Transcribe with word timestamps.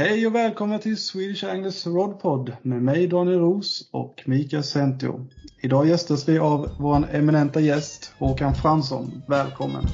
Hej 0.00 0.26
och 0.26 0.34
välkomna 0.34 0.78
till 0.78 0.96
Swedish 0.96 1.44
Anglers 1.44 1.86
Rodpod 1.86 2.52
med 2.62 2.82
mig 2.82 3.06
Daniel 3.06 3.38
Ros 3.38 3.88
och 3.90 4.22
Mikael 4.26 4.62
Sentio. 4.64 5.26
Idag 5.62 5.88
gästas 5.88 6.28
vi 6.28 6.38
av 6.38 6.70
vår 6.78 7.14
eminenta 7.14 7.60
gäst 7.60 8.12
Håkan 8.18 8.54
Fransson. 8.54 9.22
Välkommen! 9.28 9.84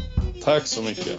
Tack 0.44 0.66
så 0.66 0.82
mycket! 0.82 1.18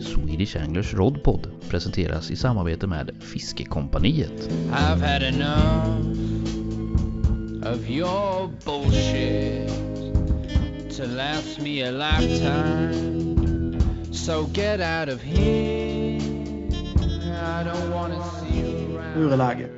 Swedish 0.00 0.56
Anglers 0.62 0.94
Rodpod 0.94 1.50
presenteras 1.68 2.30
i 2.30 2.36
samarbete 2.36 2.86
med 2.86 3.10
Fiskekompaniet. 3.20 4.50
I've 4.72 5.12
had 5.12 5.22
enough 5.22 5.98
of 7.74 7.90
your 7.90 8.50
bullshit 8.64 9.83
to 10.96 11.06
last 11.06 11.60
me 11.60 11.82
a 11.82 11.90
lifetime. 11.90 13.80
So 14.12 14.46
get 14.52 14.80
out 14.80 15.08
of 15.08 15.20
here. 15.22 16.20
I 17.58 17.64
don't 17.64 17.90
wanna 17.90 18.22
see 18.22 18.60
you 18.60 18.96
around. 18.96 19.14
Hur 19.14 19.32
är 19.32 19.36
läget? 19.36 19.70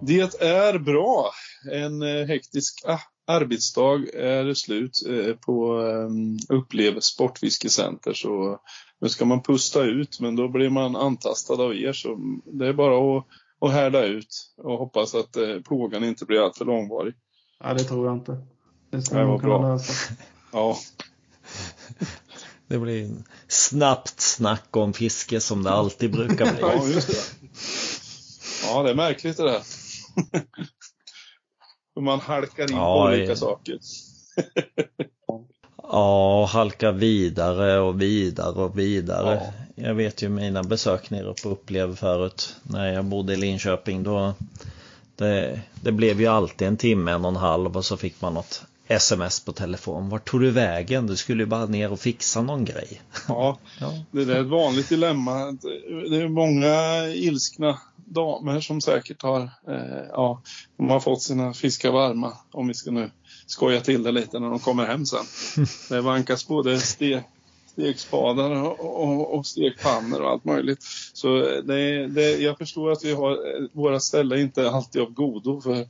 Det 0.00 0.42
är 0.42 0.78
bra. 0.78 1.30
En 1.72 2.02
eh, 2.02 2.26
hektisk 2.26 2.84
ah, 2.86 3.00
arbetsdag 3.26 4.04
är 4.14 4.54
slut 4.54 4.92
eh, 5.08 5.34
på 5.36 5.80
eh, 5.80 6.08
Upplev 6.56 7.00
Sportfiskecenter. 7.00 8.12
Så 8.12 8.58
nu 9.00 9.08
ska 9.08 9.24
man 9.24 9.42
pusta 9.42 9.82
ut, 9.82 10.20
men 10.20 10.36
då 10.36 10.48
blir 10.48 10.70
man 10.70 10.96
antastad 10.96 11.54
av 11.54 11.74
er. 11.76 11.92
Så 11.92 12.18
det 12.44 12.66
är 12.66 12.72
bara 12.72 13.18
att, 13.18 13.24
att 13.60 13.72
härda 13.72 14.04
ut 14.04 14.54
och 14.62 14.78
hoppas 14.78 15.14
att 15.14 15.36
eh, 15.36 15.60
plågan 15.66 16.04
inte 16.04 16.24
blir 16.24 16.40
alltför 16.44 16.64
långvarig. 16.64 17.14
Ja, 17.64 17.74
det 17.74 17.84
tror 17.84 18.06
jag 18.06 18.16
inte. 18.16 18.38
Det 18.90 19.02
ska 19.02 19.18
Det 19.18 19.24
var 19.24 19.38
kunna 19.38 19.58
bra. 19.58 19.72
lösa. 19.72 20.14
Ja, 20.56 20.78
Det 22.68 22.78
blir 22.78 23.10
snabbt 23.48 24.20
snack 24.20 24.76
om 24.76 24.92
fiske 24.92 25.40
som 25.40 25.62
det 25.62 25.70
alltid 25.70 26.12
brukar 26.12 26.52
bli. 26.52 26.60
ja 26.60 26.86
just 26.86 27.08
det. 27.08 27.48
Ja, 28.64 28.82
det 28.82 28.90
är 28.90 28.94
märkligt 28.94 29.36
det 29.36 29.42
där. 29.42 29.62
Hur 31.94 32.02
man 32.02 32.20
halkar 32.20 32.70
in 32.70 32.76
Ja, 32.76 32.94
på 32.94 33.08
olika 33.08 33.24
ja. 33.30 33.36
saker. 33.36 33.78
Ja, 35.82 36.40
och 36.42 36.48
halka 36.48 36.92
vidare 36.92 37.78
och 37.80 38.02
vidare 38.02 38.62
och 38.62 38.78
vidare. 38.78 39.52
Ja. 39.74 39.82
Jag 39.84 39.94
vet 39.94 40.22
ju 40.22 40.28
mina 40.28 40.62
besök 40.62 41.10
nere 41.10 41.34
på 41.42 41.48
Upplev 41.48 41.96
förut 41.96 42.56
när 42.62 42.92
jag 42.92 43.04
bodde 43.04 43.32
i 43.32 43.36
Linköping. 43.36 44.02
Då 44.02 44.34
det, 45.16 45.60
det 45.82 45.92
blev 45.92 46.20
ju 46.20 46.26
alltid 46.26 46.68
en 46.68 46.76
timme, 46.76 47.12
en 47.12 47.24
och 47.24 47.30
en 47.30 47.36
halv 47.36 47.76
och 47.76 47.84
så 47.84 47.96
fick 47.96 48.20
man 48.20 48.34
något 48.34 48.62
sms 48.88 49.40
på 49.40 49.52
telefon. 49.52 50.08
Vart 50.08 50.28
tog 50.30 50.40
du 50.40 50.50
vägen? 50.50 51.06
Du 51.06 51.16
skulle 51.16 51.42
ju 51.42 51.46
bara 51.46 51.66
ner 51.66 51.92
och 51.92 52.00
fixa 52.00 52.42
någon 52.42 52.64
grej. 52.64 53.02
Ja, 53.28 53.58
Ja. 53.80 53.92
det 54.10 54.24
där 54.24 54.34
är 54.34 54.40
ett 54.40 54.46
vanligt 54.46 54.88
dilemma. 54.88 55.34
Det 56.10 56.16
är 56.16 56.28
många 56.28 57.06
ilskna 57.14 57.78
damer 57.96 58.60
som 58.60 58.80
säkert 58.80 59.22
har, 59.22 59.42
eh, 59.42 60.04
ja, 60.12 60.42
de 60.76 60.90
har 60.90 61.00
fått 61.00 61.22
sina 61.22 61.52
fiskar 61.52 61.90
varma, 61.90 62.32
om 62.52 62.68
vi 62.68 62.74
ska 62.74 62.90
nu 62.90 63.10
skoja 63.46 63.80
till 63.80 64.02
det 64.02 64.12
lite 64.12 64.38
när 64.38 64.50
de 64.50 64.58
kommer 64.58 64.86
hem 64.86 65.06
sen. 65.06 65.24
Det 65.88 66.00
vankas 66.00 66.48
både 66.48 66.80
ste, 66.80 67.24
stekspadar 67.72 68.50
och, 68.50 69.02
och, 69.02 69.34
och 69.38 69.46
stekpannor 69.46 70.20
och 70.20 70.30
allt 70.30 70.44
möjligt. 70.44 70.82
Så 71.12 71.38
det, 71.62 72.06
det, 72.06 72.30
jag 72.36 72.58
förstår 72.58 72.92
att 72.92 73.04
vi 73.04 73.12
har, 73.12 73.30
eh, 73.32 73.68
våra 73.72 74.00
ställen 74.00 74.40
inte 74.40 74.70
alltid 74.70 75.02
av 75.02 75.10
godo 75.12 75.60
för, 75.60 75.88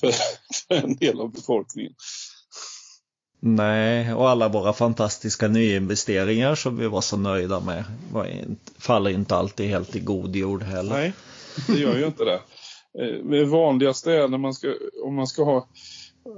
för, 0.00 0.12
för 0.68 0.74
en 0.74 0.96
del 0.96 1.20
av 1.20 1.32
befolkningen. 1.32 1.92
Nej, 3.40 4.14
och 4.14 4.30
alla 4.30 4.48
våra 4.48 4.72
fantastiska 4.72 5.48
nyinvesteringar 5.48 6.54
som 6.54 6.76
vi 6.76 6.86
var 6.86 7.00
så 7.00 7.16
nöjda 7.16 7.60
med 7.60 7.84
var 8.12 8.24
inte, 8.26 8.72
faller 8.78 9.10
inte 9.10 9.36
alltid 9.36 9.66
helt 9.68 9.96
i 9.96 10.00
god 10.00 10.36
jord 10.36 10.62
heller. 10.62 10.92
Nej, 10.92 11.12
det 11.66 11.78
gör 11.78 11.98
ju 11.98 12.06
inte 12.06 12.24
det. 12.24 12.40
Eh, 13.02 13.24
Det 13.30 13.44
vanligaste 13.44 14.12
är 14.12 14.28
när 14.28 14.38
man 14.38 14.54
ska, 14.54 14.74
om 15.04 15.14
man 15.14 15.26
ska 15.26 15.44
ha, 15.44 15.68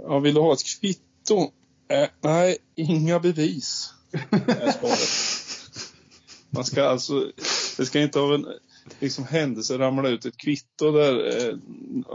ja, 0.09 0.19
vill 0.19 0.34
du 0.34 0.41
ha 0.41 0.53
ett 0.53 0.67
kvitto? 0.81 1.53
Eh, 1.91 2.09
nej, 2.21 2.59
inga 2.77 3.19
bevis. 3.19 3.95
Man 6.51 6.65
ska 6.65 6.84
alltså, 6.84 7.33
det 7.77 7.87
ska 7.87 8.01
inte 8.01 8.21
av 8.21 8.34
en 8.34 8.47
liksom, 8.99 9.25
händelse 9.25 9.78
ramla 9.78 10.09
ut 10.09 10.25
ett 10.25 10.37
kvitto 10.37 10.91
där 10.93 11.47
eh, 11.49 11.54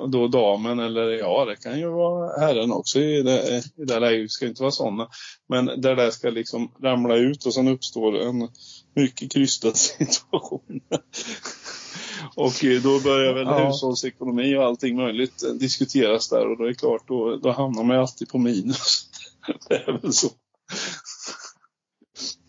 då 0.07 0.27
damen 0.27 0.79
eller 0.79 1.09
ja, 1.09 1.45
det 1.45 1.55
kan 1.55 1.79
ju 1.79 1.89
vara 1.89 2.39
herren 2.39 2.71
också 2.71 2.99
i 2.99 3.21
det, 3.21 3.63
i 3.77 3.85
det 3.85 3.99
läget, 3.99 4.31
ska 4.31 4.47
inte 4.47 4.61
vara 4.61 4.71
sådana. 4.71 5.07
Men 5.49 5.65
där 5.81 5.95
det 5.95 6.11
ska 6.11 6.29
liksom 6.29 6.71
ramla 6.81 7.15
ut 7.15 7.45
och 7.45 7.53
sen 7.53 7.67
uppstår 7.67 8.21
en 8.21 8.49
mycket 8.95 9.31
krystad 9.31 9.71
situation. 9.77 10.81
Och 12.35 12.65
eh, 12.65 12.81
då 12.81 12.99
börjar 12.99 13.33
väl 13.33 13.47
Ja. 13.47 13.67
hushållsekonomi 13.67 14.55
och 14.57 14.63
allting 14.63 14.95
möjligt 14.95 15.43
eh, 15.43 15.49
diskuteras 15.49 16.29
där 16.29 16.47
och 16.47 16.57
då 16.57 16.63
är 16.63 16.67
det 16.67 16.75
klart, 16.75 17.07
då, 17.07 17.35
då 17.37 17.51
hamnar 17.51 17.83
man 17.83 17.95
ju 17.95 18.01
alltid 18.01 18.29
på 18.29 18.37
minus. 18.37 19.09
det 19.69 19.75
är 19.75 20.01
väl 20.01 20.13
så. 20.13 20.27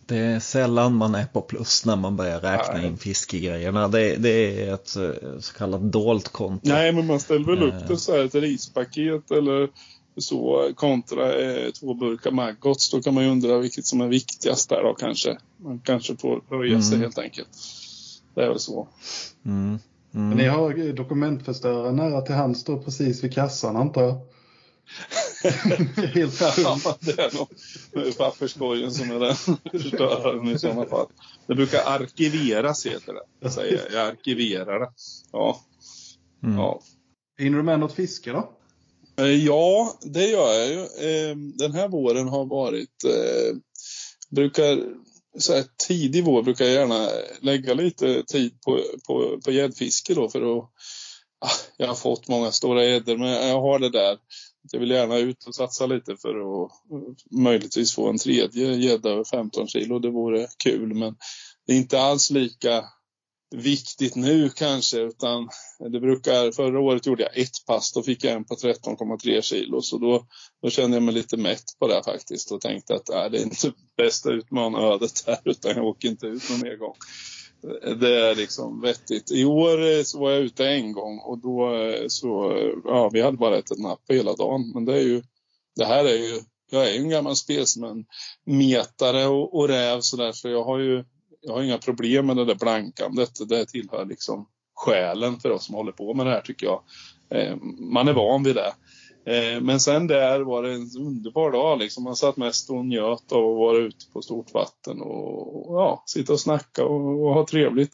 Det 0.06 0.16
är 0.19 0.41
sällan 0.41 0.94
man 0.94 1.15
är 1.15 1.25
på 1.26 1.41
plus 1.41 1.84
när 1.87 1.97
man 1.97 2.16
börjar 2.16 2.41
räkna 2.41 2.75
Nej. 2.75 2.87
in 2.87 2.97
fiskegrejerna. 2.98 3.88
Det, 3.88 4.16
det 4.16 4.62
är 4.69 4.75
ett 4.75 4.97
eh, 4.97 5.38
så 5.41 5.54
kallat 5.54 5.92
dolt 5.92 6.28
konto. 6.28 6.69
Nej, 6.69 6.92
men 6.92 7.06
man 7.06 7.20
ställer 7.20 7.47
väl 7.47 7.62
upp 7.62 7.75
Eh. 7.75 7.88
det 7.88 7.97
så 7.97 8.12
här, 8.12 8.25
ett 8.25 8.34
rispaket 8.34 9.31
eller 9.31 9.69
så 10.16 10.70
kontra 10.75 11.32
eh, 11.43 11.70
två 11.70 11.94
burkar 11.94 12.31
Maggots. 12.31 12.91
Då 12.91 13.03
kan 13.03 13.14
man 13.14 13.25
ju 13.25 13.31
undra 13.31 13.59
vilket 13.59 13.87
som 13.87 14.00
är 14.00 14.09
viktigast 14.09 14.69
där 14.69 14.82
då 14.82 14.94
kanske. 14.94 15.38
Man 15.56 15.78
kanske 15.84 16.16
får 16.16 16.43
höja 16.50 16.82
sig 16.82 16.94
Mm. 16.94 17.00
helt 17.03 17.19
enkelt. 17.19 17.48
Det 18.34 18.43
är 18.44 18.48
väl 18.48 18.59
så. 18.60 18.88
Mm. 19.47 19.78
Men 20.10 20.22
Mm. 20.22 20.38
ni 20.38 20.44
har 20.48 20.93
dokumentförstöraren 20.93 21.97
nära 21.97 22.20
till 22.20 22.34
hands 22.34 22.60
står 22.60 22.78
precis 22.78 23.25
vid 23.25 23.34
kassan 23.34 23.76
antar 23.76 24.03
jag. 24.03 24.16
Helt 26.15 26.41
är 27.19 27.37
nog 27.37 27.49
papperskorgen 28.19 28.91
som 28.91 29.10
är 29.10 29.21
den 29.21 29.37
förstöraren 29.72 30.49
i 30.49 30.59
sådana 30.59 30.87
fall. 30.87 31.06
Det 31.47 31.55
brukar 31.55 31.82
arkiveras 31.87 32.87
heter 32.87 33.12
det. 33.12 33.22
Jag 33.41 33.53
säger 33.53 33.88
jag 33.93 34.06
arkiverar 34.09 34.81
det. 34.81 34.91
Ja, 35.32 35.60
Mm. 36.43 36.56
ja. 36.56 36.81
Hinner 37.38 37.56
du 37.56 37.62
med 37.65 37.81
något 37.81 37.93
fiske 37.94 38.32
då? 38.32 38.50
Eh, 39.19 39.27
Ja, 39.44 39.94
det 40.03 40.27
gör 40.27 40.53
jag 40.53 40.69
ju. 40.69 40.78
Eh, 40.81 41.37
Den 41.37 41.72
här 41.75 41.88
våren 41.88 42.28
har 42.28 42.44
varit... 42.47 43.05
eh, 43.05 43.56
Brukar, 44.31 44.78
så 45.38 45.55
här, 45.55 45.65
tidig 45.88 46.25
vår 46.25 46.43
brukar 46.43 46.65
jag 46.65 46.75
gärna 46.75 47.09
lägga 47.41 47.75
lite 47.75 48.22
tid 48.22 48.61
på, 48.61 48.81
på, 49.06 49.41
på 49.44 49.50
gäddfiske 49.53 50.15
då 50.15 50.28
för 50.28 50.38
att... 50.59 50.65
ah, 51.41 51.50
Jag 51.76 51.87
har 51.88 51.94
fått 51.94 52.28
många 52.28 52.53
stora 52.53 52.84
gäddor 52.84 53.16
men 53.19 53.49
jag 53.49 53.61
har 53.61 53.78
det 53.78 53.91
där. 53.91 54.19
Jag 54.72 54.80
vill 54.80 54.91
gärna 54.91 55.19
ut 55.19 55.44
och 55.47 55.54
satsa 55.54 55.86
lite 55.86 56.16
för 56.16 56.30
att 56.30 56.70
eh, 56.70 57.38
möjligtvis 57.41 57.94
få 57.94 58.08
en 58.08 58.19
tredje 58.19 58.75
gädda 58.75 59.10
över 59.10 59.25
15 59.25 59.69
kilo. 59.69 59.98
Det 59.98 60.10
vore 60.10 60.47
kul 60.64 60.94
men 60.94 61.16
det 61.66 61.72
är 61.72 61.76
inte 61.76 62.00
alls 62.00 62.30
lika 62.30 62.84
viktigt 63.54 64.16
nu 64.16 64.50
kanske 64.50 65.00
utan 65.00 65.48
det 65.92 66.00
brukar, 66.00 66.52
förra 66.52 66.80
året 66.80 67.06
gjorde 67.06 67.22
jag 67.22 67.38
ett 67.38 67.66
pass, 67.66 67.92
då 67.92 68.02
fick 68.02 68.25
jag 68.25 68.32
en 68.32 68.44
på 68.44 68.54
13,3 68.54 69.41
kilo 69.41 69.82
så 69.82 69.98
då, 69.98 70.26
då 70.62 70.70
kände 70.70 70.96
jag 70.96 71.02
mig 71.02 71.14
lite 71.14 71.36
mätt 71.36 71.64
på 71.78 71.88
det 71.88 72.02
faktiskt 72.04 72.52
och 72.52 72.60
tänkte 72.60 72.94
att 72.94 73.08
äh, 73.08 73.31
det 73.31 73.38
är 73.38 73.42
inte 73.42 73.72
bästa 73.96 74.31
utmanödet 74.31 75.25
här 75.26 75.38
utan 75.44 75.72
jag 75.76 75.84
åker 75.84 76.08
inte 76.08 76.26
ut 76.26 76.50
någon 76.50 76.60
mer 76.60 76.76
gång. 76.76 76.94
Det 78.00 78.20
är 78.20 78.34
liksom 78.34 78.81
vettigt. 78.81 79.31
I 79.31 79.44
år 79.44 79.82
eh, 79.82 80.03
så 80.03 80.19
var 80.19 80.31
jag 80.31 80.41
ute 80.41 80.69
en 80.69 80.92
gång 80.92 81.19
och 81.19 81.38
då 81.38 81.75
eh, 81.75 82.04
så, 82.09 82.56
eh, 82.56 82.72
ja 82.84 83.10
vi 83.12 83.22
hade 83.22 83.37
bara 83.37 83.59
ätit 83.59 83.78
napp 83.78 84.00
hela 84.09 84.32
dagen 84.32 84.72
men 84.75 84.84
det 84.84 84.94
är 84.94 85.03
ju, 85.03 85.22
det 85.76 85.84
här 85.84 86.04
är 86.04 86.16
ju, 86.16 86.41
jag 86.70 86.88
är 86.88 86.93
ju 86.93 86.98
en 86.98 87.09
gammal 87.09 87.37
spelsman, 87.37 88.04
metare 88.44 89.26
och, 89.26 89.58
och 89.58 89.69
räv 89.69 90.00
sådär 90.00 90.32
så 90.32 90.49
jag 90.49 90.64
har 90.64 90.78
ju 90.78 91.05
jag 91.40 91.55
har 91.55 91.62
inga 91.62 91.78
problem 91.78 92.26
med 92.26 92.37
det 92.37 92.44
där 92.44 92.55
blankandet. 92.55 93.49
Det 93.49 93.67
tillhör 93.67 94.05
liksom 94.05 94.49
själen 94.75 95.40
för 95.40 95.50
oss 95.50 95.67
som 95.67 95.75
håller 95.75 95.93
på 95.93 96.14
med 96.14 96.26
det 96.26 96.32
här 96.32 96.40
tycker 96.40 96.67
jag. 96.67 96.82
Man 97.78 98.08
är 98.08 98.12
van 98.12 98.43
vid 98.43 98.55
det. 98.55 98.75
Eh, 99.26 99.61
men 99.61 99.81
sen 99.81 100.06
där 100.06 100.41
var 100.41 100.62
det 100.62 100.73
en 100.73 100.91
underbar 100.99 101.53
dag. 101.53 101.79
Liksom. 101.79 102.05
Man 102.05 102.17
satt 102.17 102.37
mest 102.37 102.71
och 102.71 102.87
njöt 102.87 103.32
av 103.32 103.50
att 103.50 103.59
vara 103.59 103.79
ute 103.79 104.06
på 104.12 104.23
stort 104.23 104.55
vatten 104.55 105.00
och, 105.00 105.71
och 105.71 105.81
ja, 105.81 106.03
sitta 106.06 106.32
och 106.32 106.41
snacka 106.41 106.85
och, 106.85 107.25
och 107.25 107.35
ha 107.35 107.47
trevligt. 107.47 107.93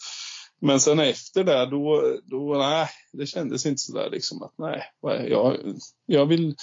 Men 0.60 0.80
sen 0.80 0.98
efter 0.98 1.44
det, 1.44 1.66
då, 1.66 2.02
då 2.24 2.54
nej, 2.58 2.88
det 3.12 3.26
kändes 3.26 3.66
inte 3.66 3.82
så 3.82 3.92
där 3.92 4.10
liksom 4.10 4.42
att 4.42 4.54
nej, 4.58 4.82
jag, 5.30 5.56
jag, 6.06 6.26
vill, 6.26 6.54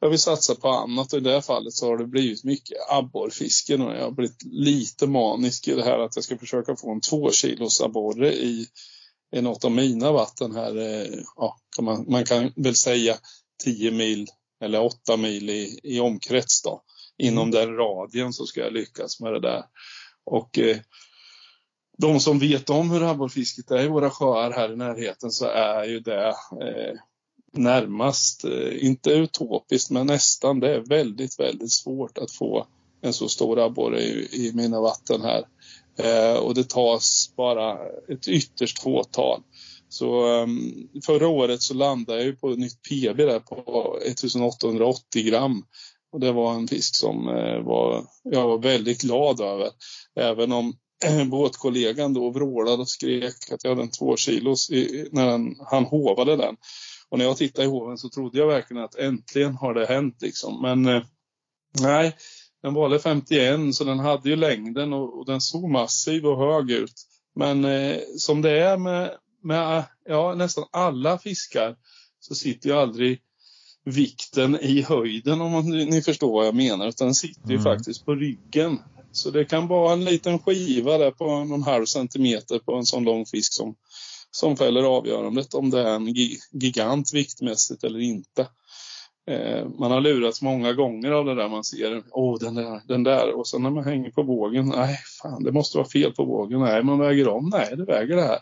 jag 0.00 0.10
vill 0.10 0.18
satsa 0.18 0.54
på 0.54 0.68
annat 0.68 1.12
och 1.12 1.18
i 1.18 1.22
det 1.22 1.32
här 1.32 1.40
fallet 1.40 1.72
så 1.72 1.86
har 1.86 1.98
det 1.98 2.06
blivit 2.06 2.44
mycket 2.44 2.76
abborrfiske. 2.90 3.72
Jag 3.72 4.04
har 4.04 4.10
blivit 4.10 4.42
lite 4.44 5.06
manisk 5.06 5.68
i 5.68 5.74
det 5.74 5.84
här 5.84 5.98
att 5.98 6.16
jag 6.16 6.24
ska 6.24 6.38
försöka 6.38 6.76
få 6.76 6.92
en 6.92 7.00
två 7.00 7.30
kilos 7.30 7.80
abborre 7.80 8.32
i, 8.32 8.66
i 9.36 9.40
något 9.40 9.64
av 9.64 9.70
mina 9.70 10.12
vatten 10.12 10.54
här. 10.54 10.76
Eh, 10.76 11.18
ja, 11.36 11.56
kan 11.76 11.84
man, 11.84 12.04
man 12.08 12.24
kan 12.24 12.52
väl 12.56 12.76
säga 12.76 13.16
10 13.64 13.90
mil 13.90 14.26
eller 14.64 14.80
8 14.82 15.16
mil 15.16 15.50
i, 15.50 15.80
i 15.82 16.00
omkrets 16.00 16.62
då. 16.62 16.82
inom 17.18 17.50
den 17.50 17.76
radien 17.76 18.32
så 18.32 18.46
ska 18.46 18.60
jag 18.60 18.72
lyckas 18.72 19.20
med 19.20 19.32
det 19.32 19.40
där. 19.40 19.64
Och 20.24 20.58
eh, 20.58 20.76
de 21.98 22.20
som 22.20 22.38
vet 22.38 22.70
om 22.70 22.90
hur 22.90 23.02
abborrfisket 23.02 23.70
är 23.70 23.84
i 23.84 23.88
våra 23.88 24.10
sjöar 24.10 24.50
här 24.50 24.72
i 24.72 24.76
närheten 24.76 25.30
så 25.30 25.46
är 25.46 25.84
ju 25.84 26.00
det 26.00 26.28
eh, 26.28 26.94
närmast, 27.52 28.44
eh, 28.44 28.84
inte 28.84 29.10
utopiskt, 29.10 29.90
men 29.90 30.06
nästan. 30.06 30.60
Det 30.60 30.74
är 30.74 30.80
väldigt, 30.80 31.40
väldigt 31.40 31.72
svårt 31.72 32.18
att 32.18 32.32
få 32.32 32.66
en 33.00 33.12
så 33.12 33.28
stor 33.28 33.58
abborre 33.58 34.00
i, 34.00 34.28
i 34.32 34.52
mina 34.54 34.80
vatten 34.80 35.22
här. 35.22 35.44
Eh, 35.98 36.36
och 36.36 36.54
det 36.54 36.68
tas 36.68 37.32
bara 37.36 37.78
ett 38.08 38.28
ytterst 38.28 38.82
fåtal. 38.82 39.42
Så 39.90 40.42
um, 40.42 40.88
förra 41.06 41.28
året 41.28 41.62
så 41.62 41.74
landade 41.74 42.18
jag 42.18 42.26
ju 42.26 42.36
på 42.36 42.50
ett 42.50 42.58
nytt 42.58 42.82
PB 42.82 43.16
där 43.16 43.40
på 43.40 43.98
1880 44.06 45.22
gram. 45.22 45.64
Och 46.12 46.20
det 46.20 46.32
var 46.32 46.54
en 46.54 46.68
fisk 46.68 46.94
som 46.96 47.28
eh, 47.28 47.64
var, 47.64 48.04
jag 48.22 48.48
var 48.48 48.58
väldigt 48.58 49.00
glad 49.00 49.40
över. 49.40 49.68
Även 50.16 50.52
om 50.52 50.74
båtkollegan 51.30 52.14
då 52.14 52.30
vrålade 52.30 52.82
och 52.82 52.88
skrek 52.88 53.52
att 53.52 53.64
jag 53.64 53.70
hade 53.70 53.82
en 53.82 53.90
två 53.90 54.16
kilos 54.16 54.70
i, 54.70 55.08
när 55.12 55.28
han, 55.28 55.56
han 55.70 55.84
hovade 55.84 56.36
den. 56.36 56.56
Och 57.08 57.18
när 57.18 57.24
jag 57.24 57.36
tittade 57.36 57.68
i 57.68 57.70
hoven 57.70 57.98
så 57.98 58.08
trodde 58.08 58.38
jag 58.38 58.46
verkligen 58.46 58.84
att 58.84 58.94
äntligen 58.94 59.54
har 59.54 59.74
det 59.74 59.86
hänt 59.86 60.16
liksom. 60.22 60.62
Men 60.62 60.86
eh, 60.86 61.02
nej, 61.80 62.16
den 62.62 62.74
valde 62.74 62.98
51 62.98 63.74
så 63.74 63.84
den 63.84 63.98
hade 63.98 64.28
ju 64.28 64.36
längden 64.36 64.92
och, 64.92 65.18
och 65.18 65.26
den 65.26 65.40
såg 65.40 65.70
massiv 65.70 66.26
och 66.26 66.38
hög 66.38 66.70
ut. 66.70 66.94
Men 67.34 67.64
eh, 67.64 67.96
som 68.16 68.42
det 68.42 68.60
är 68.60 68.76
med, 68.76 69.10
med 69.42 69.84
ja, 70.08 70.34
nästan 70.34 70.64
alla 70.70 71.18
fiskar 71.18 71.76
så 72.20 72.34
sitter 72.34 72.68
ju 72.68 72.76
aldrig 72.76 73.20
vikten 73.84 74.58
i 74.60 74.82
höjden 74.82 75.40
om 75.40 75.52
man, 75.52 75.70
ni 75.70 76.02
förstår 76.02 76.32
vad 76.32 76.46
jag 76.46 76.54
menar. 76.54 76.88
Utan 76.88 77.06
den 77.06 77.14
sitter 77.14 77.48
ju 77.48 77.56
mm. 77.56 77.64
faktiskt 77.64 78.04
på 78.04 78.14
ryggen. 78.14 78.78
Så 79.12 79.30
det 79.30 79.44
kan 79.44 79.68
vara 79.68 79.92
en 79.92 80.04
liten 80.04 80.38
skiva 80.38 80.98
där 80.98 81.10
på 81.10 81.44
någon 81.44 81.62
halv 81.62 81.84
centimeter 81.86 82.58
på 82.58 82.74
en 82.74 82.86
sån 82.86 83.04
lång 83.04 83.26
fisk 83.26 83.52
som, 83.52 83.74
som 84.30 84.56
fäller 84.56 84.82
avgörandet 84.82 85.54
om 85.54 85.70
det 85.70 85.80
är 85.80 85.94
en 85.94 86.14
gigant 86.52 87.14
viktmässigt 87.14 87.84
eller 87.84 87.98
inte. 87.98 88.46
Eh, 89.30 89.68
man 89.78 89.90
har 89.90 90.00
lurats 90.00 90.42
många 90.42 90.72
gånger 90.72 91.10
av 91.10 91.24
det 91.24 91.34
där 91.34 91.48
man 91.48 91.64
ser, 91.64 92.02
åh 92.10 92.38
den 92.40 92.54
där, 92.54 92.80
den 92.88 93.02
där 93.02 93.38
och 93.38 93.48
sen 93.48 93.62
när 93.62 93.70
man 93.70 93.84
hänger 93.84 94.10
på 94.10 94.22
vågen, 94.22 94.68
nej 94.68 94.98
fan 95.22 95.44
det 95.44 95.52
måste 95.52 95.78
vara 95.78 95.88
fel 95.88 96.12
på 96.12 96.24
vågen, 96.24 96.60
nej 96.60 96.82
man 96.82 96.98
väger 96.98 97.28
om, 97.28 97.50
nej 97.52 97.76
det 97.76 97.84
väger 97.84 98.16
det 98.16 98.22
här. 98.22 98.38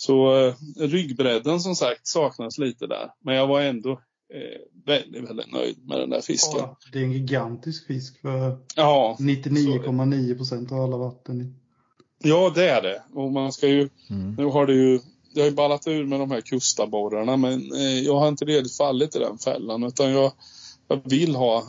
Så 0.00 0.46
eh, 0.46 0.54
ryggbredden 0.76 1.60
som 1.60 1.76
sagt 1.76 2.06
saknas 2.06 2.58
lite 2.58 2.86
där, 2.86 3.10
men 3.24 3.34
jag 3.34 3.46
var 3.46 3.60
ändå 3.60 3.90
eh, 4.34 4.84
väldigt, 4.86 5.30
väldigt 5.30 5.52
nöjd 5.52 5.86
med 5.86 5.98
den 5.98 6.10
där 6.10 6.20
fisken. 6.20 6.58
Ja, 6.60 6.78
det 6.92 6.98
är 6.98 7.02
en 7.02 7.12
gigantisk 7.12 7.86
fisk 7.86 8.20
för 8.20 8.58
ja, 8.76 9.16
99,9 9.20 10.36
procent 10.36 10.72
av 10.72 10.80
alla 10.80 10.96
vatten. 10.96 11.54
Ja, 12.18 12.52
det 12.54 12.68
är 12.68 12.82
det. 12.82 13.02
Och 13.14 13.32
man 13.32 13.52
ska 13.52 13.68
ju, 13.68 13.88
mm. 14.10 14.34
nu 14.34 14.44
har 14.44 14.66
det 14.66 14.74
ju 14.74 15.00
det 15.34 15.40
har 15.40 15.48
ju 15.48 15.54
ballat 15.54 15.86
ur 15.86 16.04
med 16.04 16.20
de 16.20 16.30
här 16.30 16.40
kustabborrarna 16.40 17.36
men 17.36 17.72
eh, 17.72 18.00
jag 18.00 18.18
har 18.18 18.28
inte 18.28 18.44
redigt 18.44 18.76
fallit 18.76 19.16
i 19.16 19.18
den 19.18 19.38
fällan 19.38 19.82
utan 19.82 20.12
jag, 20.12 20.32
jag 20.88 21.00
vill 21.04 21.36
ha 21.36 21.64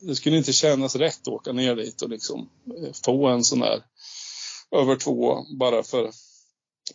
det 0.00 0.14
skulle 0.14 0.36
inte 0.36 0.52
kännas 0.52 0.96
rätt 0.96 1.20
att 1.20 1.28
åka 1.28 1.52
ner 1.52 1.76
dit 1.76 2.02
och 2.02 2.10
liksom 2.10 2.48
eh, 2.66 2.92
få 3.04 3.26
en 3.26 3.44
sån 3.44 3.62
här 3.62 3.82
över 4.70 4.96
två 4.96 5.44
bara 5.58 5.82
för, 5.82 6.10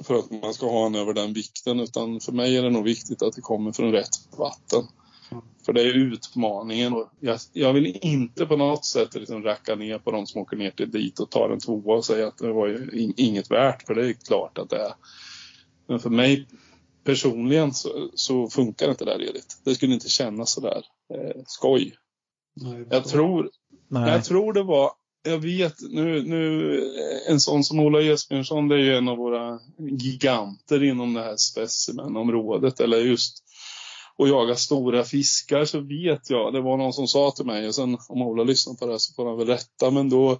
för 0.03 0.15
att 0.15 0.31
man 0.31 0.53
ska 0.53 0.69
ha 0.69 0.85
en 0.85 0.95
över 0.95 1.13
den 1.13 1.33
vikten 1.33 1.79
utan 1.79 2.19
för 2.19 2.31
mig 2.31 2.57
är 2.57 2.63
det 2.63 2.69
nog 2.69 2.83
viktigt 2.83 3.21
att 3.21 3.33
det 3.33 3.41
kommer 3.41 3.71
från 3.71 3.91
rätt 3.91 4.37
vatten. 4.37 4.83
För 5.65 5.73
det 5.73 5.81
är 5.81 5.93
utmaningen 5.93 6.93
och 6.93 7.09
jag, 7.19 7.39
jag 7.53 7.73
vill 7.73 7.97
inte 8.01 8.45
på 8.45 8.57
något 8.57 8.85
sätt 8.85 9.15
liksom 9.15 9.43
racka 9.43 9.75
ner 9.75 9.99
på 9.99 10.11
de 10.11 10.27
som 10.27 10.41
åker 10.41 10.57
ner 10.57 10.71
till 10.71 10.91
dit 10.91 11.19
och 11.19 11.29
tar 11.29 11.49
en 11.49 11.59
tvåa 11.59 11.97
och 11.97 12.05
säga 12.05 12.27
att 12.27 12.37
det 12.37 12.53
var 12.53 12.67
ju 12.67 13.13
inget 13.17 13.51
värt 13.51 13.83
för 13.83 13.95
det 13.95 14.09
är 14.09 14.13
klart 14.13 14.57
att 14.57 14.69
det 14.69 14.77
är. 14.77 14.93
Men 15.87 15.99
för 15.99 16.09
mig 16.09 16.47
personligen 17.03 17.73
så, 17.73 18.09
så 18.13 18.49
funkar 18.49 18.89
inte 18.89 19.05
det 19.05 19.11
där 19.11 19.19
redigt. 19.19 19.61
Det 19.63 19.75
skulle 19.75 19.93
inte 19.93 20.09
kännas 20.09 20.51
sådär 20.51 20.83
eh, 21.13 21.41
skoj. 21.45 21.95
Nej, 22.55 22.85
jag, 22.89 23.05
tror, 23.05 23.49
Nej. 23.87 24.11
jag 24.11 24.23
tror 24.23 24.53
det 24.53 24.63
var, 24.63 24.91
jag 25.29 25.39
vet 25.39 25.75
nu, 25.81 26.23
nu 26.23 26.75
eh, 26.77 27.31
en 27.31 27.39
sån 27.39 27.63
som 27.63 27.79
Ola 27.79 28.01
Esbjörnsson 28.01 28.67
det 28.67 28.75
är 28.75 28.79
ju 28.79 28.95
en 28.95 29.07
av 29.07 29.17
våra 29.17 29.59
giganter 30.01 30.83
inom 30.83 31.13
det 31.13 31.23
här 31.23 31.37
specimenområdet 31.37 32.79
eller 32.79 32.97
just 32.97 33.43
och 34.17 34.27
jaga 34.27 34.55
stora 34.55 35.03
fiskar 35.03 35.65
så 35.65 35.79
vet 35.79 36.29
jag, 36.29 36.53
det 36.53 36.61
var 36.61 36.77
någon 36.77 36.93
som 36.93 37.07
sa 37.07 37.31
till 37.31 37.45
mig 37.45 37.67
och 37.67 37.75
sen 37.75 37.97
om 38.09 38.21
Ola 38.21 38.43
lyssnar 38.43 38.73
på 38.73 38.85
det 38.85 38.91
här 38.91 38.97
så 38.97 39.13
får 39.13 39.25
han 39.25 39.37
väl 39.37 39.47
rätta 39.47 39.91
men 39.91 40.09
då 40.09 40.39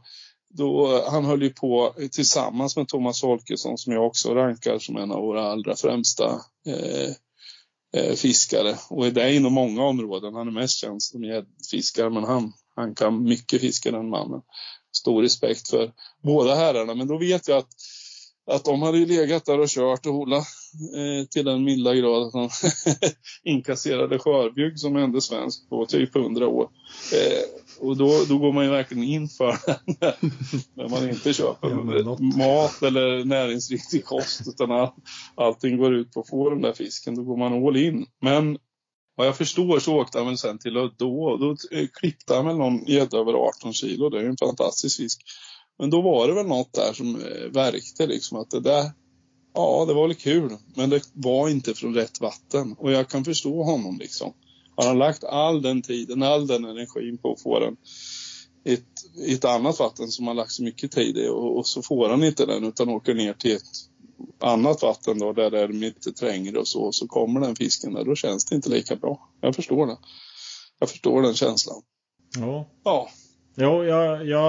då, 0.54 1.04
han 1.10 1.26
höll 1.26 1.42
ju 1.42 1.50
på 1.50 1.96
tillsammans 2.12 2.78
med 2.78 2.88
Thomas 2.88 3.22
Holkesson 3.22 3.78
som 3.78 3.94
jag 3.94 4.08
också 4.08 4.36
rankar 4.36 4.80
som 4.80 4.98
en 4.98 5.12
av 5.12 5.22
våra 5.22 5.52
allra 5.52 5.76
främsta 5.76 6.42
eh, 6.68 7.14
eh, 7.94 8.16
fiskare. 8.16 8.76
Och 8.90 9.08
är 9.08 9.12
det 9.12 9.36
inom 9.36 9.54
många 9.54 9.84
områden. 9.84 10.34
Han 10.34 10.48
är 10.48 10.52
mest 10.52 10.78
känd 10.78 11.04
som 11.04 11.24
gäddfiskare 11.24 12.10
men 12.10 12.24
han, 12.24 12.54
han 12.76 12.96
kan 12.96 13.24
mycket 13.24 13.62
fiska 13.62 13.92
den 13.92 14.10
mannen. 14.10 14.42
Stor 14.92 15.22
respekt 15.22 15.70
för 15.70 15.92
båda 16.24 16.56
herrarna. 16.56 16.96
Men 16.96 17.08
då 17.08 17.18
vet 17.18 17.48
jag 17.48 17.58
att, 17.58 17.70
att 18.52 18.66
de 18.66 18.82
hade 18.82 18.98
legat 18.98 19.46
där 19.46 19.60
och 19.60 19.70
kört 19.70 20.06
och 20.06 20.14
Ola 20.14 20.38
eh, 20.38 21.26
till 21.30 21.46
den 21.46 21.64
milda 21.64 21.96
grad 21.96 22.24
att 22.24 22.34
han 22.34 22.50
inkasserade 23.44 24.20
skörbjugg 24.20 24.80
som 24.80 24.96
enda 24.96 25.22
svensk 25.22 25.70
på 25.70 25.86
typ 25.86 26.16
100 26.16 26.48
år. 26.48 26.70
Eh, 27.14 27.88
och 27.88 27.98
då, 27.98 28.24
då 28.30 28.38
går 28.38 28.54
man 28.54 28.66
ju 28.66 28.72
verkligen 28.72 29.04
in 29.04 29.28
för 29.28 29.58
det 30.00 30.16
när 30.74 30.90
man 30.90 31.10
inte 31.10 31.34
köper 31.34 31.70
ja, 31.70 32.18
mat 32.38 32.84
eller 32.84 33.26
näringsriktig 33.26 34.06
kost 34.06 34.48
utan 34.48 34.72
all, 34.72 34.92
allting 35.36 35.78
går 35.78 35.96
ut 35.96 36.14
på 36.14 36.20
att 36.20 36.30
få 36.30 36.50
den 36.50 36.62
där 36.62 36.74
fisken. 36.74 37.16
Då 37.16 37.24
går 37.24 37.38
man 37.38 37.68
all 37.68 37.78
in. 37.78 38.06
Men 38.22 38.58
vad 39.20 39.28
jag 39.28 39.38
förstår 39.38 39.80
så 39.80 39.96
åkte 39.96 40.18
han 40.18 40.28
väl 40.28 40.38
sen 40.38 40.58
till 40.58 40.74
Lödde 40.74 41.06
och 41.06 41.40
då 41.40 41.56
eh, 41.72 41.88
klippte 41.94 42.36
han 42.36 42.46
väl 42.46 42.58
någon 42.58 42.86
gädda 42.86 43.18
över 43.18 43.34
18 43.34 43.74
kilo. 43.74 44.10
Det 44.10 44.18
är 44.18 44.22
ju 44.22 44.30
en 44.30 44.38
fantastisk 44.38 44.98
fisk. 44.98 45.22
Men 45.80 45.90
då 45.90 46.02
var 46.02 46.28
det 46.28 46.34
väl 46.34 46.48
något 46.48 46.74
där 46.74 46.94
som 46.94 47.16
eh, 47.16 47.52
verkte 47.52 48.08
liksom 48.08 48.38
att 48.38 48.52
det 48.52 48.60
där 48.60 48.92
Ja, 49.54 49.86
det 49.88 49.94
var 49.94 50.08
väl 50.08 50.16
kul, 50.16 50.58
men 50.76 50.90
det 50.90 51.02
var 51.14 51.50
inte 51.50 51.74
från 51.74 51.94
rätt 51.94 52.22
vatten 52.22 52.76
och 52.78 52.92
jag 52.92 53.10
kan 53.10 53.26
förstå 53.26 53.64
honom 53.64 53.98
liksom. 54.00 54.34
Har 54.76 54.88
han 54.88 54.98
lagt 54.98 55.24
all 55.24 55.62
den 55.62 55.82
tiden, 55.82 56.24
all 56.24 56.48
den 56.48 56.66
energin 56.66 57.18
på 57.18 57.32
att 57.32 57.42
få 57.42 57.60
den 57.60 57.76
i 58.66 58.74
ett, 58.74 59.28
ett 59.28 59.46
annat 59.46 59.80
vatten 59.80 60.08
som 60.08 60.28
han 60.28 60.36
lagt 60.36 60.52
så 60.52 60.64
mycket 60.64 60.92
tid 60.92 61.18
i 61.18 61.28
och, 61.28 61.58
och, 61.58 61.68
så 61.68 61.82
får 61.82 62.10
han 62.10 62.24
inte 62.24 62.46
den 62.46 62.64
utan 62.64 62.90
åker 62.90 63.14
ner 63.14 63.34
till 63.34 63.56
ett 63.56 63.64
annat 64.40 64.82
vatten 64.82 65.20
då 65.20 65.34
där 65.34 65.52
det 65.52 65.60
är 65.60 65.68
lite 65.68 66.12
trängre 66.12 66.60
och 66.60 66.68
så 66.68 66.92
så 66.92 67.08
kommer 67.08 67.40
den 67.40 67.56
fisken 67.56 67.94
där. 67.94 68.06
Då 68.06 68.16
känns 68.16 68.46
det 68.46 68.56
inte 68.56 68.70
lika 68.70 68.96
bra. 68.96 69.30
Jag 69.42 69.56
förstår 69.56 69.88
det. 69.88 69.98
Jag 70.80 70.90
förstår 70.90 71.22
den 71.22 71.34
känslan. 71.34 71.82
Ja. 72.38 72.68
Ja. 72.84 73.10
Jo, 73.56 73.84
jag, 73.84 74.28
jag 74.28 74.42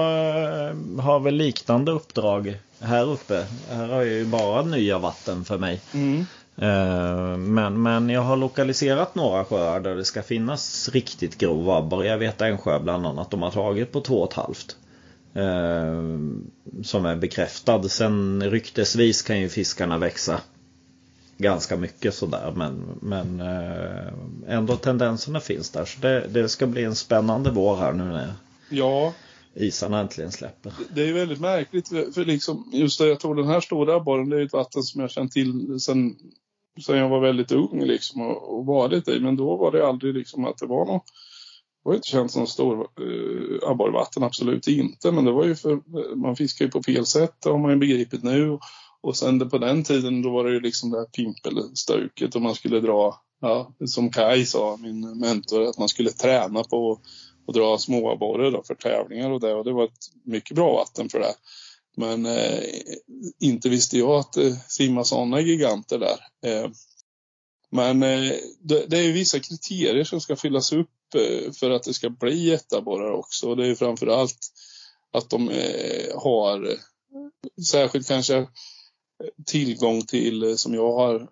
har 1.01 1.19
väl 1.19 1.35
liknande 1.35 1.91
uppdrag 1.91 2.57
här 2.79 3.09
uppe. 3.09 3.45
Här 3.69 3.87
har 3.87 3.95
jag 3.95 4.05
ju 4.05 4.25
bara 4.25 4.61
nya 4.61 4.99
vatten 4.99 5.45
för 5.45 5.57
mig. 5.57 5.81
Mm. 5.93 6.25
Eh, 6.55 7.37
men, 7.37 7.81
men 7.81 8.09
jag 8.09 8.21
har 8.21 8.37
lokaliserat 8.37 9.15
några 9.15 9.45
sjöar 9.45 9.79
där 9.79 9.95
det 9.95 10.05
ska 10.05 10.23
finnas 10.23 10.89
riktigt 10.89 11.37
grov 11.37 11.69
abborre. 11.69 12.07
Jag 12.07 12.17
vet 12.17 12.41
en 12.41 12.57
sjö 12.57 12.79
bland 12.79 13.05
annat 13.05 13.31
de 13.31 13.41
har 13.41 13.51
tagit 13.51 13.91
på 13.91 14.01
två 14.01 14.21
och 14.21 14.29
ett 14.29 14.37
halvt. 14.37 14.75
Eh, 15.33 16.01
som 16.83 17.05
är 17.05 17.15
bekräftad. 17.15 17.83
Sen 17.83 18.43
ryktesvis 18.51 19.21
kan 19.21 19.39
ju 19.39 19.49
fiskarna 19.49 19.97
växa 19.97 20.41
ganska 21.37 21.77
mycket 21.77 22.13
sådär 22.13 22.53
men, 22.55 22.99
men 23.01 23.39
eh, 23.39 24.13
ändå 24.47 24.75
tendenserna 24.75 25.39
finns 25.39 25.69
där. 25.69 25.85
Så 25.85 25.99
det, 26.01 26.27
det 26.27 26.49
ska 26.49 26.67
bli 26.67 26.83
en 26.83 26.95
spännande 26.95 27.51
vår 27.51 27.75
här 27.75 27.93
nu 27.93 28.03
när 28.03 28.33
ja. 28.69 29.13
isarna 29.53 29.99
äntligen 29.99 30.31
släpper. 30.31 30.73
Det 30.95 31.09
är 31.09 31.13
väldigt 31.13 31.39
märkligt 31.39 31.87
för 31.87 32.25
liksom, 32.25 32.69
just 32.73 32.99
det, 32.99 33.07
jag 33.07 33.19
tror 33.19 33.35
den 33.35 33.47
här 33.47 33.61
stora 33.61 33.95
abborren 33.95 34.29
det 34.29 34.37
är 34.37 34.45
ett 34.45 34.53
vatten 34.53 34.83
som 34.83 35.01
jag 35.01 35.11
känt 35.11 35.31
till 35.31 35.79
sedan 35.79 36.15
sen 36.85 36.97
jag 36.97 37.09
var 37.09 37.19
väldigt 37.19 37.51
ung 37.51 37.83
liksom 37.83 38.21
och, 38.21 38.57
och 38.57 38.65
varit 38.65 39.07
i. 39.07 39.19
Men 39.19 39.35
då 39.35 39.57
var 39.57 39.71
det 39.71 39.87
aldrig 39.87 40.13
liksom 40.13 40.45
att 40.45 40.57
det 40.57 40.65
var 40.65 40.85
något 40.85 41.05
det 41.83 41.89
var 41.89 41.95
inte 41.95 42.07
känt 42.07 42.31
som 42.31 42.47
stor 42.47 42.79
eh, 42.81 43.69
abborrvatten, 43.69 44.23
absolut 44.23 44.67
inte. 44.67 45.11
Men 45.11 45.25
det 45.25 45.31
var 45.31 45.45
ju 45.45 45.55
för, 45.55 45.81
man 46.15 46.35
fiskar 46.35 46.65
ju 46.65 46.71
på 46.71 46.83
fel 46.83 47.05
sätt, 47.05 47.35
det 47.43 47.49
har 47.49 47.57
man 47.57 47.71
ju 47.71 47.77
begripit 47.77 48.23
nu. 48.23 48.59
Och 49.01 49.17
sen 49.17 49.39
det, 49.39 49.45
på 49.45 49.57
den 49.57 49.83
tiden 49.83 50.21
då 50.21 50.29
var 50.29 50.43
det 50.43 50.51
ju 50.51 50.59
liksom 50.59 50.91
det 50.91 50.97
här 50.97 51.05
pimpelstuket 51.05 52.35
och 52.35 52.41
man 52.41 52.55
skulle 52.55 52.79
dra, 52.79 53.21
ja, 53.41 53.73
som 53.85 54.11
Kai 54.11 54.45
sa, 54.45 54.77
min 54.81 55.19
mentor, 55.19 55.63
att 55.63 55.77
man 55.77 55.89
skulle 55.89 56.09
träna 56.09 56.63
på 56.63 56.99
att 57.47 57.53
dra 57.53 57.77
småabborre 57.77 58.61
för 58.67 58.75
tävlingar 58.75 59.29
och 59.29 59.39
det. 59.39 59.53
Och 59.53 59.65
det 59.65 59.73
var 59.73 59.83
ett 59.83 60.11
mycket 60.23 60.55
bra 60.55 60.73
vatten 60.73 61.09
för 61.09 61.19
det. 61.19 61.33
Men 61.97 62.25
eh, 62.25 62.63
inte 63.39 63.69
visste 63.69 63.97
jag 63.97 64.11
att 64.11 64.33
det 64.33 64.47
eh, 64.47 64.55
simmar 64.67 65.03
sådana 65.03 65.41
giganter 65.41 65.99
där. 65.99 66.17
Eh, 66.45 66.69
men 67.71 68.03
eh, 68.03 68.31
det, 68.59 68.85
det, 68.87 68.97
är 68.97 69.11
vissa 69.11 69.39
kriterier 69.39 70.03
som 70.03 70.21
ska 70.21 70.35
fyllas 70.35 70.73
upp 70.73 70.89
Eh, 71.15 71.51
för 71.51 71.71
att 71.71 71.83
det 71.83 71.93
ska 71.93 72.09
bli 72.09 72.47
jätteabborrar 72.47 73.11
också. 73.11 73.49
Och 73.49 73.57
det 73.57 73.67
är 73.67 73.75
framför 73.75 74.07
allt 74.07 74.37
att 75.13 75.29
de 75.29 75.49
eh, 75.49 76.19
har 76.19 76.69
eh, 76.69 76.77
särskilt 77.65 78.07
kanske 78.07 78.47
tillgång 79.45 80.01
till, 80.01 80.57
som 80.57 80.73
jag 80.73 80.93
har 80.93 81.29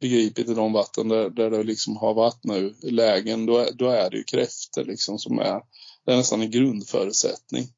begripit 0.00 0.48
i 0.48 0.54
de 0.54 0.72
vatten 0.72 1.08
där, 1.08 1.30
där 1.30 1.50
det 1.50 1.62
liksom 1.62 1.96
har 1.96 2.14
varit 2.14 2.44
nu, 2.44 2.74
lägen, 2.82 3.46
då, 3.46 3.66
då 3.74 3.88
är 3.88 4.10
det 4.10 4.16
ju 4.16 4.24
kräftor 4.24 4.84
liksom 4.84 5.18
som 5.18 5.38
är, 5.38 5.60
det 6.06 6.12
är 6.12 6.16
nästan 6.16 6.42
en 6.42 6.50
grundförutsättning. 6.50 7.68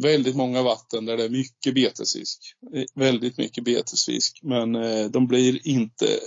Väldigt 0.00 0.36
många 0.36 0.62
vatten 0.62 1.04
där 1.06 1.16
det 1.16 1.24
är 1.24 1.28
mycket 1.28 1.74
betesfisk, 1.74 2.40
väldigt 2.94 3.38
mycket 3.38 3.64
betesfisk, 3.64 4.40
men 4.42 4.72
de 5.10 5.26
blir 5.26 5.68
inte 5.68 6.20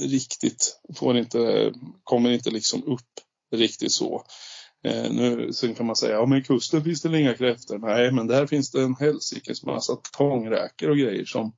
riktigt, 0.00 0.80
får 0.94 1.18
inte, 1.18 1.72
kommer 2.04 2.30
inte 2.30 2.50
liksom 2.50 2.84
upp 2.84 3.12
riktigt 3.56 3.92
så. 3.92 4.24
Eh, 4.84 5.12
nu, 5.12 5.52
sen 5.52 5.74
kan 5.74 5.86
man 5.86 5.96
säga, 5.96 6.12
ja 6.12 6.26
men 6.26 6.38
i 6.38 6.42
kusten 6.42 6.84
finns 6.84 7.02
det 7.02 7.20
inga 7.20 7.34
kräftor. 7.34 7.78
Nej, 7.78 8.12
men 8.12 8.26
där 8.26 8.46
finns 8.46 8.70
det 8.70 8.82
en 8.82 8.94
helsikes 8.94 9.64
massa 9.64 9.96
tångräkor 10.18 10.90
och 10.90 10.96
grejer 10.96 11.24
som 11.24 11.52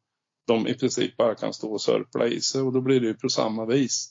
de 0.47 0.69
i 0.69 0.75
princip 0.75 1.17
bara 1.17 1.35
kan 1.35 1.53
stå 1.53 1.73
och 1.73 1.81
sörpla 1.81 2.27
i 2.27 2.41
sig 2.41 2.61
och 2.61 2.73
då 2.73 2.81
blir 2.81 3.01
det 3.01 3.07
ju 3.07 3.15
på 3.15 3.29
samma 3.29 3.67
vis. 3.67 4.11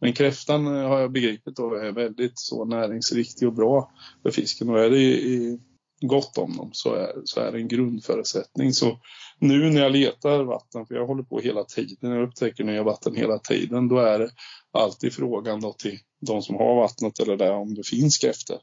Men 0.00 0.12
kräftan 0.12 0.66
eh, 0.66 0.88
har 0.88 1.00
jag 1.00 1.12
begripit 1.12 1.56
då 1.56 1.74
är 1.74 1.92
väldigt 1.92 2.38
så 2.38 2.64
näringsriktig 2.64 3.48
och 3.48 3.54
bra 3.54 3.90
för 4.22 4.30
fisken 4.30 4.68
och 4.68 4.80
är 4.80 4.90
det 4.90 4.98
i, 4.98 5.58
gott 6.06 6.38
om 6.38 6.56
dem 6.56 6.70
så 6.72 6.94
är, 6.94 7.12
så 7.24 7.40
är 7.40 7.52
det 7.52 7.58
en 7.58 7.68
grundförutsättning. 7.68 8.72
Så 8.72 9.00
nu 9.38 9.70
när 9.70 9.82
jag 9.82 9.92
letar 9.92 10.44
vatten, 10.44 10.86
för 10.86 10.94
jag 10.94 11.06
håller 11.06 11.22
på 11.22 11.40
hela 11.40 11.64
tiden, 11.64 12.10
jag 12.10 12.28
upptäcker 12.28 12.64
nya 12.64 12.82
vatten 12.82 13.16
hela 13.16 13.38
tiden, 13.38 13.88
då 13.88 13.98
är 13.98 14.18
det 14.18 14.30
alltid 14.72 15.12
frågan 15.12 15.60
då 15.60 15.72
till 15.72 15.98
de 16.20 16.42
som 16.42 16.54
har 16.56 16.74
vattnet 16.74 17.18
eller 17.18 17.36
där 17.36 17.52
om 17.52 17.74
det 17.74 17.86
finns 17.86 18.18
kräftor. 18.18 18.58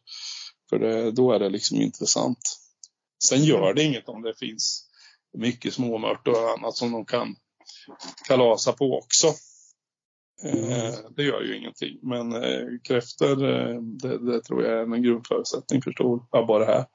För 0.69 0.79
det, 0.79 1.11
då 1.11 1.31
är 1.31 1.39
det 1.39 1.49
liksom 1.49 1.81
intressant. 1.81 2.57
Sen 3.23 3.43
gör 3.43 3.73
det 3.73 3.83
inget 3.83 4.09
om 4.09 4.21
det 4.21 4.39
finns 4.39 4.87
mycket 5.37 5.73
småmört 5.73 6.27
och 6.27 6.51
annat 6.57 6.75
som 6.75 6.91
de 6.91 7.05
kan 7.05 7.35
kalasa 8.27 8.71
på 8.71 8.97
också. 8.97 9.27
Eh, 10.43 10.95
det 11.15 11.23
gör 11.23 11.41
ju 11.41 11.57
ingenting. 11.57 11.99
Men 12.01 12.33
eh, 12.33 12.67
kräftor, 12.83 13.49
eh, 13.49 13.81
det, 13.81 14.17
det, 14.31 14.41
tror 14.41 14.63
jag 14.63 14.79
är 14.79 14.95
en 14.95 15.03
grundförutsättning 15.03 15.81
för 15.81 15.91
stor 15.91 16.25
abborre 16.31 16.65
här. 16.65 16.85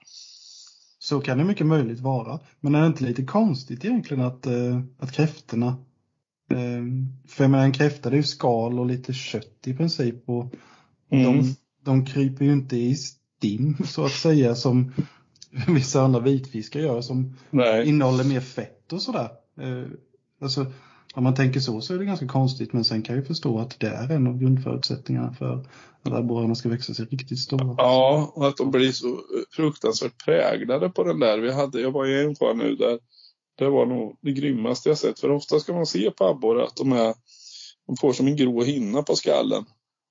Så 1.07 1.21
kan 1.21 1.39
det 1.39 1.45
mycket 1.45 1.67
möjligt 1.67 2.01
vara. 2.01 2.41
Men 2.61 2.75
är 2.75 2.81
det 2.81 2.87
inte 2.87 3.05
lite 3.05 3.25
konstigt 3.25 3.85
egentligen 3.85 4.25
att, 4.25 4.47
eh, 4.47 4.81
att 4.99 5.13
kräftorna 5.13 5.67
eh, 6.51 6.85
för 7.29 7.45
jag 7.45 7.51
menar 7.51 7.65
en 7.65 7.73
kräfta 7.73 8.11
det 8.11 8.17
är 8.17 8.19
ju 8.19 8.23
skal 8.23 8.79
och 8.79 8.87
lite 8.87 9.13
kött 9.13 9.67
i 9.67 9.75
princip 9.75 10.29
och 10.29 10.55
mm. 11.11 11.25
de, 11.25 11.55
de 11.85 12.07
kryper 12.07 12.45
ju 12.45 12.53
inte 12.53 12.77
i 12.77 12.95
stim 12.95 13.77
så 13.85 14.05
att 14.05 14.13
säga 14.13 14.55
som 14.55 14.93
vissa 15.69 16.03
andra 16.03 16.21
vitfiskar 16.21 16.81
gör 16.81 17.01
som 17.01 17.37
Nej. 17.51 17.89
innehåller 17.89 18.25
mer 18.25 18.41
fett 18.41 18.93
och 18.93 19.03
sådär. 19.03 19.29
Eh, 19.61 19.89
alltså, 20.41 20.67
om 21.17 21.25
man 21.25 21.35
tänker 21.35 21.61
så 21.61 21.81
så 21.81 21.95
är 21.95 21.99
det 21.99 22.05
ganska 22.05 22.27
konstigt 22.27 22.73
men 22.73 22.85
sen 22.85 23.03
kan 23.03 23.17
jag 23.17 23.27
förstå 23.27 23.59
att 23.59 23.81
det 23.81 23.87
är 23.87 24.13
en 24.13 24.27
av 24.27 24.39
grundförutsättningarna 24.39 25.33
för 25.33 25.55
att 26.03 26.13
abborrarna 26.13 26.55
ska 26.55 26.69
växa 26.69 26.95
sig 26.95 27.05
riktigt 27.05 27.39
stora. 27.39 27.75
Ja, 27.79 28.33
och 28.35 28.49
att 28.49 28.57
de 28.57 28.71
blir 28.71 28.93
så 28.93 29.09
eh, 29.09 29.17
fruktansvärt 29.51 30.25
präglade 30.25 30.89
på 30.89 31.05
den 31.05 31.21
där. 31.21 31.39
Vi 31.39 31.53
hade, 31.53 31.81
jag 31.81 31.91
var 31.91 32.07
i 32.07 32.25
en 32.25 32.35
sjö 32.37 32.55
nu 32.55 32.77
där 32.77 32.99
det 33.59 33.69
var 33.69 33.87
nog 33.87 34.17
det 34.21 34.33
grymmaste 34.33 34.89
jag 34.89 34.99
sett. 34.99 35.21
För 35.21 35.31
ofta 35.31 35.61
ska 35.61 35.73
man 35.73 35.87
se 35.87 36.11
på 36.11 36.25
abborre 36.25 36.65
att 36.65 36.77
de, 36.77 36.93
är, 36.93 37.15
de 37.87 37.97
får 38.01 38.13
som 38.13 38.27
en 38.27 38.37
grå 38.37 38.63
hinna 38.63 39.03
på 39.03 39.17
skallen 39.17 39.65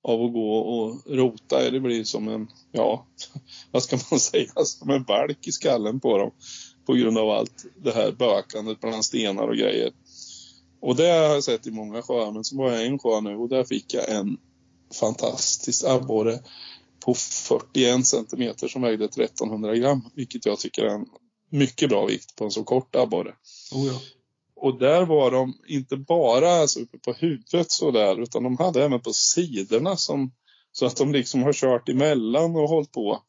av 0.03 0.21
att 0.21 0.33
gå 0.33 0.57
och 0.57 1.01
rota. 1.07 1.71
Det 1.71 1.79
blir 1.79 2.03
som 2.03 2.27
en, 2.27 2.47
ja, 2.71 3.07
vad 3.71 3.83
ska 3.83 3.97
man 4.11 4.19
säga, 4.19 4.51
som 4.65 4.89
en 4.89 5.03
balk 5.03 5.47
i 5.47 5.51
skallen 5.51 5.99
på 5.99 6.17
dem. 6.17 6.31
På 6.85 6.93
grund 6.93 7.17
av 7.17 7.29
allt 7.29 7.65
det 7.75 7.91
här 7.91 8.11
bökandet 8.11 8.81
bland 8.81 9.05
stenar 9.05 9.47
och 9.47 9.55
grejer. 9.55 9.91
Och 10.79 10.95
det 10.95 11.09
har 11.09 11.17
jag 11.17 11.43
sett 11.43 11.67
i 11.67 11.71
många 11.71 12.01
sjöar, 12.01 12.31
men 12.31 12.43
så 12.43 12.57
var 12.57 12.71
jag 12.71 12.83
i 12.83 12.87
en 12.87 12.99
sjö 12.99 13.21
nu 13.21 13.35
och 13.35 13.49
där 13.49 13.63
fick 13.63 13.93
jag 13.93 14.09
en 14.09 14.37
fantastisk 14.99 15.85
abborre 15.85 16.39
på 17.05 17.13
41 17.13 18.05
centimeter 18.05 18.67
som 18.67 18.81
vägde 18.81 19.05
1300 19.05 19.75
gram, 19.75 20.01
vilket 20.15 20.45
jag 20.45 20.59
tycker 20.59 20.83
är 20.83 20.95
en 20.95 21.05
mycket 21.49 21.89
bra 21.89 22.05
vikt 22.05 22.35
på 22.35 22.43
en 22.43 22.51
så 22.51 22.63
kort 22.63 22.95
abborre. 22.95 23.33
Oh 23.73 23.85
ja. 23.85 23.99
Och 24.55 24.79
där 24.79 25.05
var 25.05 25.31
de 25.31 25.53
inte 25.67 25.97
bara 25.97 26.49
alltså, 26.49 26.79
uppe 26.79 26.97
på 26.97 27.13
huvudet 27.13 27.71
så 27.71 27.91
där, 27.91 28.21
utan 28.21 28.43
de 28.43 28.57
hade 28.57 28.83
även 28.83 29.01
på 29.01 29.13
sidorna 29.13 29.95
som, 29.97 30.31
så 30.71 30.85
att 30.85 30.97
de 30.97 31.11
liksom 31.11 31.43
har 31.43 31.53
kört 31.53 31.89
emellan 31.89 32.55
och 32.55 32.69
hållit 32.69 32.91
på. 32.91 33.21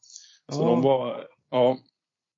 Så 0.51 0.65
de 0.65 0.81
var, 0.81 1.25
ja. 1.51 1.77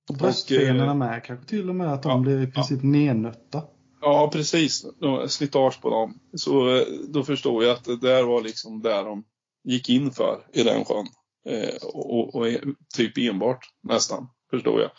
Och 0.10 0.16
bröstbenerna 0.16 0.94
med 0.94 1.24
kanske 1.24 1.50
till 1.50 1.70
och 1.70 1.76
med 1.76 1.94
att 1.94 2.04
de 2.04 2.10
ja, 2.10 2.18
blev 2.18 2.44
i 2.44 2.48
princip 2.48 2.80
ja. 2.84 2.90
nednötta. 2.90 3.64
Ja, 4.02 4.30
precis. 4.34 4.86
Slitage 5.28 5.82
på 5.82 5.90
dem. 5.90 6.20
Så 6.34 6.76
eh, 6.76 6.84
då 7.08 7.24
förstod 7.24 7.64
jag 7.64 7.72
att 7.72 7.86
det 7.86 8.00
där 8.00 8.24
var 8.24 8.42
liksom 8.42 8.82
där 8.82 9.04
de 9.04 9.24
gick 9.64 9.90
in 9.90 10.12
för 10.12 10.46
i 10.54 10.64
den 10.64 10.86
sjön. 10.86 11.08
Eh, 11.46 11.76
och, 11.84 12.36
och, 12.36 12.48
e, 12.48 12.62
typ 12.96 13.18
enbart 13.18 13.66
nästan, 13.84 14.28
förstod 14.50 14.82
jag. 14.82 14.92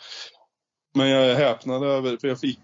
Men 0.95 1.09
jag 1.09 1.35
häpnade 1.35 1.87
över, 1.87 2.17
för 2.17 2.27
jag 2.27 2.39
fick, 2.39 2.59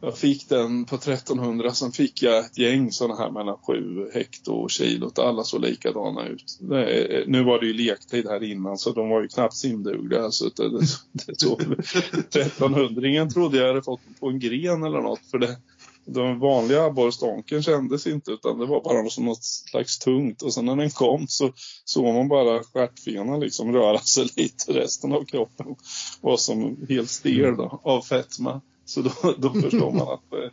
jag 0.00 0.18
fick 0.18 0.48
den 0.48 0.84
på 0.84 0.96
1300, 0.96 1.74
sen 1.74 1.92
fick 1.92 2.22
jag 2.22 2.38
ett 2.38 2.58
gäng 2.58 2.92
sådana 2.92 3.20
här 3.22 3.30
mellan 3.30 3.56
7 3.66 4.10
hekto 4.14 4.52
och 4.52 4.70
kilot. 4.70 5.18
Alla 5.18 5.44
såg 5.44 5.60
likadana 5.60 6.26
ut. 6.26 6.58
Det, 6.60 7.24
nu 7.26 7.44
var 7.44 7.60
det 7.60 7.66
ju 7.66 7.72
lektid 7.72 8.26
här 8.26 8.42
innan 8.42 8.78
så 8.78 8.92
de 8.92 9.08
var 9.08 9.22
ju 9.22 9.28
knappt 9.28 9.56
simdugliga. 9.56 10.22
Alltså, 10.22 10.48
det, 10.56 10.70
det, 10.70 10.86
det 11.12 11.40
så, 11.40 11.58
1300 11.58 13.30
trodde 13.34 13.58
jag 13.58 13.66
hade 13.66 13.82
fått 13.82 14.00
på 14.20 14.28
en 14.28 14.38
gren 14.38 14.84
eller 14.84 15.00
något. 15.00 15.26
För 15.30 15.38
det, 15.38 15.56
de 16.04 16.38
vanliga 16.38 16.84
abborrstånken 16.84 17.62
kändes 17.62 18.06
inte 18.06 18.30
utan 18.30 18.58
det 18.58 18.66
var 18.66 18.82
bara 18.82 19.10
som 19.10 19.24
något 19.24 19.44
slags 19.44 19.98
tungt 19.98 20.42
och 20.42 20.54
sen 20.54 20.64
när 20.64 20.76
den 20.76 20.90
kom 20.90 21.28
så 21.28 21.52
såg 21.84 22.14
man 22.14 22.28
bara 22.28 22.62
stjärtfenan 22.62 23.40
liksom 23.40 23.72
röra 23.72 23.98
sig 23.98 24.28
lite. 24.36 24.72
Resten 24.72 25.12
av 25.12 25.24
kroppen 25.24 25.76
var 26.20 26.36
som 26.36 26.86
helt 26.88 27.10
stel 27.10 27.56
då, 27.56 27.80
av 27.84 28.02
fetma. 28.02 28.60
Så 28.90 29.02
då, 29.02 29.34
då 29.38 29.60
förstår 29.60 29.92
man 29.92 30.08
att, 30.08 30.32
eh, 30.32 30.50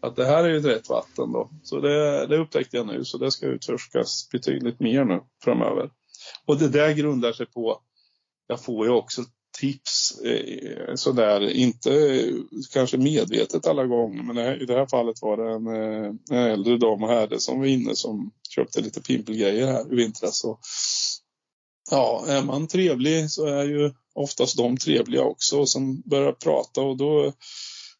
att 0.00 0.16
det 0.16 0.26
här 0.26 0.44
är 0.44 0.54
ett 0.54 0.64
rätt 0.64 0.88
vatten 0.88 1.32
då. 1.32 1.50
Så 1.62 1.80
det, 1.80 2.26
det 2.26 2.36
upptäckte 2.36 2.76
jag 2.76 2.86
nu 2.86 3.04
så 3.04 3.18
det 3.18 3.30
ska 3.30 3.46
utforskas 3.46 4.28
betydligt 4.32 4.80
mer 4.80 5.04
nu 5.04 5.20
framöver. 5.44 5.90
Och 6.46 6.58
det 6.58 6.68
där 6.68 6.92
grundar 6.92 7.32
sig 7.32 7.46
på 7.46 7.80
jag 8.46 8.60
får 8.60 8.86
ju 8.86 8.92
också 8.92 9.24
tips 9.58 10.20
eh, 10.20 10.94
sådär, 10.94 11.50
inte 11.50 12.22
kanske 12.72 12.96
medvetet 12.98 13.66
alla 13.66 13.86
gånger, 13.86 14.22
men 14.22 14.62
i 14.62 14.64
det 14.64 14.74
här 14.74 14.86
fallet 14.86 15.22
var 15.22 15.36
det 15.36 15.52
en, 15.52 15.66
eh, 15.66 16.14
en 16.30 16.52
äldre 16.52 16.76
dam 16.76 17.02
och 17.02 17.08
herre 17.08 17.38
som 17.38 17.58
var 17.58 17.66
inne 17.66 17.96
som 17.96 18.30
köpte 18.54 18.80
lite 18.80 19.02
pimpelgrejer 19.02 19.66
här 19.66 19.92
i 19.92 19.96
vintras. 19.96 20.38
Så, 20.38 20.58
ja, 21.90 22.24
är 22.28 22.42
man 22.42 22.66
trevlig 22.66 23.30
så 23.30 23.46
är 23.46 23.64
ju 23.64 23.92
oftast 24.14 24.56
de 24.56 24.76
trevliga 24.76 25.22
också 25.22 25.60
och 25.60 25.70
sen 25.70 26.00
börjar 26.00 26.32
prata 26.32 26.80
och 26.80 26.96
då 26.96 27.32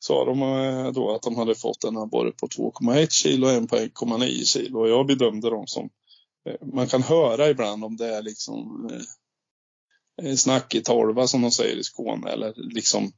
sa 0.02 0.24
de 0.24 0.42
eh, 0.42 0.92
då 0.92 1.14
att 1.14 1.22
de 1.22 1.36
hade 1.36 1.54
fått 1.54 1.84
en 1.84 1.96
abborre 1.96 2.32
på 2.32 2.46
2,1 2.46 3.06
kilo 3.10 3.46
och 3.46 3.52
en 3.52 3.66
på 3.66 3.76
1,9 3.76 4.44
kilo 4.44 4.80
och 4.80 4.88
jag 4.88 5.06
bedömde 5.06 5.50
dem 5.50 5.66
som 5.66 5.90
eh, 6.48 6.66
man 6.74 6.86
kan 6.86 7.02
höra 7.02 7.50
ibland 7.50 7.84
om 7.84 7.96
det 7.96 8.16
är 8.16 8.22
liksom 8.22 8.90
eh, 10.22 10.34
snack 10.34 10.74
i 10.74 10.82
tolva 10.82 11.26
som 11.26 11.42
de 11.42 11.50
säger 11.50 11.76
i 11.76 11.84
Skåne 11.84 12.30
eller 12.30 12.54
liksom 12.56 13.12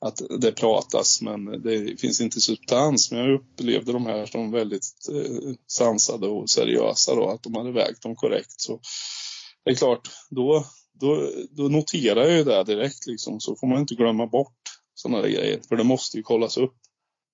att 0.00 0.22
det 0.40 0.52
pratas 0.52 1.22
men 1.22 1.62
det 1.62 2.00
finns 2.00 2.20
inte 2.20 2.40
substans. 2.40 3.10
Men 3.10 3.20
jag 3.20 3.34
upplevde 3.34 3.92
de 3.92 4.06
här 4.06 4.26
som 4.26 4.50
väldigt 4.50 4.86
sansade 5.66 6.26
och 6.26 6.50
seriösa 6.50 7.14
då, 7.14 7.28
att 7.28 7.42
de 7.42 7.54
hade 7.54 7.72
vägt 7.72 8.02
dem 8.02 8.16
korrekt. 8.16 8.60
Så 8.60 8.80
det 9.64 9.70
är 9.70 9.74
klart, 9.74 10.10
då, 10.30 10.66
då, 11.00 11.28
då 11.50 11.62
noterar 11.62 12.22
jag 12.22 12.38
ju 12.38 12.44
det 12.44 12.64
direkt 12.64 13.06
liksom, 13.06 13.40
så 13.40 13.56
får 13.56 13.66
man 13.66 13.80
inte 13.80 13.94
glömma 13.94 14.26
bort 14.26 14.61
sådana 15.02 15.22
där 15.22 15.28
grejer, 15.28 15.60
för 15.68 15.76
det 15.76 15.84
måste 15.84 16.16
ju 16.16 16.22
kollas 16.22 16.56
upp. 16.56 16.74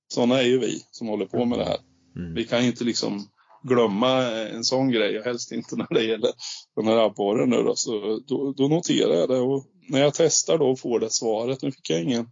Sådana 0.09 0.39
är 0.39 0.47
ju 0.47 0.59
vi 0.59 0.83
som 0.91 1.09
håller 1.09 1.27
på 1.27 1.45
med 1.45 1.59
det 1.59 1.65
här. 1.65 1.79
Mm. 2.17 2.35
Vi 2.35 2.45
kan 2.45 2.63
ju 2.63 2.67
inte 2.67 2.85
liksom 2.85 3.29
glömma 3.63 4.23
en 4.31 4.65
sån 4.65 4.91
grej 4.91 5.19
och 5.19 5.25
helst 5.25 5.53
inte 5.53 5.77
när 5.77 5.95
det 5.95 6.05
gäller 6.05 6.31
den 6.77 6.87
här 6.87 6.97
abborren 6.97 7.51
nu 7.51 7.63
då. 7.63 7.77
Så 7.77 8.21
då, 8.27 8.53
då 8.53 8.69
noterar 8.69 9.15
jag 9.15 9.29
det 9.29 9.39
och 9.39 9.65
när 9.89 10.01
jag 10.01 10.15
testar 10.15 10.59
då 10.59 10.71
och 10.71 10.81
får 10.81 11.01
det 11.01 11.11
svaret, 11.11 11.63
nu 11.63 11.73
fick 11.73 11.91
jag 11.91 12.03
ingen 12.03 12.29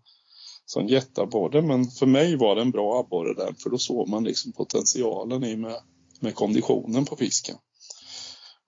sån 0.67 0.89
jätteabborre 0.89 1.63
men 1.63 1.85
för 1.85 2.07
mig 2.07 2.37
var 2.37 2.55
det 2.55 2.63
en 2.63 2.71
bra 2.71 3.01
abborre 3.01 3.35
där 3.35 3.55
för 3.63 3.71
då 3.71 3.79
såg 3.79 4.09
man 4.09 4.25
liksom 4.25 4.53
potentialen 4.53 5.45
i 5.45 5.57
med, 5.57 5.77
med 6.21 6.35
konditionen 6.35 7.05
på 7.05 7.17
fisken. 7.17 7.57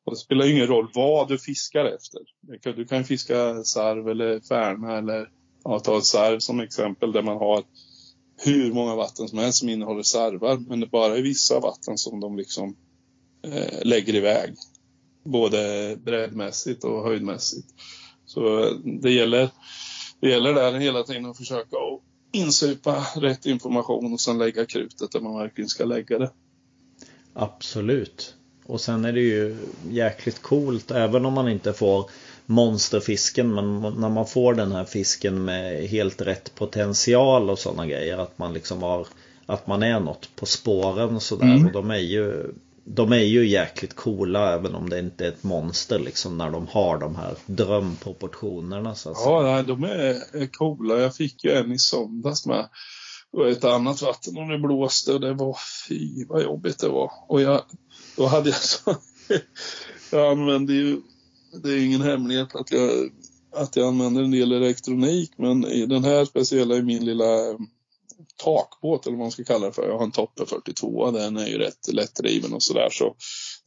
Och 0.05 0.13
det 0.13 0.19
spelar 0.19 0.51
ingen 0.51 0.67
roll 0.67 0.91
vad 0.95 1.29
du 1.29 1.39
fiskar 1.39 1.85
efter. 1.85 2.21
Du 2.77 2.85
kan 2.85 3.05
fiska 3.05 3.65
sarv 3.65 4.09
eller 4.09 4.41
färna 4.41 4.99
eller 4.99 5.38
ja, 5.65 5.81
ta 5.81 5.99
ett 5.99 6.05
sarv 6.05 6.39
som 6.39 6.61
exempel 6.61 7.13
där 7.13 7.23
man 7.23 7.37
har 7.37 7.65
hur 8.45 8.73
många 8.73 8.97
vatten 8.97 9.29
som 9.29 9.39
helst 9.39 9.59
som 9.59 9.69
innehåller 9.69 10.03
sarvar. 10.03 10.59
Men 10.69 10.81
det 10.81 10.87
är 10.87 10.91
bara 10.91 11.19
i 11.19 11.23
vissa 11.23 11.61
vatten 11.61 11.99
som 11.99 12.21
de 12.21 12.37
liksom 12.37 12.77
eh, 13.43 13.83
lägger 13.85 14.15
iväg. 14.15 14.55
både 15.25 15.97
breddmässigt 16.05 16.85
och 16.85 17.05
höjdmässigt. 17.05 17.69
Så 18.27 18.65
eh, 18.65 18.73
det 19.03 19.11
gäller, 19.11 19.51
det 20.21 20.31
gäller 20.31 20.55
där 20.55 20.73
hela 20.73 21.03
tiden 21.03 21.27
att 21.27 21.37
försöka 21.37 21.77
insupa 22.33 23.07
rätt 23.17 23.47
information 23.47 24.13
och 24.13 24.21
sen 24.21 24.39
lägga 24.39 24.67
krutet 24.67 25.13
där 25.13 25.21
man 25.21 25.39
verkligen 25.39 25.69
ska 25.69 25.85
lägga 25.85 26.19
det. 26.19 26.31
Absolut. 27.33 28.35
Och 28.67 28.81
sen 28.81 29.05
är 29.05 29.13
det 29.13 29.21
ju 29.21 29.57
jäkligt 29.91 30.43
coolt 30.43 30.91
även 30.91 31.27
om 31.27 31.33
man 31.33 31.49
inte 31.49 31.73
får 31.73 32.11
monsterfisken 32.49 33.55
men 33.55 33.81
när 33.81 34.09
man 34.09 34.27
får 34.27 34.55
den 34.55 34.73
här 34.73 34.85
fisken 34.85 35.45
med 35.45 35.89
helt 35.89 36.21
rätt 36.21 36.55
potential 36.55 37.51
och 37.51 37.59
sådana 37.59 37.87
grejer 37.87 38.19
att 38.19 38.39
man 38.39 38.53
liksom 38.53 38.83
har 38.83 39.07
att 39.47 39.67
man 39.67 39.83
är 39.83 40.01
något 40.01 40.37
på 40.37 40.47
spåren 40.47 41.17
och 41.17 41.23
sådär 41.23 41.47
mm. 41.47 41.67
och 41.67 41.73
de 41.73 41.91
är 41.91 41.97
ju 41.97 42.55
de 42.85 43.13
är 43.13 43.25
ju 43.25 43.49
jäkligt 43.49 43.97
coola 43.97 44.55
även 44.55 44.75
om 44.75 44.89
det 44.89 44.99
inte 44.99 45.25
är 45.25 45.29
ett 45.29 45.45
monster 45.45 45.99
liksom 45.99 46.39
när 46.39 46.51
de 46.51 46.67
har 46.67 46.99
de 46.99 47.17
här 47.17 47.35
drömproportionerna 47.47 48.95
så 48.95 49.11
att 49.11 49.17
Ja, 49.25 49.43
nej, 49.43 49.65
de 49.65 49.85
är 49.85 50.47
coola. 50.47 50.99
Jag 50.99 51.17
fick 51.17 51.45
ju 51.45 51.53
en 51.53 51.73
i 51.73 51.79
söndags 51.79 52.47
med 52.47 52.69
ett 53.51 53.65
annat 53.65 54.03
vatten 54.03 54.39
och 54.39 54.49
det 54.49 54.59
blåste 54.59 55.13
och 55.13 55.21
det 55.21 55.35
var 55.35 55.57
fy 55.89 56.25
vad 56.29 56.43
jobbigt 56.43 56.79
det 56.79 56.89
var. 56.89 57.13
Och 57.29 57.41
jag, 57.41 57.63
då 58.17 58.27
hade 58.27 58.51
jag 58.51 58.59
så, 58.59 58.97
jag 60.11 60.31
använde 60.31 60.73
ju, 60.73 61.01
det 61.53 61.69
är 61.69 61.85
ingen 61.85 62.01
hemlighet 62.01 62.55
att 62.55 62.73
jag, 62.73 62.91
att 63.55 63.77
jag 63.77 63.89
använder 63.89 64.23
en 64.23 64.31
del 64.31 64.53
elektronik 64.53 65.33
men 65.37 65.65
i 65.65 65.87
den 65.87 66.05
här 66.05 66.25
speciella 66.25 66.77
i 66.77 66.83
min 66.83 67.05
lilla 67.05 67.51
eh, 67.51 67.57
takbåt 68.37 69.07
eller 69.07 69.17
vad 69.17 69.25
man 69.25 69.31
ska 69.31 69.45
kalla 69.45 69.67
det 69.67 69.73
för. 69.73 69.89
Jag 69.89 69.99
har 69.99 70.05
en 70.05 70.11
Toppe 70.11 70.47
42, 70.47 71.11
den 71.11 71.37
är 71.37 71.47
ju 71.47 71.59
rätt 71.59 71.93
lättdriven 71.93 72.53
och 72.53 72.63
sådär. 72.63 72.89
Så 72.91 73.17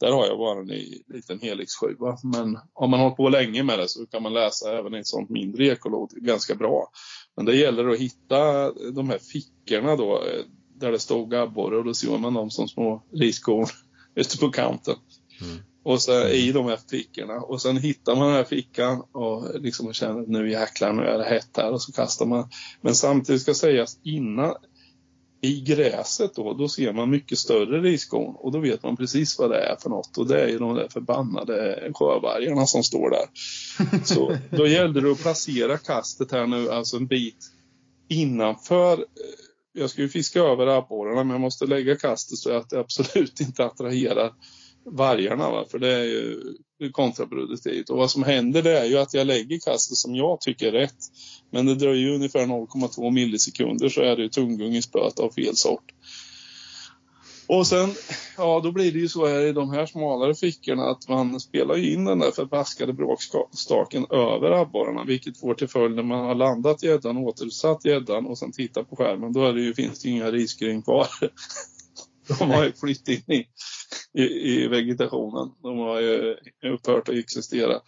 där 0.00 0.12
har 0.12 0.26
jag 0.26 0.38
bara 0.38 0.60
en 0.60 0.66
liten 1.08 1.40
Helix 1.40 1.72
7. 1.74 1.86
Men 2.22 2.58
om 2.72 2.90
man 2.90 3.00
hållit 3.00 3.16
på 3.16 3.28
länge 3.28 3.62
med 3.62 3.78
det 3.78 3.88
så 3.88 4.06
kan 4.06 4.22
man 4.22 4.32
läsa 4.32 4.78
även 4.78 4.94
ett 4.94 5.06
sånt 5.06 5.30
mindre 5.30 5.66
ekolod 5.66 6.10
ganska 6.10 6.54
bra. 6.54 6.90
Men 7.36 7.44
det 7.44 7.56
gäller 7.56 7.88
att 7.88 7.98
hitta 7.98 8.72
de 8.72 9.08
här 9.08 9.18
fickorna 9.18 9.96
då 9.96 10.14
eh, 10.14 10.44
där 10.76 10.92
det 10.92 10.98
stod 10.98 11.34
abborre 11.34 11.76
och 11.76 11.84
då 11.84 11.94
ser 11.94 12.18
man 12.18 12.34
dem 12.34 12.50
som 12.50 12.68
små 12.68 13.02
riskorn 13.12 13.66
ute 14.14 14.38
på 14.38 14.50
kanten. 14.50 14.96
Mm. 15.40 15.62
Och 15.82 16.02
så 16.02 16.28
i 16.28 16.52
de 16.52 16.66
här 16.66 16.78
fickorna. 16.90 17.34
Och 17.34 17.62
sen 17.62 17.76
hittar 17.76 18.16
man 18.16 18.26
den 18.26 18.36
här 18.36 18.44
fickan 18.44 19.02
och 19.12 19.60
liksom 19.60 19.92
känner 19.92 20.20
att 20.20 20.28
nu 20.28 20.50
jäklar, 20.50 20.92
nu 20.92 21.02
är 21.02 21.18
det 21.18 21.24
hett 21.24 21.56
här. 21.56 21.70
Och 21.70 21.82
så 21.82 21.92
kastar 21.92 22.26
man. 22.26 22.48
Men 22.80 22.94
samtidigt 22.94 23.42
ska 23.42 23.54
sägas 23.54 23.98
innan 24.02 24.54
i 25.44 25.60
gräset 25.60 26.34
då, 26.34 26.54
då 26.54 26.68
ser 26.68 26.92
man 26.92 27.10
mycket 27.10 27.38
större 27.38 27.80
riskorn 27.80 28.34
och 28.38 28.52
då 28.52 28.58
vet 28.58 28.82
man 28.82 28.96
precis 28.96 29.38
vad 29.38 29.50
det 29.50 29.60
är 29.60 29.76
för 29.76 29.90
något 29.90 30.18
och 30.18 30.28
det 30.28 30.40
är 30.40 30.48
ju 30.48 30.58
de 30.58 30.74
där 30.74 30.88
förbannade 30.88 31.90
sjövargarna 31.94 32.66
som 32.66 32.82
står 32.82 33.10
där. 33.10 33.26
Så 34.04 34.36
då 34.50 34.66
gällde 34.66 35.00
det 35.00 35.12
att 35.12 35.22
placera 35.22 35.78
kastet 35.78 36.32
här 36.32 36.46
nu, 36.46 36.70
alltså 36.70 36.96
en 36.96 37.06
bit 37.06 37.50
innanför. 38.08 39.04
Jag 39.72 39.90
ska 39.90 40.02
ju 40.02 40.08
fiska 40.08 40.40
över 40.40 40.66
abborrarna 40.66 41.24
men 41.24 41.30
jag 41.30 41.40
måste 41.40 41.66
lägga 41.66 41.96
kastet 41.96 42.38
så 42.38 42.56
att 42.56 42.70
det 42.70 42.80
absolut 42.80 43.40
inte 43.40 43.64
attraherar 43.64 44.32
vargarna. 44.84 45.50
Va? 45.50 45.64
För 45.70 45.78
det 45.78 45.92
är 45.92 46.04
ju 46.04 46.92
kontraproduktivt. 46.92 47.90
Och 47.90 47.98
vad 47.98 48.10
som 48.10 48.22
händer 48.22 48.62
det 48.62 48.78
är 48.78 48.84
ju 48.84 48.98
att 48.98 49.14
jag 49.14 49.26
lägger 49.26 49.58
kastet 49.58 49.96
som 49.96 50.14
jag 50.14 50.40
tycker 50.40 50.66
är 50.66 50.72
rätt. 50.72 50.98
Men 51.50 51.66
det 51.66 51.74
dröjer 51.74 52.08
ju 52.08 52.14
ungefär 52.14 52.46
0,2 52.46 53.10
millisekunder 53.10 53.88
så 53.88 54.00
är 54.00 54.16
det 54.16 54.22
ju 54.22 54.28
tunggungispöt 54.28 55.18
av 55.18 55.30
fel 55.30 55.56
sort. 55.56 55.92
Och 57.46 57.66
sen, 57.66 57.94
ja 58.36 58.60
då 58.64 58.72
blir 58.72 58.92
det 58.92 58.98
ju 58.98 59.08
så 59.08 59.26
här 59.26 59.40
i 59.40 59.52
de 59.52 59.70
här 59.70 59.86
smalare 59.86 60.34
fickorna 60.34 60.82
att 60.82 61.08
man 61.08 61.40
spelar 61.40 61.78
in 61.78 62.04
den 62.04 62.18
där 62.18 62.30
förbaskade 62.30 62.92
bråkstaken 62.92 64.06
över 64.10 64.50
abborrarna. 64.50 65.04
Vilket 65.04 65.40
får 65.40 65.54
till 65.54 65.68
följd 65.68 65.96
när 65.96 66.02
man 66.02 66.24
har 66.24 66.34
landat 66.34 66.82
gäddan, 66.82 67.16
återsatt 67.16 67.84
gäddan 67.84 68.26
och 68.26 68.38
sen 68.38 68.52
tittar 68.52 68.82
på 68.82 68.96
skärmen. 68.96 69.32
Då 69.32 69.44
är 69.44 69.52
det 69.52 69.60
ju, 69.60 69.74
finns 69.74 70.02
det 70.02 70.08
ju 70.08 70.14
inga 70.14 70.30
risgryn 70.30 70.82
kvar. 70.82 71.08
De 72.38 72.50
har 72.50 72.64
ju 72.64 72.72
flytt 72.72 73.08
in 73.08 73.32
i 73.36 73.46
i, 74.14 74.22
i 74.22 74.68
vegetationen. 74.68 75.50
De 75.62 75.78
har 75.78 76.00
ju 76.00 76.36
upphört 76.62 77.08
att 77.08 77.14
existera. 77.14 77.80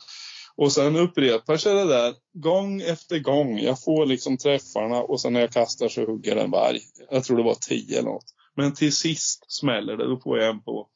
Och 0.57 0.73
sen 0.73 0.97
upprepar 0.97 1.57
sig 1.57 1.75
det 1.75 1.89
där 1.89 2.15
gång 2.33 2.81
efter 2.81 3.19
gång. 3.19 3.59
Jag 3.59 3.83
får 3.83 4.07
liksom 4.07 4.37
träffarna 4.37 5.03
och 5.03 5.21
sen 5.21 5.33
när 5.33 5.41
jag 5.41 5.53
kastar 5.53 5.89
så 5.89 6.07
hugger 6.07 6.37
en 6.37 6.51
varg. 6.51 6.81
Jag 7.11 7.25
tror 7.25 7.37
det 7.37 7.43
var 7.43 7.55
10 7.55 7.99
eller 7.99 8.09
något. 8.09 8.35
Men 8.57 8.75
till 8.75 8.93
sist 8.93 9.53
smäller 9.53 9.97
det. 9.97 10.07
Då 10.07 10.21
får 10.21 10.39
jag 10.39 10.51
en 10.51 10.63
på 10.63 10.89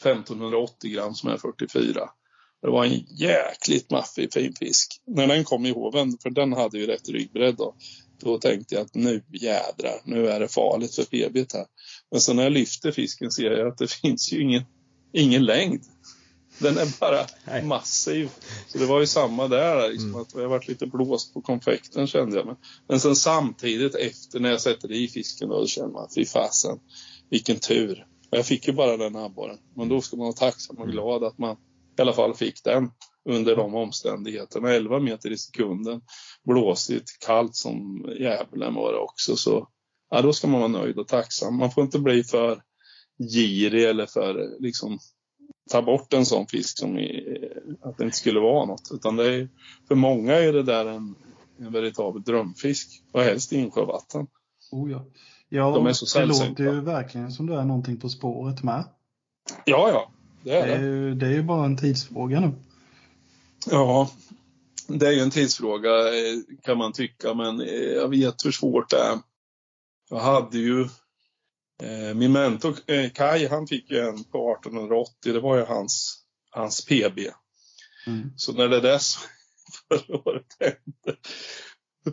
1580 0.00 0.90
gram 0.90 1.14
som 1.14 1.30
är 1.30 1.36
44. 1.36 2.10
Det 2.64 2.70
var 2.70 2.84
en 2.84 3.06
jäkligt 3.08 3.90
maffig 3.90 4.32
fin 4.32 4.54
fisk. 4.58 5.00
När 5.06 5.26
den 5.26 5.44
kom 5.44 5.66
i 5.66 5.70
hoven, 5.70 6.18
för 6.22 6.30
den 6.30 6.52
hade 6.52 6.78
ju 6.78 6.86
rätt 6.86 7.08
ryggbredd 7.08 7.54
då. 7.56 7.74
Då 8.20 8.38
tänkte 8.38 8.74
jag 8.74 8.84
att 8.84 8.94
nu 8.94 9.22
jädrar, 9.32 10.00
nu 10.04 10.28
är 10.28 10.40
det 10.40 10.48
farligt 10.48 10.94
för 10.94 11.02
PB 11.02 11.36
här. 11.52 11.66
Men 12.10 12.20
så 12.20 12.32
när 12.32 12.42
jag 12.42 12.52
lyfter 12.52 12.92
fisken 12.92 13.30
ser 13.30 13.50
jag 13.50 13.68
att 13.68 13.78
det 13.78 13.90
finns 14.02 14.32
ju 14.32 14.42
ingen, 14.42 14.62
ingen 15.12 15.44
längd. 15.44 15.82
Den 16.58 16.78
är 16.78 17.00
bara 17.00 17.26
Nej. 17.46 17.64
massiv. 17.64 18.30
Så 18.68 18.78
det 18.78 18.86
var 18.86 19.00
ju 19.00 19.06
samma 19.06 19.48
där. 19.48 19.90
Liksom, 19.90 20.08
mm. 20.08 20.20
att 20.20 20.34
jag 20.34 20.48
varit 20.48 20.68
lite 20.68 20.86
blåst 20.86 21.34
på 21.34 21.40
konfekten 21.40 22.06
kände 22.06 22.36
jag. 22.36 22.46
Men, 22.46 22.56
men 22.88 23.00
sen 23.00 23.16
samtidigt 23.16 23.94
efter 23.94 24.40
när 24.40 24.50
jag 24.50 24.60
sätter 24.60 24.92
i 24.92 25.08
fisken 25.08 25.48
då, 25.48 25.60
då 25.60 25.66
känner 25.66 25.88
man 25.88 26.08
fy 26.14 26.24
fasen 26.24 26.78
vilken 27.30 27.58
tur. 27.58 28.06
Och 28.30 28.38
jag 28.38 28.46
fick 28.46 28.68
ju 28.68 28.72
bara 28.72 28.96
den 28.96 29.16
abborren. 29.16 29.58
Men 29.76 29.88
då 29.88 30.00
ska 30.00 30.16
man 30.16 30.24
vara 30.24 30.36
tacksam 30.36 30.76
och 30.76 30.82
mm. 30.82 30.92
glad 30.92 31.24
att 31.24 31.38
man 31.38 31.56
i 31.98 32.02
alla 32.02 32.12
fall 32.12 32.34
fick 32.34 32.64
den 32.64 32.90
under 33.28 33.56
de 33.56 33.74
omständigheterna. 33.74 34.70
11 34.70 35.00
meter 35.00 35.30
i 35.30 35.38
sekunden. 35.38 36.00
Blåsigt, 36.44 37.18
kallt 37.26 37.56
som 37.56 38.06
djävulen 38.20 38.74
var 38.74 38.92
det 38.92 38.98
också. 38.98 39.36
Så 39.36 39.68
ja, 40.10 40.22
då 40.22 40.32
ska 40.32 40.46
man 40.46 40.60
vara 40.60 40.82
nöjd 40.82 40.98
och 40.98 41.08
tacksam. 41.08 41.56
Man 41.56 41.70
får 41.70 41.84
inte 41.84 41.98
bli 41.98 42.24
för 42.24 42.62
girig 43.18 43.84
eller 43.84 44.06
för 44.06 44.60
liksom 44.60 44.98
ta 45.70 45.82
bort 45.82 46.12
en 46.12 46.26
sån 46.26 46.46
fisk 46.46 46.78
som 46.78 46.98
i, 46.98 47.38
att 47.82 47.98
det 47.98 48.04
inte 48.04 48.16
skulle 48.16 48.40
vara 48.40 48.64
något. 48.64 48.90
Utan 48.92 49.16
det 49.16 49.34
är, 49.34 49.48
för 49.88 49.94
många 49.94 50.34
är 50.34 50.52
det 50.52 50.62
där 50.62 50.86
en, 50.86 51.14
en 51.58 51.72
veritabel 51.72 52.22
drömfisk 52.22 53.02
och 53.12 53.20
helst 53.20 53.52
insjövatten. 53.52 54.26
Oh 54.70 54.90
ja, 54.90 55.04
ja 55.48 55.70
De 55.70 55.86
är 55.86 55.92
så 55.92 56.18
det 56.18 56.26
låter 56.26 56.64
ju 56.64 56.80
verkligen 56.80 57.32
som 57.32 57.46
det 57.46 57.56
är 57.56 57.64
någonting 57.64 58.00
på 58.00 58.08
spåret 58.08 58.62
med. 58.62 58.84
Ja, 59.64 59.88
ja, 59.88 60.13
det 60.44 60.56
är 60.56 60.66
det. 60.66 60.74
Är 60.74 60.80
ju, 60.80 61.14
det 61.14 61.26
är 61.26 61.30
ju 61.30 61.42
bara 61.42 61.64
en 61.64 61.76
tidsfråga 61.76 62.40
nu. 62.40 62.52
Ja, 63.70 64.10
det 64.88 65.06
är 65.06 65.12
ju 65.12 65.20
en 65.20 65.30
tidsfråga 65.30 65.90
eh, 65.90 66.38
kan 66.62 66.78
man 66.78 66.92
tycka, 66.92 67.34
men 67.34 67.60
eh, 67.60 67.82
jag 67.82 68.08
vet 68.08 68.44
hur 68.44 68.52
svårt 68.52 68.90
det 68.90 68.96
är. 68.96 69.18
Jag 70.10 70.20
hade 70.20 70.58
ju 70.58 70.80
eh, 71.82 72.14
min 72.14 72.32
mentor 72.32 72.74
Kai, 73.08 73.48
han 73.48 73.66
fick 73.66 73.90
ju 73.90 73.98
en 73.98 74.24
på 74.24 74.56
1880. 74.60 75.32
Det 75.32 75.40
var 75.40 75.56
ju 75.56 75.64
hans, 75.64 76.24
hans 76.50 76.84
PB. 76.84 77.18
Mm. 78.06 78.32
Så 78.36 78.52
när 78.52 78.68
det 78.68 78.80
dess 78.80 79.16
förra 79.88 80.16
året 80.16 80.56
hände. 80.60 81.20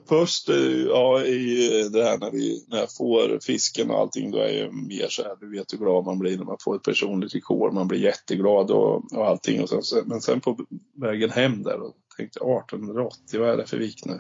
Först 0.08 0.50
eh, 0.50 0.82
ja, 0.88 1.24
i 1.24 1.90
det 1.94 2.04
här 2.04 2.18
när, 2.18 2.32
vi, 2.32 2.66
när 2.68 2.78
jag 2.78 2.96
får 2.96 3.40
fisken 3.42 3.92
och 3.92 4.00
allting, 4.00 4.32
då 4.32 4.38
är 4.38 4.62
jag 4.62 4.74
mer 4.74 5.08
så 5.10 5.24
här, 5.24 5.36
du 5.40 5.52
vet 5.52 5.74
hur 5.74 5.78
glad 5.78 6.06
man 6.06 6.20
blir 6.20 6.38
när 6.38 6.46
man 6.46 6.58
får 6.60 6.76
ett 6.76 6.84
personligt 6.84 7.36
rekord. 7.36 7.74
Man 7.74 7.88
blir 7.88 8.00
jätteglad 8.00 8.72
och, 8.72 9.14
och 9.14 9.28
allting. 9.28 9.62
Och 9.62 9.70
sen, 9.70 10.04
men 10.06 10.22
sen 10.22 10.42
på 10.42 10.58
vägen 10.96 11.30
hem 11.30 11.64
där, 11.64 11.78
då 11.78 11.94
tänkte 12.18 12.40
jag 12.42 12.58
1880, 12.58 13.40
vad 13.40 13.50
är 13.50 13.58
det 13.58 13.66
för 13.66 13.78
vikt 13.78 14.06
nu? 14.06 14.20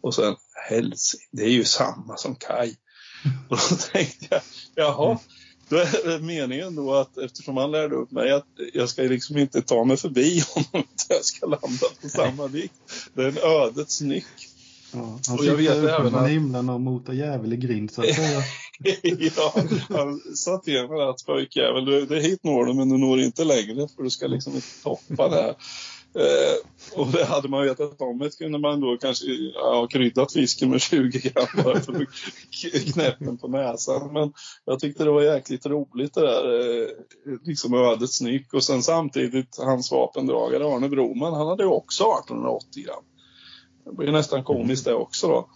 Och 0.00 0.14
sen 0.14 0.36
Helsing, 0.68 1.20
det 1.30 1.42
är 1.42 1.50
ju 1.50 1.64
samma 1.64 2.16
som 2.16 2.34
Kai. 2.34 2.74
Och 3.48 3.58
då 3.70 3.76
tänkte 3.92 4.26
jag, 4.30 4.40
jaha, 4.74 5.18
då 5.68 5.76
är 5.76 6.08
det 6.08 6.24
meningen 6.24 6.74
då 6.74 6.94
att 6.94 7.18
eftersom 7.18 7.56
han 7.56 7.70
lärde 7.70 7.94
upp 7.94 8.10
mig 8.10 8.32
att 8.32 8.46
jag 8.74 8.88
ska 8.88 9.02
liksom 9.02 9.38
inte 9.38 9.62
ta 9.62 9.84
mig 9.84 9.96
förbi 9.96 10.42
honom, 10.54 10.68
utan 10.72 11.16
jag 11.16 11.24
ska 11.24 11.46
landa 11.46 11.86
på 12.02 12.08
samma 12.08 12.46
vikt. 12.46 12.74
Det 13.14 13.22
är 13.22 13.28
en 13.28 13.38
ödets 13.38 14.00
nyck. 14.00 14.48
Ja, 14.92 15.18
han 15.28 15.38
och 15.38 15.44
jag 15.44 15.54
vet 15.54 15.76
även 15.76 16.14
att... 16.14 16.30
himlen 16.30 16.68
och 16.68 16.80
motar 16.80 17.12
djävul 17.12 17.52
i 17.52 17.56
grind 17.56 17.90
så 17.90 18.02
att 18.02 18.14
säga. 18.14 18.42
ja, 19.36 19.54
han 19.88 20.20
sa 20.34 20.58
till 20.58 20.88
mig 20.88 21.02
att 21.02 21.26
pojkjävel, 21.26 21.84
det 21.84 22.16
är 22.16 22.20
hit 22.20 22.44
når 22.44 22.64
du 22.64 22.74
men 22.74 22.88
du 22.88 22.98
når 22.98 23.20
inte 23.20 23.44
längre 23.44 23.88
för 23.96 24.02
du 24.02 24.10
ska 24.10 24.26
liksom 24.26 24.54
inte 24.54 24.82
toppa 24.82 25.28
det 25.28 25.42
här. 25.42 25.54
Eh, 26.14 26.98
och 27.00 27.06
det 27.06 27.24
hade 27.24 27.48
man 27.48 27.64
vetat 27.64 28.00
om 28.00 28.18
det 28.18 28.38
kunde 28.38 28.58
man 28.58 28.80
då 28.80 28.96
kanske 28.96 29.26
ha 29.54 29.86
kryddat 29.86 30.32
fisken 30.32 30.70
med 30.70 30.80
20 30.80 31.18
gram 31.18 31.46
bara 31.64 31.80
för 31.80 32.06
knäppen 32.92 33.38
på 33.38 33.48
näsan. 33.48 34.12
Men 34.12 34.32
jag 34.64 34.80
tyckte 34.80 35.04
det 35.04 35.10
var 35.10 35.22
jäkligt 35.22 35.66
roligt 35.66 36.14
det 36.14 36.20
där, 36.20 36.70
eh, 36.70 36.88
liksom 37.44 37.74
ödets 37.74 38.20
nyck. 38.20 38.54
Och 38.54 38.64
sen 38.64 38.82
samtidigt 38.82 39.56
hans 39.58 39.92
vapendragare 39.92 40.64
Arne 40.64 40.88
Broman, 40.88 41.34
han 41.34 41.46
hade 41.46 41.62
ju 41.62 41.68
också 41.68 42.04
1880 42.04 42.84
gram. 42.84 43.04
Det 43.88 43.94
blir 43.96 44.12
nästan 44.12 44.44
komiskt 44.44 44.84
det 44.84 44.94
också 44.94 45.28
då. 45.28 45.48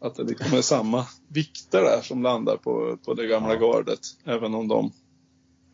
Att 0.00 0.14
det 0.14 0.22
liksom 0.22 0.58
är 0.58 0.62
samma 0.62 1.06
vikter 1.28 1.82
där 1.82 2.00
som 2.02 2.22
landar 2.22 2.56
på, 2.56 2.98
på 3.04 3.14
det 3.14 3.26
gamla 3.26 3.56
gardet. 3.56 4.00
Även 4.24 4.54
om 4.54 4.68
de 4.68 4.92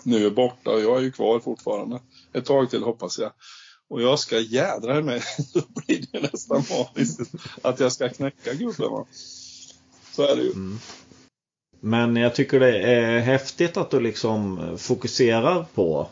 nu 0.02 0.26
är 0.26 0.30
borta 0.30 0.70
och 0.70 0.80
jag 0.80 0.98
är 0.98 1.02
ju 1.02 1.12
kvar 1.12 1.40
fortfarande. 1.40 2.00
Ett 2.32 2.44
tag 2.44 2.70
till 2.70 2.82
hoppas 2.82 3.18
jag. 3.18 3.32
Och 3.88 4.02
jag 4.02 4.18
ska 4.18 4.38
jädra 4.38 5.02
mig, 5.02 5.22
då 5.54 5.62
blir 5.74 6.04
det 6.12 6.20
nästan 6.20 6.62
maniskt 6.70 7.20
att 7.62 7.80
jag 7.80 7.92
ska 7.92 8.08
knäcka 8.08 8.54
gubben. 8.54 8.90
Va? 8.90 9.06
Så 10.12 10.22
är 10.22 10.36
det 10.36 10.42
ju. 10.42 10.52
Mm. 10.52 10.78
Men 11.80 12.16
jag 12.16 12.34
tycker 12.34 12.60
det 12.60 12.82
är 12.82 13.18
häftigt 13.18 13.76
att 13.76 13.90
du 13.90 14.00
liksom 14.00 14.60
fokuserar 14.78 15.66
på 15.74 16.08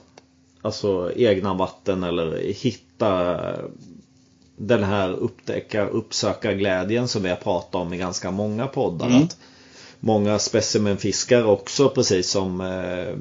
alltså 0.63 1.13
egna 1.17 1.55
vatten 1.55 2.03
eller 2.03 2.39
hitta 2.39 3.41
den 4.57 4.85
här 4.85 5.11
upptäcka, 5.11 5.87
uppsöka 5.87 6.53
glädjen 6.53 7.09
som 7.09 7.23
vi 7.23 7.29
har 7.29 7.37
pratat 7.37 7.75
om 7.75 7.95
i 7.95 7.97
ganska 7.97 8.31
många 8.31 8.67
poddar. 8.67 9.07
Mm. 9.07 9.23
Att 9.23 9.37
många 10.01 10.39
specimenfiskar 10.39 11.45
också 11.45 11.89
precis 11.89 12.31
som 12.31 12.61
eh, 12.61 13.17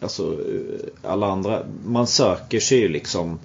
alltså 0.00 0.32
eh, 0.32 1.10
alla 1.10 1.26
andra. 1.26 1.62
Man 1.84 2.06
söker 2.06 2.60
sig 2.60 2.78
ju 2.78 2.88
liksom 2.88 3.38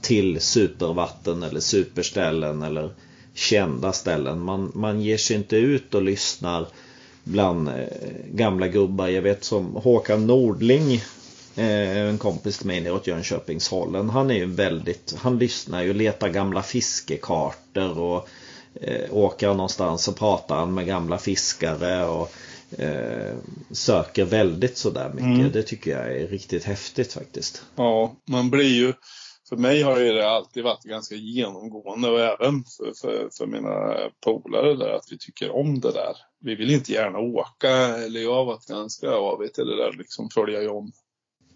till 0.00 0.40
supervatten 0.40 1.42
eller 1.42 1.60
superställen 1.60 2.62
eller 2.62 2.90
kända 3.34 3.92
ställen. 3.92 4.40
Man, 4.40 4.72
man 4.74 5.00
ger 5.00 5.16
sig 5.16 5.36
inte 5.36 5.56
ut 5.56 5.94
och 5.94 6.02
lyssnar 6.02 6.66
bland 7.24 7.68
eh, 7.68 7.74
gamla 8.32 8.68
gubbar. 8.68 9.08
Jag 9.08 9.22
vet 9.22 9.44
som 9.44 9.76
Håkan 9.76 10.26
Nordling 10.26 11.02
en 11.58 12.18
kompis 12.18 12.58
till 12.58 12.66
mig 12.66 12.80
neråt 12.80 13.06
Jönköpingshållen. 13.06 14.10
Han 14.10 14.30
är 14.30 14.34
ju 14.34 14.46
väldigt, 14.46 15.14
han 15.18 15.38
lyssnar 15.38 15.82
ju 15.82 15.94
letar 15.94 16.28
gamla 16.28 16.62
fiskekartor 16.62 17.98
och 17.98 18.28
eh, 18.74 19.14
åker 19.14 19.48
någonstans 19.48 20.04
så 20.04 20.12
pratar 20.12 20.56
han 20.56 20.74
med 20.74 20.86
gamla 20.86 21.18
fiskare 21.18 22.06
och 22.06 22.32
eh, 22.80 23.36
söker 23.70 24.24
väldigt 24.24 24.76
sådär 24.76 25.10
mycket. 25.14 25.40
Mm. 25.40 25.52
Det 25.52 25.62
tycker 25.62 25.90
jag 25.90 26.16
är 26.16 26.26
riktigt 26.26 26.64
häftigt 26.64 27.12
faktiskt. 27.12 27.62
Ja, 27.76 28.16
man 28.30 28.50
blir 28.50 28.74
ju... 28.74 28.92
För 29.48 29.56
mig 29.56 29.82
har 29.82 29.98
det 29.98 30.30
alltid 30.30 30.64
varit 30.64 30.82
ganska 30.82 31.14
genomgående 31.14 32.08
och 32.10 32.20
även 32.20 32.64
för, 32.64 32.92
för, 33.00 33.28
för 33.38 33.46
mina 33.46 33.96
polare 34.24 34.74
där 34.74 34.92
att 34.92 35.06
vi 35.10 35.18
tycker 35.18 35.50
om 35.50 35.80
det 35.80 35.92
där. 35.92 36.16
Vi 36.40 36.54
vill 36.54 36.70
inte 36.70 36.92
gärna 36.92 37.18
åka, 37.18 37.70
eller 37.70 38.20
jag 38.20 38.34
har 38.34 38.44
varit 38.44 38.66
ganska 38.66 39.10
avigt 39.10 39.54
det 39.54 39.76
där 39.76 39.92
liksom 39.98 40.28
följa 40.30 40.72
om 40.72 40.92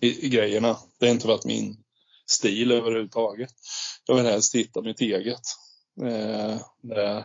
i, 0.02 0.26
i 0.26 0.28
grejerna. 0.28 0.78
Det 0.98 1.06
har 1.06 1.12
inte 1.12 1.26
varit 1.26 1.44
min 1.44 1.76
stil 2.26 2.72
överhuvudtaget. 2.72 3.50
Jag 4.06 4.16
vill 4.16 4.24
helst 4.24 4.54
hitta 4.54 4.82
mitt 4.82 5.00
eget. 5.00 5.40
Eh, 6.02 6.56
det, 6.82 7.24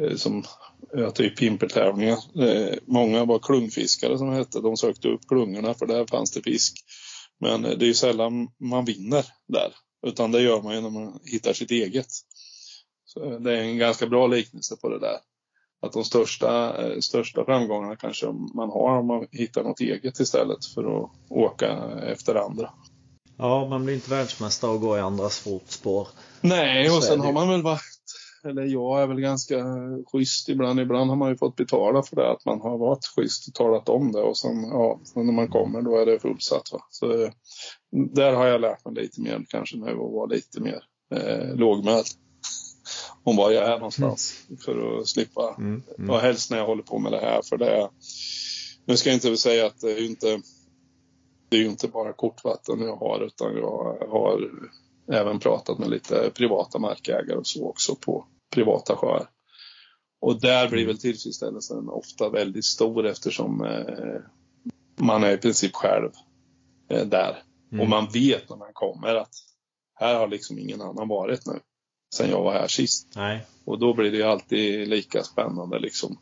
eh, 0.00 0.16
som 0.16 0.44
ja, 0.92 1.10
typ 1.10 1.38
pimpertävlingar. 1.38 2.18
Eh, 2.42 2.78
många 2.86 3.24
var 3.24 3.38
klungfiskare 3.38 4.18
som 4.18 4.28
hette. 4.28 4.60
De 4.60 4.76
sökte 4.76 5.08
upp 5.08 5.28
klungorna 5.28 5.74
för 5.74 5.86
där 5.86 6.06
fanns 6.06 6.30
det 6.30 6.42
fisk. 6.42 6.74
Men 7.40 7.64
eh, 7.64 7.70
det 7.70 7.84
är 7.84 7.88
ju 7.88 7.94
sällan 7.94 8.48
man 8.60 8.84
vinner 8.84 9.24
där. 9.48 9.72
Utan 10.06 10.32
det 10.32 10.42
gör 10.42 10.62
man 10.62 10.74
ju 10.74 10.80
när 10.80 10.90
man 10.90 11.20
hittar 11.24 11.52
sitt 11.52 11.70
eget. 11.70 12.08
Så 13.04 13.32
eh, 13.32 13.40
det 13.40 13.52
är 13.52 13.62
en 13.62 13.78
ganska 13.78 14.06
bra 14.06 14.26
liknelse 14.26 14.76
på 14.76 14.88
det 14.88 15.00
där. 15.00 15.18
Att 15.84 15.92
de 15.92 16.04
största, 16.04 16.82
eh, 16.82 16.98
största 17.00 17.44
framgångarna 17.44 17.96
kanske 17.96 18.26
man 18.54 18.70
har 18.70 18.98
om 18.98 19.06
man 19.06 19.26
hittar 19.30 19.62
något 19.62 19.80
eget 19.80 20.20
istället 20.20 20.66
för 20.74 20.98
att 20.98 21.10
åka 21.28 21.78
efter 22.06 22.34
andra. 22.34 22.70
Ja, 23.38 23.66
man 23.68 23.84
blir 23.84 23.94
inte 23.94 24.10
världsmästare 24.10 24.70
och 24.70 24.80
går 24.80 24.98
i 24.98 25.00
andras 25.00 25.38
fotspår. 25.38 26.08
Nej, 26.40 26.90
och 26.90 27.02
sen 27.04 27.20
har 27.20 27.32
man 27.32 27.48
väl 27.48 27.62
varit, 27.62 27.80
eller 28.44 28.64
jag 28.64 29.02
är 29.02 29.06
väl 29.06 29.20
ganska 29.20 29.64
schysst 30.12 30.48
ibland. 30.48 30.80
Ibland 30.80 31.10
har 31.10 31.16
man 31.16 31.30
ju 31.30 31.36
fått 31.36 31.56
betala 31.56 32.02
för 32.02 32.16
det, 32.16 32.30
att 32.30 32.44
man 32.44 32.60
har 32.60 32.78
varit 32.78 33.06
schysst 33.16 33.48
och 33.48 33.54
talat 33.54 33.88
om 33.88 34.12
det. 34.12 34.20
Och 34.20 34.36
sen, 34.36 34.62
ja, 34.62 35.00
sen 35.04 35.26
när 35.26 35.32
man 35.32 35.48
kommer 35.48 35.82
då 35.82 35.98
är 35.98 36.06
det 36.06 36.18
fullsatt. 36.18 36.72
Va? 36.72 36.78
Så 36.90 37.22
eh, 37.22 37.30
där 37.90 38.32
har 38.32 38.46
jag 38.46 38.60
lärt 38.60 38.84
mig 38.84 38.94
lite 38.94 39.20
mer 39.20 39.44
kanske 39.48 39.76
nu 39.76 39.94
och 39.94 40.12
vara 40.12 40.26
lite 40.26 40.60
mer 40.60 40.82
eh, 41.14 41.54
lågmäld. 41.54 42.06
Om 43.24 43.36
var 43.36 43.50
jag 43.50 43.64
är 43.64 43.76
någonstans. 43.78 44.46
För 44.64 45.00
att 45.00 45.08
slippa, 45.08 45.54
Mm, 45.58 45.82
mm. 45.98 46.10
och 46.10 46.20
helst 46.20 46.50
när 46.50 46.58
jag 46.58 46.66
håller 46.66 46.82
på 46.82 46.98
med 46.98 47.12
det 47.12 47.20
här. 47.20 47.42
För 47.42 47.56
det 47.56 47.70
är, 47.70 47.88
nu 48.84 48.96
ska 48.96 49.10
jag 49.10 49.16
inte 49.16 49.36
säga 49.36 49.66
att 49.66 49.80
det 49.80 49.92
är 49.92 50.04
inte 50.04 50.40
det 51.48 51.56
är 51.56 51.60
ju 51.60 51.68
inte 51.68 51.88
bara 51.88 52.12
kortvatten 52.12 52.80
jag 52.80 52.96
har 52.96 53.20
utan 53.26 53.56
jag 53.56 54.08
har 54.08 54.50
även 55.12 55.38
pratat 55.38 55.78
med 55.78 55.90
lite 55.90 56.30
privata 56.34 56.78
markägare 56.78 57.36
och 57.36 57.46
så 57.46 57.68
också 57.68 57.94
på 57.94 58.26
privata 58.50 58.96
sjöar. 58.96 59.26
Och 60.20 60.40
där 60.40 60.68
blir 60.68 60.86
väl 60.86 60.98
tillfredsställelsen 60.98 61.88
ofta 61.88 62.28
väldigt 62.28 62.64
stor 62.64 63.06
eftersom 63.06 63.64
eh, 63.64 64.20
man 65.06 65.24
är 65.24 65.32
i 65.32 65.36
princip 65.36 65.74
själv 65.74 66.10
eh, 66.90 67.06
där. 67.06 67.42
Mm. 67.72 67.80
Och 67.82 67.88
man 67.88 68.08
vet 68.12 68.50
när 68.50 68.56
man 68.56 68.72
kommer 68.72 69.14
att 69.14 69.34
här 69.94 70.18
har 70.18 70.28
liksom 70.28 70.58
ingen 70.58 70.80
annan 70.80 71.08
varit 71.08 71.46
nu 71.46 71.60
sen 72.14 72.30
jag 72.30 72.42
var 72.42 72.52
här 72.52 72.66
sist. 72.68 73.08
Nej. 73.16 73.46
Och 73.64 73.78
då 73.78 73.94
blir 73.94 74.10
det 74.10 74.16
ju 74.16 74.22
alltid 74.22 74.88
lika 74.88 75.22
spännande 75.22 75.78
liksom. 75.78 76.18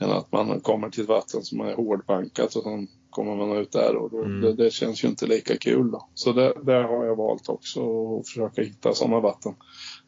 Än 0.00 0.10
att 0.10 0.32
man 0.32 0.60
kommer 0.60 0.90
till 0.90 1.02
ett 1.02 1.08
vatten 1.08 1.42
som 1.42 1.60
är 1.60 1.74
hårdbankat 1.74 2.54
och 2.56 2.62
sen 2.62 2.88
kommer 3.10 3.36
man 3.36 3.56
ut 3.56 3.72
där 3.72 3.96
och 3.96 4.10
då, 4.10 4.18
Mm. 4.22 4.40
det, 4.40 4.52
det 4.64 4.70
känns 4.72 5.04
ju 5.04 5.08
inte 5.08 5.26
lika 5.26 5.56
kul 5.56 5.90
då. 5.90 6.08
Så 6.14 6.32
det, 6.32 6.54
där 6.62 6.82
har 6.82 7.04
jag 7.04 7.16
valt 7.16 7.48
också 7.48 7.80
att 8.20 8.28
försöka 8.28 8.62
hitta 8.62 8.94
sådana 8.94 9.20
vatten. 9.20 9.54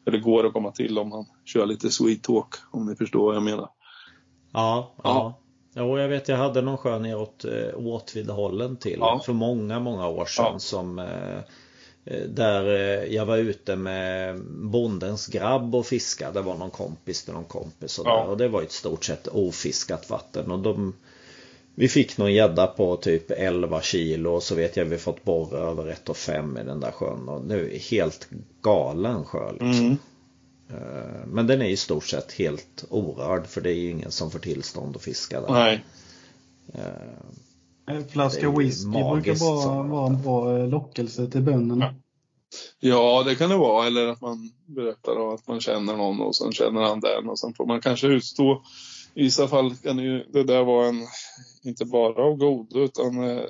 Där 0.03 0.11
det 0.11 0.19
går 0.19 0.45
att 0.47 0.53
komma 0.53 0.71
till 0.71 0.99
om 0.99 1.09
man 1.09 1.25
kör 1.45 1.65
lite 1.65 1.89
sweet 1.89 2.23
talk 2.23 2.55
om 2.71 2.85
ni 2.85 2.95
förstår 2.95 3.25
vad 3.25 3.35
jag 3.35 3.43
menar. 3.43 3.69
Ja, 4.53 4.93
ja. 5.03 5.39
Jo, 5.75 5.97
jag 5.99 6.07
vet 6.09 6.27
jag 6.27 6.37
hade 6.37 6.61
någon 6.61 6.77
sjö 6.77 6.99
neråt 6.99 7.45
eh, 7.45 7.87
Åtvidhållen 7.87 8.77
till 8.77 8.97
Ja. 8.99 9.21
för 9.25 9.33
många, 9.33 9.79
många 9.79 10.07
år 10.07 10.25
sedan 10.25 10.45
Ja. 10.53 10.59
som 10.59 10.99
eh, 10.99 11.39
där 12.27 12.65
eh, 12.67 13.13
jag 13.13 13.25
var 13.25 13.37
ute 13.37 13.75
med 13.75 14.41
bondens 14.45 15.27
grabb 15.27 15.75
och 15.75 15.85
fiskade. 15.85 16.33
Det 16.33 16.41
var 16.41 16.57
någon 16.57 16.71
kompis 16.71 17.23
till 17.23 17.33
någon 17.33 17.43
kompis 17.45 17.99
och, 17.99 18.07
Ja. 18.07 18.23
och 18.23 18.37
det 18.37 18.47
var 18.47 18.61
ett 18.61 18.71
stort 18.71 19.05
sett 19.05 19.27
ofiskat 19.27 20.09
vatten 20.09 20.51
och 20.51 20.59
de 20.59 20.93
vi 21.75 21.87
fick 21.87 22.17
någon 22.17 22.33
gädda 22.33 22.67
på 22.67 22.95
typ 22.95 23.31
11 23.31 23.81
kilo 23.81 24.29
och 24.31 24.43
så 24.43 24.55
vet 24.55 24.77
jag 24.77 24.85
vi 24.85 24.97
fått 24.97 25.23
borra 25.23 25.57
över 25.59 25.83
1,5 26.05 26.61
i 26.61 26.63
den 26.63 26.79
där 26.79 26.91
sjön 26.91 27.29
och 27.29 27.51
är 27.51 27.79
helt 27.91 28.27
galen 28.61 29.25
sjö 29.25 29.51
liksom. 29.51 29.97
Eh, 30.69 31.25
Men 31.27 31.47
den 31.47 31.61
är 31.61 31.69
i 31.69 31.77
stort 31.77 32.05
sett 32.05 32.31
helt 32.31 32.85
orörd 32.89 33.47
för 33.47 33.61
det 33.61 33.69
är 33.69 33.75
ju 33.75 33.89
ingen 33.89 34.11
som 34.11 34.31
får 34.31 34.39
tillstånd 34.39 34.95
att 34.95 35.01
fiska 35.01 35.41
där. 35.41 35.51
Nej. 35.51 35.83
En 37.85 38.07
flaska 38.07 38.51
whisky 38.51 38.91
brukar 38.91 39.39
bara 39.39 39.83
vara 39.83 40.07
en 40.07 40.21
bra 40.21 40.57
eh, 40.57 40.67
lockelse 40.67 41.27
till 41.27 41.41
bönderna. 41.41 41.95
Ja, 42.79 43.23
det 43.25 43.35
kan 43.35 43.49
det 43.49 43.57
vara. 43.57 43.87
Eller 43.87 44.07
att 44.07 44.21
man 44.21 44.51
berättar 44.65 45.19
om 45.19 45.35
att 45.35 45.47
man 45.47 45.59
känner 45.61 45.97
någon 45.97 46.21
och 46.21 46.35
sen 46.35 46.51
känner 46.51 46.81
han 46.81 46.99
den 46.99 47.29
och 47.29 47.39
sen 47.39 47.53
får 47.53 47.65
man 47.65 47.81
kanske 47.81 48.07
utstå. 48.07 48.61
I 49.13 49.23
vissa 49.23 49.47
fall 49.47 49.75
kan 49.75 49.97
det 49.97 50.03
ju 50.03 50.23
det 50.33 50.43
där 50.43 50.63
vara 50.63 50.87
en, 50.87 51.07
inte 51.63 51.85
bara 51.85 52.23
av 52.23 52.35
godo 52.35 52.79
utan 52.79 53.29
eh, 53.29 53.43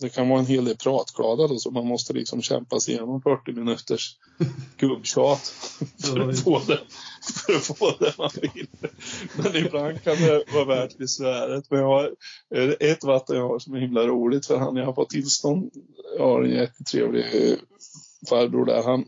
det 0.00 0.08
kan 0.08 0.28
vara 0.28 0.40
en 0.40 0.46
hel 0.46 0.64
del 0.64 0.76
pratglada 0.76 1.46
då, 1.46 1.58
så 1.58 1.70
man 1.70 1.86
måste 1.86 2.12
liksom 2.12 2.42
kämpa 2.42 2.80
sig 2.80 2.94
igenom 2.94 3.22
40 3.22 3.52
minuters 3.52 4.16
gubbtjat 4.76 5.54
för 6.04 6.28
att 6.28 6.40
få 6.40 6.58
det, 6.58 6.80
för 7.46 7.54
att 7.54 7.78
få 7.78 7.90
det 7.98 8.18
man 8.18 8.30
vill. 8.42 8.66
Men 9.36 9.56
ibland 9.56 10.02
kan 10.02 10.16
det 10.16 10.44
vara 10.52 10.64
värt 10.64 10.98
besväret. 10.98 11.70
Men 11.70 11.80
jag 11.80 11.86
har 11.86 12.14
eh, 12.54 12.90
ett 12.90 13.04
vatten 13.04 13.36
jag 13.36 13.48
har 13.48 13.58
som 13.58 13.74
är 13.74 13.80
himla 13.80 14.06
roligt 14.06 14.46
för 14.46 14.58
han 14.58 14.76
jag 14.76 14.86
har 14.86 14.92
fått 14.92 15.10
tillstånd. 15.10 15.70
Jag 16.18 16.24
har 16.24 16.42
en 16.42 16.50
jättetrevlig 16.50 17.24
farbror 18.28 18.66
där. 18.66 18.82
Han, 18.82 19.04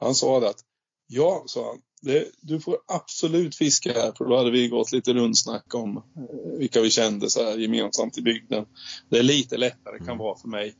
han 0.00 0.14
sa 0.14 0.40
det 0.40 0.48
att 0.48 0.60
ja, 1.06 1.42
sa 1.46 1.66
han. 1.66 1.80
Det, 2.02 2.28
du 2.40 2.60
får 2.60 2.76
absolut 2.86 3.56
fiska 3.56 3.92
här 3.92 4.12
för 4.18 4.24
då 4.24 4.36
hade 4.36 4.50
vi 4.50 4.68
gått 4.68 4.92
lite 4.92 5.12
rundsnack 5.12 5.74
om 5.74 5.96
eh, 5.96 6.58
vilka 6.58 6.80
vi 6.80 6.90
kände 6.90 7.30
så 7.30 7.44
här 7.44 7.58
gemensamt 7.58 8.18
i 8.18 8.22
bygden. 8.22 8.64
Det 9.08 9.18
är 9.18 9.22
lite 9.22 9.56
lättare 9.56 9.98
kan 9.98 10.18
vara 10.18 10.38
för 10.38 10.48
mig 10.48 10.74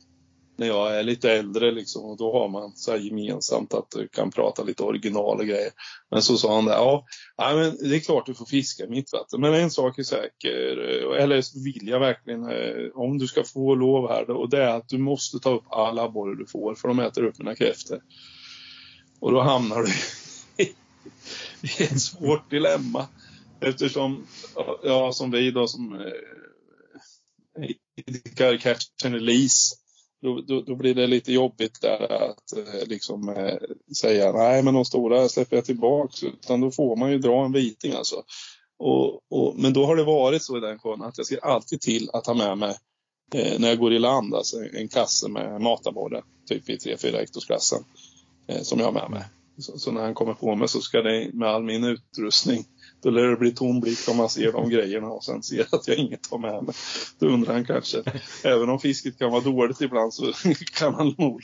när 0.57 0.67
jag 0.67 0.99
är 0.99 1.03
lite 1.03 1.31
äldre 1.31 1.71
liksom 1.71 2.05
och 2.05 2.17
då 2.17 2.33
har 2.33 2.49
man 2.49 2.71
så 2.75 2.91
här 2.91 2.97
gemensamt 2.97 3.73
att 3.73 3.91
du 3.91 4.07
kan 4.07 4.31
prata 4.31 4.63
lite 4.63 4.83
original 4.83 5.39
och 5.39 5.45
grejer. 5.45 5.71
Men 6.11 6.21
så 6.21 6.37
sa 6.37 6.55
han 6.55 6.65
där, 6.65 6.73
ja, 6.73 7.05
men 7.37 7.89
det 7.89 7.95
är 7.95 7.99
klart 7.99 8.25
du 8.25 8.33
får 8.33 8.45
fiska 8.45 8.83
i 8.83 8.89
mitt 8.89 9.13
vatten. 9.13 9.41
Men 9.41 9.53
en 9.53 9.71
sak 9.71 9.99
är 9.99 10.03
säker, 10.03 10.77
eh, 11.13 11.23
eller 11.23 11.63
vill 11.63 11.87
jag 11.87 11.99
verkligen, 11.99 12.43
eh, 12.43 12.91
om 12.93 13.17
du 13.17 13.27
ska 13.27 13.43
få 13.43 13.75
lov 13.75 14.09
här 14.09 14.29
och 14.29 14.49
det 14.49 14.63
är 14.63 14.77
att 14.77 14.89
du 14.89 14.97
måste 14.97 15.39
ta 15.39 15.55
upp 15.55 15.65
alla 15.69 16.03
abborrar 16.03 16.35
du 16.35 16.45
får 16.45 16.75
för 16.75 16.87
de 16.87 16.99
äter 16.99 17.23
upp 17.23 17.37
mina 17.37 17.55
kräftor. 17.55 18.01
Och 19.19 19.31
då 19.31 19.41
hamnar 19.41 19.83
du 19.83 19.91
det 21.61 21.83
är 21.83 21.93
ett 21.93 22.01
svårt 22.01 22.49
dilemma. 22.49 23.07
Eftersom, 23.61 24.27
ja 24.83 25.11
som 25.13 25.31
vi 25.31 25.51
då 25.51 25.67
som 25.67 25.95
eh, 25.95 27.69
idkar 28.05 28.57
catch 28.57 29.05
and 29.05 29.13
release 29.13 29.75
då, 30.21 30.41
då, 30.41 30.61
då 30.61 30.75
blir 30.75 30.95
det 30.95 31.07
lite 31.07 31.33
jobbigt 31.33 31.81
där 31.81 32.29
att 32.29 32.57
eh, 32.57 32.87
liksom 32.87 33.29
eh, 33.29 33.57
säga 33.95 34.31
nej 34.31 34.63
men 34.63 34.73
de 34.73 34.85
stora 34.85 35.29
släpper 35.29 35.55
jag 35.55 35.65
tillbaks. 35.65 36.23
Utan 36.23 36.61
då 36.61 36.71
får 36.71 36.95
man 36.95 37.11
ju 37.11 37.17
dra 37.17 37.45
en 37.45 37.51
viting 37.51 37.93
alltså. 37.93 38.23
Och, 38.79 39.21
och, 39.29 39.55
men 39.57 39.73
då 39.73 39.85
har 39.85 39.95
det 39.95 40.03
varit 40.03 40.43
så 40.43 40.57
i 40.57 40.59
den 40.59 40.79
sjön 40.79 41.01
att 41.01 41.17
jag 41.17 41.27
ser 41.27 41.45
alltid 41.45 41.81
till 41.81 42.09
att 42.13 42.27
ha 42.27 42.33
med 42.33 42.57
mig 42.57 42.75
eh, 43.33 43.59
när 43.59 43.67
jag 43.67 43.79
går 43.79 43.93
i 43.93 43.99
land, 43.99 44.33
alltså 44.33 44.57
en 44.73 44.87
kasse 44.87 45.29
med 45.29 45.61
matabborre, 45.61 46.23
typ 46.47 46.69
i 46.69 46.77
3-4 46.77 47.17
hektosklassen, 47.17 47.83
eh, 48.47 48.61
som 48.61 48.79
jag 48.79 48.85
har 48.85 48.93
med 48.93 49.09
mig. 49.09 49.23
Så, 49.57 49.77
så, 49.77 49.91
när 49.91 50.01
han 50.01 50.13
kommer 50.13 50.33
på 50.33 50.55
mig 50.55 50.67
så 50.67 50.81
ska 50.81 51.01
det 51.01 51.33
med 51.33 51.49
all 51.49 51.63
min 51.63 51.83
utrustning, 51.83 52.65
då 53.03 53.09
lär 53.09 53.27
det 53.27 53.37
bli 53.37 53.51
tom 53.51 53.79
blick 53.79 54.09
om 54.09 54.17
man 54.17 54.29
ser 54.29 54.51
de 54.51 54.69
grejerna 54.69 55.07
och 55.07 55.23
sen 55.23 55.43
ser 55.43 55.67
att 55.71 55.87
jag 55.87 55.97
inget 55.97 56.31
har 56.31 56.37
med 56.37 56.63
mig. 56.63 56.75
Då 57.19 57.27
undrar 57.27 57.53
han 57.53 57.65
kanske, 57.65 58.03
även 58.43 58.69
om 58.69 58.79
fisket 58.79 59.19
kan 59.19 59.31
vara 59.31 59.41
dåligt 59.41 59.81
ibland 59.81 60.13
så 60.13 60.33
kan 60.73 60.93
han 60.93 61.15
nog 61.17 61.41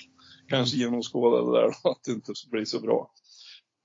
kanske 0.48 0.78
genomskåda 0.78 1.46
det 1.46 1.62
där 1.62 1.68
att 1.92 2.04
det 2.06 2.12
inte 2.12 2.34
blir 2.52 2.66
så 2.66 2.80
bra. 2.80 3.12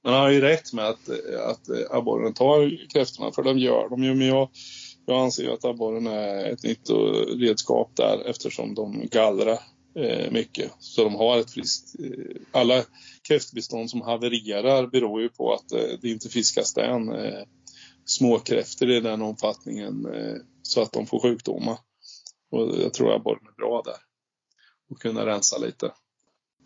Men 0.04 0.12
han 0.12 0.22
har 0.22 0.30
ju 0.30 0.40
rätt 0.40 0.72
med 0.72 0.84
att, 0.84 1.08
att 1.46 1.90
abborren 1.90 2.34
tar 2.34 2.88
kräftorna, 2.92 3.32
för 3.32 3.42
de 3.42 3.58
gör 3.58 3.88
de 3.88 4.04
ju. 4.04 4.14
Men 4.14 4.26
jag, 4.26 4.48
jag 5.06 5.20
anser 5.20 5.42
ju 5.42 5.52
att 5.52 5.64
abborren 5.64 6.06
är 6.06 6.52
ett 6.52 6.62
nytt 6.62 6.90
redskap 7.36 7.90
där 7.96 8.22
eftersom 8.26 8.74
de 8.74 9.08
gallrar 9.10 9.58
mycket. 10.30 10.72
Så 10.78 11.04
de 11.04 11.14
har 11.14 11.38
ett 11.38 11.50
friskt... 11.50 12.00
Eh, 12.00 12.40
alla 12.52 12.84
kräftbestånd 13.28 13.90
som 13.90 14.00
havererar 14.00 14.86
beror 14.86 15.22
ju 15.22 15.28
på 15.28 15.52
att 15.52 15.72
eh, 15.72 15.98
det 16.00 16.10
inte 16.10 16.28
fiskas 16.28 16.74
den 16.74 17.12
eh, 17.12 17.44
småkräftor 18.04 18.90
i 18.90 19.00
den 19.00 19.22
omfattningen 19.22 20.06
eh, 20.14 20.36
så 20.62 20.82
att 20.82 20.92
de 20.92 21.06
får 21.06 21.20
sjukdomar. 21.20 21.78
Och 22.50 22.80
jag 22.80 22.94
tror 22.94 23.14
abborren 23.14 23.46
är 23.46 23.52
bra 23.52 23.82
där. 23.84 23.96
Och 24.90 25.00
kunna 25.00 25.26
rensa 25.26 25.58
lite. 25.58 25.92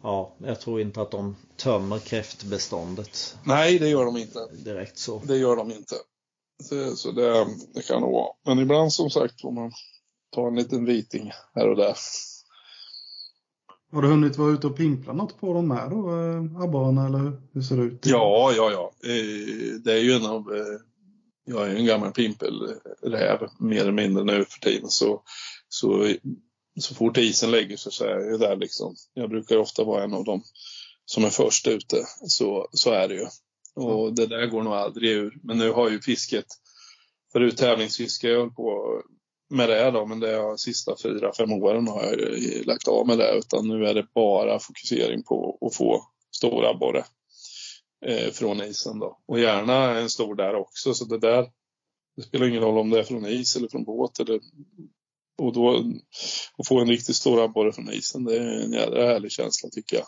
Ja, 0.03 0.37
jag 0.39 0.61
tror 0.61 0.81
inte 0.81 1.03
att 1.03 1.11
de 1.11 1.37
tömmer 1.57 1.99
kräftbeståndet. 1.99 3.37
Nej, 3.45 3.79
det 3.79 3.89
gör 3.89 4.05
de 4.05 4.17
inte. 4.17 4.49
Direkt 4.65 4.99
så. 4.99 5.23
Det 5.25 5.37
gör 5.37 5.57
de 5.57 5.73
inte. 5.73 5.95
Så, 6.63 6.97
så 6.97 7.13
det, 7.13 7.47
det, 7.75 7.87
kan 7.87 8.01
nog 8.01 8.13
vara. 8.13 8.33
Men 8.45 8.59
ibland 8.59 8.93
som 8.93 9.11
sagt 9.11 9.41
får 9.41 9.53
man 9.53 9.73
ta 10.31 10.49
en 10.49 10.55
liten 10.55 10.85
viting 10.85 11.31
här 11.55 11.69
och 11.69 11.77
där. 11.77 11.97
Har 13.93 14.03
du 14.03 14.09
hunnit 14.09 14.39
vara 14.39 14.53
ute 14.53 14.67
och 14.67 14.77
pimpla 14.77 15.13
något 15.13 15.41
på 15.41 15.55
dem 15.55 15.69
med 15.69 15.91
då, 15.91 16.11
eh, 16.11 16.63
abborrarna 16.63 17.07
eller 17.07 17.33
hur 17.53 17.63
ser 17.63 17.77
det 17.77 17.83
ut? 17.83 18.07
Ja, 18.07 18.53
ja, 18.57 18.71
ja. 18.71 18.93
Eh, 19.11 19.81
det 19.85 19.93
är 19.93 20.03
ju 20.03 20.13
en 20.13 20.27
av... 20.27 20.55
Eh, 20.55 20.81
jag 21.45 21.67
är 21.67 21.71
ju 21.71 21.77
en 21.77 21.87
gammal 21.87 22.13
pimpelräv 22.13 23.49
mer 23.59 23.81
eller 23.81 23.93
mindre 23.93 24.25
nu 24.25 24.45
för 24.45 24.61
tiden. 24.61 24.89
Så, 24.89 25.23
så 25.69 26.07
så 26.81 26.95
fort 26.95 27.17
isen 27.17 27.51
lägger 27.51 27.77
sig 27.77 27.93
så 27.93 28.05
är 28.05 28.11
jag 28.11 28.33
ju 28.33 28.39
där 28.39 28.57
liksom. 28.57 28.95
Jag 29.15 29.31
brukar 29.31 29.57
ofta 29.57 29.85
vara 29.85 30.05
en 30.05 30.15
av 30.15 30.25
dem 30.25 30.43
som 31.05 31.25
är 31.25 31.31
först 31.31 31.69
ute. 31.69 31.97
Så, 32.27 32.69
så 32.73 32.91
är 32.91 33.09
det 33.09 33.15
ju. 33.15 33.27
Och 33.75 34.15
det 34.15 34.27
där 34.27 34.47
går 34.47 34.63
nog 34.63 34.73
aldrig 34.73 35.11
ur. 35.11 35.39
Men 35.43 35.59
nu 35.59 35.71
har 35.71 35.91
ju 35.91 36.01
fisket, 36.01 36.47
förut 37.33 37.57
tävlingsfiske 37.57 38.29
jag 38.29 38.41
höll 38.41 38.51
på 38.51 39.03
med 39.53 39.69
det 39.69 39.91
då, 39.91 40.07
men 40.07 40.21
det 40.21 40.59
sista 40.59 40.97
fyra, 41.03 41.33
fem 41.37 41.53
åren 41.53 41.89
har 41.89 42.03
jag 42.03 42.67
lagt 42.67 42.89
av 42.89 43.07
med 43.07 43.19
det. 43.19 43.39
Utan 43.39 43.69
nu 43.69 43.87
är 43.87 43.95
det 43.95 44.07
bara 44.15 44.59
fokusering 44.59 45.23
på 45.23 45.59
att 45.61 45.75
få 45.75 46.07
stora 46.37 46.71
abborre 46.71 47.05
eh, 48.07 48.31
från 48.33 48.63
isen 48.63 48.99
då. 48.99 49.19
Och 49.27 49.41
gärna 49.41 49.99
en 49.99 50.11
stor 50.11 50.35
där 50.35 50.55
också. 50.55 50.95
Så 50.95 51.05
det 51.05 51.19
där, 51.19 51.51
det 52.17 52.23
spelar 52.23 52.49
ingen 52.49 52.63
roll 52.63 52.79
om 52.79 52.91
det 52.91 52.99
är 52.99 53.05
från 53.05 53.27
is 53.27 53.57
eller 53.57 53.69
från 53.69 53.85
båt 53.85 54.21
eller 54.21 54.41
och 55.39 55.53
då 55.53 55.85
att 56.59 56.69
få 56.69 56.81
en 56.81 56.89
riktigt 56.89 57.17
stor 57.17 57.45
abborre 57.45 57.73
från 57.73 57.93
isen, 57.93 58.25
det 58.25 58.37
är 58.37 58.65
en 58.65 58.73
jädra 58.73 59.07
härlig 59.07 59.33
känsla 59.33 59.69
tycker 59.69 59.97
jag. 59.97 60.07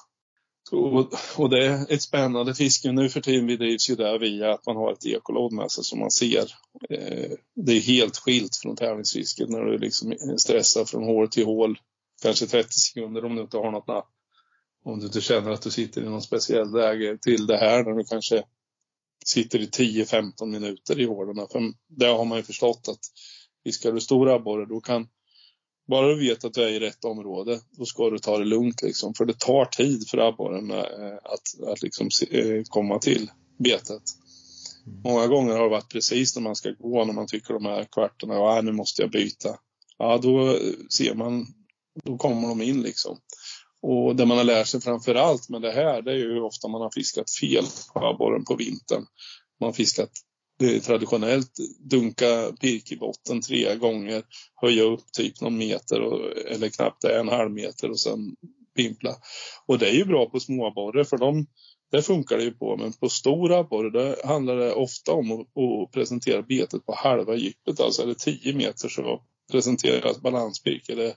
Och, 0.73 1.15
och 1.37 1.51
det 1.51 1.67
är 1.67 1.93
ett 1.93 2.03
spännande 2.03 2.55
fiske. 2.55 2.93
Nu 2.93 3.09
för 3.09 3.21
tiden 3.21 3.47
bedrivs 3.47 3.91
ju 3.91 3.95
där 3.95 4.19
via 4.19 4.53
att 4.53 4.67
man 4.67 4.77
har 4.77 4.93
ett 4.93 5.07
ekolod 5.07 5.53
med 5.53 5.71
sig 5.71 5.85
som 5.85 5.99
man 5.99 6.11
ser. 6.11 6.53
Eh, 6.91 7.31
det 7.55 7.73
är 7.73 7.81
helt 7.81 8.17
skilt 8.17 8.57
från 8.57 8.77
tävlingsfisket 8.77 9.49
när 9.49 9.65
du 9.65 9.79
liksom 9.79 10.15
stressar 10.39 10.85
från 10.85 11.05
hål 11.05 11.29
till 11.29 11.45
hål. 11.45 11.79
Kanske 12.23 12.47
30 12.47 12.73
sekunder 12.73 13.25
om 13.25 13.37
du 13.37 13.43
inte 13.43 13.57
har 13.57 13.71
något 13.71 13.87
napp. 13.87 14.09
Om 14.85 15.01
du 15.01 15.07
inte 15.07 15.21
känner 15.21 15.51
att 15.51 15.63
du 15.63 15.71
sitter 15.71 16.03
i 16.03 16.05
någon 16.05 16.23
speciell 16.23 16.73
läge 16.73 17.19
till 17.21 17.47
det 17.47 17.57
här 17.57 17.85
när 17.85 17.93
du 17.93 18.05
kanske 18.05 18.45
sitter 19.27 19.59
i 19.59 19.67
10-15 19.67 20.47
minuter 20.47 21.01
i 21.01 21.05
hålen. 21.05 21.47
För 21.53 21.73
det 21.89 22.07
har 22.07 22.25
man 22.25 22.39
ju 22.39 22.45
förstått 22.45 22.89
att 22.89 23.01
fiskar 23.65 23.93
du 23.93 24.01
stora 24.01 24.35
abborre 24.35 24.67
då 24.67 24.81
kan 24.81 25.09
bara 25.87 26.07
du 26.07 26.29
vet 26.29 26.45
att 26.45 26.55
du 26.55 26.63
är 26.63 26.69
i 26.69 26.81
rätt 26.81 27.05
område, 27.05 27.61
då 27.71 27.85
ska 27.85 28.11
du 28.11 28.19
ta 28.19 28.39
det 28.39 28.45
lugnt 28.45 28.83
liksom. 28.83 29.15
För 29.15 29.25
det 29.25 29.39
tar 29.39 29.65
tid 29.65 30.09
för 30.09 30.19
abborren 30.19 30.71
eh, 30.71 31.17
att, 31.25 31.69
att 31.69 31.83
liksom 31.83 32.09
eh, 32.31 32.63
komma 32.69 32.99
till 32.99 33.31
betet. 33.59 34.03
Mm. 34.87 35.01
Många 35.05 35.27
gånger 35.27 35.53
har 35.53 35.63
det 35.63 35.71
varit 35.71 35.93
precis 35.93 36.37
när 36.37 36.43
man 36.43 36.57
ska 36.57 36.71
gå, 36.71 37.05
när 37.05 37.13
man 37.13 37.27
tycker 37.27 37.55
de 37.55 37.65
här 37.65 37.85
kvartarna, 37.85 38.35
ja 38.35 38.61
nu 38.61 38.73
måste 38.73 39.03
jag 39.03 39.11
byta. 39.11 39.59
Ja, 39.99 40.19
då 40.19 40.59
ser 40.97 41.15
man, 41.15 41.47
då 42.05 42.19
kommer 42.19 42.49
de 42.49 42.63
in 42.63 42.83
liksom. 42.83 43.19
Och 43.83 44.17
det 44.17 44.27
man 44.27 44.37
har 44.37 44.45
lärt 44.45 44.67
sig 44.67 44.81
framför 44.81 45.15
allt 45.15 45.49
med 45.49 45.63
det 45.63 45.73
här, 45.73 46.03
det 46.03 46.13
är 46.13 46.17
ju 46.17 46.33
hur 46.33 46.43
ofta 46.43 46.69
man 46.69 46.81
har 46.81 46.91
fiskat 46.91 47.31
fel 47.31 47.65
på 47.95 48.07
abborren 48.07 48.45
på 48.45 48.57
vintern. 48.57 49.07
Man 49.61 49.69
har 49.69 49.73
fiskat 49.73 50.11
traditionellt 50.59 51.53
dunka 51.91 52.53
pirk 52.61 52.93
i 52.93 52.97
botten 52.97 53.41
tre 53.41 53.77
gånger, 53.77 54.23
höja 54.55 54.83
upp 54.83 55.13
typ 55.13 55.41
någon 55.41 55.59
meter 55.59 56.01
och, 56.01 56.37
eller 56.47 56.69
knappt 56.69 57.05
en 57.05 57.29
halv 57.29 57.51
meter 57.51 57.91
och 57.91 58.01
sen 58.01 58.37
pimpla. 58.77 59.17
Och 59.67 59.79
det 59.79 59.89
är 59.89 59.95
ju 59.95 60.05
bra 60.05 60.31
på 60.31 60.41
småabborre 60.41 61.05
för 61.05 61.19
de, 61.19 61.47
det 61.93 62.03
funkar 62.03 62.37
det 62.37 62.45
ju 62.45 62.51
på. 62.51 62.77
Men 62.77 62.93
på 62.93 63.09
stora 63.09 63.59
abborre 63.59 64.17
handlar 64.25 64.57
det 64.57 64.73
ofta 64.73 65.13
om 65.13 65.33
att, 65.33 65.41
att, 65.41 65.93
presentera 65.93 66.43
betet 66.43 66.87
på 66.87 66.95
halva 66.95 67.37
djupet, 67.37 67.81
alltså 67.81 68.07
det 68.07 68.19
10 68.19 68.55
meter 68.55 68.89
så 68.89 69.23
presenteras 69.53 70.21
balanspirk 70.21 70.89
eller 70.89 71.15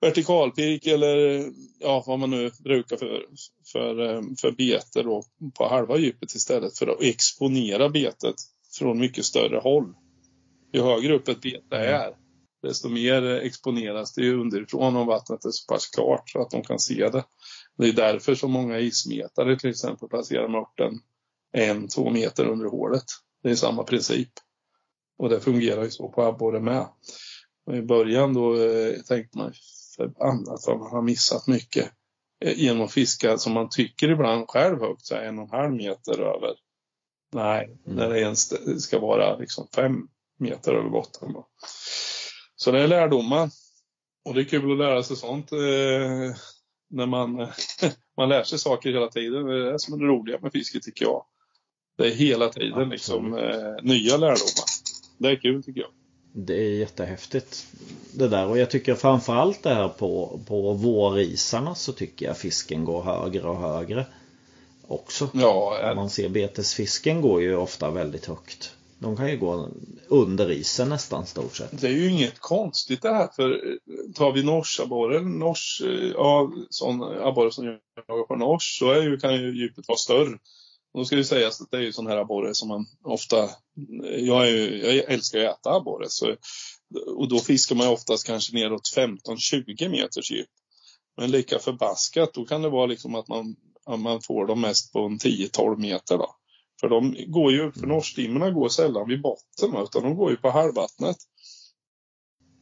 vertikalpirk 0.00 0.86
eller 0.86 1.44
ja, 1.78 2.04
vad 2.06 2.18
man 2.18 2.30
nu 2.30 2.50
brukar 2.64 2.96
för, 2.96 3.26
för, 3.72 4.22
för 4.40 4.50
bete 4.50 5.02
då 5.02 5.22
på 5.54 5.68
halva 5.68 5.98
djupet 5.98 6.34
istället 6.34 6.78
för 6.78 6.86
att 6.86 7.02
exponera 7.02 7.88
betet 7.88 8.34
från 8.78 8.98
mycket 8.98 9.24
större 9.24 9.58
håll. 9.58 9.94
Ju 10.72 10.82
högre 10.82 11.14
upp 11.14 11.28
ett 11.28 11.40
bete 11.40 11.76
mm. 11.76 11.94
är, 11.94 12.16
desto 12.62 12.88
mer 12.88 13.22
exponeras 13.22 14.14
det 14.14 14.32
underifrån 14.32 14.96
om 14.96 15.06
vattnet 15.06 15.44
är 15.44 15.50
så 15.50 15.72
pass 15.72 15.86
klart 15.86 16.30
så 16.30 16.40
att 16.40 16.50
de 16.50 16.62
kan 16.62 16.78
se 16.78 17.08
det. 17.08 17.24
Det 17.78 17.88
är 17.88 17.92
därför 17.92 18.34
som 18.34 18.52
många 18.52 18.78
ismetare 18.78 19.58
till 19.58 19.70
exempel 19.70 20.08
placerar 20.08 20.48
mörten 20.48 21.00
en, 21.52 21.88
två 21.88 22.10
meter 22.10 22.46
under 22.46 22.66
hålet. 22.66 23.04
Det 23.42 23.50
är 23.50 23.54
samma 23.54 23.84
princip. 23.84 24.30
Och 25.18 25.28
det 25.28 25.40
fungerar 25.40 25.84
ju 25.84 25.90
så 25.90 26.08
på 26.08 26.22
abborre 26.22 26.60
med. 26.60 26.86
Och 27.66 27.76
I 27.76 27.82
början 27.82 28.34
då 28.34 28.54
eh, 28.54 28.92
tänkte 29.08 29.38
man 29.38 29.52
förbannat 29.96 30.64
vad 30.66 30.78
man 30.78 30.90
har 30.90 31.02
missat 31.02 31.46
mycket 31.46 31.90
eh, 32.44 32.58
genom 32.58 32.84
att 32.84 32.92
fiska 32.92 33.38
som 33.38 33.52
man 33.52 33.68
tycker 33.68 34.10
ibland 34.10 34.48
själv 34.48 34.80
högt, 34.80 35.06
så 35.06 35.14
en 35.14 35.38
och 35.38 35.44
en 35.44 35.50
halv 35.50 35.72
meter 35.72 36.20
över 36.20 36.65
Nej, 37.36 37.64
mm. 37.86 37.96
när 37.96 38.08
det 38.08 38.20
ens 38.20 38.52
ska 38.82 38.98
vara 38.98 39.36
liksom 39.36 39.68
fem 39.74 40.08
meter 40.38 40.74
över 40.74 40.90
botten. 40.90 41.32
Då. 41.32 41.48
Så 42.56 42.70
det 42.70 42.80
är 42.80 42.88
lärdomar. 42.88 43.50
Och 44.24 44.34
det 44.34 44.40
är 44.40 44.44
kul 44.44 44.72
att 44.72 44.78
lära 44.78 45.02
sig 45.02 45.16
sånt 45.16 45.52
eh, 45.52 45.58
när 46.90 47.06
man, 47.06 47.36
man 48.16 48.28
lär 48.28 48.42
sig 48.42 48.58
saker 48.58 48.92
hela 48.92 49.08
tiden. 49.08 49.46
Det 49.46 49.54
är 49.54 49.72
det 49.72 49.78
som 49.78 49.94
är 49.94 49.98
det 49.98 50.04
roliga 50.04 50.38
med 50.42 50.52
fiske 50.52 50.80
tycker 50.80 51.04
jag. 51.04 51.24
Det 51.98 52.06
är 52.06 52.14
hela 52.14 52.48
tiden 52.48 52.88
liksom, 52.88 53.38
eh, 53.38 53.82
nya 53.82 54.16
lärdomar. 54.16 54.66
Det 55.18 55.28
är 55.28 55.36
kul 55.36 55.62
tycker 55.62 55.80
jag. 55.80 55.90
Det 56.32 56.54
är 56.54 56.78
jättehäftigt 56.78 57.66
det 58.12 58.28
där 58.28 58.46
och 58.46 58.58
jag 58.58 58.70
tycker 58.70 58.94
framförallt 58.94 59.62
det 59.62 59.74
här 59.74 59.88
på, 59.88 60.40
på 60.46 60.72
vårisarna 60.72 61.74
så 61.74 61.92
tycker 61.92 62.26
jag 62.26 62.38
fisken 62.38 62.84
går 62.84 63.02
högre 63.02 63.48
och 63.48 63.60
högre 63.60 64.06
också. 64.88 65.30
Ja, 65.34 65.78
är... 65.78 65.94
Man 65.94 66.10
ser 66.10 66.28
betesfisken 66.28 67.20
går 67.20 67.42
ju 67.42 67.56
ofta 67.56 67.90
väldigt 67.90 68.26
högt. 68.26 68.72
De 68.98 69.16
kan 69.16 69.30
ju 69.30 69.38
gå 69.38 69.68
under 70.08 70.50
isen 70.50 70.88
nästan 70.88 71.26
stort 71.26 71.56
sett. 71.56 71.80
Det 71.80 71.86
är 71.86 71.92
ju 71.92 72.10
inget 72.10 72.38
konstigt 72.38 73.02
det 73.02 73.12
här 73.12 73.28
för 73.36 73.78
tar 74.14 74.32
vi 74.32 74.42
norsabborren, 74.42 75.38
nors, 75.38 75.82
ja, 76.14 76.52
sån 76.70 77.02
abborre 77.02 77.52
som 77.52 77.64
jagar 78.08 78.26
på 78.26 78.36
nors 78.36 78.78
så 78.78 78.90
är 78.90 79.02
ju, 79.02 79.16
kan 79.16 79.34
ju 79.34 79.58
djupet 79.58 79.88
vara 79.88 79.98
större. 79.98 80.38
Och 80.92 81.00
då 81.00 81.04
ska 81.04 81.16
det 81.16 81.24
sägas 81.24 81.60
att 81.60 81.70
det 81.70 81.76
är 81.76 81.80
ju 81.80 81.92
sån 81.92 82.06
här 82.06 82.16
abborre 82.16 82.54
som 82.54 82.68
man 82.68 82.86
ofta, 83.04 83.50
jag, 84.18 84.50
ju, 84.50 84.86
jag 84.86 85.12
älskar 85.12 85.38
att 85.38 85.60
äta 85.60 85.70
abborre 85.70 86.06
så, 86.08 86.34
och 87.16 87.28
då 87.28 87.38
fiskar 87.38 87.76
man 87.76 87.86
ju 87.86 87.92
oftast 87.92 88.26
kanske 88.26 88.54
neråt 88.54 88.92
15-20 88.96 89.88
meters 89.88 90.30
djup. 90.30 90.48
Men 91.16 91.30
lika 91.30 91.58
förbaskat, 91.58 92.34
då 92.34 92.44
kan 92.44 92.62
det 92.62 92.68
vara 92.68 92.86
liksom 92.86 93.14
att 93.14 93.28
man 93.28 93.56
man 93.86 94.20
får 94.22 94.46
dem 94.46 94.60
mest 94.60 94.92
på 94.92 94.98
en 95.00 95.18
10-12 95.18 95.76
meter. 95.78 96.18
Då. 96.18 96.36
För 96.80 96.88
de 96.88 97.16
går 97.26 97.52
ju, 97.52 97.72
för 97.72 97.78
mm. 97.78 97.88
norrstimmerna 97.88 98.50
går 98.50 98.68
sällan 98.68 99.08
vid 99.08 99.22
botten 99.22 99.76
utan 99.82 100.02
de 100.02 100.16
går 100.16 100.30
ju 100.30 100.36
på 100.36 100.50
halvvattnet. 100.50 101.16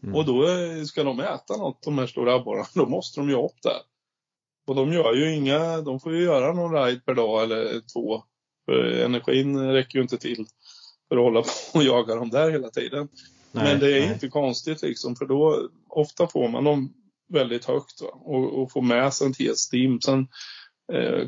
Mm. 0.03 0.15
Och 0.15 0.25
då 0.25 0.49
eh, 0.49 0.85
ska 0.85 1.05
de 1.05 1.21
äta 1.21 1.57
något, 1.57 1.83
de 1.83 1.99
här 1.99 2.07
stora 2.07 2.35
abborrarna, 2.35 2.67
då 2.75 2.87
måste 2.87 3.21
de 3.21 3.29
ju 3.29 3.37
upp 3.37 3.63
där. 3.63 3.81
Och 4.67 4.75
de 4.75 4.93
gör 4.93 5.15
ju 5.15 5.35
inga, 5.35 5.81
de 5.81 6.01
får 6.01 6.13
ju 6.13 6.23
göra 6.23 6.53
någon 6.53 6.85
ride 6.85 7.01
per 7.01 7.15
dag 7.15 7.43
eller 7.43 7.81
två. 7.93 8.23
För 8.65 9.05
energin 9.05 9.73
räcker 9.73 9.99
ju 9.99 10.03
inte 10.03 10.19
till 10.19 10.47
för 11.09 11.17
att 11.17 11.23
hålla 11.23 11.43
på 11.73 11.79
och 11.79 11.85
jaga 11.85 12.15
dem 12.15 12.31
där 12.31 12.51
hela 12.51 12.71
tiden. 12.71 13.09
Nej, 13.53 13.65
Men 13.65 13.81
det 13.81 13.97
är 13.97 14.01
nej. 14.01 14.13
inte 14.13 14.29
konstigt 14.29 14.83
liksom, 14.83 15.17
för 15.17 15.27
då 15.27 15.69
ofta 15.89 16.27
får 16.27 16.49
man 16.49 16.65
dem 16.65 16.95
väldigt 17.29 17.65
högt 17.65 18.03
va? 18.03 18.09
Och, 18.13 18.63
och 18.63 18.73
får 18.73 18.83
med 18.83 19.15
sig 19.15 19.27
en 19.27 19.33
till 19.33 19.57
stim. 19.57 20.01
Sen 20.01 20.29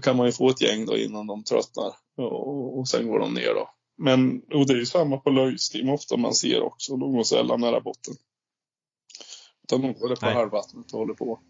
kan 0.02 0.16
man 0.16 0.26
ju 0.26 0.32
få 0.32 0.50
ett 0.50 0.60
gäng 0.60 0.86
då 0.86 0.96
innan 0.98 1.26
de 1.26 1.44
tröttnar 1.44 1.92
och, 2.16 2.78
och 2.78 2.88
sen 2.88 3.08
går 3.08 3.18
de 3.18 3.34
ner 3.34 3.54
då. 3.54 3.70
Men 3.98 4.42
och 4.54 4.66
det 4.66 4.72
är 4.72 4.76
ju 4.76 4.86
samma 4.86 5.16
på 5.16 5.30
löjstim 5.30 5.88
ofta 5.88 6.16
man 6.16 6.34
ser 6.34 6.62
också. 6.62 6.96
De 6.96 7.12
går 7.12 7.22
sällan 7.22 7.60
nära 7.60 7.80
botten. 7.80 8.14
Utan 9.64 9.80
de 9.80 9.92
går 9.92 10.16
på 10.16 10.26
Nej. 10.26 10.34
halvvattnet 10.34 10.92
och 10.92 10.98
håller 10.98 11.14
på. 11.14 11.40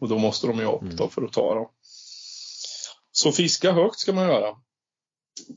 Och 0.00 0.08
då 0.08 0.18
måste 0.18 0.46
de 0.46 0.58
ju 0.58 0.64
upp 0.64 0.82
Mm. 0.82 0.96
då 0.96 1.08
för 1.08 1.22
att 1.22 1.32
ta 1.32 1.54
dem. 1.54 1.68
Så 3.12 3.32
fiska 3.32 3.72
högt 3.72 3.98
ska 3.98 4.12
man 4.12 4.26
göra 4.28 4.56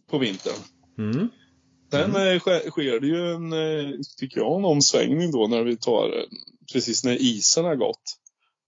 på 0.09 0.17
vintern. 0.17 0.53
Mm. 0.97 1.29
Sen 1.91 2.15
eh, 2.15 2.39
sker, 2.39 2.99
det 2.99 3.07
ju 3.07 3.33
en, 3.33 3.53
eh, 3.53 3.99
tycker 4.17 4.39
jag, 4.39 4.59
en 4.59 4.65
omsvängning 4.65 5.31
då 5.31 5.47
när 5.47 5.63
vi 5.63 5.77
tar, 5.77 6.17
eh, 6.17 6.23
precis 6.73 7.03
när 7.03 7.21
isen 7.21 7.65
har 7.65 7.75
gått. 7.75 8.18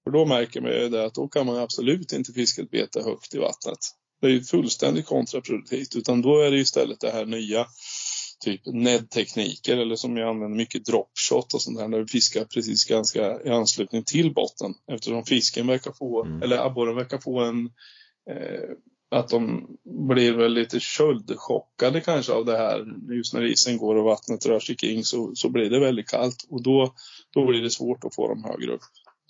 För 0.04 0.12
då 0.12 0.26
märker 0.26 0.62
man 0.62 0.72
ju 0.72 0.90
det 0.90 1.06
att 1.06 1.14
då 1.14 1.28
kan 1.28 1.46
man 1.46 1.58
absolut 1.58 2.14
inte 2.14 2.34
fiska 2.34 2.62
ett 2.62 2.72
bete 2.72 3.02
högt 3.04 3.36
i 3.36 3.38
vattnet. 3.38 3.78
Det 4.22 4.28
är 4.28 4.32
ju 4.32 4.42
fullständigt 4.44 5.06
kontraproduktivt, 5.06 5.96
utan 5.96 6.22
då 6.22 6.40
är 6.40 6.52
det 6.52 6.58
istället 6.58 7.00
det 7.00 7.12
här 7.12 7.26
nya 7.26 7.66
typ 8.46 8.62
NED-tekniker 8.66 9.78
eller 9.78 9.96
som 9.96 10.18
jag 10.18 10.30
använder 10.30 10.58
mycket 10.58 10.86
dropshot 10.86 11.54
och 11.54 11.62
sånt 11.62 11.78
där 11.78 11.88
när 11.88 12.00
vi 12.00 12.08
fiskar 12.08 12.46
precis 12.46 12.86
ganska 12.86 13.42
i 13.44 13.50
anslutning 13.50 14.04
till 14.04 14.34
botten. 14.34 14.74
Eftersom 14.92 15.26
fisken 15.26 15.68
verkar 15.68 15.92
få, 15.92 16.26
Mm. 16.26 16.42
eller 16.42 16.58
abborren 16.58 16.96
verkar 16.96 17.18
få 17.18 17.40
en 17.40 17.66
eh, 18.30 18.70
att 19.16 19.30
de 19.30 19.68
blir 20.10 20.34
väl 20.34 20.54
lite 20.54 20.80
köldchockade 20.80 22.02
kanske 22.02 22.34
av 22.34 22.46
det 22.46 22.58
här. 22.58 22.86
Just 23.16 23.34
när 23.34 23.46
isen 23.46 23.78
går 23.78 23.96
och 23.96 24.04
vattnet 24.04 24.46
rör 24.46 24.60
sig 24.60 24.76
kring 24.76 25.04
så, 25.04 25.32
så 25.36 25.50
blir 25.50 25.70
det 25.70 25.80
väldigt 25.80 26.10
kallt 26.10 26.46
och 26.50 26.64
då, 26.64 26.94
då 27.34 27.46
blir 27.46 27.62
det 27.62 27.70
svårt 27.70 28.04
att 28.04 28.16
få 28.16 28.28
dem 28.28 28.44
högre 28.44 28.74
upp. 28.74 28.82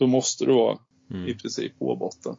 Då 0.01 0.07
måste 0.07 0.45
du 0.45 0.53
vara 0.53 0.73
i 1.09 1.13
Mm. 1.13 1.37
princip 1.37 1.79
på 1.79 1.95
botten. 1.95 2.35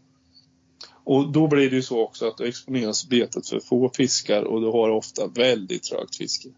Och 1.04 1.32
då 1.32 1.48
blir 1.48 1.70
det 1.70 1.76
ju 1.76 1.82
så 1.82 2.00
också 2.00 2.26
att 2.28 2.36
du 2.36 2.48
exponeras 2.48 3.08
betet 3.08 3.48
för 3.48 3.60
få 3.60 3.90
fiskar 3.94 4.42
och 4.42 4.60
du 4.60 4.66
har 4.66 4.90
ofta 4.90 5.26
väldigt 5.26 5.82
trögt 5.82 6.16
fiske. 6.16 6.48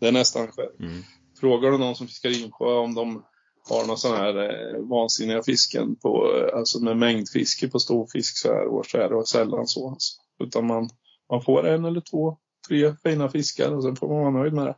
Det 0.00 0.08
är 0.08 0.12
nästan 0.12 0.48
själv. 0.48 0.70
Mm. 0.80 1.02
Frågar 1.40 1.70
du 1.70 1.78
någon 1.78 1.94
som 1.96 2.06
fiskar 2.06 2.42
insjö 2.42 2.64
om 2.64 2.94
de 2.94 3.22
har 3.68 3.86
någon 3.86 3.98
sån 3.98 4.16
här 4.16 4.34
eh, 4.36 4.80
vansinniga 4.80 5.42
fisken 5.42 5.96
på, 5.96 6.36
eh, 6.36 6.58
alltså 6.58 6.80
med 6.84 6.96
mängdfiske 6.96 7.68
på 7.68 7.78
stor 7.78 8.06
fisk 8.12 8.38
så 8.38 8.48
här 8.48 8.66
års 8.68 8.90
så 8.90 8.98
är 8.98 9.08
det 9.08 9.26
sällan 9.26 9.66
så. 9.66 9.90
Alltså. 9.90 10.20
Utan 10.44 10.66
man, 10.66 10.88
man 11.30 11.42
får 11.42 11.66
en 11.66 11.84
eller 11.84 12.00
två, 12.00 12.38
tre 12.68 12.94
fina 13.02 13.28
fiskar 13.28 13.72
och 13.72 13.82
sen 13.82 13.96
får 13.96 14.08
man 14.08 14.18
vara 14.18 14.42
nöjd 14.42 14.52
med 14.52 14.66
det. 14.66 14.76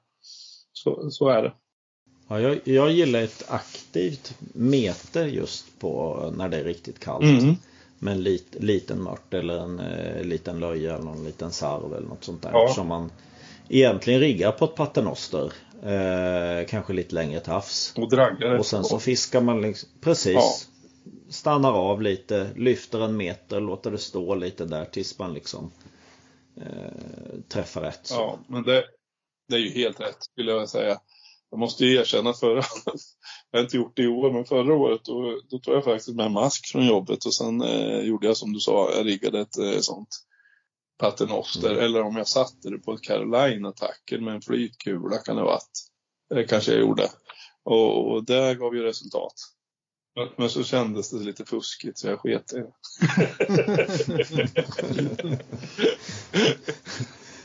Så, 0.72 1.10
så 1.10 1.28
är 1.28 1.42
det. 1.42 1.52
Ja, 2.30 2.40
jag, 2.40 2.60
jag 2.64 2.90
gillar 2.90 3.22
ett 3.22 3.44
aktivt 3.48 4.34
mete 4.52 5.20
just 5.20 5.78
på 5.78 6.32
när 6.36 6.48
det 6.48 6.56
är 6.56 6.64
riktigt 6.64 6.98
kallt. 6.98 7.24
Mm. 7.24 7.54
Med 7.98 8.12
en 8.12 8.22
lit, 8.22 8.56
liten 8.60 9.02
mört 9.02 9.34
eller 9.34 9.58
en 9.58 9.80
eh, 9.80 10.24
liten 10.24 10.60
löja 10.60 10.94
eller 10.94 11.04
någon 11.04 11.24
liten 11.24 11.52
sarv 11.52 11.94
eller 11.94 12.08
något 12.08 12.24
sånt 12.24 12.42
där. 12.42 12.50
Ja. 12.52 12.68
Som 12.74 12.86
man 12.86 13.10
egentligen 13.68 14.20
riggar 14.20 14.52
på 14.52 14.64
ett 14.64 14.74
paternoster. 14.74 15.52
Eh, 15.82 16.66
kanske 16.68 16.92
lite 16.92 17.14
längre 17.14 17.40
till 17.40 17.52
havs. 17.52 17.92
Och 17.96 18.08
draggar 18.08 18.58
Och 18.58 18.66
sen 18.66 18.84
så 18.84 18.98
fiskar 18.98 19.40
man 19.40 19.62
liksom, 19.62 19.88
precis. 20.00 20.34
Ja. 20.34 20.52
Stannar 21.28 21.72
av 21.72 22.02
lite, 22.02 22.50
lyfter 22.56 23.04
en 23.04 23.16
meter, 23.16 23.60
låter 23.60 23.90
det 23.90 23.98
stå 23.98 24.34
lite 24.34 24.64
där 24.64 24.84
tills 24.84 25.18
man 25.18 25.34
liksom 25.34 25.70
eh, 26.56 26.92
träffar 27.48 27.80
rätt. 27.80 28.00
Så. 28.02 28.14
Ja, 28.14 28.38
men 28.46 28.62
det, 28.62 28.84
det 29.48 29.54
är 29.54 29.60
ju 29.60 29.70
helt 29.70 30.00
rätt 30.00 30.16
skulle 30.20 30.52
jag 30.52 30.68
säga. 30.68 31.00
Jag 31.50 31.58
måste 31.58 31.84
ju 31.84 31.96
erkänna 31.96 32.32
förra, 32.32 32.62
jag 33.50 33.58
har 33.58 33.64
inte 33.64 33.76
gjort 33.76 33.96
det 33.96 34.02
i 34.02 34.06
år, 34.08 34.32
men 34.32 34.44
förra 34.44 34.74
året 34.74 35.00
då, 35.04 35.40
då 35.50 35.58
tog 35.58 35.74
jag 35.74 35.84
faktiskt 35.84 36.16
med 36.16 36.30
mask 36.30 36.72
från 36.72 36.86
jobbet 36.86 37.24
och 37.24 37.34
sen 37.34 37.62
eh, 37.62 38.00
gjorde 38.00 38.26
jag 38.26 38.36
som 38.36 38.52
du 38.52 38.60
sa, 38.60 38.90
jag 38.96 39.06
riggade 39.06 39.40
ett 39.40 39.58
eh, 39.58 39.78
sånt 39.80 40.08
paternoster 40.98 41.70
Mm. 41.70 41.84
eller 41.84 42.02
om 42.02 42.16
jag 42.16 42.28
satte 42.28 42.70
det 42.70 42.78
på 42.78 42.92
ett 42.92 43.02
Carolina-tackel 43.02 44.20
med 44.20 44.34
en 44.34 44.42
flytkula 44.42 45.18
kan 45.18 45.36
det 45.36 45.42
ha 45.42 45.48
varit. 45.48 45.86
Det 46.34 46.44
kanske 46.44 46.72
jag 46.72 46.80
gjorde. 46.80 47.08
Och, 47.64 48.12
och 48.12 48.24
det 48.24 48.54
gav 48.54 48.74
ju 48.74 48.82
resultat. 48.82 49.34
Men, 50.16 50.28
men 50.36 50.50
så 50.50 50.64
kändes 50.64 51.10
det 51.10 51.24
lite 51.24 51.44
fuskigt 51.44 51.98
så 51.98 52.08
jag 52.08 52.20
sket 52.20 52.52
i 52.52 52.56
det. 52.56 52.72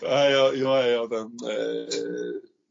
Nej, 0.02 0.32
jag, 0.32 0.56
jag 0.56 0.89
är 0.89 0.98
av 0.98 1.10
den 1.10 1.26
eh, 1.26 1.88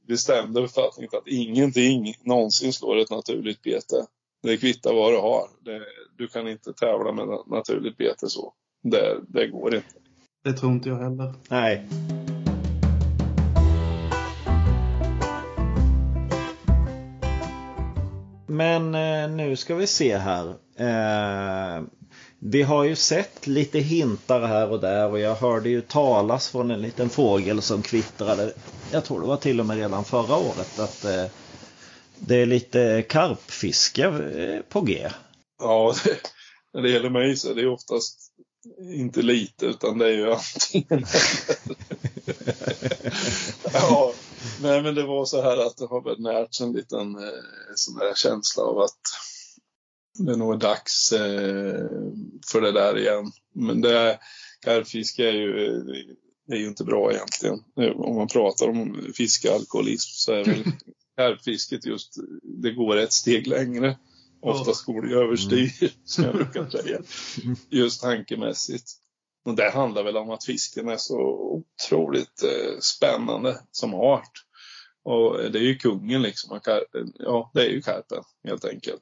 bestämda 0.07 0.61
uppfattningen 0.61 1.11
att 1.13 1.29
ingenting 1.29 2.15
någonsin 2.23 2.73
slår 2.73 2.97
ett 2.97 3.11
naturligt 3.11 3.63
bete. 3.63 4.07
Det 4.43 4.57
kvittar 4.57 4.95
vad 4.95 5.13
du 5.13 5.17
har. 5.17 5.49
Det, 5.65 5.81
du 6.17 6.29
kan 6.29 6.49
inte 6.49 6.73
tävla 6.73 7.13
med 7.13 7.25
ett 7.25 7.47
naturligt 7.47 7.97
bete 7.97 8.29
så. 8.29 8.53
Det, 8.83 9.21
det 9.29 9.47
går 9.47 9.75
inte. 9.75 9.89
Det 10.45 10.53
tror 10.53 10.73
inte 10.73 10.89
jag 10.89 10.97
heller. 10.97 11.35
Nej. 11.49 11.87
Men 18.47 18.95
eh, 18.95 19.37
nu 19.37 19.57
ska 19.57 19.75
vi 19.75 19.87
se 19.87 20.17
här. 20.17 20.49
Eh, 20.77 21.83
vi 22.39 22.63
har 22.63 22.85
ju 22.85 22.97
sett 22.97 23.47
lite 23.47 23.79
hintar 23.79 24.41
här 24.41 24.71
och 24.71 24.81
där 24.81 25.11
och 25.11 25.19
jag 25.19 25.35
hörde 25.35 25.69
ju 25.69 25.81
talas 25.81 26.49
från 26.49 26.71
en 26.71 26.83
liten 26.83 27.09
fågel 27.09 27.63
som 27.63 27.83
kvittrade. 27.83 28.53
Jag 28.93 29.05
tror 29.05 29.21
det 29.21 29.27
var 29.27 29.37
till 29.37 29.61
och 29.61 29.67
med 29.67 29.77
redan 29.77 30.05
förra 30.05 30.37
året 30.37 30.79
att 30.79 31.05
eh, 31.05 31.25
det 32.19 32.37
är 32.37 32.47
lite 32.47 33.05
karpfiske 33.09 34.05
eh, 34.05 34.63
på 34.63 34.81
G. 34.81 35.11
Ja, 35.59 35.95
det, 36.05 36.21
när 36.73 36.83
det 36.83 36.91
gäller 36.91 37.11
mig 37.11 37.37
så 37.37 37.51
är 37.51 37.55
det 37.55 37.69
oftast 37.69 38.21
inte 38.95 39.23
lite 39.23 39.67
utan 39.67 39.99
det 39.99 40.07
är 40.07 40.13
ju 40.13 40.33
antingen 40.33 40.87
Ja, 43.73 44.13
nej 44.63 44.83
men 44.83 44.95
det 44.95 45.07
var 45.07 45.25
så 45.25 45.43
här 45.43 45.67
att 45.67 45.77
det 45.77 45.87
har 45.87 46.03
väl 46.03 46.21
närts 46.21 46.61
en 46.61 46.73
liten 46.73 47.15
eh, 47.15 47.31
sån 47.75 47.99
där 47.99 48.15
känsla 48.15 48.63
av 48.63 48.79
att 48.79 49.01
det 50.19 50.37
nog 50.37 50.55
är 50.55 50.59
dags 50.59 51.13
eh, 51.13 51.89
för 52.53 52.61
det 52.61 52.73
där 52.73 52.99
igen. 52.99 53.33
Men 53.55 53.81
det 53.81 54.19
karpfiske 54.61 55.29
är 55.29 55.33
ju, 55.33 55.67
eh, 55.67 55.83
är 56.49 56.57
ju 56.57 56.67
inte 56.67 56.85
bra 56.85 57.13
egentligen. 57.13 57.65
Eh, 57.81 58.01
Om 58.01 58.17
man 58.17 58.29
pratar 58.29 58.69
om 58.69 59.13
fiskealkoholism 59.15 60.11
så 60.13 60.33
är 60.33 60.45
väl 60.45 60.65
karpfisket 61.17 61.87
just, 61.87 62.15
det 62.43 62.71
går 62.71 62.97
ett 62.97 63.13
steg 63.13 63.47
längre. 63.47 63.99
Oftast 64.41 64.85
går 64.85 65.03
det 65.03 65.15
överstyr, 65.15 65.93
som 66.05 66.25
jag 66.25 66.35
brukar 66.35 66.71
säga. 66.71 66.99
Just 67.71 68.01
tankemässigt. 68.01 68.91
Och 69.45 69.55
det 69.57 69.71
handlar 69.71 70.03
väl 70.05 70.17
om 70.17 70.31
att 70.31 70.45
fisken 70.45 70.89
är 70.89 70.97
så 70.97 71.19
otroligt 71.21 72.43
eh, 72.43 72.79
spännande 72.81 73.61
som 73.71 73.95
art. 73.95 74.33
Och 75.05 75.51
det 75.53 75.59
är 75.59 75.63
ju 75.63 75.77
kungen 75.77 76.23
liksom. 76.23 76.61
Ja, 77.19 77.51
det 77.55 77.61
är 77.61 77.71
ju 77.71 77.83
karpen 77.83 78.23
helt 78.45 78.65
enkelt. 78.65 79.01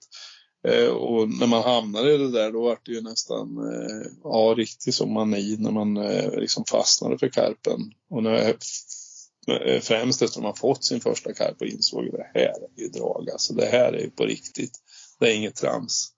Eh, 0.68 0.88
och 0.88 1.28
när 1.28 1.46
man 1.46 1.62
hamnar 1.62 2.08
i 2.08 2.18
det 2.18 2.30
där 2.30 2.52
då 2.52 2.62
var 2.62 2.78
det 2.82 2.92
ju 2.92 3.00
nästan 3.00 3.58
eh, 3.58 4.10
ja, 4.24 4.54
riktigt 4.56 4.94
som 4.94 5.12
mani 5.12 5.56
när 5.58 5.70
man 5.70 5.96
eh, 5.96 6.30
liksom 6.36 6.64
fastnade 6.70 7.18
för 7.18 7.28
karpen. 7.28 7.80
Och 8.10 8.22
när 8.22 8.56
främst 9.80 10.22
efter 10.22 10.38
att 10.38 10.44
man 10.44 10.56
fått 10.56 10.84
sin 10.84 11.00
första 11.00 11.34
karp 11.34 11.60
och 11.60 11.66
insåg 11.66 12.06
att 12.06 12.12
det 12.12 12.30
här 12.34 12.54
är 12.76 12.82
ju 12.82 12.88
drag. 12.88 13.30
Alltså 13.30 13.54
det 13.54 13.66
här 13.66 13.92
är 13.92 14.00
ju 14.00 14.10
på 14.10 14.24
riktigt. 14.24 14.78
Det 15.20 15.32
är 15.32 15.36
inget 15.36 15.56
trams. 15.56 16.08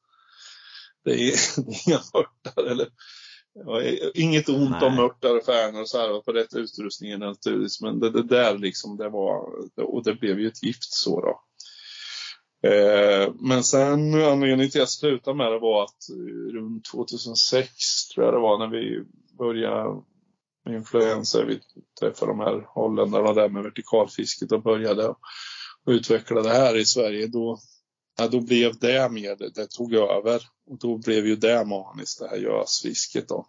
Det 1.04 1.10
är, 1.10 1.34
det 1.64 1.72
är 1.72 1.88
inga 1.88 2.00
mörtar 2.14 2.70
eller 2.70 2.88
inget 4.14 4.48
ont 4.48 4.70
Nej. 4.70 4.88
om 4.88 4.94
mörtar 4.94 5.36
och 5.36 5.44
färnor 5.44 5.80
och 5.80 5.88
så 5.88 5.98
här 5.98 6.20
på 6.20 6.32
rätt 6.32 6.54
utrustning 6.54 7.18
naturligtvis. 7.18 7.80
Men 7.80 8.00
det, 8.00 8.10
det 8.10 8.22
där 8.22 8.58
liksom, 8.58 8.96
det 8.96 9.08
var, 9.08 9.44
och 9.76 10.04
det 10.04 10.14
blev 10.14 10.40
ju 10.40 10.48
ett 10.48 10.62
gift 10.62 10.92
så 10.92 11.20
då. 11.20 11.40
Eh, 12.64 13.32
men 13.40 13.64
sen 13.64 14.14
anledningen 14.14 14.58
till 14.58 14.66
att 14.66 14.74
jag 14.74 14.88
slutade 14.88 15.36
med 15.36 15.52
det 15.52 15.58
var 15.58 15.84
att 15.84 16.08
eh, 16.10 16.54
runt 16.54 16.84
2006 16.84 18.08
tror 18.14 18.26
jag 18.26 18.34
det 18.34 18.40
var 18.40 18.58
när 18.58 18.68
vi 18.68 19.04
började 19.38 20.02
med 20.64 20.74
influenser. 20.74 21.44
Vi 21.44 21.60
träffade 22.00 22.32
de 22.32 22.40
här 22.40 22.66
holländarna 22.68 23.32
där 23.32 23.48
med 23.48 23.62
vertikalfisket 23.62 24.52
och 24.52 24.62
började 24.62 25.08
och 25.84 25.90
utveckla 25.90 26.42
det 26.42 26.50
här 26.50 26.76
i 26.76 26.84
Sverige. 26.84 27.26
Då, 27.26 27.58
ja, 28.18 28.28
då 28.28 28.40
blev 28.40 28.78
det 28.78 29.08
mer, 29.12 29.36
det, 29.36 29.66
tog 29.66 29.94
över. 29.94 30.42
Och 30.70 30.78
då 30.78 30.98
blev 30.98 31.26
ju 31.26 31.36
det 31.36 31.64
maniskt, 31.64 32.18
det 32.18 32.28
här 32.28 32.36
gösfisket 32.36 33.28
då. 33.28 33.46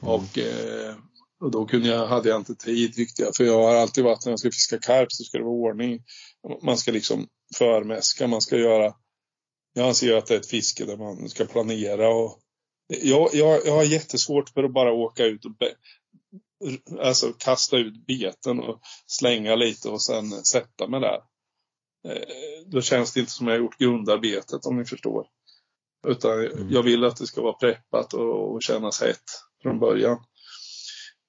Och, 0.00 0.38
eh, 0.38 0.94
och 1.40 1.50
då 1.50 1.66
kunde 1.66 1.88
jag, 1.88 2.06
hade 2.06 2.28
jag 2.28 2.40
inte 2.40 2.54
tid 2.54 2.94
jag. 3.18 3.36
För 3.36 3.44
jag 3.44 3.62
har 3.62 3.74
alltid 3.74 4.04
varit 4.04 4.24
när 4.24 4.32
jag 4.32 4.38
ska 4.38 4.50
fiska 4.50 4.78
karp 4.78 5.12
så 5.12 5.24
ska 5.24 5.38
det 5.38 5.44
vara 5.44 5.54
ordning. 5.54 6.02
Man 6.62 6.76
ska 6.76 6.92
liksom 6.92 7.28
förmäska, 7.56 8.26
man 8.26 8.40
ska 8.40 8.56
göra. 8.56 8.94
Jag 9.72 9.88
anser 9.88 10.16
att 10.16 10.26
det 10.26 10.34
är 10.34 10.38
ett 10.38 10.50
fiske 10.50 10.84
där 10.84 10.96
man 10.96 11.28
ska 11.28 11.44
planera 11.44 12.08
och 12.08 12.40
jag, 12.86 13.28
jag, 13.32 13.66
jag 13.66 13.74
har 13.74 13.84
jättesvårt 13.84 14.48
för 14.48 14.64
att 14.64 14.72
bara 14.72 14.92
åka 14.92 15.24
ut 15.24 15.44
och 15.44 15.56
be, 15.56 15.74
alltså 17.00 17.32
kasta 17.38 17.76
ut 17.76 18.06
beten 18.06 18.60
och 18.60 18.80
slänga 19.06 19.56
lite 19.56 19.88
och 19.88 20.02
sen 20.02 20.30
sätta 20.30 20.88
mig 20.88 21.00
där. 21.00 21.20
Eh, 22.08 22.66
då 22.66 22.80
känns 22.80 23.12
det 23.12 23.20
inte 23.20 23.32
som 23.32 23.46
jag 23.46 23.54
har 23.54 23.60
gjort 23.60 23.78
grundarbetet 23.78 24.66
om 24.66 24.76
ni 24.76 24.84
förstår. 24.84 25.26
Utan 26.06 26.46
Mm. 26.46 26.70
jag 26.70 26.82
vill 26.82 27.04
att 27.04 27.16
det 27.16 27.26
ska 27.26 27.42
vara 27.42 27.52
preppat 27.52 28.14
och, 28.14 28.54
och 28.54 28.62
kännas 28.62 29.00
hett 29.02 29.24
från 29.62 29.78
början. 29.78 30.18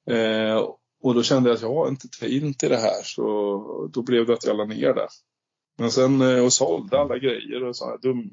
Eh, 0.09 0.55
och 1.03 1.15
då 1.15 1.23
kände 1.23 1.49
jag 1.49 1.55
att 1.55 1.61
jag 1.61 1.73
har 1.73 1.87
inte 1.87 2.07
tid 2.07 2.59
till 2.59 2.69
det 2.69 2.77
här 2.77 3.03
så 3.03 3.89
då 3.93 4.01
blev 4.01 4.25
det 4.25 4.33
att 4.33 4.45
jag 4.45 4.57
la 4.57 4.65
ner 4.65 4.93
det. 4.93 5.07
Men 5.77 5.91
sen 5.91 6.21
eh, 6.21 6.43
och 6.45 6.53
sålde 6.53 6.99
alla 6.99 7.17
grejer 7.17 7.63
och 7.63 7.75
sådana 7.75 7.97
dum, 7.97 8.29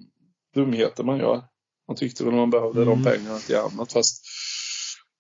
dumheter 0.55 1.05
man 1.05 1.19
gör. 1.19 1.45
Man 1.89 1.97
tyckte 1.97 2.25
väl 2.25 2.35
man 2.35 2.51
behövde 2.51 2.83
Mm. 2.83 3.03
de 3.03 3.11
pengarna 3.11 3.39
till 3.39 3.57
annat 3.57 3.93
fast 3.93 4.25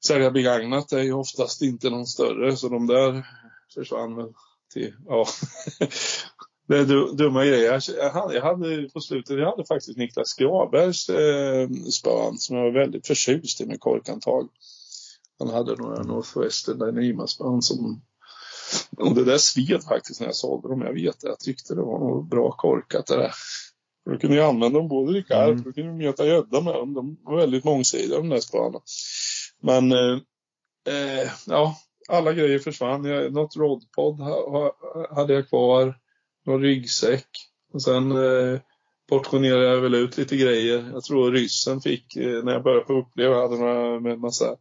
sälja 0.06 0.30
begagnat 0.30 0.92
är 0.92 1.02
ju 1.02 1.12
oftast 1.12 1.62
inte 1.62 1.90
någon 1.90 2.06
större 2.06 2.56
så 2.56 2.68
de 2.68 2.86
där 2.86 3.26
försvann 3.74 4.16
väl 4.16 4.32
till, 4.72 4.94
ja. 5.06 5.26
Det 6.68 6.78
är 6.78 6.84
du- 6.84 7.12
dumma 7.12 7.44
grejer. 7.44 7.80
Jag- 7.96 8.10
hade, 8.10 8.34
jag 8.34 8.42
hade 8.42 8.88
på 8.88 9.00
slutet, 9.00 9.38
jag 9.38 9.50
hade 9.50 9.64
faktiskt 9.64 9.98
Niklas 9.98 10.28
Skrabergs 10.28 11.08
eh, 11.08 11.68
spön 11.70 12.38
som 12.38 12.56
jag 12.56 12.64
var 12.64 12.70
väldigt 12.80 13.06
förtjust 13.06 13.60
i 13.60 13.66
med 13.66 13.80
korkantag. 13.80 14.48
Han 15.38 15.48
hade 15.50 15.76
några 15.76 16.02
Northwestern 16.02 16.78
Dyneema-spön 16.78 17.62
som 17.62 18.02
och 18.96 19.14
det 19.14 19.24
där 19.24 19.38
sved 19.38 19.82
faktiskt 19.82 20.20
när 20.20 20.26
jag 20.26 20.36
sålde 20.36 20.68
dem. 20.68 20.82
Jag 20.82 20.92
vet 20.92 21.20
det. 21.20 21.28
Jag 21.28 21.38
tyckte 21.38 21.74
det 21.74 21.82
var 21.82 21.98
nog 21.98 22.28
bra 22.28 22.52
korkat 22.52 23.06
det 23.06 23.16
där. 23.16 23.32
Då 24.10 24.18
kunde 24.18 24.36
jag 24.36 24.48
använda 24.48 24.78
dem 24.78 24.88
både 24.88 25.18
i 25.18 25.22
karp 25.22 25.48
Mm. 25.48 25.68
och 25.68 25.74
kunde 25.74 25.92
meta 25.92 26.26
gädda 26.26 26.60
med 26.60 26.74
dem. 26.74 26.94
De 26.94 27.16
var 27.22 27.36
väldigt 27.36 27.64
mångsidiga 27.64 28.16
de 28.16 28.28
där 28.28 28.40
spöna. 28.40 28.80
Men 29.62 29.92
eh, 29.92 30.18
eh, 30.88 31.30
ja, 31.46 31.76
alla 32.08 32.32
grejer 32.32 32.58
försvann. 32.58 33.04
Jag, 33.04 33.32
något 33.32 33.56
rodpod 33.56 34.20
ha, 34.20 34.50
ha, 34.50 34.76
hade 35.14 35.32
jag 35.34 35.48
kvar. 35.48 35.98
Någon 36.46 36.62
ryggsäck. 36.62 37.26
Och 37.72 37.82
sen 37.82 38.12
eh, 38.12 38.60
portionerade 39.08 39.66
jag 39.66 39.80
väl 39.80 39.94
ut 39.94 40.16
lite 40.18 40.36
grejer. 40.36 40.90
Jag 40.92 41.04
tror 41.04 41.32
ryssen 41.32 41.80
fick, 41.80 42.16
eh, 42.16 42.44
när 42.44 42.52
jag 42.52 42.62
började 42.62 42.86
få 42.86 42.98
uppleva, 42.98 43.34
jag 43.34 43.42
hade 43.42 43.60
några 43.60 44.00
med 44.00 44.18
massa 44.18 44.56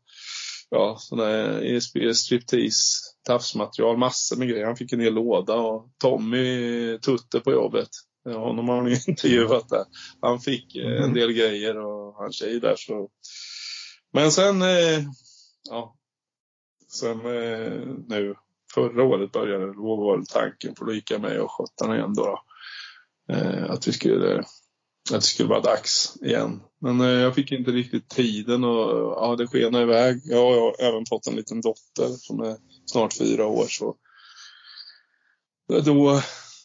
ja, 0.69 0.97
sådana 0.99 1.29
här 1.29 1.75
ESP 1.75 1.97
striptease 2.15 3.10
tafsmaterial, 3.27 3.97
massor 3.97 4.37
med 4.37 4.49
grejer. 4.49 4.65
Han 4.65 4.75
fick 4.75 4.93
en 4.93 4.99
hel 4.99 5.13
låda 5.13 5.53
och 5.55 5.89
Tommy 5.97 6.97
Tutte 6.97 7.39
på 7.39 7.51
jobbet. 7.51 7.89
Honom 8.25 8.69
har 8.69 8.81
ni 8.81 8.91
intervjuat 9.07 9.69
där. 9.69 9.83
Han 10.21 10.39
fick 10.39 10.75
eh, 10.75 10.85
en 10.97 11.03
Mhm. 11.03 11.13
del 11.13 11.31
grejer 11.33 11.77
och 11.77 12.13
hans 12.15 12.35
tjej 12.35 12.59
där 12.59 12.75
så. 12.77 13.09
Men 14.13 14.31
sen, 14.31 14.61
eh, 14.61 14.99
ja. 15.69 15.95
Sen 16.99 17.19
eh, 17.25 17.81
nu, 18.07 18.35
förra 18.73 19.03
året 19.03 19.31
började 19.31 19.65
det, 19.65 19.73
då 19.73 19.95
var 19.95 20.23
tanken, 20.33 20.75
för 20.75 20.85
då 20.85 20.93
gick 20.93 21.11
jag 21.11 21.21
med 21.21 21.41
och 21.41 21.51
skötte 21.51 21.93
igen 21.95 22.13
då. 22.13 22.23
då. 22.25 22.41
Eh, 23.35 23.71
att 23.71 23.87
vi 23.87 23.91
skulle 23.93 24.43
att 25.09 25.21
det 25.21 25.27
skulle 25.27 25.49
vara 25.49 25.59
dags 25.61 26.17
igen. 26.21 26.61
Men 26.81 27.01
eh, 27.01 27.07
jag 27.07 27.35
fick 27.35 27.51
inte 27.51 27.71
riktigt 27.71 28.09
tiden 28.09 28.63
och 28.63 29.11
ja, 29.17 29.35
det 29.37 29.47
skenade 29.47 29.83
iväg. 29.83 30.21
Jag 30.25 30.61
har 30.61 30.75
även 30.83 31.05
fått 31.05 31.27
en 31.27 31.35
liten 31.35 31.61
dotter 31.61 32.07
som 32.17 32.39
är 32.41 32.55
snart 32.85 33.13
fyra 33.13 33.45
år. 33.45 33.65
Så 33.69 33.95
då 35.85 36.21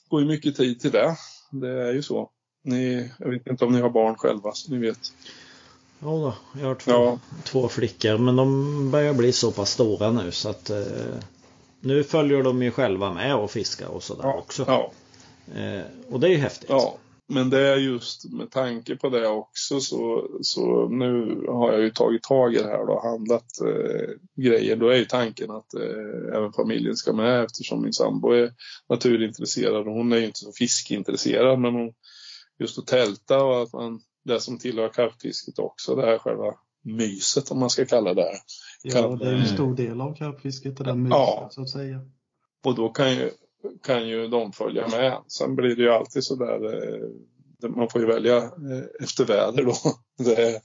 går 0.09 0.21
ju 0.21 0.27
mycket 0.27 0.57
tid 0.57 0.81
till 0.81 0.91
det. 0.91 1.17
Det 1.51 1.69
är 1.69 1.93
ju 1.93 2.03
så. 2.03 2.31
Ni, 2.65 3.11
jag 3.19 3.31
vet 3.31 3.47
inte 3.47 3.65
om 3.65 3.73
ni 3.73 3.81
har 3.81 3.91
barn 3.91 4.15
själva, 4.15 4.53
så 4.53 4.73
ni 4.73 4.79
vet. 4.79 4.99
Ja, 5.99 6.07
då, 6.07 6.35
jag 6.61 6.67
har 6.69 6.75
två, 6.75 6.91
Ja. 6.93 7.19
två 7.45 7.69
flickor 7.69 8.19
men 8.19 8.37
de 8.37 8.91
börjar 8.91 9.15
bli 9.15 9.33
så 9.33 9.53
pass 9.53 9.71
stora 9.71 10.11
nu 10.11 10.31
så 10.33 10.49
att 10.49 10.71
eh, 10.71 10.83
nu 11.81 12.05
följer 12.05 12.43
de 12.43 12.63
ju 12.63 12.71
själva 12.71 13.13
med 13.13 13.37
och 13.37 13.51
fiskar 13.51 13.87
och 13.87 14.03
sådär 14.03 14.37
också. 14.37 14.65
Ja, 14.67 14.93
Eh, 15.55 15.83
och 16.11 16.21
det 16.21 16.27
är 16.27 16.31
ju 16.31 16.37
häftigt. 16.37 16.71
ja. 16.71 16.97
Men 17.29 17.51
det 17.51 17.61
är 17.61 17.77
just 17.77 18.33
med 18.33 18.51
tanke 18.51 18.97
på 18.97 19.09
det 19.09 19.29
också 19.29 19.81
så, 19.81 20.29
så 20.43 20.89
nu 20.89 21.45
har 21.49 21.73
jag 21.73 21.83
ju 21.83 21.91
tagit 21.91 22.23
tag 22.23 22.55
i 22.55 22.59
det 22.59 22.69
här 22.69 22.91
och 22.91 23.03
handlat 23.03 23.61
eh, 23.61 24.43
grejer. 24.45 24.77
Då 24.77 24.89
är 24.89 24.97
ju 24.97 25.05
tanken 25.05 25.51
att 25.51 25.75
eh, 25.75 26.37
även 26.37 26.53
familjen 26.53 26.97
ska 26.97 27.13
med 27.13 27.45
eftersom 27.45 27.83
min 27.83 27.93
sambo 27.93 28.31
är 28.31 28.53
naturintresserad 28.89 29.89
och 29.89 29.95
hon 29.95 30.13
är 30.13 30.17
ju 30.17 30.27
inte 30.27 30.39
så 30.39 30.53
fiskintresserad 30.53 31.59
men 31.59 31.75
hon, 31.75 31.93
just 32.59 32.79
att 32.79 32.87
tälta 32.87 33.45
och 33.45 33.63
att 33.63 33.73
man, 33.73 34.01
det 34.25 34.41
som 34.41 34.59
tillhör 34.59 34.89
karpfisket 34.89 35.59
också, 35.59 35.95
det 35.95 36.07
här 36.07 36.19
själva 36.19 36.55
myset 36.83 37.51
om 37.51 37.59
man 37.59 37.71
ska 37.71 37.85
kalla 37.85 38.15
det 38.15 38.23
här. 38.23 38.39
Ja, 38.83 39.17
det 39.17 39.29
är 39.29 39.35
en 39.35 39.47
stor 39.47 39.77
del 39.77 40.01
av 40.01 40.15
karpfisket, 40.15 40.77
det 40.77 40.85
där 40.85 40.95
myset 40.95 41.19
Ja. 41.19 41.49
så 41.53 41.63
att 41.63 41.71
säga. 41.71 42.01
Och 42.65 42.75
då 42.75 42.89
kan 42.89 43.11
ju, 43.11 43.31
kan 43.83 44.09
ju 44.09 44.29
de 44.29 44.53
följa 44.53 44.89
med. 44.89 45.19
Sen 45.29 45.57
blir 45.57 45.77
det 45.77 45.83
ju 45.83 45.91
alltid 45.91 46.25
så 46.25 46.35
där, 46.35 46.75
eh, 46.75 47.69
man 47.69 47.89
får 47.89 48.01
ju 48.01 48.07
välja 48.07 48.37
eh, 48.37 49.03
efter 49.03 49.25
väder 49.25 49.63
då. 49.65 49.77
Det 50.25 50.43
är 50.43 50.61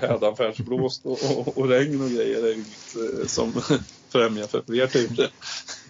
hädanfärdsblåst 0.00 1.06
och, 1.06 1.18
och, 1.38 1.58
och 1.58 1.68
regn 1.68 2.02
och 2.02 2.10
grejer 2.10 2.42
är 2.42 2.48
ju 2.48 2.54
inget 2.54 3.20
eh, 3.20 3.26
som 3.26 3.52
främjar 4.08 4.46
för 4.46 4.62
fler. 4.62 5.30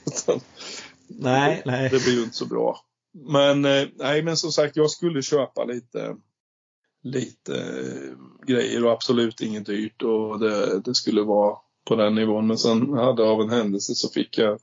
Utan 0.06 0.40
Nej, 1.08 1.62
nej. 1.66 1.90
Det 1.90 2.04
blir 2.04 2.14
ju 2.14 2.22
inte 2.22 2.36
så 2.36 2.46
bra. 2.46 2.80
Men 3.12 3.62
nej, 3.96 4.22
men 4.22 4.36
som 4.36 4.52
sagt, 4.52 4.76
jag 4.76 4.90
skulle 4.90 5.22
köpa 5.22 5.64
lite, 5.64 6.16
lite 7.02 7.84
grejer 8.46 8.84
och 8.84 8.92
absolut 8.92 9.40
inget 9.40 9.66
dyrt 9.66 10.02
och 10.02 10.40
det, 10.40 10.80
det 10.80 10.94
skulle 10.94 11.22
vara 11.22 11.56
på 11.84 11.96
den 11.96 12.14
nivån. 12.14 12.46
Men 12.46 12.58
sen 12.58 12.92
hade 12.92 13.22
av 13.22 13.40
en 13.40 13.50
händelse 13.50 13.94
så 13.94 14.08
fick 14.08 14.38
jag 14.38 14.58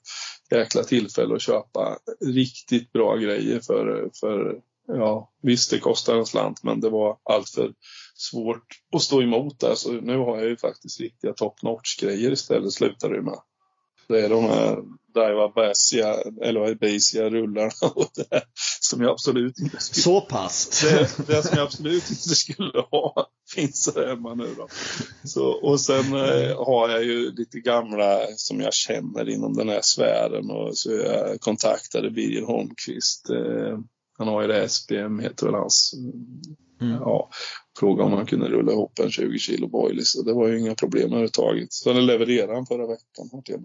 jäkla 0.52 0.84
tillfälle 0.84 1.36
att 1.36 1.42
köpa 1.42 1.98
riktigt 2.26 2.92
bra 2.92 3.16
grejer 3.16 3.60
för, 3.60 4.10
för 4.20 4.62
ja, 4.88 5.32
visst 5.42 5.72
det 5.72 5.80
kostar 5.80 6.16
en 6.16 6.26
slant 6.26 6.64
men 6.64 6.80
det 6.80 6.90
var 6.90 7.18
alltför 7.24 7.74
svårt 8.16 8.68
att 8.96 9.02
stå 9.02 9.22
emot 9.22 9.60
där. 9.60 9.76
Så 9.76 9.92
nu 9.92 10.18
har 10.18 10.38
jag 10.38 10.50
ju 10.50 10.58
faktiskt 10.58 11.00
riktiga 11.00 11.34
top 11.34 11.62
notch 11.64 12.00
grejer 12.02 12.32
istället 12.32 12.74
slutar 12.74 13.10
det 13.10 13.22
med. 13.22 13.40
Det 14.08 14.26
är 14.26 14.30
de 14.30 14.44
här 14.44 14.78
Daiwa 15.14 15.50
Basia, 15.50 16.14
eller 16.42 16.76
Basia 16.76 17.30
rullarna 17.30 17.72
och 17.96 18.12
det 18.16 18.44
som 18.80 19.02
jag 19.02 19.12
absolut 19.12 19.60
inte 19.60 19.80
skulle 19.80 20.04
Så 20.04 20.22
pass. 20.22 20.82
det, 20.82 21.28
det 21.28 21.44
som 21.44 21.58
jag 21.58 21.66
absolut 21.66 22.10
inte 22.10 22.30
skulle 22.30 22.82
ha 22.92 23.28
finns 23.56 23.90
här 23.96 24.08
hemma 24.08 24.34
nu 24.34 24.48
då. 24.58 24.68
Så, 25.24 25.46
och 25.46 25.80
sen 25.80 26.14
eh, 26.14 26.66
har 26.66 26.90
jag 26.90 27.04
ju 27.04 27.32
lite 27.32 27.60
gamla 27.60 28.18
som 28.36 28.62
jag 28.62 28.74
känner 28.74 29.30
inom 29.30 29.54
den 29.54 29.70
här 29.70 29.82
sfären 29.84 30.52
och 30.52 30.78
så 30.78 30.92
jag 30.92 31.42
kontaktade 31.42 32.12
Birger 32.12 32.46
Holmqvist. 32.46 33.30
Eh, 33.30 33.80
han 34.18 34.28
har 34.28 34.42
ju 34.42 34.48
det 34.48 34.70
SPM 34.70 35.20
heter 35.20 35.46
väl 35.46 35.56
hans. 35.56 35.94
Mm. 36.82 36.94
Ja, 36.94 37.30
fråga 37.80 38.04
om 38.04 38.14
han 38.14 38.26
kunde 38.26 38.50
rulla 38.50 38.72
ihop 38.72 39.00
en 39.00 39.12
20 39.12 39.40
kilo 39.40 39.68
boilies 39.68 40.16
och 40.16 40.26
det 40.26 40.34
var 40.34 40.48
ju 40.48 40.60
inga 40.60 40.76
problem 40.76 41.06
överhuvudtaget. 41.08 41.74
Så 41.74 41.94
det 41.94 42.02
levererade 42.02 42.54
han 42.54 42.66
förra 42.66 42.88
veckan 42.88 43.30
här 43.32 43.42
till. 43.42 43.56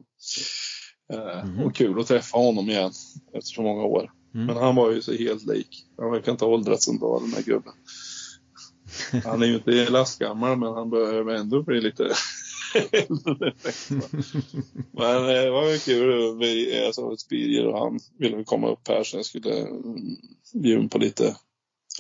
Eh, 1.13 1.45
Mhm. 1.45 1.65
Och 1.65 1.75
kul 1.75 2.01
att 2.01 2.07
träffa 2.07 2.39
honom 2.39 2.71
igen 2.71 2.93
efter 3.35 3.55
så 3.55 3.63
många 3.63 3.83
år. 3.83 4.11
Mm. 4.35 4.47
Men 4.47 4.57
han 4.57 4.77
var 4.77 4.91
ju 4.91 5.03
så 5.03 5.13
helt 5.13 5.47
lik. 5.47 5.87
Han 5.99 6.11
verkar 6.11 6.33
inte 6.33 6.45
ha 6.45 6.53
åldrats 6.53 6.89
en 6.89 6.99
dag 6.99 7.23
den 7.23 7.33
här 7.33 7.43
gubben. 7.43 7.73
Han 9.25 9.43
är 9.43 9.47
ju 9.47 9.55
inte 9.55 9.91
lastgammal 9.91 10.59
men 10.59 10.73
han 10.73 10.91
börjar 10.91 11.35
ändå 11.35 11.63
bli 11.63 11.81
lite. 11.81 12.03
Men 14.93 15.17
eh, 15.17 15.27
det 15.27 15.51
var 15.51 15.71
ju 15.71 15.79
kul. 15.79 16.39
Vi, 16.39 16.85
alltså, 16.87 17.17
Birger 17.31 17.67
och 17.67 17.79
han 17.79 17.99
ville 18.19 18.45
komma 18.45 18.69
upp 18.71 18.89
här 18.89 19.03
så 19.05 19.17
jag 19.17 19.27
skulle 19.27 19.59
mm, 19.59 20.17
bjuda 20.55 20.89
på 20.89 20.99
lite 20.99 21.37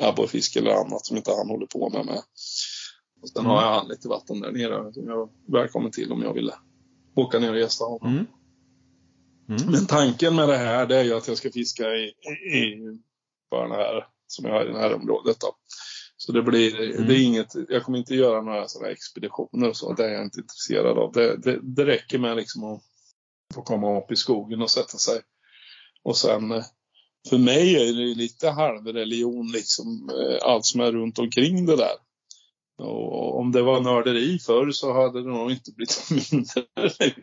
abborrfiske 0.01 0.59
eller 0.59 0.71
annat 0.71 1.07
som 1.07 1.17
inte 1.17 1.31
han 1.31 1.49
håller 1.49 1.67
på 1.67 1.91
med. 1.91 2.07
med. 2.07 2.23
Och 3.23 3.29
sen 3.29 3.41
Mm. 3.41 3.51
har 3.51 3.63
jag 3.63 3.75
han 3.75 3.89
lite 3.89 4.09
vatten 4.09 4.41
där 4.41 4.53
nere. 4.53 4.93
som 4.93 5.09
Jag 5.09 5.29
välkommen 5.49 5.91
till 5.91 6.13
om 6.13 6.23
jag 6.23 6.35
ville 6.35 6.55
åka 7.15 7.39
ner 7.39 7.53
och 7.53 7.59
gästa 7.59 7.85
honom. 7.85 8.13
Mm. 8.13 8.27
Mm. 9.49 9.73
Men 9.73 9.87
tanken 9.87 10.35
med 10.35 10.49
det 10.49 10.57
här 10.57 10.87
det 10.87 10.97
är 10.97 11.05
ju 11.05 11.15
att 11.15 11.29
jag 11.29 11.37
ska 11.37 11.51
fiska 11.51 11.85
i, 11.85 12.13
i, 12.53 12.59
i 12.59 12.99
här 13.71 14.07
som 14.27 14.45
jag 14.45 14.53
har 14.53 14.65
i 14.65 14.73
det 14.73 14.79
här 14.79 14.95
området. 14.95 15.41
Då. 15.41 15.57
Så 16.27 16.33
det 16.33 16.43
blir, 16.43 16.81
Mm. 16.95 17.09
det 17.09 17.15
är 17.15 17.25
inget, 17.25 17.55
jag 17.69 17.83
kommer 17.83 17.99
inte 17.99 18.15
göra 18.15 18.43
några 18.43 18.69
sådana 18.69 18.93
expeditioner 18.93 19.69
och 19.69 19.77
så. 19.77 19.93
Det 19.93 20.05
är 20.05 20.13
jag 20.13 20.25
inte 20.25 20.41
intresserad 20.41 20.99
av. 20.99 21.13
Det, 21.13 21.37
det, 21.37 21.61
det 21.63 21.87
räcker 21.87 22.19
med 22.19 22.37
liksom 22.37 22.65
att 22.65 22.83
få 23.55 23.63
komma 23.63 23.99
upp 23.99 24.13
i 24.13 24.17
skogen 24.17 24.63
och 24.63 24.71
sätta 24.71 24.99
sig. 24.99 25.21
Och 26.03 26.17
sen 26.17 26.53
eh, 26.53 26.65
för 27.29 27.39
mig 27.39 27.75
är 27.75 27.87
det 27.87 28.15
lite 28.15 28.51
halvreligion 28.51 29.53
liksom 29.53 30.11
eh, 30.11 30.49
allt 30.49 30.65
som 30.65 30.81
är 30.81 30.93
runt 30.93 31.19
omkring 31.19 31.67
det 31.67 31.77
där. 31.77 31.95
Och 32.79 33.39
om 33.39 33.53
det 33.53 33.63
var 33.63 33.81
nörderi 33.81 34.39
förr 34.39 34.71
så 34.71 34.93
hade 34.93 35.23
det 35.23 35.29
nog 35.29 35.51
inte 35.51 35.73
blivit 35.73 36.11
mindre, 36.33 36.63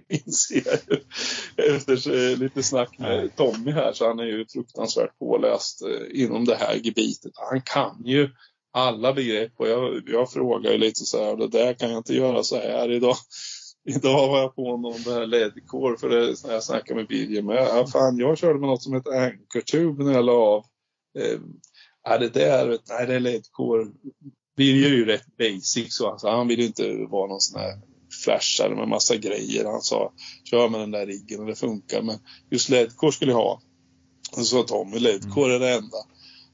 inser 0.10 0.62
jag 0.66 0.80
ju. 0.88 1.76
Efter 1.76 2.32
eh, 2.32 2.38
lite 2.38 2.64
snack 2.64 3.00
med 3.00 3.36
Tommy 3.36 3.72
här 3.72 3.94
så 3.94 4.08
han 4.08 4.20
är 4.20 4.24
ju 4.24 4.46
fruktansvärt 4.48 5.20
påläst 5.20 5.82
inom 6.14 6.46
det 6.46 6.56
här 6.56 6.76
gebitet. 6.76 7.32
Han 7.52 7.62
kan 7.62 8.02
ju 8.06 8.30
alla 8.74 9.14
begrepp 9.14 9.52
och 9.58 9.68
jag, 9.68 10.02
jag 10.08 10.32
frågar 10.32 10.72
ju 10.72 10.78
lite 10.78 11.06
så 11.06 11.24
här, 11.24 11.36
det 11.38 11.48
där 11.48 11.74
kan 11.74 11.90
jag 11.90 11.98
inte 11.98 12.14
göra 12.14 12.44
så 12.44 12.56
här 12.56 12.92
idag. 12.92 13.16
Idag 13.86 14.28
var 14.28 14.40
jag 14.40 14.56
på 14.56 14.78
någon 14.78 15.04
det 15.04 15.14
här 15.14 15.26
ledkår 15.26 15.96
för 15.96 16.10
det 16.10 16.36
när 16.44 16.54
jag 16.54 16.64
snackade 16.64 16.96
med 16.96 17.08
Birger 17.08 17.42
med. 17.42 17.56
Ja, 17.56 17.88
fan, 17.88 18.18
jag 18.18 18.38
körde 18.38 18.60
med 18.60 18.70
något 18.70 18.84
som 18.84 18.94
heter 18.94 19.12
Anchor 19.12 19.62
Tube 19.62 20.04
när 20.04 20.14
jag 20.14 20.26
la 20.26 20.34
av 20.34 20.66
Eh, 21.20 21.40
ja, 22.04 22.18
det 22.18 22.30
där, 22.30 22.80
nej 22.90 23.08
det 23.08 23.16
är 23.16 23.20
ledkår. 23.20 23.92
Birger 24.58 24.92
är 24.92 24.96
ju 24.96 25.06
rätt 25.06 25.38
basic 25.38 25.96
så 25.96 26.10
alltså, 26.10 26.30
han 26.30 26.48
vill 26.48 26.60
ju 26.60 26.66
inte 26.66 26.94
vara 27.10 27.28
någon 27.28 27.42
sån 27.42 27.62
här 27.62 27.82
flashare 28.24 28.76
med 28.76 28.88
massa 28.88 29.16
grejer. 29.16 29.66
Han 29.66 29.82
sa 29.82 30.14
kör 30.44 30.70
med 30.70 30.80
den 30.80 30.92
där 30.92 31.06
riggen 31.06 31.40
och 31.40 31.46
det 31.46 31.56
funkar. 31.56 32.02
Men 32.02 32.20
just 32.52 32.70
ledkår 32.70 33.12
skulle 33.12 33.32
jag 33.32 33.38
ha. 33.38 33.62
Och 34.32 34.38
så 34.38 34.44
sa 34.46 34.64
Tommy 34.64 35.00
ledkår 35.00 35.50
är 35.50 35.60
det 35.60 35.74
enda. 35.74 35.98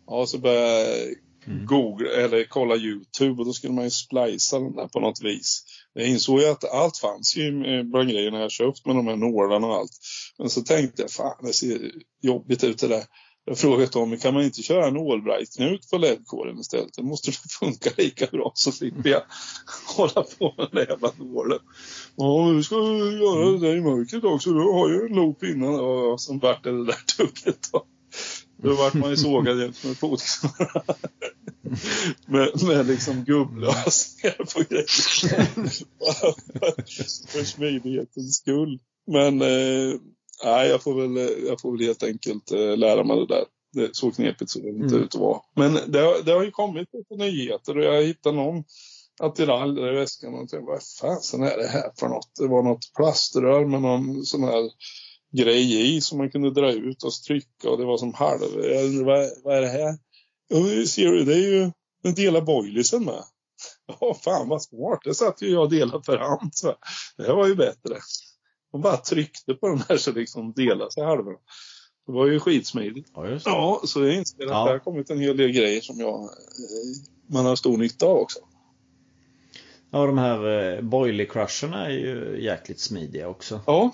Ja, 0.08 0.26
så 0.26 0.38
började 0.38 0.98
jag 0.98 1.16
Mm. 1.48 1.66
googla 1.66 2.10
eller 2.10 2.44
kolla 2.44 2.76
Youtube 2.76 3.40
och 3.40 3.46
då 3.46 3.54
skulle 3.54 3.74
man 3.74 3.84
ju 3.84 3.90
splicea 3.90 4.60
den 4.60 4.76
där 4.76 4.88
på 4.88 5.00
något 5.00 5.22
vis. 5.22 5.64
Jag 5.94 6.08
insåg 6.08 6.40
ju 6.40 6.50
att 6.50 6.74
allt 6.74 6.98
fanns 6.98 7.38
ju 7.38 7.66
eh, 7.66 7.84
bland 7.84 8.10
grejerna 8.10 8.40
jag 8.40 8.52
köpt 8.52 8.86
med 8.86 8.96
de 8.96 9.08
här 9.08 9.16
nålarna 9.16 9.68
och 9.68 9.76
allt. 9.76 9.92
Men 10.38 10.50
så 10.50 10.62
tänkte 10.62 11.02
jag, 11.02 11.12
fan 11.12 11.46
det 11.46 11.54
ser 11.54 11.92
jobbigt 12.22 12.64
ut 12.64 12.80
det 12.80 12.88
där. 12.88 13.04
Jag 13.46 13.58
frågade 13.58 13.88
Tommy, 13.88 14.18
kan 14.18 14.34
man 14.34 14.44
inte 14.44 14.62
köra 14.62 14.88
en 14.88 14.98
Allbright-knut 14.98 15.90
på 15.90 15.98
ledkåren 15.98 16.60
istället? 16.60 16.94
Det 16.94 17.04
måste 17.04 17.32
funka 17.60 17.90
lika 17.98 18.26
bra 18.26 18.52
så 18.56 18.72
slipper 18.72 19.10
jag 19.10 19.22
hålla 19.98 20.24
på 20.40 20.54
med 20.58 20.68
den 20.72 20.76
där 20.76 20.88
jävla 20.90 21.12
nålen. 21.18 21.60
Ja, 22.16 22.46
men 22.46 22.58
du 22.58 22.64
ska 22.64 22.76
göra 22.76 23.52
det 23.52 23.60
där 23.60 23.76
i 23.76 23.82
mörkret 23.82 24.24
också. 24.24 24.50
Du 24.50 24.60
har 24.60 24.90
ju 24.90 25.06
en 25.06 25.16
loop 25.16 25.44
innan. 25.44 25.80
Och 25.80 26.22
som 26.22 26.40
vart 26.40 26.64
det 26.64 26.86
där 26.86 27.18
tugget 27.18 27.72
då. 27.72 27.86
Då 28.64 28.74
vart 28.76 28.94
man 28.94 29.10
ju 29.10 29.18
sågad 29.18 29.62
jämt 29.62 29.84
med 29.84 29.98
fotknölarna. 29.98 30.96
med, 32.28 32.64
med 32.68 32.88
liksom 32.88 33.24
gubblösningar 33.24 34.36
på 34.54 34.60
grejer. 34.70 34.86
För 37.28 37.44
smidighetens 37.44 38.36
skull. 38.38 38.80
Men 39.08 39.42
eh, 39.42 39.94
nej, 40.44 40.70
jag 40.70 40.84
får, 40.84 41.02
väl, 41.02 41.46
jag 41.48 41.62
får 41.62 41.72
väl 41.78 41.86
helt 41.88 42.04
enkelt 42.04 42.52
eh, 42.52 42.78
lära 42.78 43.04
mig 43.04 43.18
det 43.20 43.28
där. 43.28 43.44
Det, 43.74 43.96
så 43.96 44.12
knepigt 44.12 44.52
såg 44.52 44.64
det 44.64 44.70
inte 44.70 44.96
Mm. 44.96 45.04
ut 45.04 45.16
att 45.16 45.22
vara. 45.22 45.40
Men 45.56 45.74
det, 45.92 46.00
har- 46.00 46.24
det 46.26 46.32
har 46.32 46.44
ju 46.44 46.52
kommit 46.52 46.88
lite 46.94 47.16
nyheter 47.16 47.78
och 47.78 47.84
jag 47.84 48.04
hittade 48.04 48.36
någon 48.36 48.64
attiralj 49.20 49.76
där 49.82 49.94
i 49.94 49.96
väskan 49.96 50.34
och 50.34 50.40
tänkte, 50.50 50.60
vad 50.60 50.82
fasen 51.02 51.44
är 51.44 51.58
det 51.58 51.68
här 51.68 51.92
för 52.00 52.08
något? 52.08 52.32
Det 52.40 52.48
var 52.48 52.64
något 52.64 52.94
plaströr 52.98 53.66
med 53.66 53.82
någon 53.82 54.26
sån 54.26 54.44
här 54.44 54.70
grej 55.32 55.96
i 55.96 56.02
som 56.02 56.18
man 56.18 56.30
kunde 56.32 56.52
dra 56.52 56.72
ut 56.72 57.04
och 57.04 57.12
trycka 57.28 57.70
och 57.70 57.78
det 57.78 57.86
var 57.86 57.98
som 57.98 58.14
halv. 58.14 58.42
Jag 58.64 58.86
undrar, 58.86 59.06
vad, 59.06 59.30
vad 59.44 59.58
är 59.58 59.62
det 59.62 59.68
här? 59.68 59.98
Ja, 60.48 60.86
ser 60.88 61.12
du, 61.12 61.24
det 61.26 61.34
är 61.34 61.38
ju 61.52 61.72
den 62.04 62.14
delar 62.14 62.42
boilersen 62.42 63.06
med. 63.06 63.24
Ja, 64.02 64.14
fan 64.24 64.48
vad 64.50 64.62
smart. 64.64 65.00
Det 65.04 65.14
satt 65.14 65.42
ju 65.42 65.50
jag 65.52 65.62
och 65.64 65.70
delade 65.70 66.04
för 66.04 66.18
hand. 66.18 66.52
Så. 66.56 66.76
Det 67.18 67.24
här 67.24 67.34
var 67.36 67.48
ju 67.48 67.56
bättre. 67.56 67.98
Man 68.74 68.82
bara 68.82 68.98
tryckte 68.98 69.54
på 69.54 69.68
den 69.68 69.84
här 69.90 69.98
så 69.98 70.12
liksom 70.12 70.54
delade 70.54 70.92
sig 70.92 71.04
halvorna. 71.04 71.38
Det 72.06 72.12
var 72.12 72.28
ju 72.28 72.40
skitsmidigt. 72.40 73.10
Ja, 73.16 73.28
just 73.28 73.46
det. 73.46 73.52
Ja, 73.52 73.82
så 73.86 74.06
jag 74.06 74.16
inser 74.16 74.44
att 74.44 74.50
Ja. 74.50 74.66
det 74.66 74.72
har 74.72 74.80
kommit 74.80 75.10
en 75.10 75.20
hel 75.20 75.38
del 75.38 75.52
grejer 75.52 75.82
som 75.82 76.00
jag, 76.00 76.20
eh, 76.22 76.28
man 77.34 77.46
har 77.46 77.56
stor 77.56 77.78
nytta 77.78 78.06
av 78.06 78.18
också. 78.18 78.40
Ja, 79.92 80.06
de 80.06 80.18
här 80.18 80.76
eh, 80.76 80.82
boiler 80.82 81.26
crusherna 81.26 81.86
är 81.86 81.90
ju 81.90 82.38
jäkligt 82.44 82.80
smidiga 82.80 83.28
också. 83.28 83.60
Ja, 83.66 83.92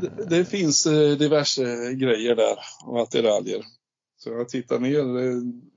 det, 0.00 0.24
det 0.36 0.44
finns 0.44 0.86
eh, 0.86 1.16
diverse 1.16 1.92
grejer 1.94 2.36
där 2.36 2.56
och 2.86 3.00
attiraljer. 3.00 3.64
Så 4.18 4.30
jag 4.30 4.48
tittar 4.48 4.78
ner, 4.78 4.98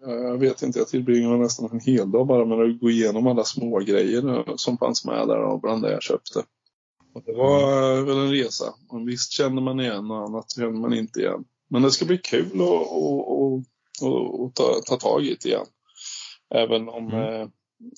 jag 0.09 0.37
vet 0.37 0.61
inte, 0.61 0.79
jag 0.79 0.87
tillbringade 0.87 1.37
nästan 1.37 1.69
en 1.71 1.79
hel 1.79 2.11
dag 2.11 2.27
bara 2.27 2.45
med 2.45 2.59
att 2.59 2.79
gå 2.79 2.89
igenom 2.89 3.27
alla 3.27 3.43
små 3.43 3.79
grejer 3.79 4.37
eh, 4.37 4.55
som 4.55 4.77
fanns 4.77 5.05
med 5.05 5.27
där 5.27 5.39
och 5.43 5.61
bland 5.61 5.81
det 5.83 5.91
jag 5.91 6.03
köpte. 6.03 6.43
Och 7.13 7.23
det 7.25 7.33
var 7.33 7.97
eh, 7.97 8.03
väl 8.03 8.17
en 8.17 8.31
resa. 8.31 8.65
Och 8.89 9.07
visst 9.09 9.31
kände 9.31 9.61
man 9.61 9.79
igen 9.79 10.11
och 10.11 10.17
annat 10.27 10.51
kände 10.55 10.79
man 10.79 10.93
inte 10.93 11.19
igen. 11.19 11.45
Men 11.69 11.81
det 11.81 11.91
ska 11.91 12.05
bli 12.05 12.17
kul 12.17 12.61
att 12.61 14.55
ta, 14.55 14.81
ta 14.85 14.95
tag 14.95 15.23
i 15.25 15.37
det 15.41 15.49
igen. 15.49 15.65
Även 16.55 16.89
om, 16.89 17.07
Mm. 17.07 17.49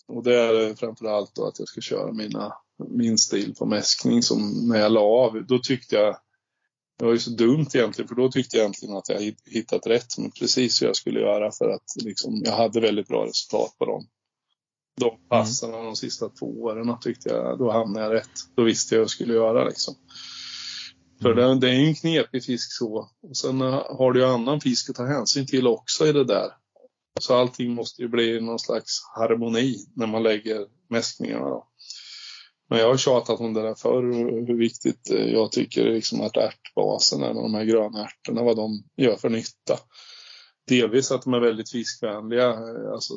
Och 0.07 0.23
det 0.23 0.36
är 0.36 0.75
framför 0.75 1.05
allt 1.05 1.36
då 1.36 1.47
att 1.47 1.59
jag 1.59 1.67
ska 1.67 1.82
köra 1.82 2.11
mina, 2.11 2.53
min 2.89 3.17
stil 3.17 3.55
på 3.55 3.65
mäskning 3.65 4.23
som 4.23 4.67
när 4.67 4.79
jag 4.79 4.91
la 4.91 5.01
av, 5.01 5.45
då 5.47 5.59
tyckte 5.59 5.95
jag 5.95 6.17
det 7.01 7.05
var 7.05 7.11
ju 7.13 7.19
så 7.19 7.32
dumt 7.32 7.67
egentligen, 7.73 8.07
för 8.07 8.15
då 8.15 8.32
tyckte 8.32 8.57
jag 8.57 8.61
egentligen 8.61 8.95
att 8.95 9.09
jag 9.09 9.21
hitt- 9.21 9.43
hittat 9.45 9.88
rätt 9.88 10.17
med 10.17 10.36
precis 10.36 10.82
hur 10.82 10.88
jag 10.88 10.95
skulle 10.95 11.19
göra 11.19 11.51
för 11.51 11.69
att 11.69 12.03
liksom, 12.03 12.41
jag 12.45 12.51
hade 12.51 12.79
väldigt 12.79 13.07
bra 13.07 13.25
resultat 13.25 13.75
på 13.77 13.86
dem. 13.86 14.07
De 14.99 15.27
passen 15.29 15.71
de 15.71 15.95
sista 15.95 16.29
två 16.29 16.45
åren 16.45 16.95
tyckte 17.01 17.29
jag, 17.29 17.59
då 17.59 17.71
hamnade 17.71 18.05
jag 18.05 18.13
rätt. 18.13 18.32
Då 18.55 18.63
visste 18.63 18.95
jag 18.95 18.99
hur 18.99 19.03
jag 19.03 19.09
skulle 19.09 19.34
göra 19.34 19.65
liksom. 19.65 19.95
För 21.21 21.34
det, 21.34 21.59
det 21.59 21.69
är 21.69 21.73
ju 21.73 21.88
en 21.88 21.95
knepig 21.95 22.43
fisk 22.43 22.71
så. 22.77 23.09
Och 23.21 23.38
sen 23.38 23.61
eh, 23.61 23.97
har 23.97 24.11
du 24.11 24.19
ju 24.19 24.25
annan 24.25 24.61
fisk 24.61 24.89
att 24.89 24.95
ta 24.95 25.05
hänsyn 25.05 25.47
till 25.47 25.67
också 25.67 26.07
i 26.07 26.11
det 26.11 26.23
där. 26.23 26.49
Så 27.20 27.36
allting 27.36 27.74
måste 27.74 28.01
ju 28.01 28.07
bli 28.07 28.41
någon 28.41 28.59
slags 28.59 29.01
harmoni 29.16 29.76
när 29.95 30.07
man 30.07 30.24
lägger 30.24 30.68
mäskningarna. 30.89 31.49
Då. 31.49 31.68
Men 32.70 32.80
jag 32.80 32.88
har 32.88 32.97
tjatat 32.97 33.39
om 33.39 33.53
det 33.53 33.62
där 33.62 33.76
förr, 33.76 34.03
hur 34.47 34.57
viktigt 34.57 35.09
jag 35.09 35.51
tycker 35.51 35.93
liksom 35.93 36.22
att 36.22 36.38
ärtbasen 36.38 37.24
är 37.24 37.34
med 37.34 37.43
de 37.43 37.53
här 37.53 37.64
gröna 37.64 38.03
ärtorna, 38.03 38.43
vad 38.43 38.55
de 38.55 38.84
gör 38.97 39.16
för 39.16 39.30
nytta. 39.30 39.80
Delvis 40.68 41.12
att 41.12 41.22
de 41.22 41.34
är 41.34 41.39
väldigt 41.39 41.72
fiskvänliga, 41.72 42.57
alltså 42.93 43.14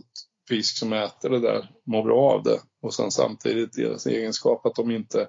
fisk 0.48 0.78
som 0.78 0.92
äter 0.92 1.30
det 1.30 1.40
där 1.40 1.70
mår 1.86 2.02
bra 2.02 2.32
av 2.32 2.42
det. 2.42 2.60
Och 2.82 2.94
sen 2.94 3.10
samtidigt 3.10 3.72
deras 3.72 4.06
egenskap 4.06 4.66
att 4.66 4.74
de 4.74 4.90
inte 4.90 5.28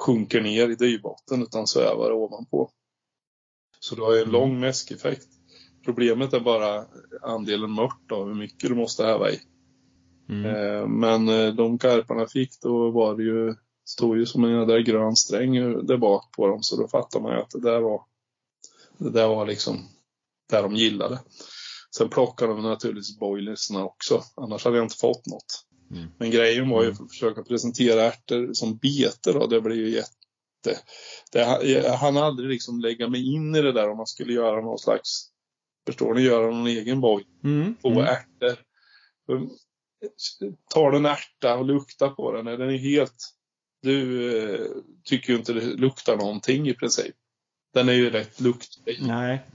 sjunker 0.00 0.40
ner 0.40 0.68
i 0.68 0.74
dybotten, 0.74 1.42
utan 1.42 1.66
svävar 1.66 2.12
ovanpå. 2.12 2.70
Så 3.80 3.94
du 3.94 4.02
har 4.02 4.14
ju 4.14 4.22
en 4.22 4.30
lång 4.30 4.60
mäskeffekt. 4.60 5.28
Problemet 5.84 6.32
är 6.32 6.40
bara 6.40 6.84
andelen 7.22 7.70
mört 7.72 8.00
då, 8.06 8.24
hur 8.24 8.34
mycket 8.34 8.68
du 8.68 8.74
måste 8.74 9.06
häva 9.06 9.30
i. 9.30 9.40
Mm. 10.28 10.44
Eh, 10.44 10.86
Men 10.86 11.28
eh, 11.28 11.54
de 11.54 11.78
karparna 11.78 12.26
fick, 12.26 12.60
då 12.60 12.90
var 12.90 13.16
det 13.16 13.22
ju, 13.22 13.54
stod 13.84 14.18
ju 14.18 14.26
som 14.26 14.44
en 14.44 14.50
jädra 14.50 14.80
grön 14.80 15.16
sträng 15.16 15.54
där 15.86 15.96
bak 15.96 16.32
på 16.36 16.46
dem. 16.46 16.62
Så 16.62 16.82
då 16.82 16.88
fattar 16.88 17.20
man 17.20 17.32
ju 17.32 17.38
att 17.38 17.50
det 17.50 17.60
där 17.60 17.80
var, 17.80 18.02
det 18.98 19.10
där 19.10 19.28
var 19.28 19.46
liksom 19.46 19.88
där 20.50 20.62
de 20.62 20.74
gillade. 20.74 21.18
Sen 21.96 22.08
plockade 22.08 22.52
de 22.52 22.62
naturligtvis 22.62 23.18
boilersna 23.18 23.84
också, 23.84 24.22
annars 24.36 24.64
hade 24.64 24.76
jag 24.76 24.84
inte 24.84 24.98
fått 24.98 25.26
något. 25.26 25.66
Mm. 25.90 26.10
Men 26.18 26.30
grejen 26.30 26.68
var 26.68 26.84
ju 26.84 26.94
för 26.94 27.04
att 27.04 27.10
försöka 27.10 27.42
presentera 27.42 28.02
ärtor 28.02 28.50
som 28.52 28.76
bete 28.76 29.32
då, 29.32 29.46
det 29.46 29.60
blev 29.60 29.76
ju 29.76 29.90
jätte... 29.90 30.10
Det, 31.32 31.62
jag 31.62 31.96
hann 31.96 32.16
aldrig 32.16 32.48
liksom 32.48 32.80
lägga 32.80 33.08
mig 33.08 33.34
in 33.34 33.54
i 33.54 33.62
det 33.62 33.72
där 33.72 33.90
om 33.90 33.96
man 33.96 34.06
skulle 34.06 34.32
göra 34.32 34.60
någon 34.60 34.78
slags, 34.78 35.29
förstår 35.92 36.14
ni, 36.14 36.22
göra 36.22 36.46
någon 36.50 36.66
egen 36.66 37.00
boil 37.00 37.24
Mm. 37.44 37.74
på 37.82 37.88
Mm. 37.88 38.04
ärtor. 38.04 38.56
Tar 40.74 40.90
du 40.90 40.96
en 40.96 41.06
ärta 41.06 41.56
och 41.56 41.64
luktar 41.64 42.08
på 42.08 42.32
den, 42.32 42.44
den 42.44 42.70
är 42.70 42.78
helt... 42.78 43.16
Du 43.82 44.38
eh, 44.54 44.66
tycker 45.04 45.32
ju 45.32 45.38
inte 45.38 45.52
det 45.52 45.60
luktar 45.60 46.16
någonting 46.16 46.68
i 46.68 46.74
princip. 46.74 47.14
Den 47.74 47.88
är 47.88 47.92
ju 47.92 48.10
rätt 48.10 48.40
luktfri. 48.40 48.98
Nej. 49.00 49.46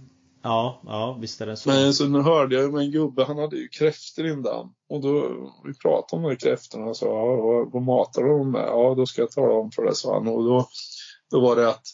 Ja, 0.44 0.82
ja, 0.86 1.18
visst 1.22 1.42
är 1.42 1.46
det 1.46 1.58
så. 1.58 1.70
Men 1.70 1.94
så 1.94 2.08
nu 2.08 2.22
hörde 2.22 2.56
jag 2.56 2.74
med 2.74 2.82
en 2.84 2.92
gubbe, 2.92 3.24
han 3.24 3.38
hade 3.38 3.56
ju 3.56 3.68
kräftor 3.68 4.26
i 4.26 4.30
en 4.30 4.44
damm. 4.44 4.74
Och 4.90 5.02
då, 5.02 5.30
vi 5.66 5.74
pratade 5.74 6.18
om 6.18 6.24
de 6.24 6.30
här 6.30 6.36
kräftorna 6.36 6.86
och 6.86 6.98
sa, 6.98 7.06
ja, 7.06 7.70
vad, 7.74 7.84
matar 7.84 8.24
dem 8.24 8.52
med? 8.52 8.66
Ja, 8.68 8.94
då 8.98 9.06
ska 9.06 9.22
jag 9.22 9.32
tala 9.32 9.54
om 9.54 9.72
för 9.72 9.84
det, 9.84 9.96
sa 9.96 10.14
han. 10.14 10.28
Och 10.28 10.44
då, 10.44 10.68
då 11.32 11.40
var 11.40 11.56
det 11.56 11.70
att, 11.70 11.88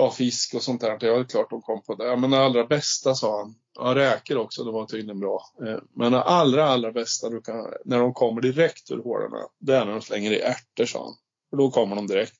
ja, 0.00 0.10
fisk 0.10 0.54
och 0.54 0.62
sånt 0.62 0.80
där. 0.80 0.90
Ja, 0.90 0.96
det 0.98 1.20
är 1.20 1.24
klart 1.24 1.50
de 1.50 1.62
kom 1.62 1.82
på 1.82 1.94
det. 1.94 2.04
Ja, 2.06 2.16
men 2.16 2.30
det 2.30 2.38
allra 2.38 2.66
bästa, 2.66 3.14
sa 3.14 3.38
han. 3.38 3.54
Ja, 3.78 3.94
räkor 3.94 4.36
också, 4.36 4.64
det 4.64 4.70
var 4.72 4.86
tydligen 4.86 5.20
bra. 5.20 5.40
Eh, 5.66 5.78
Men 5.94 6.12
det 6.12 6.22
allra, 6.22 6.64
allra 6.64 6.92
bästa, 6.92 7.28
du 7.28 7.40
kan, 7.40 7.66
när 7.84 7.98
de 8.00 8.12
kommer 8.14 8.40
direkt 8.40 8.90
ur 8.90 9.02
hålorna, 9.02 9.38
det 9.58 9.76
är 9.76 9.84
när 9.84 9.92
de 9.92 10.00
slänger 10.02 10.30
i 10.32 10.40
ärtor, 10.40 10.84
sa 10.84 11.04
han. 11.04 11.14
För 11.50 11.56
då 11.56 11.70
kommer 11.70 11.96
de 11.96 12.06
direkt. 12.06 12.34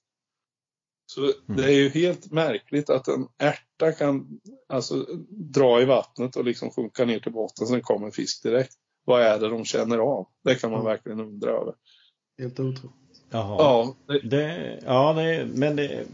Så 1.07 1.33
det 1.57 1.65
är 1.65 1.71
ju 1.71 1.89
helt 1.89 2.33
märkligt 2.33 2.91
att 2.91 3.09
en 3.09 3.29
ärta 3.39 3.93
kan 3.93 4.41
alltså, 4.69 4.95
dra 5.31 5.81
i 5.83 5.85
vattnet 5.85 6.37
och 6.37 6.45
liksom 6.45 6.71
sjunka 6.71 7.05
ner 7.05 7.19
till 7.21 7.33
botten, 7.33 7.67
sen 7.67 7.81
kommer 7.83 8.11
fisk 8.11 8.43
direkt. 8.43 8.73
Vad 9.05 9.23
är 9.23 9.39
det 9.39 9.49
de 9.49 9.65
känner 9.65 9.99
av? 9.99 10.27
Det 10.45 10.55
kan 10.55 10.71
man 10.71 10.81
Mm. 10.81 10.91
verkligen 10.91 11.21
undra 11.21 11.51
över. 11.51 11.75
Helt 12.39 12.61
otroligt. 12.61 12.95
Jaha. 13.31 13.57
Ja, 13.59 13.95
det, 14.07 14.29
Det, 14.29 14.81
ja, 14.85 15.13
det, 15.13 15.47
men 15.55 15.77
det... 15.77 16.05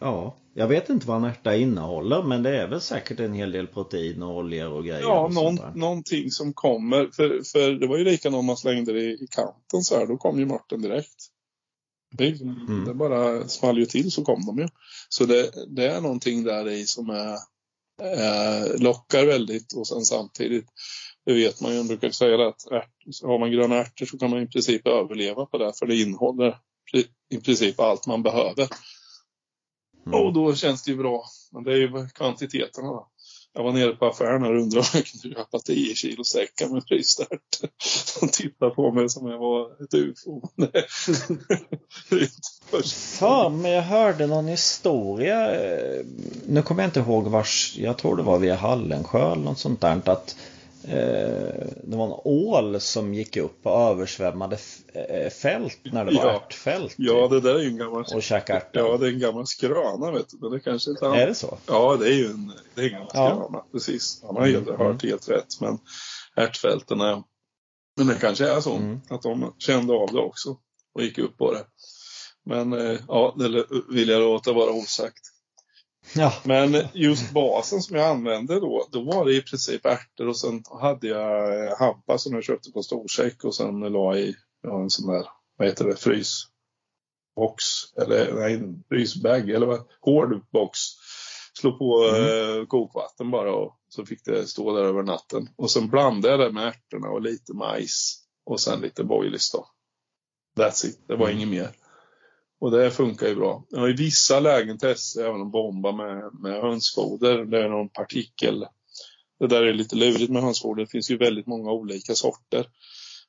Ja, 0.00 0.34
jag 0.58 0.68
vet 0.68 0.88
inte 0.88 1.06
vad 1.06 1.16
en 1.16 1.24
ärta 1.24 1.56
innehåller 1.56 2.22
men 2.22 2.42
det 2.42 2.56
är 2.62 2.68
väl 2.68 2.80
säkert 2.80 3.20
en 3.20 3.32
hel 3.32 3.52
del 3.52 3.66
protein 3.66 4.22
och 4.22 4.36
oljor 4.36 4.72
och 4.72 4.84
grejer. 4.84 5.00
ja 5.00 5.20
och 5.20 5.34
någon, 5.34 5.58
någonting 5.74 6.30
som 6.30 6.52
kommer. 6.52 7.06
För, 7.12 7.42
för 7.52 7.70
det 7.72 7.86
var 7.86 7.98
ju 7.98 8.04
likadant 8.04 8.38
om 8.38 8.46
man 8.46 8.56
slängde 8.56 8.92
det 8.92 9.00
i 9.00 9.26
kanten 9.30 9.82
så 9.82 9.98
här, 9.98 10.06
då 10.06 10.16
kom 10.16 10.38
ju 10.38 10.46
mörten 10.46 10.82
direkt. 10.82 11.14
Det, 12.18 12.26
är 12.26 12.42
Mm. 12.42 12.84
det 12.84 12.94
bara 12.94 13.48
small 13.48 13.78
ju 13.78 13.86
till 13.86 14.12
så 14.12 14.24
kom 14.24 14.46
de 14.46 14.58
ju. 14.58 14.68
Så 15.08 15.24
det, 15.24 15.50
det 15.76 15.86
är 15.88 16.00
någonting 16.00 16.44
där 16.44 16.68
i 16.68 16.86
som 16.86 17.10
är, 17.10 17.32
eh, 18.02 18.80
lockar 18.80 19.26
väldigt 19.26 19.72
och 19.72 19.86
sen 19.88 20.00
samtidigt, 20.00 20.66
det 21.26 21.34
vet 21.34 21.60
man 21.60 21.70
ju, 21.70 21.76
jag 21.76 21.86
brukar 21.86 22.10
säga 22.10 22.36
det 22.36 22.48
att 22.48 22.66
ärt, 22.72 23.22
har 23.22 23.38
man 23.38 23.50
gröna 23.50 23.76
ärtor 23.76 24.06
så 24.06 24.18
kan 24.18 24.30
man 24.30 24.42
i 24.42 24.46
princip 24.46 24.86
överleva 24.86 25.46
på 25.46 25.58
det 25.58 25.72
för 25.78 25.86
det 25.86 25.96
innehåller 25.96 26.56
i 27.30 27.36
princip 27.40 27.80
allt 27.80 28.06
man 28.06 28.22
behöver. 28.22 28.68
Mm. 30.06 30.20
Och 30.20 30.32
då 30.32 30.54
känns 30.54 30.82
det 30.82 30.90
ju 30.90 30.96
bra. 30.96 31.24
Men 31.52 31.64
det 31.64 31.72
är 31.72 31.76
ju 31.76 32.08
kvantiteterna 32.14 32.88
då. 32.88 33.08
Jag 33.54 33.62
var 33.62 33.72
nere 33.72 33.92
på 33.92 34.06
affären 34.06 34.42
och 34.42 34.50
undrade 34.50 34.80
om 34.80 34.86
jag 34.92 35.04
kunde 35.06 35.36
köpa 35.36 35.58
10 35.58 35.94
kilo 35.94 36.24
säckar 36.24 36.68
med 36.68 36.82
frysta 36.88 37.22
ärtor. 37.22 37.70
De 38.20 38.28
tittade 38.28 38.70
på 38.74 38.92
mig 38.92 39.08
som 39.08 39.26
jag 39.26 39.38
var 39.38 39.82
ett 39.84 39.94
ufo. 39.94 40.42
Fan, 43.18 43.60
men 43.62 43.70
jag 43.70 43.82
hörde 43.82 44.26
någon 44.26 44.48
historia. 44.48 45.54
eh, 45.54 46.04
Nu 46.46 46.62
kommer 46.62 46.82
jag 46.82 46.88
inte 46.88 47.00
ihåg 47.00 47.26
vars. 47.26 47.74
Jag 47.78 47.98
tror 47.98 48.16
det 48.16 48.22
var 48.22 48.38
via 48.38 48.56
Hallensjö 48.56 49.32
eller 49.32 49.42
något 49.42 49.58
sånt 49.58 49.80
där. 49.80 50.00
Att 50.04 50.08
eh, 50.08 50.24
det 50.86 51.96
var 51.96 52.04
en 52.06 52.20
ål 52.24 52.80
som 52.80 53.14
gick 53.14 53.36
upp 53.36 53.66
och 53.66 53.80
översvämmade 53.80 54.58
eh, 54.92 55.30
fält 55.30 55.78
när 55.84 56.04
det 56.04 56.14
var 56.16 56.24
Ja. 56.24 56.32
ärtfält. 56.46 56.94
Ja, 56.98 57.28
det 57.28 57.40
där 57.40 57.54
är 57.54 57.58
ju 57.60 57.68
en 57.68 57.76
gammal... 57.76 58.00
Och. 58.14 58.22
Ja, 58.72 58.96
det 58.96 59.06
är 59.06 59.12
en 59.12 59.18
gammal 59.18 59.46
skröna 59.46 60.10
vet 60.10 60.28
du. 60.30 60.38
Men 60.40 60.50
det 60.50 60.60
kanske 60.60 60.90
inte 60.90 61.06
Är 61.06 61.26
det 61.26 61.34
så? 61.34 61.58
Ja, 61.66 61.96
det 62.00 62.06
är 62.08 62.12
ju 62.14 62.26
en, 62.26 62.52
det 62.74 62.80
är 62.80 62.84
en 62.84 62.90
gammal 62.92 63.08
Ja. 63.14 63.36
skröna. 63.36 63.64
Precis. 63.72 64.22
Han 64.26 64.36
har 64.36 64.46
helt, 64.46 64.68
Mm. 64.68 64.80
hört 64.80 65.02
helt 65.04 65.28
rätt. 65.28 65.60
Men 65.60 65.78
ärtfälten 66.36 67.00
är... 67.00 67.22
Men 67.96 68.06
det 68.06 68.14
kanske 68.20 68.48
är 68.48 68.60
så 68.60 68.76
Mm. 68.76 69.00
att 69.10 69.22
de 69.22 69.54
kände 69.58 69.92
av 69.94 70.08
det 70.12 70.18
också 70.20 70.56
och 70.94 71.02
gick 71.02 71.18
upp 71.18 71.38
på 71.38 71.52
det. 71.52 71.64
Men 72.44 72.72
eh, 72.72 72.98
ja, 73.08 73.34
det 73.38 73.64
vill 73.90 74.08
jag 74.08 74.20
låta 74.20 74.52
vara 74.52 74.70
osagt. 74.70 75.20
Ja. 76.14 76.32
Men 76.44 76.76
just 76.92 77.32
basen 77.32 77.80
som 77.82 77.96
jag 77.96 78.06
använde 78.06 78.60
då, 78.60 78.86
då 78.92 79.02
var 79.02 79.24
det 79.24 79.36
i 79.36 79.42
princip 79.42 79.86
ärtor 79.86 80.28
och 80.28 80.38
sen 80.38 80.62
hade 80.80 81.08
jag 81.08 81.64
eh, 81.66 81.78
hampa 81.78 82.18
som 82.18 82.34
jag 82.34 82.44
köpte 82.44 82.70
på 82.70 82.82
storsäck 82.82 83.44
och 83.44 83.54
sen 83.54 83.80
la 83.80 84.16
i 84.16 84.34
ja, 84.62 84.80
en 84.82 84.90
sån 84.90 85.12
där, 85.12 85.26
vad 85.56 85.68
heter 85.68 85.84
det, 85.84 85.96
frysbox 85.96 87.64
eller 88.02 88.32
nej, 88.34 88.54
en 88.54 88.84
frysbag 88.88 89.50
eller 89.50 89.66
vad, 89.66 89.84
hård 90.00 90.46
box. 90.52 90.78
Slå 91.60 91.72
på 91.78 92.16
eh, 92.16 92.66
kokvatten 92.66 93.30
bara 93.30 93.54
och 93.54 93.76
så 93.88 94.06
fick 94.06 94.24
det 94.24 94.46
stå 94.46 94.76
där 94.76 94.84
över 94.84 95.02
natten. 95.02 95.48
Och 95.56 95.70
sen 95.70 95.88
blandade 95.88 96.34
jag 96.34 96.40
det 96.40 96.52
med 96.52 96.68
ärtorna 96.68 97.08
och 97.08 97.22
lite 97.22 97.54
majs 97.54 98.22
och 98.46 98.60
sen 98.60 98.80
lite 98.80 99.04
boilies 99.04 99.52
då. 99.52 99.66
That's 100.58 100.86
it, 100.86 101.00
det 101.08 101.16
var 101.16 101.26
Mm. 101.28 101.36
inget 101.36 101.48
mer. 101.48 101.70
Och 102.60 102.70
det 102.70 102.90
funkar 102.90 103.28
ju 103.28 103.34
bra. 103.34 103.64
Jag 103.70 103.80
har 103.80 103.88
i 103.88 103.92
vissa 103.96 104.40
lägen 104.40 104.78
testat 104.78 105.24
även 105.24 105.42
att 105.42 105.52
bomba 105.52 105.92
med, 105.92 106.30
med 106.40 106.60
hönsfoder. 106.62 107.44
Det 107.44 107.64
är 107.64 107.68
någon 107.68 107.88
partikel. 107.88 108.66
Det 109.38 109.46
där 109.46 109.62
är 109.62 109.74
lite 109.74 109.96
lurigt 109.96 110.30
med 110.30 110.42
hönsfoder. 110.42 110.84
Det 110.84 110.90
finns 110.90 111.10
ju 111.10 111.16
väldigt 111.16 111.46
många 111.46 111.72
olika 111.72 112.14
sorter. 112.14 112.66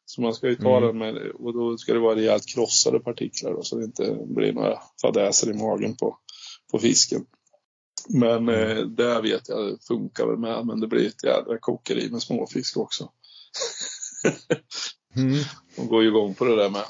Så 0.05 0.21
man 0.21 0.33
ska 0.33 0.47
ju 0.47 0.55
ta 0.55 0.77
Mm. 0.77 0.87
den 0.87 0.97
med, 0.97 1.31
och 1.31 1.53
då 1.53 1.77
ska 1.77 1.93
det 1.93 1.99
vara 1.99 2.15
rejält 2.15 2.45
krossade 2.47 2.99
partiklar 2.99 3.53
då, 3.53 3.63
så 3.63 3.77
det 3.77 3.85
inte 3.85 4.17
blir 4.27 4.53
några 4.53 4.79
fadäser 5.01 5.51
i 5.51 5.53
magen 5.53 5.95
på, 5.95 6.17
på 6.71 6.79
fisken. 6.79 7.25
Men 8.09 8.49
eh, 8.49 8.77
det 8.77 9.21
vet 9.21 9.49
jag 9.49 9.77
funkar 9.87 10.27
väl 10.27 10.37
med, 10.37 10.65
men 10.65 10.79
det 10.79 10.87
blir 10.87 11.07
ett 11.07 11.23
jädra 11.23 11.57
kokeri 11.59 12.09
med 12.09 12.21
småfisk 12.21 12.77
också. 12.77 13.11
Mm. 15.15 15.43
De 15.75 15.87
går 15.87 16.01
ju 16.03 16.07
igång 16.09 16.33
på 16.33 16.45
det 16.45 16.55
där 16.55 16.69
med. 16.69 16.83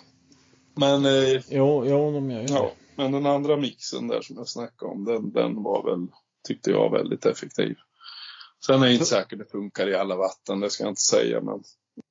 Men 0.77 1.05
eh, 1.05 1.41
Jo, 1.49 1.85
jo, 1.85 2.11
de 2.11 2.31
gör 2.31 2.41
ju 2.41 2.47
Ja, 2.49 2.71
men 2.95 3.11
den 3.11 3.25
andra 3.25 3.57
mixen 3.57 4.07
där 4.07 4.21
som 4.21 4.35
jag 4.37 4.47
snackade 4.47 4.91
om, 4.91 5.05
den, 5.05 5.31
den 5.31 5.63
var 5.63 5.83
väl, 5.83 6.07
tyckte 6.47 6.71
jag, 6.71 6.91
väldigt 6.91 7.25
effektiv. 7.25 7.75
Sen 8.65 8.81
är 8.81 8.85
jag 8.85 8.93
inte 8.93 9.05
säker 9.05 9.37
det 9.37 9.51
funkar 9.51 9.89
i 9.89 9.95
alla 9.95 10.15
vatten, 10.15 10.59
det 10.59 10.69
ska 10.69 10.83
jag 10.83 10.91
inte 10.91 11.01
säga, 11.01 11.41
men 11.41 11.63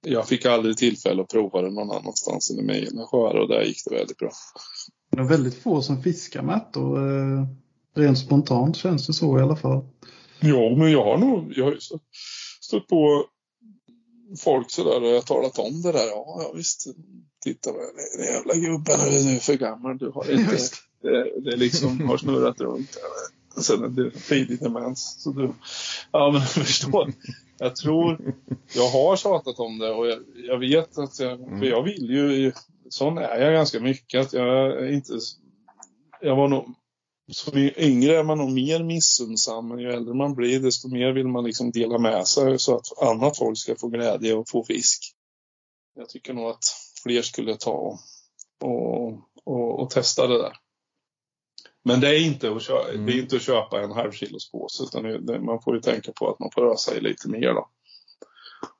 jag 0.07 0.29
fick 0.29 0.47
aldrig 0.47 0.77
tillfälle 0.77 1.23
att 1.23 1.29
prova 1.29 1.63
det 1.63 1.71
någon 1.71 1.91
annanstans 1.91 2.51
än 2.51 2.59
i 2.59 2.63
mina 2.63 2.79
egna 2.79 3.07
sjöar 3.07 3.35
och 3.35 3.49
där 3.49 3.63
gick 3.63 3.85
det 3.85 3.97
väldigt 3.97 4.19
bra. 4.19 4.31
Det 5.11 5.19
är 5.19 5.25
väldigt 5.25 5.63
få 5.63 5.83
som 5.83 6.03
fiskar 6.03 6.43
med 6.43 6.57
ärtor. 6.57 6.99
Eh, 6.99 7.47
rent 7.95 8.19
spontant 8.19 8.77
känns 8.77 9.07
det 9.07 9.13
så 9.13 9.39
i 9.39 9.43
alla 9.43 9.57
fall. 9.57 9.85
Ja, 10.41 10.77
men 10.77 10.93
jag 10.93 11.05
har 11.05 11.19
nog, 11.19 11.53
jag 11.57 11.65
har 11.65 11.77
stött 12.61 12.87
på 12.89 13.25
folk 14.39 14.71
sådär 14.71 15.03
och 15.03 15.09
jag 15.09 15.15
har 15.15 15.23
talat 15.23 15.59
om 15.59 15.83
det 15.83 15.93
där. 15.93 16.07
Ja, 16.07 16.39
ja 16.43 16.53
visst. 16.55 16.87
Titta, 17.45 17.73
den 18.17 18.27
jävla 18.27 18.55
gubben, 18.55 18.99
du 18.99 19.37
är 19.37 19.39
för 19.39 19.55
gammal. 19.55 19.99
Du 19.99 20.11
har 20.11 20.31
inte, 20.31 20.59
det, 21.03 21.41
det 21.51 21.57
liksom 21.57 22.09
har 22.09 22.17
snurrat 22.17 22.61
runt. 22.61 22.97
Sen 23.57 23.85
är 23.85 23.89
det 23.89 24.11
tidig 24.11 24.61
demens. 24.61 25.17
Så 25.19 25.31
du, 25.31 25.53
ja, 26.13 26.31
men 26.31 26.41
jag 26.41 26.49
förstår. 26.67 27.13
Jag 27.59 27.77
tror, 27.77 28.35
jag 28.75 28.89
har 28.89 29.17
tjatat 29.17 29.59
om 29.59 29.79
det 29.79 29.91
och 29.91 30.07
jag, 30.07 30.19
jag 30.35 30.59
vet 30.59 30.99
att 30.99 31.21
jag, 31.21 31.39
för 31.39 31.67
jag 31.67 31.83
vill 31.83 32.11
ju, 32.11 32.53
sån 32.89 33.19
är 33.19 33.41
jag 33.41 33.53
ganska 33.53 33.81
mycket. 33.81 34.21
Att 34.21 34.33
jag 34.33 34.93
inte, 34.93 35.13
jag 36.21 36.37
var 36.37 36.49
nog, 36.49 36.75
som 37.33 37.59
yngre 37.77 38.17
är 38.17 38.25
man 38.25 38.39
nog 38.39 38.53
mer 38.53 38.83
missunnsam, 38.83 39.69
men 39.69 39.79
ju 39.79 39.93
äldre 39.93 40.15
man 40.15 40.35
blir 40.35 40.61
desto 40.61 40.89
mer 40.89 41.13
vill 41.13 41.29
man 41.29 41.45
liksom 41.45 41.71
dela 41.71 41.99
med 41.99 42.27
sig 42.27 42.59
så 42.59 42.77
att 42.77 43.03
annat 43.03 43.39
folk 43.39 43.59
ska 43.59 43.77
få 43.77 43.89
glädje 43.89 44.35
och 44.35 44.49
få 44.49 44.65
fisk. 44.65 45.15
Jag 45.95 46.09
tycker 46.09 46.35
nog 46.35 46.51
att 46.51 46.65
fler 47.03 47.23
skulle 47.23 47.57
ta 47.57 47.99
och, 48.61 49.13
och, 49.45 49.81
och 49.81 49.91
testa 49.91 50.27
det 50.27 50.39
där. 50.39 50.57
Men 51.85 52.01
det 52.01 52.09
är 52.09 52.27
inte 52.27 52.53
att 52.53 52.63
köpa, 52.63 52.89
Mm. 52.93 53.07
det 53.07 53.13
är 53.13 53.23
inte 53.23 53.37
att 53.37 53.43
köpa 53.43 53.83
en 53.83 53.93
halv 53.93 54.13
kilos 54.13 54.51
påse 54.51 54.83
utan 54.83 55.27
det, 55.27 55.41
man 55.41 55.63
får 55.63 55.75
ju 55.75 55.81
tänka 55.81 56.13
på 56.13 56.31
att 56.31 56.39
man 56.39 56.51
får 56.55 56.73
ösa 56.73 56.95
i 56.95 57.01
lite 57.01 57.29
mer 57.29 57.55
då. 57.55 57.69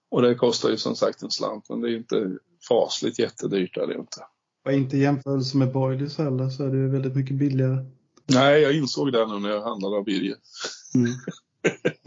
Och 0.09 0.23
det 0.23 0.35
kostar 0.35 0.71
ju 0.71 0.77
som 0.77 0.97
sagt 0.97 1.23
en 1.23 1.31
slant 1.31 1.69
men 1.69 1.81
det 1.81 1.89
är 1.89 1.91
ju 1.91 1.97
inte 1.97 2.39
fasligt 2.69 3.19
jättedyrt 3.19 3.77
är 3.77 3.87
det 3.87 3.95
inte. 3.95 4.21
Och 4.65 4.73
inte 4.73 4.97
i 4.97 5.01
jämförelse 5.01 5.57
med 5.57 5.73
boilies 5.73 6.19
heller 6.19 6.49
så 6.51 6.65
är 6.65 6.69
det 6.69 6.77
ju 6.77 6.89
väldigt 6.91 7.17
mycket 7.17 7.37
billigare. 7.37 7.85
Nej, 8.27 8.63
jag 8.63 8.77
insåg 8.77 9.13
det 9.13 9.27
nu 9.27 9.39
när 9.39 9.51
jag 9.51 9.63
handlade 9.63 9.97
av 9.97 10.05
Birger. 10.05 10.37
Mm. 10.95 11.13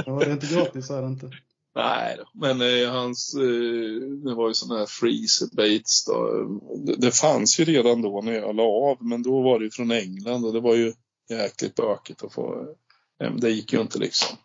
Ja, 0.05 0.19
det 0.19 0.25
är 0.25 0.31
inte 0.31 0.55
gratis 0.55 0.89
är 0.89 1.01
det 1.01 1.07
inte. 1.07 1.31
Nej 1.75 2.17
men 2.33 2.61
eh, 2.61 2.91
hans, 2.91 3.35
eh, 3.35 4.09
det 4.23 4.35
var 4.35 4.47
ju 4.47 4.53
sådana 4.53 4.79
här 4.79 4.85
freezer 4.85 5.55
baits 5.55 6.05
då. 6.05 6.43
Det, 6.85 6.95
det 6.95 7.11
fanns 7.11 7.59
ju 7.59 7.65
redan 7.65 8.01
då 8.01 8.21
när 8.21 8.33
jag 8.33 8.55
la 8.55 8.63
av, 8.63 8.97
men 8.99 9.23
då 9.23 9.41
var 9.41 9.59
det 9.59 9.65
ju 9.65 9.71
från 9.71 9.91
England 9.91 10.45
och 10.45 10.53
det 10.53 10.59
var 10.59 10.75
ju 10.75 10.93
jäkligt 11.29 11.75
bökigt 11.75 12.23
att 12.23 12.33
få 12.33 12.75
hem. 13.19 13.39
Det 13.39 13.49
gick 13.49 13.73
ju 13.73 13.81
inte 13.81 13.99
liksom. 13.99 14.37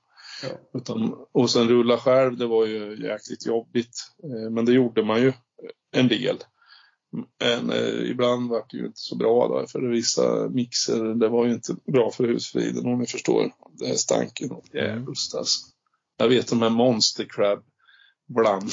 Ja. 0.42 0.78
Utan, 0.78 1.14
och 1.32 1.50
sen 1.50 1.68
rulla 1.68 1.98
själv, 1.98 2.36
det 2.36 2.46
var 2.46 2.66
ju 2.66 3.06
jäkligt 3.06 3.46
jobbigt. 3.46 3.96
Eh, 4.22 4.50
men 4.50 4.64
det 4.64 4.72
gjorde 4.72 5.04
man 5.04 5.22
ju 5.22 5.32
en 5.92 6.08
del. 6.08 6.36
Men 7.40 7.70
eh, 7.70 8.10
ibland 8.10 8.50
var 8.50 8.64
det 8.70 8.76
ju 8.76 8.86
inte 8.86 9.00
så 9.00 9.16
bra 9.16 9.48
då, 9.48 9.66
för 9.66 9.80
vissa 9.80 10.48
mixer, 10.48 11.14
det 11.14 11.28
var 11.28 11.46
ju 11.46 11.52
inte 11.52 11.76
bra 11.92 12.10
för 12.10 12.24
husfriden 12.24 12.86
om 12.86 12.98
ni 12.98 13.06
förstår. 13.06 13.52
Det 13.78 13.98
stank 13.98 14.40
ju 14.40 14.48
något 14.48 14.74
djävulskt 14.74 15.34
alltså. 15.34 15.66
Jag 16.16 16.28
vet 16.28 16.48
de 16.48 16.62
här 16.62 16.70
Monster 16.70 17.24
Crab 17.24 17.64
bland. 18.26 18.70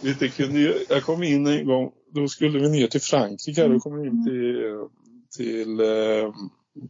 du, 0.18 0.30
kunde 0.30 0.60
ju, 0.60 0.86
jag 0.88 1.02
kom 1.02 1.22
in 1.22 1.46
en 1.46 1.66
gång, 1.66 1.92
då 2.14 2.28
skulle 2.28 2.58
vi 2.58 2.68
ner 2.68 2.86
till 2.86 3.00
Frankrike, 3.00 3.68
då 3.68 3.80
kom 3.80 4.00
vi 4.00 4.08
in 4.08 4.24
till, 4.24 4.88
till, 5.36 5.80
eh, 5.80 6.32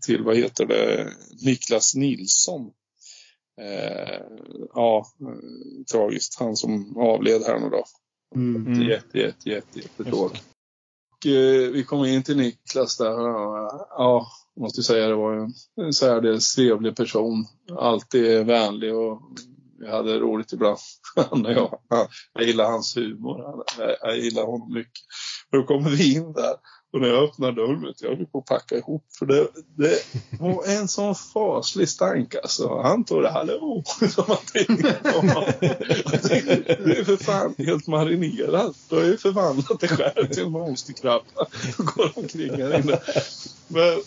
till 0.00 0.22
vad 0.22 0.36
heter 0.36 0.66
det, 0.66 1.12
Niklas 1.44 1.94
Nilsson. 1.94 2.70
Eh, 3.60 4.20
ja, 4.74 5.06
eh, 5.20 5.84
tragiskt. 5.92 6.38
Han 6.38 6.56
som 6.56 6.96
avled 6.96 7.42
här 7.42 7.60
nu 7.60 7.68
då. 7.68 7.84
Mm. 8.34 8.66
Mm. 8.66 8.82
Jätte, 8.88 9.18
jätte, 9.18 9.48
jätte, 9.50 9.78
jättetråkigt. 9.78 10.44
Och, 11.18 11.26
eh, 11.26 11.70
vi 11.70 11.84
kom 11.84 12.04
in 12.04 12.22
till 12.22 12.36
Niklas 12.36 12.96
där. 12.98 13.18
och, 13.18 13.86
Ja, 13.90 14.26
måste 14.60 14.82
säga 14.82 15.08
det 15.08 15.14
var 15.14 15.50
en- 15.84 15.92
särdeles 15.92 16.54
trevlig 16.54 16.96
person. 16.96 17.44
Alltid 17.78 18.46
vänlig 18.46 18.94
och 18.96 19.20
vi 19.78 19.90
hade 19.90 20.18
roligt 20.18 20.52
ibland. 20.52 20.78
Han 21.30 21.46
och 21.46 21.52
jag. 21.52 21.78
Jag 22.32 22.44
gillar 22.44 22.70
hans 22.70 22.96
humor. 22.96 23.64
Jag 24.02 24.18
gillar 24.18 24.42
honom 24.46 24.72
mycket. 24.74 25.02
Då 25.50 25.62
kommer 25.62 25.90
vi 25.90 26.14
in 26.14 26.32
där. 26.32 26.54
Och 26.92 27.00
när 27.00 27.08
jag 27.08 27.24
öppnade 27.24 27.52
dörren, 27.52 27.82
vet 27.82 28.02
jag 28.02 28.16
höll 28.16 28.26
på 28.26 28.38
att 28.38 28.46
packa 28.46 28.76
ihop. 28.76 29.04
För 29.18 29.26
det, 29.26 29.48
det 29.76 30.04
var 30.40 30.64
en 30.66 30.88
sån 30.88 31.14
faslig 31.14 31.88
stank 31.88 32.34
alltså. 32.34 32.80
Han 32.82 33.04
tog 33.04 33.22
det 33.22 33.30
hallå. 33.30 33.82
Som 34.10 34.24
att 34.28 34.50
Jag 36.12 36.22
tänkte, 36.22 36.78
Du 36.84 36.96
är 36.96 37.04
för 37.04 37.16
fan 37.16 37.54
helt 37.58 37.86
marinerad. 37.86 38.74
Du 38.88 38.96
har 38.96 39.04
ju 39.04 39.16
förvandlat 39.16 39.80
dig 39.80 39.88
själv 39.88 40.26
till 40.26 40.42
en 40.42 40.52
monsterkrabba. 40.52 41.22
Och 41.78 41.84
går 41.84 42.12
omkring 42.14 42.50
här 42.50 42.78
inne. 42.78 43.00
Men, 43.68 44.02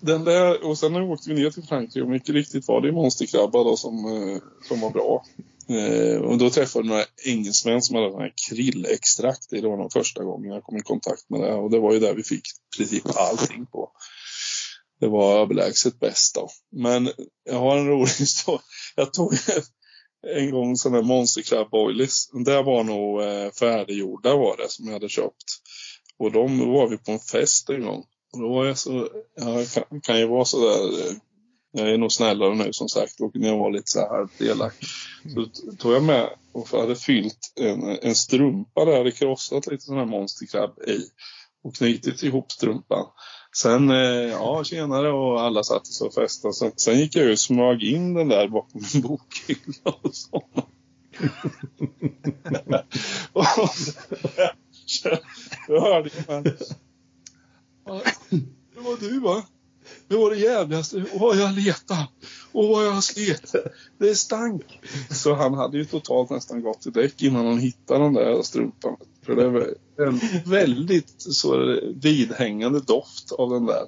den 0.00 0.24
där, 0.24 0.66
och 0.66 0.78
sen 0.78 0.92
när 0.92 1.00
vi 1.00 1.06
åkte 1.06 1.30
vi 1.30 1.42
ner 1.42 1.50
till 1.50 1.62
Frankrike 1.62 2.02
och 2.02 2.08
mycket 2.08 2.34
riktigt 2.34 2.68
var 2.68 2.80
det 2.80 2.92
monsterkrabba 2.92 3.64
då 3.64 3.76
som, 3.76 4.04
eh, 4.04 4.38
som 4.68 4.80
var 4.80 4.90
bra. 4.90 5.24
Eh, 5.70 6.20
och 6.20 6.38
då 6.38 6.50
träffade 6.50 6.84
jag 6.84 6.90
några 6.90 7.04
engelsmän 7.24 7.82
som 7.82 7.96
hade 7.96 8.16
här 8.16 8.32
krillextrakt. 8.48 9.50
Det 9.50 9.60
var 9.60 9.76
nog 9.76 9.92
första 9.92 10.24
gången 10.24 10.50
jag 10.50 10.62
kom 10.62 10.76
i 10.76 10.82
kontakt 10.82 11.30
med 11.30 11.40
det. 11.40 11.54
Och 11.54 11.70
det 11.70 11.78
var 11.78 11.92
ju 11.92 12.00
där 12.00 12.14
vi 12.14 12.22
fick 12.22 12.42
i 12.48 12.76
princip 12.76 13.16
allting 13.16 13.66
på. 13.66 13.92
Det 15.00 15.08
var 15.08 15.38
överlägset 15.38 16.00
bäst 16.00 16.34
då. 16.34 16.48
Men 16.72 17.10
jag 17.44 17.60
har 17.60 17.76
en 17.76 17.88
rolig 17.88 18.10
historia. 18.18 18.60
Jag 18.96 19.12
tog 19.12 19.34
en 20.36 20.50
gång 20.50 20.76
sån 20.76 20.94
här 20.94 21.02
Monster 21.02 21.42
Crab 21.42 21.70
Boilies. 21.70 22.30
Det 22.44 22.62
var 22.62 22.84
nog 22.84 23.22
eh, 23.22 23.50
färdiggjorda 23.50 24.36
var 24.36 24.56
det 24.56 24.68
som 24.68 24.86
jag 24.86 24.92
hade 24.92 25.08
köpt. 25.08 25.44
Och 26.18 26.32
de 26.32 26.58
var 26.72 26.88
vi 26.88 26.98
på 26.98 27.12
en 27.12 27.18
fest 27.18 27.70
en 27.70 27.84
gång. 27.84 28.04
Och 28.32 28.40
då 28.40 28.48
var 28.48 28.66
jag 28.66 28.78
så, 28.78 29.08
jag 29.36 29.70
kan, 29.70 30.00
kan 30.00 30.18
ju 30.18 30.26
vara 30.26 30.44
så 30.44 30.68
där 30.68 31.06
eh, 31.06 31.12
jag 31.72 31.90
är 31.90 31.98
nog 31.98 32.12
snällare 32.12 32.54
nu 32.54 32.72
som 32.72 32.88
sagt 32.88 33.20
och 33.20 33.30
när 33.36 33.48
jag 33.48 33.58
var 33.58 33.70
lite 33.70 33.90
så 33.90 33.98
här 34.00 34.28
elak. 34.50 34.74
Så 35.34 35.44
t- 35.44 35.76
tog 35.78 35.92
jag 35.92 36.02
med 36.02 36.28
och 36.52 36.68
hade 36.68 36.96
fyllt 36.96 37.52
en, 37.60 37.98
en 38.02 38.14
strumpa 38.14 38.84
där, 38.84 38.98
hade 38.98 39.10
krossat 39.12 39.66
lite 39.66 39.84
sån 39.84 39.96
här 39.96 40.06
monsterkrabb 40.06 40.78
i 40.86 41.00
och 41.62 41.74
knutit 41.74 42.22
ihop 42.22 42.52
strumpan. 42.52 43.06
Sen, 43.56 43.90
eh, 43.90 43.96
ja 44.30 44.64
tjenare 44.64 45.12
och 45.12 45.40
alla 45.40 45.62
satte 45.62 45.86
sig 45.92 46.06
och 46.06 46.14
festade. 46.14 46.54
Sen, 46.54 46.72
sen 46.76 46.98
gick 46.98 47.16
jag 47.16 47.24
ju 47.24 47.32
och 47.32 47.38
smög 47.38 47.82
in 47.82 48.14
den 48.14 48.28
där 48.28 48.48
bakom 48.48 48.82
en 48.94 49.00
bokhylla 49.00 49.90
och 50.02 50.14
så. 50.14 50.42
och 53.32 53.44
så, 54.86 55.08
hörde 55.68 56.10
jag 56.26 56.36
en, 56.36 56.44
"Ja, 57.86 58.02
Det 58.74 58.80
var 58.80 59.00
du 59.00 59.20
va? 59.20 59.42
Det 60.08 60.16
var 60.16 60.30
det 60.30 60.36
jävligaste. 60.36 61.04
Vad 61.14 61.36
jag 61.36 61.52
letade. 61.52 62.08
Och 62.52 62.68
vad 62.68 62.86
jag 62.86 63.04
slet. 63.04 63.54
Det 63.98 64.14
stank. 64.14 64.80
Så 65.10 65.34
han 65.34 65.54
hade 65.54 65.78
ju 65.78 65.84
totalt 65.84 66.30
nästan 66.30 66.62
gått 66.62 66.86
i 66.86 66.90
däck 66.90 67.22
innan 67.22 67.46
han 67.46 67.58
hittade 67.58 68.04
den 68.04 68.14
där 68.14 68.42
strumpan. 68.42 68.96
För 69.26 69.36
det 69.36 69.48
var 69.48 69.74
en 70.06 70.20
väldigt 70.44 71.14
så 71.18 71.80
vidhängande 71.94 72.80
doft 72.80 73.32
av 73.32 73.50
den 73.50 73.66
där 73.66 73.86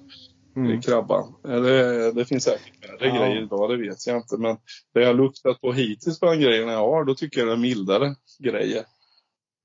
Mm. 0.56 0.80
krabban. 0.82 1.32
Det, 1.42 2.12
det 2.12 2.24
finns 2.24 2.44
säkert 2.44 2.88
värre 2.88 3.08
Ja. 3.08 3.14
grejer 3.26 3.42
idag, 3.42 3.70
det 3.70 3.76
vet 3.76 4.06
jag 4.06 4.16
inte. 4.16 4.36
Men 4.38 4.56
det 4.94 5.02
jag 5.02 5.16
luktat 5.16 5.60
på 5.60 5.72
hittills 5.72 6.20
på 6.20 6.26
den 6.26 6.40
grejerna 6.40 6.72
jag 6.72 6.78
har, 6.78 7.04
då 7.04 7.14
tycker 7.14 7.38
jag 7.40 7.48
det 7.48 7.52
är 7.52 7.56
mildare 7.56 8.14
grejer. 8.38 8.84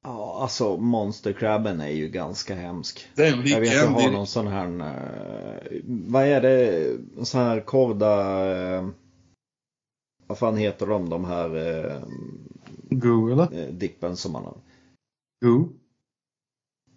Ja, 0.08 0.38
alltså 0.42 0.78
Monster 0.78 1.34
Crabben 1.34 1.82
är 1.82 1.90
ju 1.90 2.08
ganska 2.10 2.56
hemsk. 2.56 3.08
Den 3.16 3.26
Jag 3.28 3.38
vet 3.38 3.62
vilken 3.62 3.94
har 3.94 4.12
någon 4.12 4.28
sån 4.28 4.48
här, 4.48 4.68
eh, 4.68 5.82
vad 5.86 6.24
är 6.24 6.42
det, 6.42 6.98
sån 7.26 7.42
här 7.42 7.60
korda, 7.62 8.46
eh, 8.76 8.88
vad 10.28 10.38
fan 10.38 10.58
heter 10.58 10.86
de, 10.88 11.10
de 11.10 11.26
här 11.26 11.56
eh, 11.56 12.02
Go 12.90 13.32
eller? 13.32 13.60
eh, 13.64 13.74
dippen 13.74 14.18
som 14.18 14.32
man 14.32 14.44
har? 14.44 14.58
Go. 15.46 15.70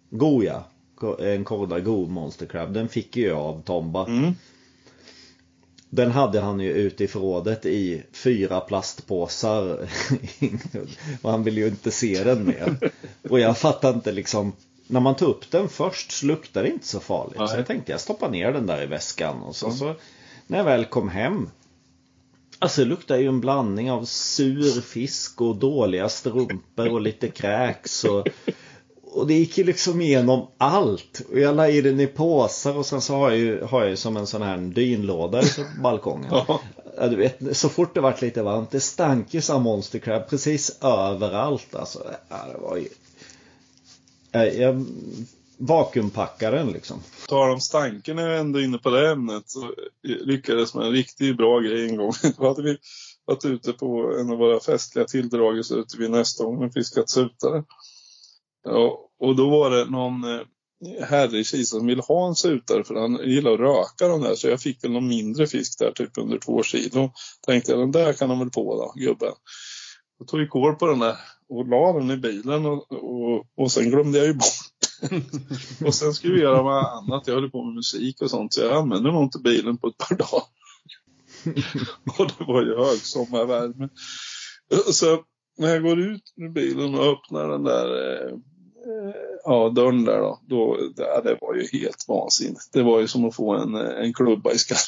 Goja, 0.09 0.63
Ko- 0.95 1.17
en 1.21 1.43
korda 1.43 1.79
go 1.79 2.05
Monster 2.07 2.45
Crab, 2.45 2.73
den 2.73 2.87
fick 2.89 3.17
ju 3.17 3.27
jag 3.27 3.39
av 3.39 3.61
Tomba. 3.61 4.07
Mm. 4.07 4.33
Den 5.93 6.11
hade 6.11 6.39
han 6.39 6.59
ju 6.59 6.71
ute 6.73 7.03
i 7.03 7.07
förrådet 7.07 7.65
i 7.65 8.03
fyra 8.13 8.59
plastpåsar. 8.59 9.89
och 11.21 11.31
han 11.31 11.43
ville 11.43 11.61
ju 11.61 11.67
inte 11.67 11.91
se 11.91 12.23
den 12.23 12.45
mer. 12.45 12.91
Och 13.29 13.39
jag 13.39 13.57
fattar 13.57 13.93
inte 13.93 14.11
liksom. 14.11 14.53
När 14.87 14.99
man 14.99 15.15
tog 15.15 15.29
upp 15.29 15.51
den 15.51 15.69
först 15.69 16.11
så 16.11 16.25
luktade 16.25 16.67
det 16.67 16.73
inte 16.73 16.87
så 16.87 16.99
farligt. 16.99 17.37
Så 17.37 17.43
Nej. 17.45 17.55
jag 17.55 17.67
tänkte 17.67 17.91
jag 17.91 18.01
stoppar 18.01 18.29
ner 18.29 18.51
den 18.51 18.67
där 18.67 18.83
i 18.83 18.85
väskan. 18.85 19.41
Och 19.41 19.55
så, 19.55 19.65
Mm. 19.65 19.77
så 19.77 19.95
när 20.47 20.57
jag 20.57 20.65
väl 20.65 20.85
kom 20.85 21.09
hem. 21.09 21.49
Alltså 22.59 22.81
det 22.81 22.87
luktar 22.89 23.17
ju 23.17 23.27
en 23.27 23.41
blandning 23.41 23.91
av 23.91 24.05
sur 24.05 24.81
fisk 24.81 25.41
och 25.41 25.55
dåliga 25.55 26.09
strumpor 26.09 26.87
och 26.93 27.01
lite 27.01 27.27
kräks. 27.29 28.03
Och, 28.03 28.27
och 29.13 29.27
det 29.27 29.33
gick 29.33 29.57
ju 29.57 29.63
liksom 29.63 30.01
igenom 30.01 30.47
allt. 30.57 31.21
Och 31.31 31.39
jag 31.39 31.55
la 31.55 31.69
i 31.69 31.81
den 31.81 31.99
i 31.99 32.07
påsar 32.07 32.77
och 32.77 32.85
sen 32.85 33.01
så 33.01 33.15
har 33.15 33.29
jag 33.29 33.39
ju, 33.39 33.61
har 33.63 33.81
jag 33.81 33.89
ju 33.89 33.95
som 33.95 34.17
en 34.17 34.27
sån 34.27 34.41
här 34.41 34.57
dynlåda 34.57 35.41
på 35.41 35.65
balkongen. 35.81 36.31
Ja. 36.31 36.61
Du 37.09 37.15
vet, 37.15 37.57
så 37.57 37.69
fort 37.69 37.93
det 37.93 38.01
vart 38.01 38.21
lite 38.21 38.43
varmt, 38.43 38.71
det 38.71 38.79
stank 38.79 39.33
ju 39.33 39.41
som 39.41 39.63
Monster 39.63 39.99
Crab 39.99 40.29
precis 40.29 40.77
överallt 40.81 41.75
alltså. 41.75 42.03
Ja, 42.29 42.37
det 42.53 42.57
var 42.57 42.77
ju... 42.77 42.87
Jag, 44.31 44.55
jag 44.55 44.85
vakuumpackade 45.57 46.57
den 46.57 46.71
liksom. 46.71 46.99
Tar 47.27 47.49
om 47.49 47.59
stanken 47.59 48.19
är 48.19 48.27
jag 48.27 48.39
ändå 48.39 48.61
inne 48.61 48.77
på 48.77 48.89
det 48.89 49.11
ämnet 49.11 49.43
så 49.45 49.73
lyckades 50.03 50.75
med 50.75 50.85
en 50.85 50.91
riktigt 50.91 51.37
bra 51.37 51.59
grej 51.59 51.89
en 51.89 51.95
gång. 51.95 52.11
Då 52.37 52.47
hade 52.47 52.63
vi 52.63 52.77
varit 53.25 53.45
ute 53.45 53.73
på 53.73 54.15
en 54.19 54.31
av 54.31 54.37
våra 54.37 54.59
festliga 54.59 55.05
tilldragelser 55.05 55.79
ute 55.79 55.97
vid 55.97 56.11
Nästången 56.11 56.67
och 56.67 56.73
fiskat 56.73 57.09
sutare. 57.09 57.63
Och 59.19 59.35
då 59.35 59.49
var 59.49 59.69
det 59.69 59.85
någon 59.85 60.23
eh, 60.23 60.41
herre 61.03 61.37
i 61.37 61.43
Kisa 61.43 61.77
som 61.77 61.87
ville 61.87 62.01
ha 62.01 62.27
en 62.27 62.35
sutare 62.35 62.83
för 62.83 62.95
han 62.95 63.19
gillar 63.25 63.51
att 63.51 63.59
röka 63.59 64.07
de 64.07 64.21
där 64.21 64.35
så 64.35 64.47
jag 64.47 64.61
fick 64.61 64.83
väl 64.83 64.91
någon 64.91 65.07
mindre 65.07 65.47
fisk 65.47 65.79
där 65.79 65.91
typ 65.91 66.17
under 66.17 66.37
två 66.37 66.63
kilo. 66.63 67.11
Tänkte 67.45 67.71
jag 67.71 67.79
den 67.79 67.91
där 67.91 68.13
kan 68.13 68.29
han 68.29 68.39
väl 68.39 68.49
på 68.49 68.75
då 68.75 69.01
gubben. 69.01 69.33
Jag 70.19 70.27
tog 70.27 70.39
ju 70.39 70.47
kål 70.47 70.75
på 70.75 70.87
den 70.87 70.99
där 70.99 71.15
och 71.49 71.67
la 71.67 71.93
den 71.93 72.11
i 72.11 72.17
bilen 72.17 72.65
och, 72.65 72.91
och, 72.91 73.45
och 73.57 73.71
sen 73.71 73.89
glömde 73.89 74.17
jag 74.17 74.27
ju 74.27 74.33
bort 74.33 74.71
och 75.85 75.95
sen 75.95 76.13
skulle 76.13 76.33
vi 76.33 76.41
göra 76.41 76.63
vad 76.63 76.85
annat. 76.85 77.27
Jag 77.27 77.33
höll 77.33 77.51
på 77.51 77.63
med 77.63 77.75
musik 77.75 78.21
och 78.21 78.29
sånt 78.29 78.53
så 78.53 78.61
jag 78.61 78.77
använde 78.77 79.11
nog 79.11 79.23
inte 79.23 79.39
bilen 79.39 79.77
på 79.77 79.87
ett 79.87 79.97
par 79.97 80.15
dagar. 80.15 80.43
och 82.19 82.31
det 82.37 82.43
var 82.45 82.61
ju 82.61 82.77
högsommarvärme. 82.77 83.89
Så 84.91 85.23
när 85.57 85.69
jag 85.69 85.83
går 85.83 85.99
ut 85.99 86.33
ur 86.35 86.49
bilen 86.49 86.95
och 86.95 87.05
öppnar 87.05 87.49
den 87.49 87.63
där 87.63 87.87
eh, 87.87 88.37
ja, 89.45 89.69
dörren 89.69 90.05
där 90.05 90.19
då. 90.19 90.39
då 90.45 90.77
det, 90.95 91.21
det 91.23 91.37
var 91.41 91.55
ju 91.55 91.79
helt 91.79 92.05
vansinnigt. 92.07 92.69
Det 92.73 92.83
var 92.83 92.99
ju 92.99 93.07
som 93.07 93.25
att 93.25 93.35
få 93.35 93.55
en, 93.55 93.75
eh, 93.75 94.05
en 94.05 94.13
klubba 94.13 94.51
i 94.51 94.57
skallen. 94.57 94.81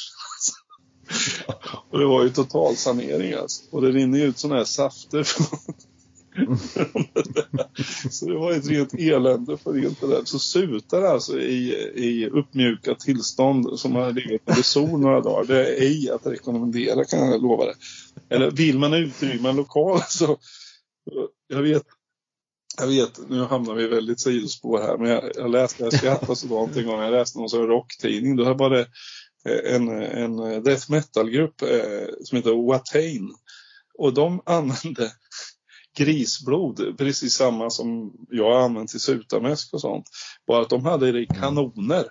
och 1.91 1.99
det 1.99 2.05
var 2.05 2.23
ju 2.23 2.29
total 2.29 2.75
sanering 2.75 3.33
alltså. 3.33 3.63
Och 3.71 3.81
det 3.81 3.91
rinner 3.91 4.19
ju 4.19 4.25
ut 4.25 4.37
sådana 4.37 4.57
här 4.57 4.65
safter 4.65 5.23
från 5.23 5.47
så 8.11 8.25
det 8.25 8.33
var 8.33 8.51
ett 8.51 8.67
rent 8.67 8.93
elände 8.93 9.57
för 9.57 9.73
rent 9.73 10.01
det 10.01 10.07
där. 10.07 10.21
Så 10.25 10.39
sutar 10.39 11.01
alltså 11.01 11.39
i, 11.39 11.73
i 11.95 12.29
uppmjukat 12.29 12.99
tillstånd 12.99 13.79
som 13.79 13.95
har 13.95 14.11
legat 14.11 14.41
under 14.45 14.63
sol 14.63 14.99
några 14.99 15.21
dagar. 15.21 15.45
Det 15.47 15.65
är 15.65 15.81
ej 15.81 16.11
att 16.11 16.27
rekommendera 16.27 17.05
kan 17.05 17.19
jag 17.19 17.41
lova 17.41 17.65
det. 17.65 17.75
Eller 18.29 18.51
vill 18.51 18.79
man 18.79 18.93
utrymma 18.93 19.49
en 19.49 19.55
lokal 19.55 19.99
så 20.07 20.37
jag 21.47 21.61
vet 21.61 21.83
jag 22.77 22.87
vet, 22.87 23.29
nu 23.29 23.43
hamnar 23.43 23.75
vi 23.75 23.87
väldigt 23.87 24.19
sidospår 24.21 24.81
här, 24.81 24.97
men 24.97 25.09
jag, 25.09 25.31
jag 25.35 25.51
läste, 25.51 25.83
jag 25.83 25.93
skrattade 25.93 26.35
sådant 26.35 26.77
en 26.77 26.85
gång, 26.85 27.01
jag 27.01 27.11
läste 27.11 27.39
någon 27.39 27.49
sån 27.49 27.67
rocktidning, 27.67 28.35
då 28.35 28.53
var 28.53 28.69
det 28.69 28.87
eh, 29.45 29.75
en, 29.75 29.89
en 29.89 30.63
death 30.63 30.91
metal-grupp 30.91 31.61
eh, 31.61 32.07
som 32.23 32.35
heter 32.35 32.67
Watain. 32.67 33.35
Och 33.99 34.13
de 34.13 34.41
använde 34.45 35.11
grisblod, 35.97 36.97
precis 36.97 37.33
samma 37.33 37.69
som 37.69 38.13
jag 38.29 38.63
använt 38.63 38.89
till 38.89 38.99
sutamäsk 38.99 39.73
och 39.73 39.81
sånt. 39.81 40.05
Bara 40.47 40.61
att 40.61 40.69
de 40.69 40.85
hade 40.85 41.11
det 41.11 41.19
i 41.19 41.25
kanoner 41.25 42.05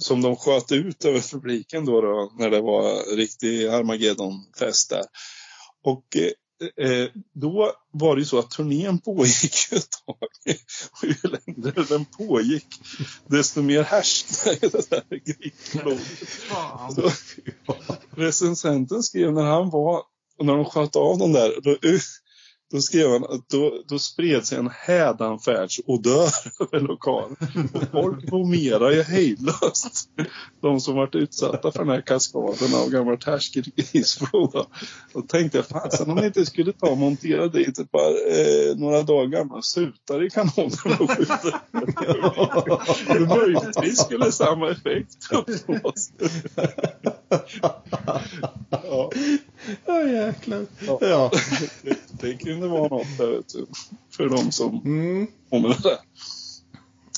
som 0.00 0.22
de 0.22 0.36
sköt 0.36 0.72
ut 0.72 1.04
över 1.04 1.32
publiken 1.32 1.84
då, 1.84 2.00
då 2.00 2.32
när 2.38 2.50
det 2.50 2.60
var 2.60 3.16
riktig 3.16 3.66
Armageddon-fest 3.66 4.90
där. 4.90 5.04
Och 5.84 6.16
eh, 6.16 6.30
eh, 6.76 7.08
då 7.34 7.72
var 7.92 8.16
det 8.16 8.20
ju 8.20 8.26
så 8.26 8.38
att 8.38 8.50
turnén 8.50 8.98
pågick 8.98 9.72
ett 9.72 9.88
tag. 10.06 10.16
Och 10.90 11.04
ju 11.08 11.14
längre 11.22 11.84
den 11.88 12.04
pågick, 12.04 12.66
desto 13.26 13.62
mer 13.62 13.82
härsknade 13.82 14.58
det 14.72 14.90
där 14.90 15.20
grisblodet. 15.24 16.28
Så, 16.94 17.10
recensenten 18.16 19.02
skrev 19.02 19.32
när 19.32 19.42
han 19.44 19.70
var, 19.70 20.02
och 20.38 20.46
när 20.46 20.56
de 20.56 20.64
sköt 20.64 20.96
av 20.96 21.18
dem 21.18 21.32
där, 21.32 21.60
då, 21.62 21.76
då 22.74 22.80
skrev 22.80 23.10
han 23.10 23.24
att 23.24 23.48
då, 23.48 23.82
då 23.88 23.98
spred 23.98 24.46
sig 24.46 24.58
en 24.58 24.70
hädanfärdsodör 24.70 26.28
över 26.60 26.80
lokalen. 26.80 27.36
Och 27.74 27.82
folk 27.92 28.32
vomerade 28.32 28.94
ju 28.94 29.02
hejdlöst. 29.02 30.08
De 30.60 30.80
som 30.80 30.94
varit 30.94 31.14
utsatta 31.14 31.72
för 31.72 31.78
den 31.78 31.88
här 31.88 32.00
kaskaden 32.00 32.74
av 32.74 32.90
gammalt 32.90 33.24
härskgrisblod. 33.24 34.66
då. 35.12 35.22
Tänkte 35.22 35.58
jag, 35.58 35.66
fasen 35.66 36.10
om 36.10 36.16
ni 36.16 36.26
inte 36.26 36.46
skulle 36.46 36.72
ta 36.72 36.86
och 36.86 36.98
montera 36.98 37.48
dit 37.48 37.78
ett 37.78 37.92
par, 37.92 38.10
eh, 38.10 38.76
några 38.76 39.02
dagar 39.02 39.26
gamla 39.26 39.62
sutare 39.62 40.26
i 40.26 40.30
kanonen 40.30 41.00
och 41.00 41.10
skjuta. 41.10 41.60
Möjligtvis 43.36 43.98
skulle 43.98 44.32
samma 44.32 44.70
effekt 44.70 45.32
uppnås. 45.32 46.12
ja. 48.70 49.10
Ja 49.86 50.02
jäklar. 50.08 50.66
Ja. 50.86 50.98
Ja. 51.00 51.30
Det, 51.82 51.96
det 52.20 52.34
kunde 52.34 52.68
vara 52.68 52.88
något 52.88 53.18
där, 53.18 53.26
vet 53.26 53.48
du, 53.48 53.66
för 54.16 54.28
de 54.28 54.52
som 54.52 54.80
Mm. 54.84 55.26
kommer 55.50 55.68
det 55.68 55.82
där. 55.82 55.98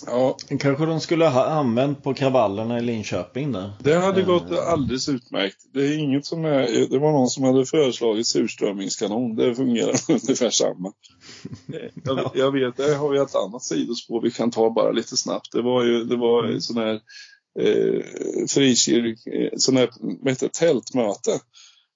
Ja, 0.07 0.37
Kanske 0.61 0.87
de 0.87 1.01
skulle 1.01 1.27
ha 1.27 1.45
använt 1.47 2.03
på 2.03 2.15
kravallerna 2.15 2.79
i 2.79 2.83
Linköping 2.83 3.53
där. 3.53 3.73
det 3.81 3.95
hade 3.95 4.23
gått 4.23 4.51
alldeles 4.51 5.09
utmärkt. 5.09 5.57
Det 5.75 5.81
är 5.81 5.99
inget 5.99 6.27
som 6.27 6.45
är, 6.45 6.87
det 6.91 6.99
var 6.99 7.13
någon 7.13 7.29
som 7.31 7.45
hade 7.45 7.67
föreslagit 7.67 8.27
surströmmingskanon. 8.27 9.37
Det 9.37 9.55
fungerar 9.55 9.95
ungefär 10.09 10.51
samma. 10.51 10.93
Jag, 12.05 12.31
jag 12.35 12.53
vet, 12.53 12.77
det 12.77 12.95
har 12.95 13.09
vi 13.09 13.19
ett 13.19 13.35
annat 13.35 13.63
sidospår 13.63 14.21
vi 14.23 14.31
kan 14.31 14.51
ta 14.51 14.71
bara 14.71 14.91
lite 14.93 15.17
snabbt. 15.17 15.53
Det 15.53 15.63
var 15.63 15.85
ju, 15.85 16.05
det 16.05 16.17
var 16.17 16.47
ju 16.49 16.61
sån 16.61 16.77
här 16.77 16.95
eh, 17.61 18.03
frikyrk, 18.49 19.27
eh, 19.27 19.51
sån 19.57 19.77
här, 19.77 19.89
vad 20.01 20.33
heter 20.33 20.47
det, 20.47 20.53
tältmöte. 20.53 21.31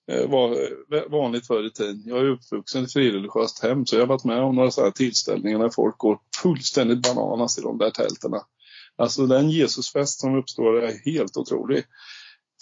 Eh, 0.09 0.31
var 0.31 0.51
eh, 0.53 1.11
vanligt 1.11 1.47
förr 1.47 1.67
i 1.67 1.71
tiden. 1.71 2.03
Jag 2.07 2.19
är 2.19 2.31
uppvuxen 2.31 2.81
i 2.81 2.85
ett 2.85 2.93
frireligiöst 2.93 3.63
hem 3.63 3.87
så 3.87 3.97
jag 3.97 4.03
har 4.03 4.07
varit 4.07 4.25
med 4.25 4.43
om 4.43 4.55
några 4.55 4.71
sådana 4.71 4.87
här 4.87 4.93
tillställningar 4.93 5.59
när 5.59 5.69
folk 5.69 5.99
går 5.99 6.19
fullständigt 6.43 7.03
bananas 7.03 7.59
i 7.59 7.63
de 7.63 7.79
där 7.79 7.91
tälterna. 7.91 8.43
Alltså 8.97 9.27
den 9.27 9.51
Jesusfest 9.51 10.21
som 10.21 10.39
uppstår 10.39 10.83
är 10.83 11.13
helt 11.13 11.37
otrolig. 11.37 11.85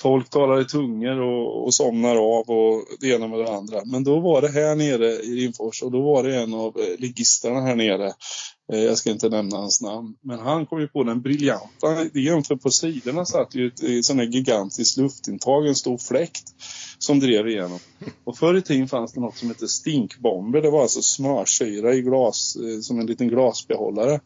folk 0.03 0.31
talar 0.31 0.61
i 0.61 0.65
tungor 0.65 1.21
och, 1.21 1.65
och 1.65 1.75
somnar 1.75 2.17
av 2.17 2.51
och 2.51 2.85
det 3.01 3.09
ena 3.09 3.29
med 3.29 3.39
det 3.39 3.57
andra. 3.57 3.85
Men 3.85 4.05
då 4.05 4.21
var 4.21 4.43
det 4.43 4.49
här 4.49 4.75
nere 4.75 5.07
i 5.07 5.45
Rimfors 5.45 5.83
och 5.83 5.93
då 5.93 6.03
var 6.03 6.23
det 6.23 6.37
en 6.37 6.55
av 6.55 6.77
eh, 6.79 6.99
ligisterna 6.99 7.61
här 7.61 7.77
nere. 7.77 8.13
Eh, 8.73 8.79
jag 8.79 8.99
ska 8.99 9.11
inte 9.11 9.29
nämna 9.29 9.57
hans 9.57 9.81
namn. 9.81 10.17
Men 10.21 10.39
han 10.39 10.67
kom 10.67 10.81
ju 10.81 10.89
på 10.89 11.05
den 11.05 11.21
briljanta 11.23 12.03
idén 12.13 12.45
för 12.45 12.57
på 12.57 12.71
sidorna 12.71 13.25
satt 13.25 13.55
ju 13.55 13.67
ett, 13.67 13.83
ett 13.83 14.05
sån 14.05 14.19
här 14.19 14.27
gigantiskt 14.27 14.97
luftintag, 14.97 15.67
en 15.67 15.75
stor 15.75 15.99
fläkt 15.99 16.55
som 16.99 17.21
drev 17.21 17.49
igenom. 17.49 17.79
Och 18.25 18.39
förr 18.39 18.57
i 18.57 18.63
tiden 18.63 18.89
fanns 18.89 19.13
det 19.13 19.21
något 19.21 19.37
som 19.37 19.49
hette 19.49 19.69
stinkbomber. 19.69 20.63
Det 20.63 20.71
var 20.71 20.83
alltså 20.83 21.03
smörsyra 21.03 21.95
i 21.95 22.03
glas, 22.03 22.57
eh, 22.57 22.81
som 22.81 23.01
en 23.01 23.07
liten 23.07 23.29
glasbehållare. 23.29 24.21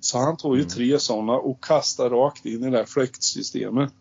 Så 0.00 0.18
han 0.18 0.36
tog 0.36 0.56
ju 0.56 0.64
tre 0.64 0.98
sådana 0.98 1.32
och 1.32 1.64
kastade 1.64 2.14
rakt 2.14 2.46
in 2.46 2.64
i 2.64 2.70
det 2.70 2.76
här 2.76 2.84
fläktsystemet. 2.84 3.92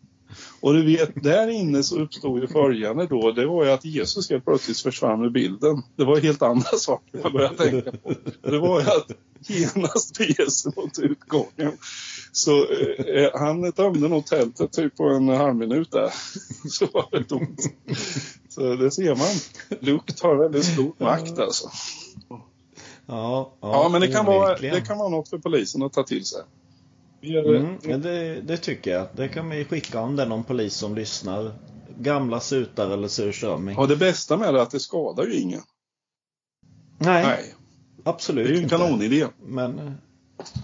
Och 0.59 0.73
du 0.73 0.86
vet, 0.86 1.23
där 1.23 1.47
inne 1.47 1.84
så 1.84 1.99
uppstod 1.99 2.41
ju 2.41 2.47
följande 2.47 3.07
då. 3.07 3.32
Det 3.32 3.45
var 3.45 3.65
ju 3.65 3.71
att 3.71 3.86
Jesus 3.86 4.29
helt 4.29 4.45
plötsligt 4.45 4.79
försvann 4.79 5.25
ur 5.25 5.29
bilden. 5.29 5.84
Det 5.95 6.05
var 6.05 6.19
helt 6.19 6.41
andra 6.41 6.77
saker 6.77 7.19
jag 7.23 7.34
började 7.34 7.57
tänka 7.57 7.91
på. 7.91 8.13
Det 8.41 8.59
var 8.59 8.82
ju 8.82 8.88
att 8.88 9.11
genast 9.47 10.15
sig 10.15 10.71
mot 10.75 10.99
utgången. 10.99 11.77
Så 12.32 12.65
eh, 12.71 13.29
han 13.34 13.71
tömde 13.71 14.07
nog 14.07 14.25
tältet 14.25 14.71
typ 14.71 14.97
på 14.97 15.03
en 15.03 15.27
halv 15.27 15.55
minut 15.55 15.91
där. 15.91 16.09
Så 16.69 16.86
var 16.93 17.07
det 17.11 17.23
tomt. 17.23 17.61
Så 18.49 18.75
det 18.75 18.91
ser 18.91 19.15
man. 19.15 19.27
Lukt 19.79 20.19
har 20.19 20.36
väldigt 20.36 20.65
stor 20.65 20.93
makt 20.97 21.39
alltså. 21.39 21.69
Ja, 23.05 23.57
Ja, 23.61 23.89
men 23.91 24.01
det 24.01 24.07
kan, 24.07 24.25
vara, 24.25 24.57
det 24.57 24.82
kan 24.88 24.97
vara 24.97 25.09
något 25.09 25.29
för 25.29 25.38
polisen 25.38 25.84
att 25.84 25.93
ta 25.93 26.03
till 26.03 26.25
sig. 26.25 26.41
Mm, 27.24 28.01
det, 28.01 28.41
det 28.41 28.57
tycker 28.57 28.91
jag. 28.91 29.07
Det 29.15 29.28
kan 29.28 29.49
vi 29.49 29.65
skicka 29.65 29.99
om 30.01 30.15
det 30.15 30.24
är 30.24 30.28
någon 30.28 30.43
polis 30.43 30.74
som 30.74 30.95
lyssnar. 30.95 31.51
Gamla 31.99 32.39
sutar 32.39 32.89
eller 32.89 33.07
surströmming. 33.07 33.76
Ja, 33.80 33.86
det 33.86 33.95
bästa 33.97 34.38
med 34.38 34.53
det 34.53 34.59
är 34.59 34.63
att 34.63 34.72
det 34.72 34.80
skadar 34.80 35.24
ju 35.26 35.39
ingen. 35.39 35.61
Nej, 36.97 37.24
Nej, 37.26 37.53
absolut 38.03 38.45
det 38.47 38.49
är 38.49 38.53
ju 38.53 38.57
en 38.57 38.63
inte. 38.63 38.76
kanonidé. 38.78 39.26
Men 39.45 39.97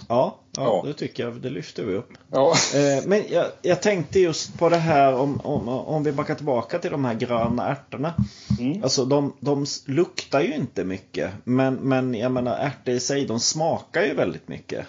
ja, 0.10 0.40
ja, 0.52 0.64
Ja. 0.64 0.84
det 0.86 0.94
tycker 0.94 1.24
jag. 1.24 1.42
Det 1.42 1.50
lyfter 1.50 1.84
vi 1.84 1.96
upp. 1.96 2.10
Ja. 2.32 2.54
Eh, 2.76 3.06
men 3.08 3.24
jag, 3.30 3.46
jag 3.62 3.82
tänkte 3.82 4.20
just 4.20 4.58
på 4.60 4.70
det 4.70 4.78
här 4.78 5.14
om, 5.16 5.42
om, 5.44 5.68
om 5.70 6.04
vi 6.04 6.12
backar 6.12 6.36
tillbaka 6.36 6.80
till 6.80 6.92
de 6.92 7.06
här 7.06 7.14
gröna 7.14 7.68
ärtorna. 7.68 8.14
Mm. 8.60 8.84
Alltså 8.84 9.06
de, 9.06 9.34
de 9.40 9.66
luktar 9.86 10.42
ju 10.42 10.56
inte 10.56 10.84
mycket. 10.84 11.32
Men, 11.44 11.74
men 11.76 12.14
jag 12.14 12.32
menar 12.32 12.58
ärtor 12.58 12.94
i 12.94 13.00
sig, 13.00 13.26
de 13.26 13.40
smakar 13.40 14.02
ju 14.04 14.14
väldigt 14.14 14.48
mycket. 14.48 14.86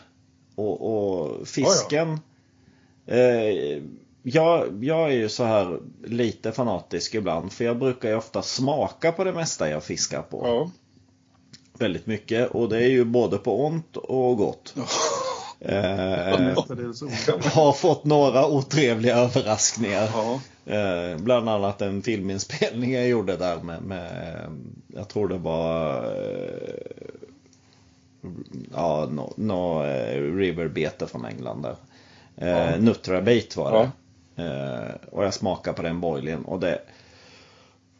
Och, 0.58 0.80
och 0.80 1.48
fisken. 1.48 2.20
Eh, 3.06 3.82
jag, 4.22 4.84
jag 4.84 5.08
är 5.08 5.14
ju 5.14 5.28
så 5.28 5.44
här 5.44 5.78
lite 6.04 6.52
fanatisk 6.52 7.14
ibland. 7.14 7.52
För 7.52 7.64
jag 7.64 7.78
brukar 7.78 8.08
ju 8.08 8.14
ofta 8.14 8.42
smaka 8.42 9.12
på 9.12 9.24
det 9.24 9.32
mesta 9.32 9.70
jag 9.70 9.84
fiskar 9.84 10.22
på. 10.22 10.42
Ja. 10.46 10.70
Väldigt 11.78 12.06
mycket. 12.06 12.50
Och 12.50 12.68
det 12.68 12.76
är 12.76 12.88
ju 12.88 13.04
både 13.04 13.38
på 13.38 13.66
ont 13.66 13.96
och 13.96 14.36
gott. 14.36 14.74
Eh, 15.60 15.74
har 17.54 17.72
fått 17.72 18.04
några 18.04 18.46
otrevliga 18.46 19.16
överraskningar. 19.16 20.08
Ja. 20.12 20.40
Eh, 20.74 21.18
bland 21.18 21.48
annat 21.48 21.82
en 21.82 22.02
filminspelning 22.02 22.92
jag 22.92 23.08
gjorde 23.08 23.36
där 23.36 23.56
med, 23.56 23.82
med 23.82 24.42
jag 24.86 25.08
tror 25.08 25.28
det 25.28 25.38
var 25.38 25.94
eh, 25.96 27.17
ja, 28.74 29.08
no, 29.10 29.32
no, 29.36 29.84
eh, 29.84 30.34
riverbete 30.36 31.06
från 31.06 31.24
England 31.24 31.62
där. 31.62 31.76
Eh, 32.36 32.70
Ja. 32.70 32.76
Nuttrabait 32.78 33.56
var 33.56 33.72
det. 33.72 33.90
Eh, 34.42 34.94
och 35.12 35.24
jag 35.24 35.34
smakade 35.34 35.76
på 35.76 35.82
den 35.82 36.00
boilien 36.00 36.44
och 36.44 36.60
det 36.60 36.78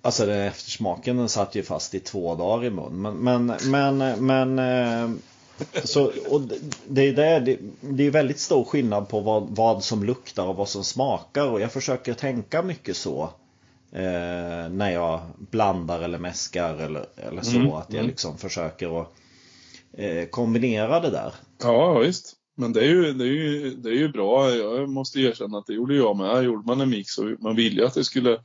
Alltså 0.03 0.27
den 0.27 0.41
eftersmaken 0.41 1.17
den 1.17 1.29
satt 1.29 1.55
ju 1.55 1.63
fast 1.63 1.95
i 1.95 2.01
två 2.01 2.35
dagar 2.35 2.65
i 2.65 2.71
mun. 2.71 3.03
Men, 3.03 3.17
men, 3.17 3.57
men, 3.71 4.27
men 4.27 4.59
eh, 4.59 5.11
så, 5.85 6.13
och 6.29 6.41
det- 6.89 7.09
är 7.09 7.13
det, 7.13 7.39
det, 7.41 7.59
det 7.81 8.07
är 8.07 8.11
väldigt 8.11 8.39
stor 8.39 8.65
skillnad 8.65 9.09
på 9.09 9.21
vad, 9.21 9.47
vad 9.51 9.85
som 9.85 10.05
luktar 10.05 10.47
och 10.47 10.57
vad 10.57 10.69
som 10.69 10.85
smakar 10.85 11.49
och 11.49 11.61
jag 11.61 11.73
försöker 11.73 12.15
tänka 12.15 12.63
mycket 12.63 12.97
så. 12.97 13.23
Eh, 13.93 14.69
när 14.71 14.91
jag 14.91 15.21
blandar 15.37 16.01
eller 16.01 16.19
mäskar 16.19 16.75
eller, 16.75 17.07
eller 17.17 17.43
så. 17.43 17.57
Mm, 17.57 17.73
att 17.73 17.87
jag 17.89 17.99
mm. 17.99 18.07
liksom 18.07 18.39
försöker 18.39 19.01
att 19.01 19.13
Eh, 19.99 20.29
kombinera 20.29 21.01
det 21.01 21.11
där. 21.11 21.35
Ja, 21.63 21.99
visst. 21.99 22.35
Men 22.57 22.73
det 22.73 22.81
är, 22.81 22.89
ju, 22.89 23.13
det, 23.13 23.25
är 23.25 23.29
ju, 23.29 23.71
det 23.71 23.89
är 23.89 23.95
ju 23.95 24.09
bra. 24.09 24.51
Jag 24.51 24.89
måste 24.89 25.21
erkänna 25.21 25.59
att 25.59 25.67
det 25.67 25.75
gjorde 25.75 25.97
jag 25.97 26.17
med. 26.17 26.45
Gjorde 26.45 26.67
man 26.67 26.81
en 26.81 26.91
mix 26.91 27.19
och 27.19 27.25
man 27.41 27.57
ville 27.57 27.87
att 27.87 27.95
det 27.95 28.05
skulle 28.05 28.41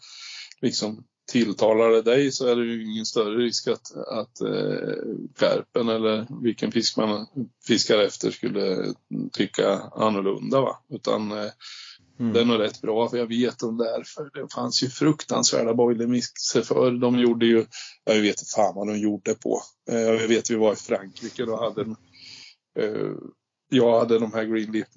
liksom 0.62 1.04
tilltala 1.32 2.02
dig 2.02 2.32
så 2.32 2.48
är 2.48 2.56
det 2.56 2.66
ju 2.66 2.92
ingen 2.92 3.06
större 3.06 3.38
risk 3.38 3.68
att, 3.68 3.96
att 3.96 4.42
eh, 4.42 5.52
eller 5.76 6.44
vilken 6.44 6.72
fisk 6.72 6.98
man 6.98 7.28
fiskar 7.68 8.00
efter 8.00 8.32
skulle 8.32 8.94
tycka 9.32 9.80
annorlunda. 9.96 10.62
Va? 10.62 10.80
Utan 10.90 11.32
eh, 11.32 11.52
Mm. 12.20 12.34
det 12.34 12.42
är 12.42 12.46
nog 12.46 12.60
rätt 12.60 12.82
bra 12.82 13.10
för 13.10 13.18
jag 13.18 13.28
vet 13.28 13.64
om 13.64 13.78
det 13.78 13.90
är 13.90 14.04
för 14.04 14.42
det 14.42 14.54
fanns 14.54 14.84
ju 14.84 14.90
fruktansvärda 14.90 15.74
boilermixer 15.74 16.62
för 16.62 16.92
De 16.92 17.20
gjorde 17.20 17.46
ju, 17.46 17.66
jag 18.04 18.16
vet 18.16 18.26
inte 18.26 18.52
fan 18.56 18.76
vad 18.76 18.88
de 18.88 19.00
gjorde 19.00 19.36
på. 19.36 19.62
Eh, 19.90 20.00
jag 20.00 20.28
vet 20.28 20.52
vi 20.52 20.56
var 20.56 20.74
i 20.74 20.76
Frankrike 20.76 21.44
och 21.44 21.60
hade 21.60 21.82
en 21.82 21.96
Eh, 22.80 23.12
jag 23.70 24.00
hade 24.00 24.20
de 24.20 24.34
här 24.34 24.44
Greenleaf, 24.44 24.88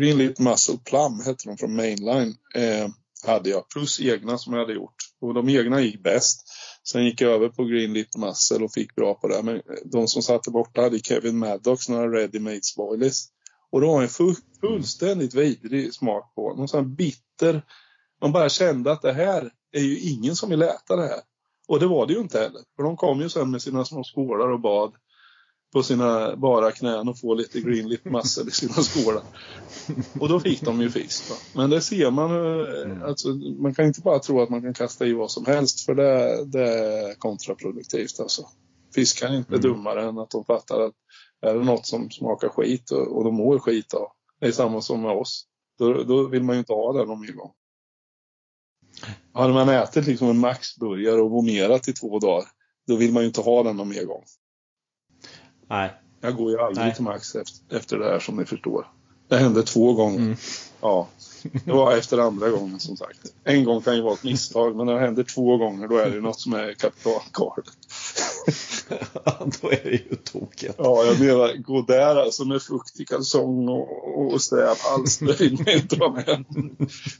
Greenleaf 0.00 0.38
Muscle 0.38 0.78
Plum 0.84 1.20
hette 1.24 1.48
de 1.48 1.56
från 1.56 1.76
Mainline. 1.76 2.34
Eh, 2.54 2.88
hade 3.26 3.50
jag 3.50 3.68
plus 3.68 4.00
egna 4.00 4.38
som 4.38 4.52
jag 4.52 4.60
hade 4.60 4.74
gjort. 4.74 4.94
Och 5.20 5.34
de 5.34 5.48
egna 5.48 5.80
gick 5.80 6.02
bäst. 6.02 6.42
Sen 6.88 7.04
gick 7.04 7.20
jag 7.20 7.32
över 7.32 7.48
på 7.48 7.64
Greenleaf 7.64 8.06
Muscle 8.16 8.64
och 8.64 8.72
fick 8.72 8.94
bra 8.94 9.14
på 9.14 9.28
det. 9.28 9.42
Men 9.42 9.62
de 9.84 10.08
som 10.08 10.22
satte 10.22 10.50
borta 10.50 10.82
hade 10.82 10.98
Kevin 10.98 11.38
Maddox 11.38 11.88
några 11.88 12.08
ready 12.08 12.38
made 12.38 12.62
spoilers. 12.62 13.22
Och 13.72 13.80
det 13.80 13.86
var 13.86 14.02
en 14.02 14.08
full, 14.08 14.34
fullständigt 14.60 15.34
vidrig 15.34 15.94
smak 15.94 16.34
på. 16.34 16.54
Någon 16.54 16.68
sån 16.68 16.94
bitter. 16.94 17.62
Man 18.22 18.32
bara 18.32 18.48
kände 18.48 18.92
att 18.92 19.02
det 19.02 19.12
här 19.12 19.50
är 19.72 19.80
ju 19.82 19.98
ingen 19.98 20.36
som 20.36 20.50
vill 20.50 20.62
äta 20.62 20.96
det 20.96 21.06
här. 21.06 21.20
Och 21.68 21.80
det 21.80 21.86
var 21.86 22.06
det 22.06 22.12
ju 22.12 22.20
inte 22.20 22.38
heller. 22.38 22.60
För 22.76 22.82
de 22.82 22.96
kom 22.96 23.20
ju 23.20 23.28
sen 23.28 23.50
med 23.50 23.62
sina 23.62 23.84
små 23.84 24.04
skålar 24.04 24.48
och 24.48 24.60
bad 24.60 24.92
på 25.72 25.82
sina 25.82 26.36
bara 26.36 26.72
knän 26.72 27.08
och 27.08 27.18
få 27.18 27.34
lite 27.34 27.60
greenleaf 27.60 28.04
massor 28.04 28.48
i 28.48 28.50
sina 28.50 28.72
skålar. 28.74 29.22
Och 30.20 30.28
då 30.28 30.40
fick 30.40 30.62
de 30.62 30.80
ju 30.80 30.90
fisk. 30.90 31.30
Va? 31.30 31.36
Men 31.54 31.70
det 31.70 31.80
ser 31.80 32.10
man, 32.10 32.30
eh, 32.30 33.02
alltså, 33.08 33.28
man 33.58 33.74
kan 33.74 33.86
inte 33.86 34.00
bara 34.00 34.18
tro 34.18 34.42
att 34.42 34.48
man 34.50 34.62
kan 34.62 34.74
kasta 34.74 35.06
i 35.06 35.12
vad 35.12 35.30
som 35.30 35.46
helst 35.46 35.80
för 35.80 35.94
det, 35.94 36.44
det 36.44 36.68
är 36.68 37.14
kontraproduktivt. 37.14 38.20
Alltså. 38.20 38.42
Fiskar 38.94 39.28
är 39.28 39.36
inte 39.36 39.48
Mm. 39.54 39.60
dummare 39.60 40.08
än 40.08 40.18
att 40.18 40.30
de 40.30 40.44
fattar 40.44 40.80
att 40.80 40.94
är 41.48 41.54
det 41.54 41.64
något 41.64 41.86
som 41.86 42.10
smakar 42.10 42.48
skit 42.48 42.90
och, 42.90 43.16
och 43.16 43.24
de 43.24 43.34
mår 43.34 43.58
skit 43.58 43.94
av, 43.94 44.08
det 44.40 44.46
är 44.46 44.52
samma 44.52 44.80
som 44.80 45.02
med 45.02 45.12
oss. 45.12 45.46
Då, 45.78 46.02
då 46.02 46.26
vill 46.26 46.42
man 46.42 46.54
ju 46.54 46.58
inte 46.58 46.72
ha 46.72 47.16
mer 47.16 47.32
gång. 47.32 47.52
Hade 49.32 49.52
man 49.52 49.68
ätit 49.68 50.06
liksom 50.06 50.28
en 50.28 50.38
maxburgare 50.38 51.20
och 51.20 51.30
vomerat 51.30 51.88
i 51.88 51.92
två 51.92 52.18
dagar, 52.18 52.44
då 52.86 52.96
vill 52.96 53.12
man 53.12 53.22
ju 53.22 53.26
inte 53.26 53.40
ha 53.40 53.62
den 53.62 53.76
någon 53.76 53.88
mer 53.88 54.04
gång. 54.04 54.24
Nej. 55.68 55.90
Jag 56.20 56.36
går 56.36 56.50
ju 56.50 56.58
aldrig 56.58 56.86
Nej. 56.86 56.94
till 56.94 57.04
Max 57.04 57.34
efter, 57.34 57.76
efter 57.76 57.98
det 57.98 58.04
här 58.04 58.18
som 58.18 58.36
ni 58.36 58.44
förstår. 58.44 58.86
Det 59.28 59.36
hände 59.36 59.62
två 59.62 59.92
gånger. 59.92 60.18
Mm. 60.18 60.36
Ja, 60.80 61.08
det 61.64 61.72
var 61.72 61.96
efter 61.96 62.18
andra 62.18 62.50
gången 62.50 62.80
som 62.80 62.96
sagt. 62.96 63.34
En 63.44 63.64
gång 63.64 63.82
kan 63.82 63.96
ju 63.96 64.02
vara 64.02 64.14
ett 64.14 64.24
misstag, 64.24 64.76
men 64.76 64.86
när 64.86 64.94
det 64.94 65.00
händer 65.00 65.22
två 65.22 65.56
gånger 65.56 65.88
då 65.88 65.96
är 65.96 66.10
det 66.10 66.20
något 66.20 66.40
som 66.40 66.52
är 66.52 66.74
kapitalgalet. 66.74 67.66
Då 69.60 69.70
är 69.70 69.84
det 69.84 69.90
ju 69.90 70.16
tokigt. 70.16 70.74
Ja, 70.78 71.04
jag 71.04 71.20
menar, 71.20 71.56
gå 71.56 71.82
där 71.82 72.16
alltså 72.16 72.44
med 72.44 72.62
fuktig 72.62 73.08
kalsong 73.08 73.68
och, 73.68 74.32
och 74.32 74.42
sträv 74.42 74.76
alls, 74.94 75.18
det 75.18 75.40
vill 75.40 75.52
man 75.52 75.68
inte 75.68 75.96
vara 75.96 76.12
med. 76.12 76.44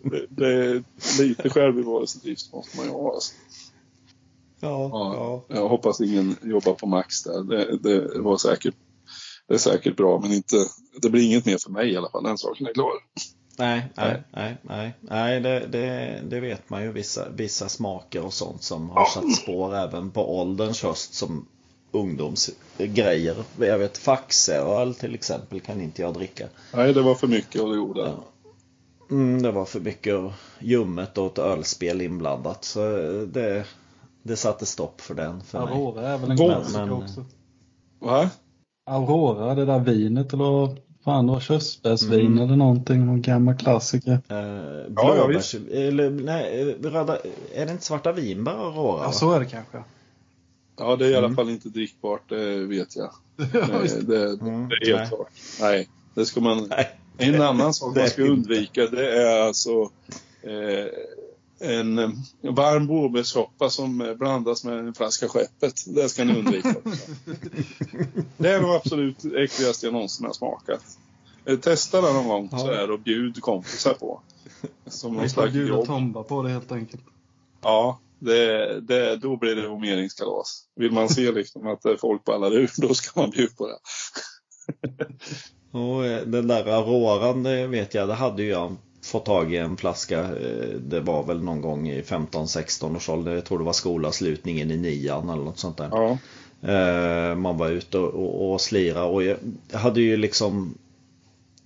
Det, 0.03 0.27
det 0.29 0.47
är 0.47 0.83
lite 1.22 1.51
självbevarelsedrift 1.51 2.53
måste 2.53 2.77
man 2.77 2.87
ju 2.87 2.93
ha. 2.93 3.14
Alltså. 3.14 3.35
Ja, 4.61 4.89
Ja. 4.93 5.45
ja. 5.49 5.57
Jag 5.57 5.68
hoppas 5.68 6.01
ingen 6.01 6.37
jobbar 6.43 6.74
på 6.74 6.87
Max 6.87 7.22
där. 7.22 7.43
Det, 7.43 7.79
det 7.79 8.20
var 8.20 8.37
säkert, 8.37 8.74
det 9.49 9.55
är 9.55 9.59
säkert 9.59 9.97
bra, 9.97 10.20
men 10.20 10.33
inte, 10.33 10.57
det 11.03 11.11
blir 11.11 11.22
inget 11.22 11.47
mer 11.47 11.59
för 11.59 11.70
mig 11.70 11.93
i 11.93 11.97
alla 11.97 12.11
fall. 12.11 12.24
Den 12.24 12.39
saken 12.39 12.66
är 12.66 12.74
klar. 12.74 12.93
Nej, 13.57 13.92
Nej. 13.94 14.22
nej, 14.30 14.57
nej, 14.62 14.92
nej, 15.00 15.40
det, 15.40 15.66
det, 15.66 16.20
det 16.28 16.40
vet 16.40 16.70
man 16.70 16.82
ju 16.82 16.92
vissa, 16.92 17.28
vissa 17.28 17.68
smaker 17.68 18.24
och 18.24 18.32
sånt 18.32 18.62
som 18.62 18.90
har 18.90 19.07
satt 19.07 19.34
spår 19.34 19.74
även 19.74 20.11
på 20.11 20.38
ålderns 20.40 20.82
höst 20.82 21.14
som 21.14 21.46
ungdomsgrejer. 21.90 23.36
Jag 23.59 23.78
vet 23.78 23.98
faxöl 23.98 24.94
till 24.94 25.14
exempel 25.14 25.61
kan 25.61 25.80
inte 25.80 26.02
jag 26.02 26.14
dricka. 26.14 26.48
Nej, 26.74 26.92
det 26.94 27.02
var 27.02 27.14
för 27.14 27.26
mycket 27.26 27.61
och 27.61 27.68
det 27.68 27.76
gjorde 27.76 28.02
det. 28.02 28.12
Mm, 29.11 29.42
det 29.42 29.52
var 29.52 29.64
för 29.64 29.80
mycket 29.80 30.14
ljummet 30.59 31.18
och 31.18 31.26
ett 31.26 31.38
ölspel 31.38 32.00
inblandat. 32.00 32.64
Så 32.64 32.80
det, 33.32 33.64
det 34.22 34.36
satte 34.36 34.66
stopp 34.66 35.00
för 35.00 35.14
den 35.14 35.40
för 35.40 35.66
mig. 35.66 35.74
Aurora 35.74 36.09
är 36.09 36.18
väl 36.18 36.30
en 36.30 36.36
klassiker 36.36 36.92
också. 36.92 37.24
Va? 37.98 38.30
Aurora, 38.86 39.54
det 39.54 39.64
där 39.64 39.78
vinet 39.78 40.32
eller 40.32 40.76
Fan, 41.07 41.26
det 41.26 41.32
var 41.32 41.40
körsbärsvin 41.40 42.20
Mm. 42.26 42.38
eller 42.44 42.57
någonting. 42.57 43.07
Någon 43.07 43.22
gammal 43.22 43.57
klassiker. 43.57 44.18
Eh, 44.28 44.36
ja, 44.96 45.14
blåbärs, 45.14 45.54
eller 45.72 46.11
nej, 46.11 46.61
eh, 46.82 46.90
röda, 46.90 47.18
är 47.54 47.66
det 47.66 47.72
inte 47.72 47.84
svarta 47.84 48.12
vinbär 48.12 48.57
och 48.66 48.74
råra? 48.76 49.02
Ja, 49.04 49.12
så 49.12 49.32
är 49.32 49.40
det 49.40 49.46
kanske. 49.46 49.82
Ja, 50.78 50.96
det 50.96 51.07
är 51.07 51.11
i 51.11 51.14
alla 51.14 51.26
Mm. 51.26 51.36
fall 51.36 51.50
inte 51.50 51.68
drickbart, 51.68 52.28
det 52.28 52.59
vet 52.59 52.96
jag. 52.96 53.11
Ja. 53.52 53.66
Det, 53.82 54.00
det, 54.07 54.28
Mm, 54.40 54.68
det 54.68 54.74
är 54.74 54.86
helt 54.86 54.98
nej. 54.98 55.09
klart. 55.09 55.28
Nej, 55.61 55.88
det 56.14 56.26
ska 56.26 56.40
man... 56.40 56.66
Nej. 56.70 56.90
En 57.18 57.42
annan 57.42 57.74
sak 57.74 57.96
man 57.96 58.09
ska 58.09 58.22
undvika 58.22 58.86
det 58.86 59.22
är 59.22 59.40
alltså 59.40 59.70
eh, 60.42 60.86
en 61.61 61.98
eh, 61.98 62.11
varm 62.42 62.86
blåbärssoppa 62.86 63.70
som 63.70 64.00
eh, 64.00 64.14
blandas 64.14 64.64
med 64.64 64.78
en 64.78 64.94
flaska 64.94 65.28
Skeppet. 65.28 65.74
Det 65.86 66.09
ska 66.09 66.24
ni 66.24 66.38
undvika. 66.38 66.68
det 68.36 68.50
är 68.50 68.61
nog 68.61 68.70
absolut 68.70 69.24
äckligaste 69.24 69.86
jag 69.86 69.92
någonsin 69.92 70.26
har 70.26 70.32
smakat. 70.32 70.98
Eh, 71.44 71.59
Testa 71.59 72.00
det 72.00 72.12
någon 72.12 72.28
gång 72.28 72.50
så 72.50 72.72
här 72.72 72.90
och 72.90 73.00
bjud 73.00 73.40
kompisar 73.40 73.94
på. 73.94 74.20
Som 74.86 75.14
någon 75.14 75.30
slags 75.30 75.52
bjuda 75.52 75.68
jobb. 75.68 75.86
Tomba 75.86 76.22
på 76.22 76.42
det 76.42 76.50
helt 76.50 76.72
enkelt. 76.72 77.02
Ja, 77.62 78.00
det, 78.18 78.80
det, 78.80 79.16
då 79.16 79.36
blir 79.36 79.57
det 79.57 79.68
homeringskalas. 79.68 80.64
Vill 80.76 80.92
man 80.92 81.09
se 81.09 81.32
liksom 81.32 81.66
att 81.66 82.00
folk 82.00 82.24
ballar 82.24 82.54
ur, 82.54 82.70
då 82.76 82.94
ska 82.94 83.20
man 83.20 83.30
bjuda 83.30 83.52
på 83.57 83.66
det. 83.66 83.78
Och 85.78 86.02
den 86.26 86.48
där 86.48 86.82
råran, 86.82 87.42
det 87.42 87.66
vet 87.66 87.94
jag, 87.94 88.09
det 88.09 88.14
hade 88.14 88.42
ju 88.42 88.48
jag 88.48 88.76
fått 89.07 89.24
tag 89.24 89.52
i 89.54 89.57
en 89.57 89.76
flaska. 89.76 90.20
eh, 90.20 90.68
Det 90.80 91.00
var 91.00 91.22
väl 91.22 91.42
någon 91.42 91.61
gång 91.61 91.88
i 91.88 92.02
15-16 92.02 92.96
års 92.96 93.09
ålder. 93.09 93.34
Jag 93.34 93.44
tror 93.44 93.59
det 93.59 93.64
var 93.64 93.72
skolavslutningen 93.72 94.70
i 94.70 94.76
nian 94.76 95.28
eller 95.28 95.42
något 95.44 95.59
sånt 95.59 95.76
där. 95.76 95.88
Ja, 95.92 96.18
Eh, 96.62 97.34
Man 97.36 97.59
var 97.59 97.68
ute 97.68 97.98
och, 97.98 98.14
och, 98.14 98.52
och 98.52 98.61
slira 98.61 99.04
och 99.04 99.22
jag 99.22 99.36
hade 99.72 100.00
ju 100.00 100.16
liksom 100.16 100.74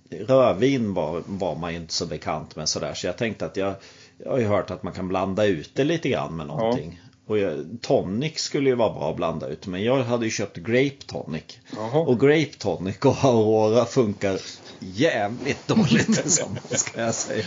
Rödvin 0.09 0.93
var, 0.93 1.23
var 1.25 1.55
man 1.55 1.71
ju 1.73 1.77
inte 1.79 1.93
så 1.93 2.05
bekant 2.05 2.55
med 2.55 2.69
sådär 2.69 2.93
så 2.93 3.07
jag 3.07 3.17
tänkte 3.17 3.45
att 3.45 3.57
jag 3.57 3.73
Jag 4.17 4.31
har 4.31 4.37
ju 4.39 4.45
hört 4.45 4.71
att 4.71 4.83
man 4.83 4.93
kan 4.93 5.07
blanda 5.07 5.45
ut 5.45 5.71
det 5.75 5.83
lite 5.83 6.09
grann 6.09 6.35
med 6.37 6.47
någonting. 6.47 7.01
Och 7.31 7.37
tonic 7.81 8.39
skulle 8.39 8.69
ju 8.69 8.75
vara 8.75 8.93
bra 8.93 9.09
att 9.09 9.15
blanda 9.15 9.47
ut 9.47 9.67
men 9.67 9.83
jag 9.83 10.03
hade 10.03 10.25
ju 10.25 10.31
köpt 10.31 10.57
grape 10.57 11.05
tonic. 11.05 11.43
Jaha. 11.75 11.99
Och 11.99 12.19
grape 12.19 12.57
tonic 12.57 12.97
och 12.97 13.23
Aurora 13.23 13.85
funkar 13.85 14.39
jävligt 14.79 15.67
dåligt 15.67 16.13
tillsammans 16.21 16.83
kan 16.83 17.03
jag 17.03 17.15
säga. 17.15 17.45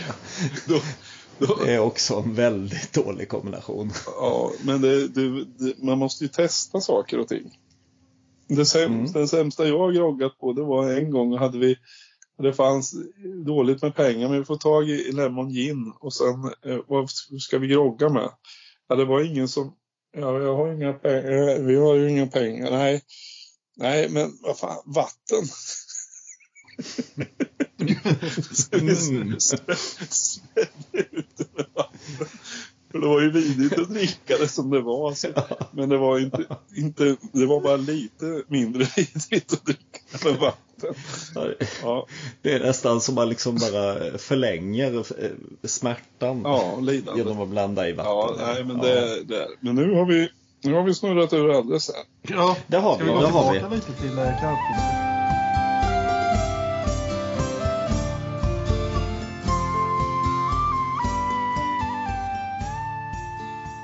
Då, 0.67 0.79
då, 1.39 1.55
Det 1.65 1.73
är 1.73 1.79
också 1.79 2.15
en 2.15 2.33
väldigt 2.33 2.93
dålig 2.93 3.29
kombination. 3.29 3.91
ja, 4.05 4.51
men 4.63 4.81
det, 4.81 5.07
det, 5.07 5.45
det, 5.45 5.83
man 5.83 5.97
måste 5.97 6.23
ju 6.23 6.27
testa 6.27 6.81
saker 6.81 7.19
och 7.19 7.27
ting. 7.27 7.59
Det 8.47 8.65
sämsta, 8.65 9.19
Den 9.19 9.27
sämsta 9.27 9.67
jag 9.67 9.93
groggat 9.93 10.39
på 10.39 10.53
det 10.53 10.63
var 10.63 10.91
en 10.91 11.11
gång 11.11 11.37
hade 11.37 11.57
vi 11.57 11.77
det 12.37 12.53
fanns 12.53 12.95
dåligt 13.45 13.81
med 13.81 13.95
pengar 13.95 14.29
men 14.29 14.39
vi 14.39 14.45
får 14.45 14.57
tag 14.57 14.89
i 14.89 15.11
Lemon 15.11 15.49
Gin 15.49 15.93
och 15.99 16.13
sen 16.13 16.53
eh, 16.65 16.79
vad 16.87 17.09
ska 17.39 17.57
vi 17.57 17.67
grogga 17.67 18.09
med? 18.09 18.29
Ja, 18.87 18.95
det 18.95 19.05
var 19.05 19.21
ingen 19.21 19.47
som 19.47 19.75
Ja, 20.17 20.39
jag 20.41 20.55
har 20.55 20.73
inga 20.73 20.93
pengar. 20.93 21.59
Vi 21.59 21.75
har 21.75 21.95
ju 21.95 22.09
inga 22.09 22.27
pengar. 22.27 22.71
Nej, 22.71 23.01
nej 23.75 24.09
men 24.09 24.37
vad 24.41 24.59
fan, 24.59 24.83
vatten. 24.85 25.43
Mm. 28.71 29.33
Ut 30.91 31.55
med 31.55 31.65
vatten. 31.73 32.27
För 32.95 33.01
det 33.01 33.07
var 33.07 33.21
ju 33.21 33.31
vidigt 33.31 33.79
att 33.79 33.89
dricka 33.89 34.37
det 34.39 34.47
som 34.47 34.69
det 34.69 34.81
var. 34.81 35.13
Så. 35.13 35.27
Men 35.71 35.89
det 35.89 35.97
var 35.97 36.19
inte, 36.19 36.45
inte, 36.75 37.15
det 37.31 37.45
var 37.45 37.61
bara 37.61 37.75
lite 37.75 38.43
mindre 38.47 38.85
vidigt 38.95 39.53
att 39.53 39.65
dricka 39.65 39.99
med 40.29 40.33
vatten. 40.35 40.93
Ja, 41.83 42.07
Det 42.41 42.53
är 42.53 42.59
nästan 42.59 43.01
som 43.01 43.15
man 43.15 43.29
liksom 43.29 43.55
bara 43.55 44.17
förlänger 44.17 44.93
eh, 45.23 45.29
smärtan 45.63 46.41
ja 46.43 46.77
lidande. 46.81 47.21
genom 47.21 47.41
att 47.41 47.49
blanda 47.49 47.89
i 47.89 47.93
vatten. 47.93 48.11
Ja, 48.11 48.35
nej 48.53 48.63
men 48.63 48.77
det, 48.77 49.23
det 49.23 49.47
Men 49.59 49.75
nu 49.75 49.93
har 49.93 50.05
vi, 50.05 50.29
nu 50.63 50.73
har 50.73 50.83
vi 50.83 50.93
snurrat 50.93 51.33
ur 51.33 51.51
alldeles 51.57 51.91
här. 51.95 52.35
Ja, 52.35 52.57
Det 52.67 52.77
har 52.77 52.95
ska 52.95 53.03
vi, 53.03 53.09
vi 53.11 53.15
gå 53.15 53.21
det 53.21 53.27
har 53.27 53.53
tillbaka 53.53 53.69
vi. 53.69 53.75
lite 53.75 54.01
till 54.01 54.17
eh, 54.17 54.39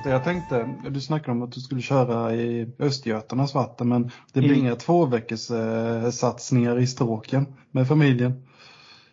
Det 0.02 0.10
jag 0.10 0.24
tänkte, 0.24 0.64
du 0.90 1.00
snackade 1.00 1.32
om 1.32 1.42
att 1.42 1.52
du 1.52 1.60
skulle 1.60 1.82
köra 1.82 2.34
i 2.34 2.68
Östergötarnas 2.78 3.54
vatten 3.54 3.88
men 3.88 4.02
det 4.32 4.40
blir 4.40 4.50
Mm. 4.52 4.60
inga 4.60 4.76
två 4.76 5.06
veckors 5.06 5.50
eh, 5.50 6.10
satsningar 6.10 6.78
i 6.80 6.86
stråken 6.86 7.46
med 7.70 7.88
familjen. 7.88 8.46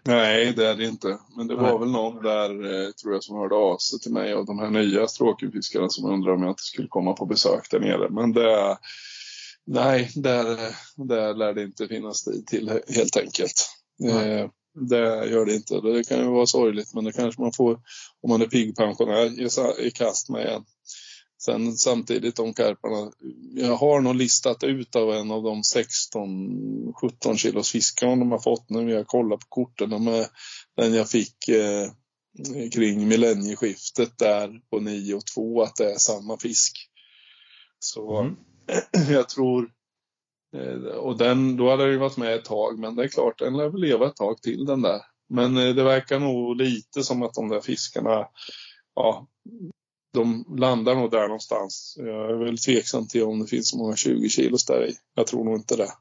Nej, 0.04 0.54
det 0.54 0.68
är 0.68 0.76
det 0.76 0.86
inte. 0.86 1.18
Men 1.38 1.48
det 1.48 1.56
var 1.56 1.70
Nej. 1.70 1.80
väl 1.80 1.92
någon 1.92 2.24
där, 2.24 2.50
eh, 2.50 2.92
tror 2.92 3.14
jag, 3.14 3.24
som 3.24 3.38
hörde 3.38 3.56
av 3.56 3.78
sig 3.78 4.00
till 4.00 4.14
mig 4.14 4.34
av 4.34 4.46
de 4.46 4.60
här 4.60 4.70
nya 4.70 5.08
stråkfiskarna 5.08 5.90
som 5.90 6.06
undrade 6.12 6.36
om 6.36 6.42
jag 6.44 6.52
inte 6.52 6.64
skulle 6.64 6.88
komma 6.88 7.14
på 7.14 7.26
besök 7.26 7.68
där 7.72 7.80
nere. 7.80 8.10
Men 8.10 8.34
det, 8.34 8.78
nej, 9.66 10.10
där, 10.16 10.58
där 10.96 11.34
lär 11.34 11.54
det 11.54 11.64
inte 11.64 11.88
finnas 11.88 12.24
tid 12.24 12.48
till 12.48 12.70
he- 12.70 12.94
helt 12.96 13.18
enkelt. 13.18 13.70
Eh, 14.12 14.50
det 14.90 15.30
gör 15.30 15.46
det 15.46 15.56
inte. 15.56 15.82
Det 15.82 16.04
kan 16.04 16.20
ju 16.20 16.28
vara 16.28 16.46
sorgligt, 16.46 16.94
men 16.94 17.04
det 17.04 17.12
kanske 17.12 17.42
man 17.42 17.54
får 17.54 17.74
om 18.22 18.30
man 18.30 18.42
är 18.42 18.46
pigg 18.46 18.76
pensionär 18.76 19.26
ge 19.26 19.50
sig 19.50 19.88
i 19.88 19.92
kast 19.92 20.30
med 20.30 20.46
igen. 20.46 20.64
Sen 21.42 21.78
samtidigt 21.78 22.36
de 22.36 22.54
karparna. 22.54 23.12
Jag 23.56 23.76
har 23.76 24.02
nog 24.02 24.16
listat 24.16 24.64
ut 24.64 24.96
av 24.96 25.14
en 25.14 25.32
av 25.32 25.44
de 25.44 25.62
16-17 25.62 27.36
kilos 27.38 27.72
fiskarna 27.72 28.16
de 28.16 28.32
har 28.32 28.40
fått 28.40 28.70
nu. 28.70 28.92
Jag 28.92 29.08
kollar 29.08 29.38
på 29.38 29.46
korten. 29.50 29.90
De 29.90 30.08
är 30.08 30.28
den 30.78 30.94
jag 30.94 31.10
fick 31.10 31.48
eh, 31.48 31.92
kring 32.74 33.08
millennieskiftet 33.08 34.18
där 34.18 34.62
på 34.70 34.80
9 34.80 35.14
och 35.14 35.26
2 35.36 35.62
att 35.62 35.76
det 35.76 35.92
är 35.92 35.98
samma 35.98 36.38
fisk. 36.38 36.74
Så 37.80 38.20
Mm. 38.20 38.36
jag 39.10 39.30
tror 39.30 39.72
och 41.00 41.18
den, 41.18 41.58
då 41.58 41.70
hade 41.70 41.84
den 41.84 41.92
ju 41.92 41.98
varit 41.98 42.18
med 42.18 42.36
ett 42.36 42.46
tag 42.46 42.80
men 42.80 42.96
det 42.96 43.04
är 43.04 43.08
klart 43.08 43.40
den 43.40 43.58
lär 43.58 43.70
väl 43.70 43.82
leva 43.82 44.08
ett 44.08 44.16
tag 44.16 44.42
till 44.42 44.66
den 44.66 44.82
där. 44.82 45.02
Men 45.30 45.58
eh, 45.58 45.76
det 45.76 45.84
verkar 45.84 46.20
nog 46.20 46.56
lite 46.56 47.04
som 47.04 47.24
att 47.24 47.34
de 47.34 47.50
där 47.50 47.62
fiskarna 47.62 48.28
ja, 48.96 49.28
de 50.14 50.56
landar 50.58 50.96
nog 50.96 51.12
där 51.12 51.28
någonstans. 51.28 51.96
Jag 51.98 52.32
är 52.32 52.46
väl 52.46 52.58
tveksam 52.58 53.08
till 53.08 53.24
om 53.24 53.40
det 53.40 53.48
finns 53.48 53.70
så 53.70 53.78
många 53.78 53.96
20 53.96 54.30
kilos 54.30 54.66
där 54.66 54.88
i. 54.88 54.94
Jag 55.16 55.28
tror 55.28 55.44
nog 55.44 55.56
inte 55.56 55.76
det. 55.76 55.92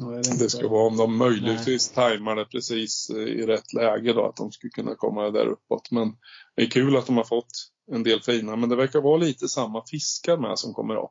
Det 0.00 0.38
Det 0.38 0.50
ska 0.50 0.68
vara 0.68 0.86
om 0.86 0.96
de 0.96 1.16
möjligtvis 1.16 1.88
tajmar 1.88 2.36
det 2.36 2.44
precis 2.44 3.10
eh, 3.10 3.16
i 3.16 3.46
rätt 3.46 3.72
läge 3.72 4.12
då, 4.12 4.26
att 4.26 4.36
de 4.36 4.52
skulle 4.52 4.70
kunna 4.70 4.94
komma 4.94 5.30
där 5.30 5.46
uppåt. 5.46 5.90
Men 5.90 6.16
det 6.56 6.62
är 6.62 6.66
kul 6.66 6.96
att 6.96 7.06
de 7.06 7.16
har 7.16 7.24
fått 7.24 7.70
en 7.92 8.02
del 8.02 8.22
fina, 8.22 8.56
men 8.56 8.68
det 8.68 8.76
verkar 8.76 9.00
vara 9.00 9.16
lite 9.16 9.48
samma 9.48 9.84
fiskar 9.86 10.36
med 10.36 10.58
som 10.58 10.74
kommer 10.74 10.96
upp. 10.96 11.10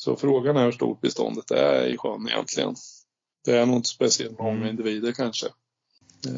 Så 0.00 0.16
frågan 0.16 0.56
är 0.56 0.64
hur 0.64 0.72
stort 0.72 1.00
beståndet 1.00 1.50
är 1.50 1.86
i 1.86 1.96
sjön 1.98 2.28
egentligen. 2.28 2.74
Det 3.44 3.56
är 3.56 3.66
nog 3.66 3.76
inte 3.76 3.88
speciellt 3.88 4.38
många 4.38 4.56
Mm. 4.56 4.68
individer 4.68 5.12
kanske. 5.12 5.46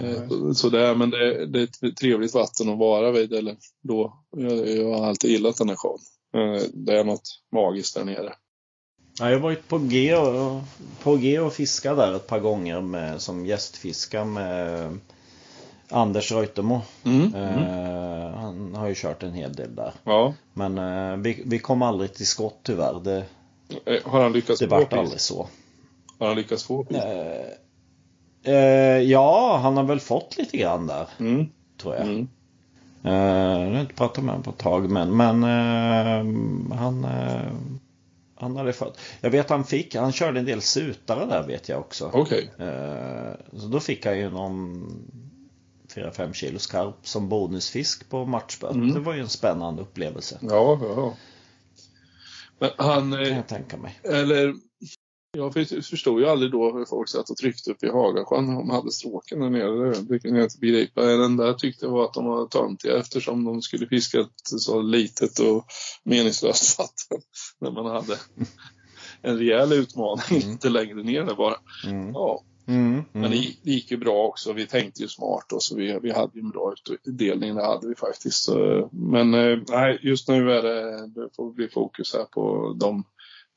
Eh, 0.02 0.52
Så 0.52 0.68
det 0.68 0.80
är, 0.86 0.94
men 0.94 1.10
det, 1.10 1.46
det 1.46 1.60
är 1.60 1.88
ett 1.88 1.96
trevligt 1.96 2.34
vatten 2.34 2.68
att 2.68 2.78
vara 2.78 3.10
vid. 3.10 3.32
Eller 3.32 3.56
då. 3.82 4.24
Jag, 4.36 4.68
jag 4.68 4.98
har 4.98 5.06
alltid 5.06 5.30
gillat 5.30 5.56
den 5.56 5.68
här 5.68 5.76
sjön. 5.76 5.98
Eh, 6.34 6.62
Det 6.74 6.98
är 6.98 7.04
något 7.04 7.28
magiskt 7.52 7.94
där 7.94 8.04
nere. 8.04 8.34
Ja, 9.20 9.30
jag 9.30 9.36
har 9.36 9.42
varit 9.42 9.68
på 9.68 9.78
G 9.78 10.14
och, 10.16 10.60
på 11.02 11.16
G 11.16 11.38
och 11.38 11.52
fiskat 11.52 11.96
där 11.96 12.14
ett 12.16 12.26
par 12.26 12.40
gånger 12.40 12.80
med, 12.80 13.20
som 13.22 13.46
gästfiska 13.46 14.24
med 14.24 14.98
Anders 15.88 16.32
Reutermo. 16.32 16.80
Mm. 17.04 17.34
Eh, 17.34 18.34
han 18.34 18.74
har 18.74 18.88
ju 18.88 18.94
kört 18.96 19.22
en 19.22 19.32
hel 19.32 19.52
del 19.52 19.74
där. 19.74 19.92
Ja. 20.04 20.34
Men 20.54 20.78
eh, 20.78 21.16
vi, 21.16 21.42
vi 21.46 21.58
kom 21.58 21.82
aldrig 21.82 22.14
till 22.14 22.26
skott 22.26 22.60
tyvärr. 22.62 23.00
Det, 23.04 23.24
Har 24.04 24.20
han 24.22 24.32
lyckats 24.32 24.60
det 24.60 24.68
få 24.68 24.74
vart 24.74 24.82
fisk? 24.90 24.98
aldrig 24.98 25.20
så. 25.20 25.48
Har 26.18 26.26
han 26.26 26.36
lyckats 26.36 26.64
få 26.64 26.84
fisk? 26.84 27.00
Eh, 28.44 28.54
eh, 28.54 28.98
ja, 29.02 29.58
han 29.62 29.76
har 29.76 29.84
väl 29.84 30.00
fått 30.00 30.38
lite 30.38 30.56
grann 30.56 30.86
där, 30.86 31.06
Mm. 31.18 31.46
tror 31.82 31.94
jag. 31.94 32.04
Mm. 32.04 32.28
Eh, 33.04 33.12
jag 33.62 33.70
har 33.74 33.80
inte 33.80 33.94
pratat 33.94 34.24
med 34.24 34.32
honom 34.34 34.42
på 34.44 34.50
ett 34.50 34.58
tag, 34.58 34.90
men, 34.90 35.16
men 35.16 35.42
eh, 35.44 36.76
han, 36.78 37.04
eh, 37.04 37.52
han 38.34 38.56
hade 38.56 38.72
fått. 38.72 38.98
Jag 39.20 39.30
vet 39.30 39.50
han 39.50 39.64
fick, 39.64 39.94
han 39.94 40.12
körde 40.12 40.38
en 40.38 40.46
del 40.46 40.60
sutare 40.62 41.26
där 41.26 41.46
vet 41.46 41.68
jag 41.68 41.78
också. 41.80 42.10
Okej. 42.12 42.50
Eh, 42.58 43.32
så 43.60 43.66
då 43.66 43.80
fick 43.80 44.06
han 44.06 44.18
ju 44.18 44.30
någon 44.30 44.86
4-5 45.94 46.32
kilos 46.32 46.66
karp 46.66 46.94
som 47.02 47.28
bonusfisk 47.28 48.10
på 48.10 48.24
matchböt. 48.24 48.74
Mm. 48.74 48.94
Det 48.94 49.00
var 49.00 49.14
ju 49.14 49.20
en 49.20 49.28
spännande 49.28 49.82
upplevelse. 49.82 50.38
Ja, 50.40 50.78
ja, 50.82 50.88
ja. 50.96 51.14
Men 52.62 52.70
han, 52.76 53.10
Kan 53.12 53.22
eh, 53.22 53.36
jag 53.36 53.48
tänka 53.48 53.76
mig. 53.76 54.00
eller 54.04 54.54
jag 55.36 55.52
för- 55.52 55.82
förstod 55.82 56.20
ju 56.20 56.26
aldrig 56.28 56.50
då 56.52 56.72
hur 56.78 56.84
folk 56.84 57.08
satt 57.08 57.30
och 57.30 57.36
tryckte 57.36 57.70
upp 57.70 57.82
i 57.84 57.88
Hagasjön 57.88 58.54
de 58.54 58.70
hade 58.70 58.90
stråken 58.92 59.40
där 59.40 59.50
nere. 59.50 59.94
Det 60.00 60.18
kan 60.18 60.34
jag 60.34 60.44
inte 60.44 60.58
begripa. 60.58 61.00
Där 61.02 61.52
tyckte 61.52 61.84
jag 61.86 61.92
var 61.92 62.04
att 62.04 62.14
de 62.14 62.24
var 62.26 62.46
töntiga 62.46 62.98
eftersom 62.98 63.44
de 63.44 63.62
skulle 63.62 63.86
fiska 63.86 64.20
ett 64.20 64.30
så 64.44 64.82
litet 64.82 65.38
och 65.38 65.64
meningslöst 66.04 66.78
vatten. 66.78 67.18
När 67.60 67.70
man 67.70 67.86
hade 67.86 68.16
en 69.22 69.38
rejäl 69.38 69.72
utmaning 69.72 70.22
Mm. 70.30 70.50
lite 70.50 70.68
längre 70.68 71.02
ner 71.02 71.22
där 71.24 71.34
bara. 71.34 71.56
Mm. 71.86 72.12
Ja, 72.12 72.42
Mm, 72.66 73.04
Men 73.12 73.30
det, 73.30 73.36
gick- 73.36 73.60
det 73.62 73.70
gick 73.70 73.90
ju 73.90 73.96
bra 73.96 74.24
också. 74.26 74.52
Vi 74.52 74.66
tänkte 74.66 75.02
ju 75.02 75.08
smart 75.08 75.52
och 75.52 75.62
så 75.62 75.76
vi, 75.76 75.98
vi 76.02 76.12
hade 76.12 76.30
ju 76.34 76.40
en 76.40 76.50
bra 76.50 76.74
utdelning. 77.04 77.54
Det 77.54 77.64
hade 77.66 77.88
vi 77.88 77.94
faktiskt. 77.94 78.48
Men 78.90 79.34
eh, 79.34 79.58
nej, 79.68 79.98
just 80.02 80.28
nu 80.28 80.52
är 80.52 80.62
det, 80.62 81.06
det 81.06 81.28
får 81.36 81.52
bli 81.52 81.68
fokus 81.68 82.14
här 82.14 82.24
på 82.24 82.76
de 82.80 83.04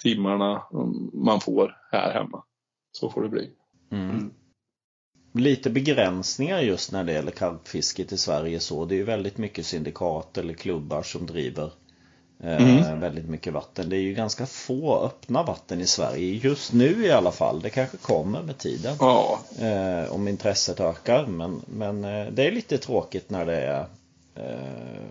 timmarna 0.03 0.63
mm, 0.73 1.09
man 1.13 1.39
får 1.41 1.77
här 1.91 2.13
hemma. 2.13 2.43
Så 2.91 3.09
får 3.09 3.21
det 3.23 3.29
bli. 3.29 3.49
Mm. 3.91 4.31
Lite 5.33 5.69
begränsningar 5.69 6.59
just 6.61 6.91
när 6.91 7.03
det 7.03 7.13
gäller 7.13 7.31
karpfisket 7.31 8.11
i 8.11 8.17
Sverige 8.17 8.59
så. 8.59 8.85
Det 8.85 8.95
är 8.95 8.97
ju 8.97 9.03
väldigt 9.03 9.37
mycket 9.37 9.65
syndikat 9.65 10.37
eller 10.37 10.53
klubbar 10.53 11.03
som 11.03 11.25
driver 11.25 11.71
Mm. 12.43 12.99
väldigt 12.99 13.29
mycket 13.29 13.53
vatten. 13.53 13.89
Det 13.89 13.97
är 13.97 14.01
ju 14.01 14.13
ganska 14.13 14.45
få 14.45 14.99
öppna 14.99 15.43
vatten 15.43 15.81
i 15.81 15.87
Sverige. 15.87 16.39
Just 16.43 16.73
nu 16.73 17.05
i 17.05 17.11
alla 17.11 17.31
fall. 17.31 17.61
Det 17.61 17.69
kanske 17.69 17.97
kommer 17.97 18.41
med 18.41 18.57
tiden. 18.57 18.95
Ja, 18.99 19.39
Eh, 19.59 20.13
om 20.13 20.27
intresset 20.27 20.79
ökar. 20.79 21.25
Men, 21.25 21.61
men 21.65 22.03
eh, 22.03 22.27
det 22.31 22.47
är 22.47 22.51
lite 22.51 22.77
tråkigt 22.77 23.29
när 23.29 23.45
det 23.45 23.61
är 23.61 23.85
eh, 24.35 25.05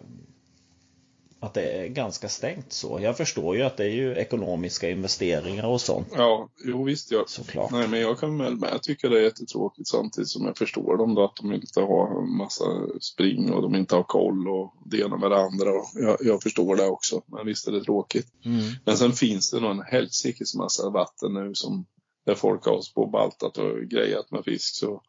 att 1.44 1.54
det 1.54 1.62
är 1.62 1.88
ganska 1.88 2.28
stängt 2.28 2.72
så. 2.72 2.98
Jag 3.02 3.16
förstår 3.16 3.56
ju 3.56 3.62
att 3.62 3.76
det 3.76 3.84
är 3.84 3.90
ju 3.90 4.14
ekonomiska 4.14 4.90
investeringar 4.90 5.66
och 5.66 5.80
sånt 5.80 6.08
ja 6.16 6.48
jo 6.64 6.84
visst. 6.84 7.10
Ja. 7.10 7.24
såklart. 7.26 7.70
Nej, 7.70 7.88
men 7.88 8.00
jag 8.00 8.18
kan 8.18 8.38
väl 8.38 8.56
med. 8.56 8.68
Jag 8.72 8.82
tycker 8.82 9.10
det 9.10 9.18
är 9.18 9.22
jättetråkigt 9.22 9.88
samtidigt 9.88 10.28
som 10.28 10.46
jag 10.46 10.58
förstår 10.58 10.96
dem 10.96 11.14
då 11.14 11.24
att 11.24 11.36
de 11.36 11.52
inte 11.52 11.80
har 11.80 12.22
en 12.22 12.36
massa 12.36 12.64
spring 13.00 13.52
och 13.52 13.62
de 13.62 13.74
inte 13.74 13.96
har 13.96 14.02
koll 14.02 14.48
och 14.48 14.74
det 14.84 15.00
ena 15.00 15.16
med 15.16 15.30
det 15.30 15.36
andra. 15.36 15.70
Jag, 15.94 16.16
jag 16.20 16.42
förstår 16.42 16.76
det 16.76 16.88
också. 16.88 17.22
Men 17.26 17.46
visst 17.46 17.68
är 17.68 17.72
det 17.72 17.84
tråkigt. 17.84 18.26
Mm. 18.44 18.60
Men 18.84 18.96
sen 18.96 19.12
finns 19.12 19.50
det 19.50 19.60
nog 19.60 19.70
en 19.70 19.82
helsikes 19.82 20.54
massa 20.54 20.90
vatten 20.90 21.34
nu 21.34 21.50
som 21.54 21.86
där 22.26 22.34
folk 22.34 22.64
har 22.64 22.94
på 22.94 23.06
baltat 23.06 23.58
och 23.58 23.80
grejat 23.90 24.30
med 24.30 24.44
fisk 24.44 24.74
så, 24.74 25.02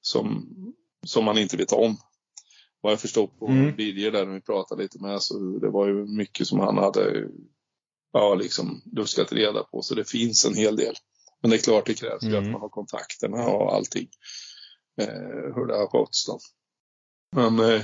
som, 0.00 0.46
som 1.06 1.24
man 1.24 1.38
inte 1.38 1.56
vet 1.56 1.72
om. 1.72 1.96
Vad 2.86 2.92
jag 2.92 3.00
förstår 3.00 3.26
på 3.26 3.46
Mm. 3.46 3.76
Birger 3.76 4.10
där 4.10 4.26
när 4.26 4.34
vi 4.34 4.40
pratade 4.40 4.82
lite 4.82 5.02
med 5.02 5.22
så 5.22 5.38
det 5.38 5.70
var 5.70 5.86
ju 5.86 6.06
mycket 6.06 6.46
som 6.46 6.60
han 6.60 6.78
hade 6.78 7.28
ja, 8.12 8.34
liksom 8.34 8.82
luskat 8.92 9.32
reda 9.32 9.62
på. 9.62 9.82
Så 9.82 9.94
det 9.94 10.10
finns 10.10 10.44
en 10.44 10.54
hel 10.54 10.76
del. 10.76 10.94
Men 11.42 11.50
det 11.50 11.56
är 11.56 11.60
klart 11.60 11.86
det 11.86 11.94
krävs 11.94 12.22
Mm. 12.22 12.38
att 12.38 12.50
man 12.50 12.60
har 12.60 12.68
kontakterna 12.68 13.46
och 13.48 13.74
allting. 13.74 14.08
Eh, 15.00 15.54
hur 15.54 15.66
det 15.66 15.76
har 15.76 15.86
skötts 15.86 16.26
då. 16.26 16.38
Men, 17.36 17.58
eh, 17.72 17.82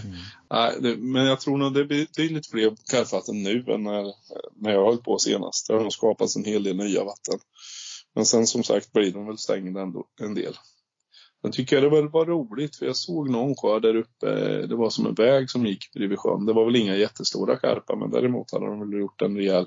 nej, 0.50 0.76
det, 0.80 0.96
men 0.96 1.26
jag 1.26 1.40
tror 1.40 1.58
nog 1.58 1.74
det 1.74 1.80
är 1.80 1.84
betydligt 1.84 2.50
fler 2.50 2.76
karpvatten 2.90 3.42
nu 3.42 3.64
än 3.68 3.82
när, 3.82 4.14
när 4.56 4.70
jag 4.72 4.86
höll 4.86 4.98
på 4.98 5.18
senast. 5.18 5.68
Det 5.68 5.74
har 5.74 5.80
nog 5.80 5.92
skapats 5.92 6.36
en 6.36 6.44
hel 6.44 6.62
del 6.62 6.76
nya 6.76 7.04
vatten. 7.04 7.38
Men 8.14 8.26
sen 8.26 8.46
som 8.46 8.62
sagt 8.62 8.92
blir 8.92 9.12
de 9.12 9.26
väl 9.26 9.38
stängda 9.38 9.80
ändå 9.80 10.06
en 10.20 10.34
del. 10.34 10.54
Sen 11.42 11.52
tycker 11.52 11.76
jag 11.76 11.82
det 11.82 11.88
var, 11.88 12.02
var 12.02 12.26
roligt 12.26 12.76
för 12.76 12.86
jag 12.86 12.96
såg 12.96 13.30
någon 13.30 13.54
sjö 13.56 13.80
där 13.80 13.94
uppe. 13.96 14.26
Det 14.66 14.74
var 14.76 14.90
som 14.90 15.06
en 15.06 15.14
väg 15.14 15.50
som 15.50 15.66
gick 15.66 15.92
bredvid 15.94 16.18
sjön. 16.18 16.46
Det 16.46 16.52
var 16.52 16.64
väl 16.64 16.76
inga 16.76 16.96
jättestora 16.96 17.56
karpar 17.56 17.96
men 17.96 18.10
däremot 18.10 18.52
hade 18.52 18.66
de 18.66 18.80
väl 18.90 19.00
gjort 19.00 19.22
en 19.22 19.36
rejäl 19.36 19.66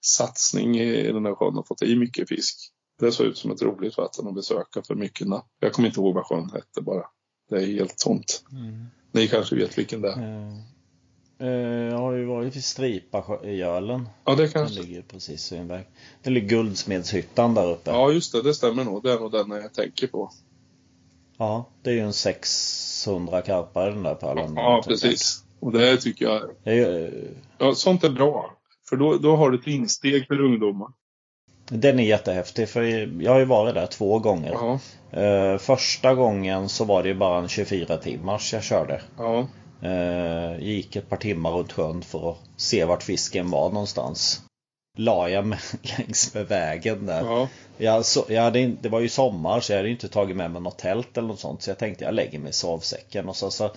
satsning 0.00 0.76
i 0.80 1.12
den 1.12 1.24
här 1.24 1.34
sjön 1.34 1.58
och 1.58 1.66
fått 1.68 1.82
i 1.82 1.96
mycket 1.96 2.28
fisk. 2.28 2.56
Det 3.00 3.12
såg 3.12 3.26
ut 3.26 3.38
som 3.38 3.50
ett 3.50 3.62
roligt 3.62 3.96
vatten 3.96 4.26
att 4.28 4.34
besöka 4.34 4.82
för 4.82 4.94
mycket 4.94 5.28
napp. 5.28 5.46
Jag 5.60 5.72
kommer 5.72 5.88
inte 5.88 6.00
ihåg 6.00 6.14
vad 6.14 6.26
sjön 6.26 6.50
hette 6.50 6.80
bara. 6.82 7.04
Det 7.50 7.56
är 7.56 7.66
helt 7.66 7.98
tomt. 7.98 8.44
Mm. 8.52 8.86
Ni 9.12 9.28
kanske 9.28 9.56
vet 9.56 9.78
vilken 9.78 10.00
det 10.00 10.12
är? 10.12 10.52
Eh, 11.40 11.48
jag 11.92 11.98
har 11.98 12.12
ju 12.12 12.24
varit 12.24 12.56
vid 12.56 12.64
Stripagölen. 12.64 14.08
Ja, 14.24 14.34
det 14.34 14.42
Den 14.42 14.52
kanske. 14.52 14.80
ligger 14.82 15.02
precis 15.02 15.52
vid 15.52 15.60
en 15.60 15.68
väg. 15.68 15.86
Det 16.22 16.30
ligger 16.30 16.48
Guldsmedshyttan 16.48 17.54
där 17.54 17.70
uppe. 17.72 17.90
Ja, 17.90 18.12
just 18.12 18.32
det. 18.32 18.42
Det 18.42 18.54
stämmer 18.54 18.84
nog. 18.84 19.02
Det 19.02 19.12
är 19.12 19.20
nog 19.20 19.32
den 19.32 19.50
jag 19.50 19.74
tänker 19.74 20.06
på. 20.06 20.30
Ja, 21.38 21.68
det 21.82 21.90
är 21.90 21.94
ju 21.94 22.00
en 22.00 22.12
600 22.12 23.42
karpar 23.42 23.90
den 23.90 24.02
där 24.02 24.14
pärlan. 24.14 24.52
Ja, 24.56 24.82
precis. 24.86 25.44
Och 25.60 25.72
det 25.72 25.96
tycker 25.96 26.24
jag, 26.24 26.42
Det 26.64 26.70
är, 26.78 27.12
ja, 27.58 27.74
sånt 27.74 28.04
är 28.04 28.10
bra. 28.10 28.50
För 28.88 28.96
då, 28.96 29.16
då 29.16 29.36
har 29.36 29.50
du 29.50 29.58
ett 29.58 29.66
insteg 29.66 30.26
för 30.26 30.40
ungdomar. 30.40 30.88
den 31.68 31.98
är 31.98 32.04
jättehäftig 32.04 32.68
för 32.68 32.82
jag 33.22 33.32
har 33.32 33.38
ju 33.38 33.44
varit 33.44 33.74
där 33.74 33.86
två 33.86 34.18
gånger. 34.18 34.78
Eh, 35.12 35.58
första 35.58 36.14
gången 36.14 36.68
så 36.68 36.84
var 36.84 37.02
det 37.02 37.08
ju 37.08 37.14
bara 37.14 37.38
en 37.38 37.48
24 37.48 37.96
timmars 37.96 38.52
jag 38.52 38.62
körde. 38.62 39.02
ja, 39.18 39.46
Eh, 39.82 40.58
gick 40.64 40.96
ett 40.96 41.08
par 41.08 41.16
timmar 41.16 41.50
runt 41.50 41.72
sjön 41.72 42.02
för 42.02 42.30
att 42.30 42.38
se 42.56 42.84
vart 42.84 43.02
fisken 43.02 43.50
var 43.50 43.70
någonstans. 43.70 44.42
La 44.96 45.28
jag 45.28 45.46
mig 45.46 45.58
längs 45.98 46.34
med 46.34 46.48
vägen 46.48 47.06
där. 47.06 47.24
ja. 47.24 47.48
Jag, 47.76 48.04
så, 48.04 48.24
jag 48.28 48.42
hade, 48.42 48.66
det 48.66 48.88
var 48.88 49.00
ju 49.00 49.08
sommar 49.08 49.60
så 49.60 49.72
jag 49.72 49.76
hade 49.78 49.88
inte 49.90 50.08
tagit 50.08 50.36
med 50.36 50.50
mig 50.50 50.62
något 50.62 50.78
tält 50.78 51.18
eller 51.18 51.28
något 51.28 51.40
sånt. 51.40 51.62
Så 51.62 51.70
jag 51.70 51.78
tänkte 51.78 52.04
jag 52.04 52.14
lägger 52.14 52.38
mig 52.38 52.50
i 52.50 52.52
sovsäcken. 52.52 53.28
Och 53.28 53.36
så, 53.36 53.50
så 53.50 53.70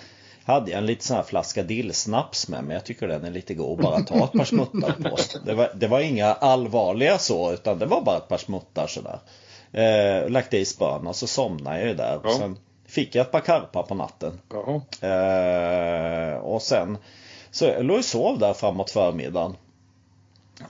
hade 0.43 0.71
jag 0.71 0.77
en 0.77 0.85
liten 0.85 1.03
sån 1.03 1.15
här 1.17 1.23
flaska 1.23 1.63
dillsnaps 1.63 2.47
med 2.47 2.63
mig. 2.63 2.73
Jag 2.73 2.85
tycker 2.85 3.07
den 3.07 3.25
är 3.25 3.31
lite 3.31 3.53
god. 3.53 3.79
Bara 3.79 3.99
ta 3.99 4.23
ett 4.23 4.31
par 4.31 4.45
smuttar 4.45 5.09
på. 5.09 5.17
Det 5.45 5.53
var, 5.53 5.71
det 5.75 5.87
var 5.87 5.99
inga 5.99 6.33
allvarliga 6.33 7.17
så 7.17 7.53
utan 7.53 7.79
det 7.79 7.85
var 7.85 8.01
bara 8.01 8.17
ett 8.17 8.27
par 8.27 8.37
smuttar 8.37 8.87
sådär. 8.87 9.19
Eh, 9.71 10.29
lagt 10.29 10.53
i 10.53 10.65
spön 10.65 11.07
och 11.07 11.15
så 11.15 11.27
somnade 11.27 11.79
jag 11.79 11.87
ju 11.87 11.93
där. 11.93 12.19
Ja. 12.23 12.29
Sen 12.37 12.57
fick 12.87 13.15
jag 13.15 13.21
ett 13.25 13.31
par 13.31 13.39
karpar 13.41 13.83
på 13.83 13.95
natten. 13.95 14.39
ja. 14.51 14.81
Eh, 15.07 16.37
och 16.37 16.61
sen 16.61 16.97
så 17.51 17.65
jag 17.65 17.85
låg 17.85 17.97
och 17.97 18.05
sov 18.05 18.39
där 18.39 18.53
framåt 18.53 18.91
förmiddagen. 18.91 19.55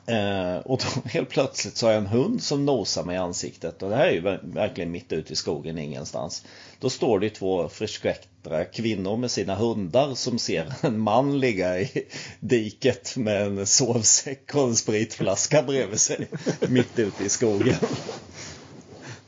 Eh, 0.06 0.58
och 0.58 0.80
då 0.80 1.10
helt 1.10 1.30
plötsligt 1.30 1.78
så 1.78 1.86
har 1.86 1.94
jag 1.94 2.02
en 2.02 2.08
hund 2.08 2.44
som 2.44 2.66
nosar 2.66 3.04
mig 3.04 3.16
i 3.16 3.20
ansiktet. 3.20 3.84
Och 3.84 3.90
det 3.90 3.96
här 3.96 4.08
är 4.08 4.12
ju 4.12 4.22
verkligen 4.42 4.92
mitt 4.92 5.14
ute 5.14 5.34
i 5.34 5.36
skogen 5.36 5.78
ingenstans. 5.78 6.44
Då 6.80 6.90
står 6.90 7.20
det 7.20 7.26
ju 7.26 7.30
två 7.30 7.70
förskräckta 7.70 8.66
kvinnor 8.66 9.18
med 9.18 9.32
sina 9.32 9.56
hundar 9.56 10.16
som 10.16 10.40
ser 10.40 10.74
en 10.82 11.00
man 11.00 11.40
ligga 11.40 11.80
i 11.80 12.06
diket 12.40 13.18
med 13.18 13.42
en 13.42 13.66
sovsäck 13.66 14.56
och 14.56 14.64
en 14.64 14.76
spritflaska 14.76 15.64
bredvid 15.64 16.00
sig. 16.00 16.28
Mitt 16.68 17.00
ute 17.00 17.24
i 17.24 17.30
skogen. 17.30 17.76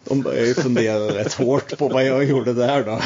De 0.04 0.22
börjar 0.22 0.46
ju 0.46 0.54
fundera 0.54 1.00
rätt 1.00 1.34
hårt 1.34 1.78
på 1.78 1.88
vad 1.88 2.06
jag 2.06 2.24
gjorde 2.24 2.54
där 2.54 2.84
då. 2.84 3.02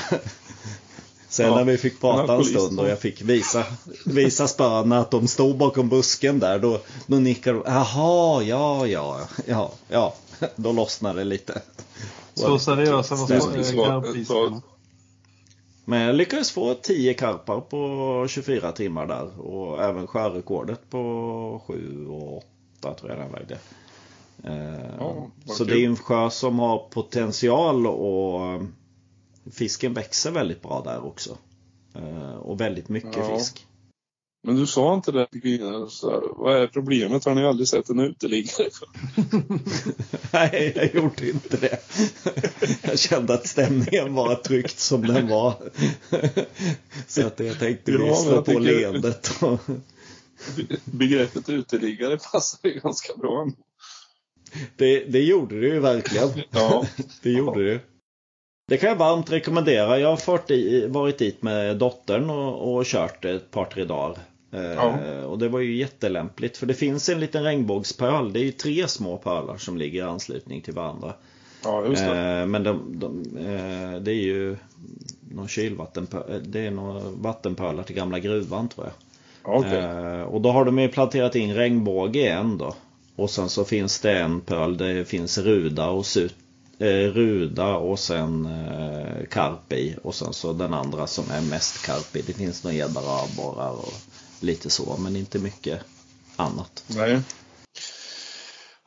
Sen 1.34 1.46
Ja, 1.46 1.56
när 1.56 1.64
vi 1.64 1.78
fick 1.78 2.02
prata 2.02 2.36
en 2.36 2.44
stund 2.46 2.80
och 2.80 2.90
jag 2.90 3.00
fick 3.00 3.22
visa, 3.22 3.64
visa 4.06 4.48
spöna 4.48 5.00
att 5.00 5.12
de 5.12 5.28
stod 5.28 5.58
bakom 5.58 5.90
busken 5.90 6.40
där. 6.40 6.60
Då, 6.60 6.80
då 7.08 7.18
nickade 7.18 7.58
de. 7.58 7.64
Jaha, 7.72 8.44
ja, 8.44 8.88
ja, 8.88 9.20
ja, 9.46 9.72
ja. 9.88 10.14
Då 10.56 10.72
lossnade 10.72 11.20
det 11.20 11.24
lite. 11.24 11.62
Så 12.34 12.60
seriösa 12.60 13.16
var 13.16 13.28
karpfiskarna. 13.28 14.62
Men 15.86 16.02
jag 16.02 16.16
lyckades 16.16 16.52
få 16.52 16.74
10 16.74 17.14
karpar 17.14 17.62
på 17.62 18.26
24 18.30 18.72
timmar 18.72 19.06
där. 19.06 19.40
Och 19.40 19.84
även 19.84 20.08
sjörekordet 20.08 20.90
på 20.90 21.62
7 21.68 22.08
och 22.08 22.38
8 22.80 22.94
tror 22.94 23.12
jag 23.12 23.20
den 23.20 23.32
vägde. 23.32 23.58
Eh, 24.44 24.96
Ja, 25.00 25.28
vad 25.46 25.56
så 25.58 25.66
kul. 25.66 25.74
det 25.76 25.84
är 25.84 25.88
en 25.88 25.96
sjö 25.98 26.30
som 26.30 26.60
har 26.60 26.78
potential 26.90 27.88
och 27.88 28.46
eh, 28.46 28.62
fisken 29.52 29.94
växer 29.94 30.32
väldigt 30.32 30.62
bra 30.62 30.82
där 30.86 31.06
också. 31.06 31.38
Eh, 31.96 32.34
Och 32.36 32.62
väldigt 32.62 32.90
mycket 32.90 33.18
Ja. 33.18 33.38
fisk. 33.38 33.68
Men 34.48 34.56
du 34.56 34.68
sa 34.68 34.94
inte 34.94 35.12
det 35.12 35.28
till 35.28 35.62
vad 36.36 36.56
är 36.62 36.68
problemet? 36.68 37.26
Har 37.26 37.36
ni 37.36 37.46
aldrig 37.46 37.68
sett 37.68 37.90
en 37.90 38.00
uteliggare? 38.00 38.70
Nej, 40.34 40.74
jag 40.76 40.96
gjorde 40.96 41.30
inte 41.30 41.58
det. 41.58 41.80
Jag 42.82 43.00
kände 43.00 43.34
att 43.34 43.48
stämningen 43.48 44.14
var 44.14 44.36
tryggt 44.36 44.80
som 44.80 45.02
den 45.08 45.28
var. 45.28 45.54
Så 47.08 47.28
att 47.28 47.40
jag 47.40 47.60
tänkte 47.60 47.92
Ja, 47.92 47.98
lyssna 47.98 48.38
på 48.38 48.46
tycker- 48.46 48.60
leendet. 48.62 49.32
och- 49.42 49.60
Begreppet 50.86 51.50
uteliggare 51.50 52.18
passar 52.32 52.60
ju 52.70 52.80
ganska 52.80 53.14
bra. 53.18 53.48
Det, 54.78 55.00
det 55.00 55.22
gjorde 55.24 55.60
det 55.62 55.68
ju 55.68 55.80
verkligen. 55.80 56.30
Ja, 56.52 56.86
Det 57.22 57.32
gjorde 57.32 57.64
det. 57.74 57.80
Det 58.66 58.78
kan 58.78 58.90
jag 58.90 58.96
varmt 58.96 59.32
rekommendera. 59.32 60.00
Jag 60.00 60.16
har 60.16 60.52
i, 60.52 60.88
varit 60.88 61.18
dit 61.18 61.42
med 61.42 61.78
dottern 61.78 62.30
och, 62.30 62.76
och 62.76 62.86
kört 62.86 63.26
ett 63.26 63.52
par 63.52 63.66
tre 63.66 63.84
dagar. 63.86 64.18
Eh, 64.52 64.62
Ja. 64.62 64.98
Och 65.26 65.40
det 65.40 65.50
var 65.50 65.60
ju 65.60 65.76
jättelämpligt 65.76 66.58
för 66.58 66.66
det 66.66 66.74
finns 66.74 67.10
en 67.10 67.20
liten 67.20 67.44
regnbågspöl. 67.44 68.34
Det 68.34 68.40
är 68.40 68.44
ju 68.44 68.52
tre 68.52 68.88
små 68.88 69.18
pölar 69.18 69.58
som 69.58 69.78
ligger 69.78 70.00
i 70.00 70.04
anslutning 70.04 70.62
till 70.62 70.74
varandra. 70.74 71.14
ja 71.64 71.86
just 71.86 72.02
det. 72.02 72.40
Eh, 72.40 72.46
men 72.46 72.64
de, 72.64 73.00
de, 73.00 73.38
eh, 73.38 74.00
det 74.02 74.12
är 74.12 74.24
ju 74.24 74.58
någon 75.32 75.48
kylvattenpöl. 75.48 76.44
Det 76.46 76.66
är 76.66 76.72
några 76.72 77.00
vattenpölar 77.00 77.84
till 77.84 77.96
gamla 77.96 78.20
gruvan 78.20 78.70
tror 78.70 78.86
jag. 78.88 78.94
Ja, 79.54 79.60
Okej. 79.60 79.80
Eh, 79.80 80.22
och 80.22 80.42
då 80.42 80.52
har 80.52 80.66
de 80.66 80.80
ju 80.80 80.88
planterat 80.88 81.36
in 81.36 81.56
regnbåge 81.56 82.20
i 82.20 82.28
en 82.28 82.58
då. 82.58 82.76
Och 83.16 83.30
sen 83.30 83.50
så 83.50 83.66
finns 83.66 84.00
det 84.00 84.20
en 84.20 84.42
pöl 84.42 84.78
där 84.78 84.94
det 84.94 85.06
finns 85.06 85.38
ruda 85.38 85.90
och 85.90 86.06
sut, 86.06 86.36
ruda 86.92 87.76
och 87.76 88.00
sen 88.00 88.46
eh, 88.46 89.26
karp 89.30 89.74
i. 89.74 89.96
Och 90.04 90.16
sen 90.16 90.34
så 90.34 90.54
den 90.54 90.74
andra 90.74 91.08
som 91.08 91.32
är 91.32 91.42
mest 91.42 91.86
karp 91.86 92.16
i. 92.16 92.22
Det 92.22 92.34
finns 92.34 92.64
några 92.64 92.78
gäddor 92.78 93.04
och 93.04 93.24
abborrar 93.24 93.72
och 93.72 93.94
lite 94.40 94.70
så 94.70 94.98
men 94.98 95.16
inte 95.16 95.40
mycket 95.40 95.82
annat. 96.36 96.84
Nej. 96.88 97.20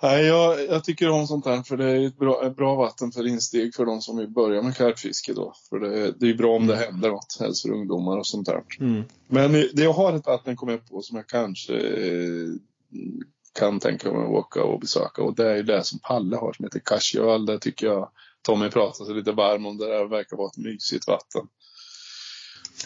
Nej, 0.03 0.25
jag, 0.25 0.65
jag 0.65 0.85
tycker 0.85 1.11
om 1.11 1.27
sånt 1.27 1.47
här 1.47 1.63
för 1.63 1.77
det 1.77 1.91
är 1.91 2.07
ett 2.07 2.19
bra, 2.19 2.47
ett 2.47 2.57
bra 2.57 2.75
vatten 2.75 3.13
för 3.13 3.27
insteg 3.27 3.75
för 3.75 3.87
de 3.87 4.01
som 4.01 4.17
vill 4.17 4.29
börja 4.29 4.63
med 4.63 4.77
karpfiske 4.77 5.33
då. 5.33 5.53
För 5.69 5.81
det, 5.81 6.13
det 6.21 6.31
är 6.31 6.35
bra 6.35 6.57
om 6.57 6.67
det 6.67 6.77
händer 6.77 7.11
något, 7.11 7.37
helst 7.41 7.63
för 7.63 7.71
ungdomar 7.71 8.19
och 8.19 8.27
sånt 8.27 8.47
där. 8.47 8.63
Mm. 8.81 9.03
Men 9.29 9.53
det, 9.53 9.83
jag 9.83 9.93
har 9.93 10.13
ett 10.13 10.27
vatten 10.27 10.57
kom 10.57 10.69
jag 10.69 10.89
på 10.89 11.03
som 11.03 11.17
jag 11.17 11.27
kanske 11.27 11.75
eh, 11.77 12.49
kan 13.59 13.81
tänka 13.81 14.13
mig 14.13 14.23
att 14.23 14.31
åka 14.31 14.63
och 14.63 14.81
besöka 14.81 15.23
och 15.23 15.35
det 15.35 15.51
är 15.51 15.57
ju 15.57 15.63
det 15.63 15.85
som 15.85 15.99
Palle 15.99 16.37
har 16.37 16.53
som 16.53 16.65
heter 16.65 16.81
Karsjöl. 16.85 17.47
Det 17.47 17.59
tycker 17.59 17.87
jag 17.87 18.11
Tommy 18.43 18.71
pratade 18.71 19.07
sig 19.07 19.15
lite 19.15 19.33
varm 19.33 19.67
om. 19.67 19.79
Det 19.79 19.87
där 19.87 20.05
verkar 20.05 20.37
vara 20.37 20.49
ett 20.49 20.57
mysigt 20.57 21.07
vatten. 21.07 21.47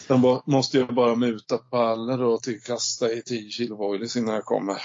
Sen 0.07 0.39
måste 0.45 0.77
jag 0.77 0.95
bara 0.95 1.15
muta 1.15 1.57
Palle 1.57 2.17
då 2.17 2.37
till 2.37 2.61
kasta 2.61 3.11
i 3.11 3.21
10 3.21 3.49
kilo 3.49 3.75
voilis 3.75 4.15
innan 4.15 4.35
jag 4.35 4.45
kommer. 4.45 4.77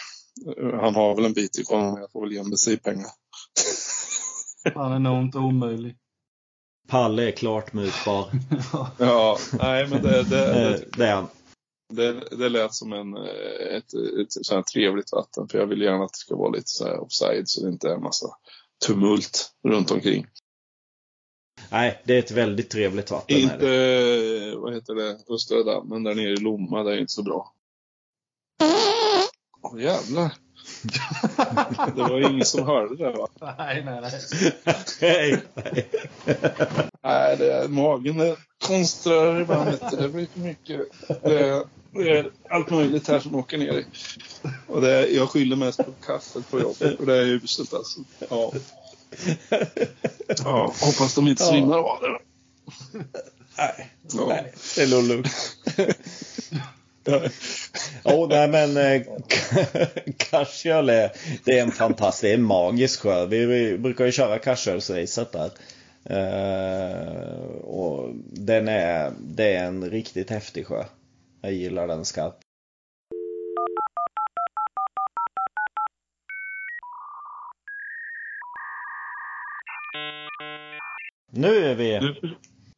Han 0.81 0.95
har 0.95 1.17
väl 1.17 1.25
en 1.25 1.33
bit 1.33 1.69
kvar 1.69 1.81
men 1.81 2.01
jag 2.01 2.13
får 2.13 2.21
väl 2.21 2.33
ge 2.33 2.39
honom 2.39 2.51
bensinpengar. 2.51 3.11
Han 4.75 4.93
är 4.93 4.99
nog 4.99 5.23
inte 5.23 5.39
omöjlig. 5.39 5.97
Palle 6.89 7.29
är 7.29 7.33
klart 7.33 7.73
mutbar. 7.73 8.31
Ja, 8.99 9.39
nej 9.59 9.87
men 9.87 10.03
det, 10.03 10.23
det, 10.23 10.47
Eh, 10.47 10.71
det, 10.71 10.85
det 10.97 11.07
är 11.07 11.15
han. 11.15 11.29
Det, 11.89 12.13
det 12.31 12.49
lät 12.49 12.75
som 12.75 12.93
en, 12.93 13.17
eh, 13.17 13.77
ett, 13.77 13.95
ett 13.95 14.51
här 14.51 14.63
trevligt 14.63 15.13
vatten. 15.13 15.49
För 15.49 15.59
jag 15.59 15.67
vill 15.67 15.83
gärna 15.83 16.05
att 16.05 16.13
det 16.13 16.19
ska 16.19 16.37
vara 16.37 16.51
lite 16.51 16.69
så 16.69 16.85
här 16.85 17.01
offside 17.01 17.49
så 17.49 17.63
det 17.63 17.69
inte 17.69 17.89
är 17.89 17.95
en 17.95 18.03
massa 18.03 18.27
tumult 18.87 19.51
runt 19.69 19.91
omkring. 19.91 20.27
Nej, 21.71 22.03
det 22.05 22.15
är 22.15 22.19
ett 22.19 22.31
väldigt 22.31 22.71
trevligt 22.71 23.11
vatten. 23.11 23.37
Inte, 23.37 23.57
det. 23.57 24.57
vad 24.57 24.75
heter 24.75 24.95
det, 24.95 25.19
Östra 25.29 25.63
dammen 25.63 26.03
där 26.03 26.15
nere 26.15 26.33
i 26.33 26.37
Lomma, 26.37 26.83
det 26.83 26.93
är 26.93 26.99
inte 26.99 27.13
så 27.13 27.23
bra. 27.23 27.53
Åh 29.63 29.83
jävlar. 29.83 30.33
Det 31.97 32.03
var 32.03 32.31
ingen 32.31 32.45
som 32.45 32.67
hörde 32.67 32.97
det 32.97 33.11
va? 33.13 33.29
Nej, 33.59 33.85
nej, 33.85 34.01
nej. 34.01 34.13
Nej, 35.01 35.43
nej. 35.55 35.91
Nej, 37.03 37.37
det 37.37 37.53
är 37.53 37.69
magen 37.69 38.19
det 38.19 38.37
konstrar 38.67 39.41
ibland. 39.41 39.71
vet 39.71 39.91
du. 39.91 39.97
Det 39.97 40.09
blir 40.09 40.27
för 40.33 40.41
mycket. 40.41 40.81
Det 41.23 41.39
är, 41.39 41.65
det 41.93 42.19
är 42.19 42.31
allt 42.51 42.71
möjligt 42.71 43.09
här 43.09 43.21
som 43.21 43.35
åker 43.35 43.59
ner 43.59 43.73
i. 43.73 43.85
Och 44.67 44.81
det 44.81 44.91
är, 44.93 45.07
jag 45.17 45.31
skyller 45.31 45.57
mest 45.57 45.79
på 45.79 45.93
kaffet 46.07 46.51
på 46.51 46.61
jobbet. 46.61 46.99
Och 46.99 47.07
det 47.07 47.17
är 47.17 47.25
uselt 47.25 47.75
alltså. 47.75 48.01
Ja. 48.29 48.53
ja 50.45 50.73
hoppas 50.81 51.15
de 51.15 51.29
inte 51.29 51.43
svimmar 51.43 51.79
av 51.79 51.99
det. 52.01 52.19
Nej, 53.59 53.91
Ja. 54.13 54.27
nej, 54.29 54.53
det 54.77 54.83
är 54.83 54.87
lugnt. 54.87 55.29
oh, 58.05 58.29
nej 58.29 58.49
men 58.49 58.77
eh, 58.77 59.03
Karsjöl 60.17 60.89
är, 60.89 61.13
det 61.45 61.59
är 61.59 61.63
en 61.63 61.73
fantastisk, 61.73 62.23
det 62.23 62.31
är 62.31 62.35
en 62.35 62.43
magisk 62.43 63.01
sjö. 63.01 63.27
Vi, 63.27 63.47
vi 63.47 63.79
brukar 63.79 64.05
ju 64.05 64.13
köra 64.13 64.39
Karsjölsracet 64.39 65.33
där. 65.33 65.51
Uh, 66.11 67.57
och 67.63 68.15
den 68.25 68.69
är, 68.69 69.13
det 69.21 69.55
är 69.55 69.67
en 69.67 69.91
riktigt 69.91 70.31
häftig 70.31 70.67
sjö. 70.67 70.85
Jag 71.41 71.53
gillar 71.53 71.87
den 71.87 72.05
skarpt. 72.05 72.43
Nu 81.31 81.57
är 81.57 81.75
vi... 81.75 82.15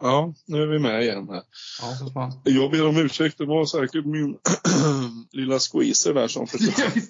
Ja, 0.00 0.34
nu 0.46 0.62
är 0.62 0.66
vi 0.66 0.78
med 0.78 1.02
igen 1.02 1.28
här. 1.28 1.42
Ja, 1.80 2.10
fan. 2.14 2.40
Jag 2.44 2.70
ber 2.70 2.86
om 2.86 2.96
ursäkt. 2.96 3.38
Det 3.38 3.46
var 3.46 3.66
säkert 3.66 4.04
min 4.04 4.38
lilla 5.32 5.58
squeezer 5.58 6.14
där 6.14 6.28
som 6.28 6.46
förstörde. 6.46 7.00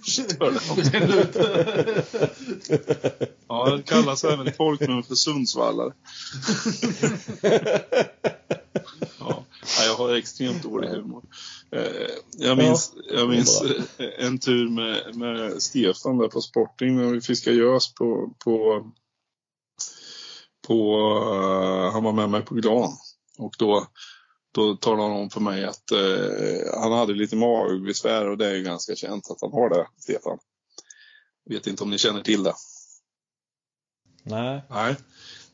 Ja, 3.48 3.76
det 3.76 3.82
kallas 3.82 4.24
även 4.24 4.48
i 4.48 4.52
folkmun 4.52 5.02
för 5.02 5.14
Sundsvallare. 5.14 5.92
Ja, 9.20 9.44
jag 9.84 9.94
har 9.94 10.14
extremt 10.14 10.62
dålig 10.62 10.88
humor. 10.88 11.22
Eh, 11.72 11.82
Jag 12.38 12.58
minns, 12.58 12.92
jag 13.10 13.28
minns 13.28 13.62
en 14.18 14.38
tur 14.38 14.68
med, 14.68 15.16
med 15.16 15.62
Stefan 15.62 16.18
där 16.18 16.28
på 16.28 16.40
Sporting 16.40 16.96
när 16.96 17.12
vi 17.12 17.20
fiskade 17.20 17.56
gös 17.56 17.94
på, 17.94 18.34
på, 18.44 18.84
på 20.68 21.00
eh, 21.34 21.92
han 21.92 22.04
var 22.04 22.12
med 22.12 22.30
mig 22.30 22.42
på 22.42 22.54
Gran. 22.54 22.92
Och 23.38 23.54
då, 23.58 23.86
då 24.54 24.76
talade 24.76 25.02
han 25.02 25.20
om 25.20 25.30
för 25.30 25.40
mig 25.40 25.64
att 25.64 25.90
eh, 25.90 26.80
han 26.80 26.92
hade 26.92 27.12
lite 27.14 27.36
magbesvär 27.36 28.28
och 28.28 28.38
det 28.38 28.46
är 28.46 28.54
ju 28.54 28.62
ganska 28.62 28.96
känt 28.96 29.30
att 29.30 29.40
han 29.40 29.52
har 29.52 29.68
det, 29.68 29.86
Stefan. 29.98 30.38
Vet 31.50 31.66
inte 31.66 31.82
om 31.82 31.90
ni 31.90 31.98
känner 31.98 32.22
till 32.22 32.42
det. 32.42 32.54
Nej. 34.22 34.62
Nej. 34.70 34.96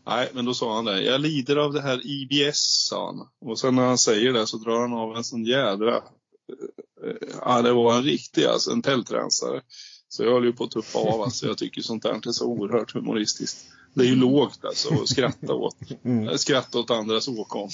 Nej, 0.07 0.31
men 0.35 0.45
då 0.45 0.55
sa 0.55 0.75
han 0.75 0.85
det. 0.85 1.03
Jag 1.03 1.21
lider 1.21 1.57
av 1.57 1.73
det 1.73 1.81
här 1.83 2.01
IBS, 2.07 2.87
sa 2.89 3.07
han. 3.07 3.29
Och 3.51 3.59
sen 3.59 3.75
när 3.77 3.87
han 3.87 3.99
säger 3.99 4.33
det 4.33 4.47
så 4.47 4.57
drar 4.57 4.81
han 4.81 4.93
av 4.93 5.17
en 5.17 5.25
sån 5.25 5.45
jädra... 5.45 5.97
eh, 5.97 7.29
Ja, 7.41 7.63
det 7.63 7.73
var 7.73 7.97
en 7.97 8.03
riktig, 8.03 8.45
alltså 8.45 8.71
en 8.71 8.83
tältrensare. 8.83 9.63
Så 10.09 10.25
jag 10.25 10.33
höll 10.33 10.45
ju 10.45 10.53
på 10.53 10.65
att 10.65 10.71
tuppa 10.71 10.99
av. 10.99 11.23
Alltså, 11.23 11.47
jag 11.47 11.59
tycker 11.59 11.83
sånt 11.83 12.03
där 12.03 12.29
är 12.29 12.33
så 12.33 12.47
oerhört 12.47 12.95
humoristiskt. 12.95 13.67
Det 13.95 14.03
är 14.03 14.07
ju 14.07 14.17
lågt 14.17 14.65
alltså 14.65 14.95
att 14.95 15.09
skratta 15.09 15.55
åt. 15.55 15.77
Mm. 16.05 16.39
Skratta 16.39 16.79
åt 16.79 16.91
andras 16.91 17.29
åkommor. 17.29 17.71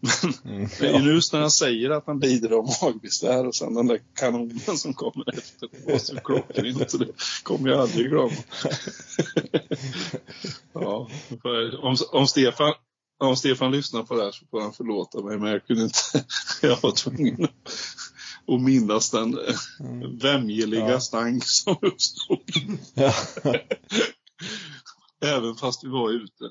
Men 0.00 0.54
Mm. 0.56 0.68
det 0.80 0.86
är 0.86 1.00
ju 1.00 1.14
just 1.14 1.32
när 1.32 1.40
han 1.40 1.50
säger 1.50 1.90
att 1.90 2.06
han 2.06 2.20
lider 2.20 2.50
av 2.50 2.68
magbesvär 2.82 3.46
och 3.46 3.54
sen 3.54 3.74
den 3.74 3.86
där 3.86 4.00
kanonen 4.14 4.78
som 4.78 4.94
kommer 4.94 5.38
efter. 5.38 5.68
Var 5.86 5.98
så 5.98 6.16
klockrent 6.16 6.90
så 6.90 6.98
det 6.98 7.08
kommer 7.42 7.70
jag 7.70 7.80
aldrig 7.80 8.08
glömma. 8.10 8.32
ja, 10.72 11.08
om, 11.82 11.96
om, 12.12 12.26
Stefan, 12.26 12.74
om 13.18 13.36
Stefan 13.36 13.72
lyssnar 13.72 14.02
på 14.02 14.14
det 14.16 14.24
här 14.24 14.32
så 14.32 14.44
får 14.50 14.60
han 14.60 14.72
förlåta 14.72 15.20
mig 15.22 15.38
men 15.38 15.50
jag 15.52 15.66
kunde 15.66 15.82
inte. 15.82 15.98
Jag 16.62 16.78
var 16.82 16.90
tvungen 16.90 17.48
att 18.48 18.60
minnas 18.60 19.10
den 19.10 19.38
mm. 19.80 20.18
vämjeliga 20.18 20.90
Ja. 20.90 21.00
stank 21.00 21.42
som 21.46 21.76
uppstod. 21.82 22.38
Ja. 22.94 23.14
Även 25.24 25.54
fast 25.54 25.84
vi 25.84 25.88
var 25.88 26.10
ute. 26.10 26.50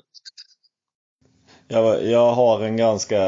Jag, 1.68 2.06
jag 2.06 2.32
har 2.32 2.60
en 2.60 2.76
ganska 2.76 3.18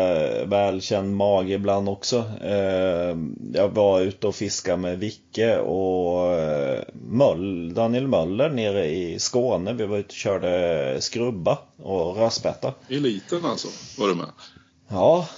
välkänd 0.44 1.16
mage 1.16 1.54
ibland 1.54 1.88
också. 1.88 2.24
Eh, 2.44 3.16
jag 3.54 3.68
var 3.68 4.00
ute 4.00 4.26
och 4.26 4.34
fiskade 4.34 4.76
med 4.76 4.98
Vicke 4.98 5.58
och 5.58 6.34
eh, 6.34 6.82
Möll, 6.92 7.74
Daniel 7.74 8.06
Möller 8.06 8.50
nere 8.50 8.86
i 8.86 9.18
Skåne. 9.18 9.72
Vi 9.72 9.86
var 9.86 9.98
ute 9.98 10.06
och 10.06 10.12
körde 10.12 10.96
skrubba 11.00 11.58
och 11.82 12.16
rödspätta. 12.16 12.74
Eliten 12.88 13.44
alltså, 13.44 13.68
var 14.00 14.08
du 14.08 14.14
med? 14.14 14.26
Ja, 14.88 15.28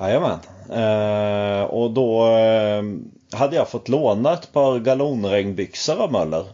jajamän. 0.00 0.38
Eh, 0.70 1.62
och 1.64 1.90
då 1.90 2.26
hade 3.32 3.56
jag 3.56 3.70
fått 3.70 3.88
låna 3.88 4.32
ett 4.32 4.52
par 4.52 4.78
galonregnbyxor 4.78 5.96
av 5.96 6.12
Möller. 6.12 6.44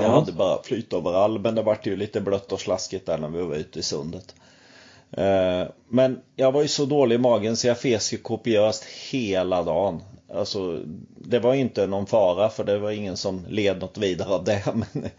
Jag 0.00 0.08
hade 0.08 0.32
bara 0.32 0.62
flytoverall 0.62 1.38
men 1.38 1.54
det 1.54 1.62
vart 1.62 1.86
ju 1.86 1.96
lite 1.96 2.20
blött 2.20 2.52
och 2.52 2.60
slaskigt 2.60 3.06
där 3.06 3.18
när 3.18 3.28
vi 3.28 3.42
var 3.42 3.56
ute 3.56 3.78
i 3.78 3.82
sundet. 3.82 4.34
Eh, 5.10 5.66
Men 5.88 6.20
jag 6.36 6.52
var 6.52 6.62
ju 6.62 6.68
så 6.68 6.84
dålig 6.84 7.14
i 7.14 7.18
magen 7.18 7.56
så 7.56 7.66
jag 7.66 7.80
fes 7.80 8.12
ju 8.12 8.18
kopiöst 8.18 8.84
hela 8.84 9.62
dagen. 9.62 10.02
Alltså, 10.34 10.82
det 11.18 11.38
var 11.38 11.54
inte 11.54 11.86
någon 11.86 12.06
fara 12.06 12.48
för 12.48 12.64
det 12.64 12.78
var 12.78 12.90
ingen 12.90 13.16
som 13.16 13.46
led 13.48 13.80
något 13.80 13.98
vidare 13.98 14.28
av 14.28 14.44
det. 14.44 14.62
Men 14.74 15.10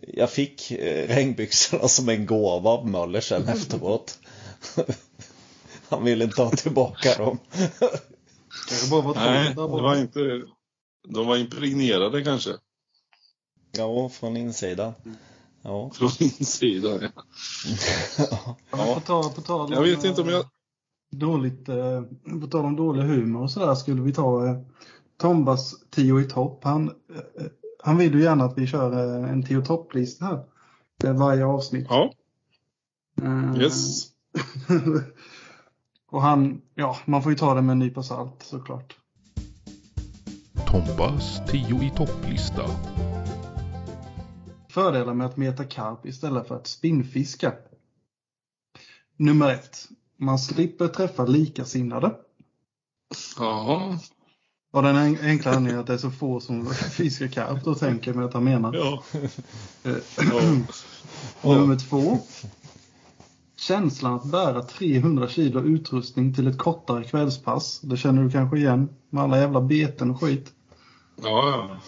jag 0.00 0.30
fick 0.30 0.70
eh, 0.70 1.08
regnbyxorna 1.08 1.88
som 1.88 2.08
en 2.08 2.26
gåva 2.26 2.70
av 2.70 2.88
Möller 2.88 3.20
sen 3.20 3.48
efteråt. 3.48 4.18
Han 5.88 6.04
ville 6.04 6.24
inte 6.24 6.42
ha 6.42 6.50
tillbaka 6.50 7.14
dem. 7.24 7.38
Det 8.70 8.90
bara 8.90 9.00
var 9.00 9.14
Nej, 9.14 9.48
det 9.48 9.54
där 9.54 9.68
var 9.68 9.96
inte... 9.96 10.20
De 11.08 11.26
var 11.26 11.36
impregnerade 11.36 12.24
kanske. 12.24 12.50
Ja, 13.72 14.08
från 14.08 14.36
insidan. 14.36 14.92
Ja. 15.62 15.90
Från 15.94 16.10
insidan. 16.20 17.00
Ja. 17.02 18.56
Ja. 18.70 18.94
På 18.94 19.00
tal, 19.00 19.30
på 19.30 19.40
tal 19.40 19.72
Jag 19.72 19.82
vet 19.82 20.04
inte 20.04 20.22
om 20.22 20.28
jag... 20.28 20.44
Dåligt, 21.12 21.68
eh, 21.68 22.02
på 22.40 22.46
tal 22.46 22.64
om 22.64 22.76
dålig 22.76 23.02
humor 23.02 23.42
och 23.42 23.50
sådär 23.50 23.74
skulle 23.74 24.02
vi 24.02 24.12
ta 24.12 24.46
eh, 24.46 24.60
Tombas 25.16 25.74
tio 25.90 26.20
i 26.20 26.24
topp. 26.24 26.64
Han, 26.64 26.88
eh, 26.88 27.46
han 27.82 27.98
vill 27.98 28.14
ju 28.14 28.22
gärna 28.22 28.44
att 28.44 28.58
vi 28.58 28.66
kör 28.66 29.22
eh, 29.22 29.30
en 29.30 29.46
tio 29.46 29.62
topplista 29.62 30.24
här. 30.24 30.44
Eh, 31.04 31.18
varje 31.18 31.44
avsnitt. 31.44 31.86
Ja, 31.88 32.12
Eh, 33.22 33.62
yes. 33.62 34.06
och 36.10 36.22
han, 36.22 36.60
ja, 36.74 36.96
man 37.04 37.22
får 37.22 37.32
ju 37.32 37.38
ta 37.38 37.54
det 37.54 37.62
med 37.62 37.72
en 37.72 37.78
nypa 37.78 38.02
salt 38.02 38.42
såklart. 38.42 38.96
Tombas 40.66 41.40
10 41.48 41.82
i 41.82 41.92
topplista. 41.96 42.62
Fördelar 44.70 45.14
med 45.14 45.26
att 45.26 45.36
meta 45.36 45.64
karp 45.64 46.06
istället 46.06 46.48
för 46.48 46.56
att 46.56 46.66
spinnfiska. 46.66 47.52
Nummer 49.16 49.52
ett. 49.52 49.88
Man 50.16 50.38
slipper 50.38 50.88
träffa 50.88 51.26
likasinnade. 51.26 52.14
Ja. 53.38 53.98
Och 54.72 54.82
den 54.82 54.96
en- 54.96 55.18
enkla 55.20 55.50
anledningen 55.50 55.80
att 55.80 55.86
det 55.86 55.92
är 55.92 55.98
så 55.98 56.10
få 56.10 56.40
som 56.40 56.66
fiskar 56.74 57.26
karp, 57.28 57.64
då 57.64 57.74
tänker 57.74 58.10
jag 58.10 58.16
mig 58.16 58.24
att 58.26 58.34
han 58.34 58.44
menar. 58.44 58.74
Ja. 58.74 59.02
Eh, 59.84 59.96
ja. 61.42 61.54
Nummer 61.54 61.76
två. 61.76 62.18
Känslan 63.56 64.14
att 64.14 64.24
bära 64.24 64.62
300 64.62 65.28
kilo 65.28 65.60
utrustning 65.60 66.34
till 66.34 66.46
ett 66.46 66.58
kortare 66.58 67.04
kvällspass. 67.04 67.80
Det 67.80 67.96
känner 67.96 68.22
du 68.22 68.30
kanske 68.30 68.58
igen 68.58 68.88
med 69.10 69.22
alla 69.22 69.38
jävla 69.38 69.60
beten 69.60 70.10
och 70.10 70.20
skit. 70.20 70.52
Ja, 71.22 71.22
ja. 71.22 71.80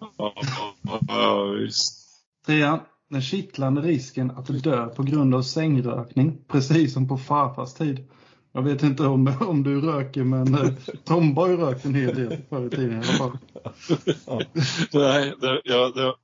Ja, 0.00 0.05
ja, 0.05 0.05
ja, 0.05 0.05
visst. 0.05 0.05
Trean. 2.46 2.80
Den 3.08 3.22
kittlande 3.22 3.80
risken 3.80 4.30
att 4.30 4.62
dö 4.62 4.86
på 4.86 5.02
grund 5.02 5.34
av 5.34 5.42
sängrökning, 5.42 6.38
precis 6.48 6.94
som 6.94 7.08
på 7.08 7.18
farfars 7.18 7.74
tid. 7.74 8.08
Jag 8.52 8.62
vet 8.62 8.82
inte 8.82 9.06
om, 9.06 9.32
om 9.40 9.62
du 9.62 9.80
röker, 9.80 10.24
men 10.24 10.54
eh, 10.54 10.74
Tomba 11.04 11.42
har 11.42 11.48
ju 11.48 11.56
rökt 11.56 11.84
en 11.84 11.94
hel 11.94 12.14
del 12.14 12.42
förr 12.48 12.66
i 12.66 12.70
tiden 12.70 12.92
i 12.92 12.96
alla 12.96 13.04
fall. 13.04 13.38
Nej, 14.92 15.34
det, 15.40 15.62
ja, 15.64 15.92
det, 15.94 16.14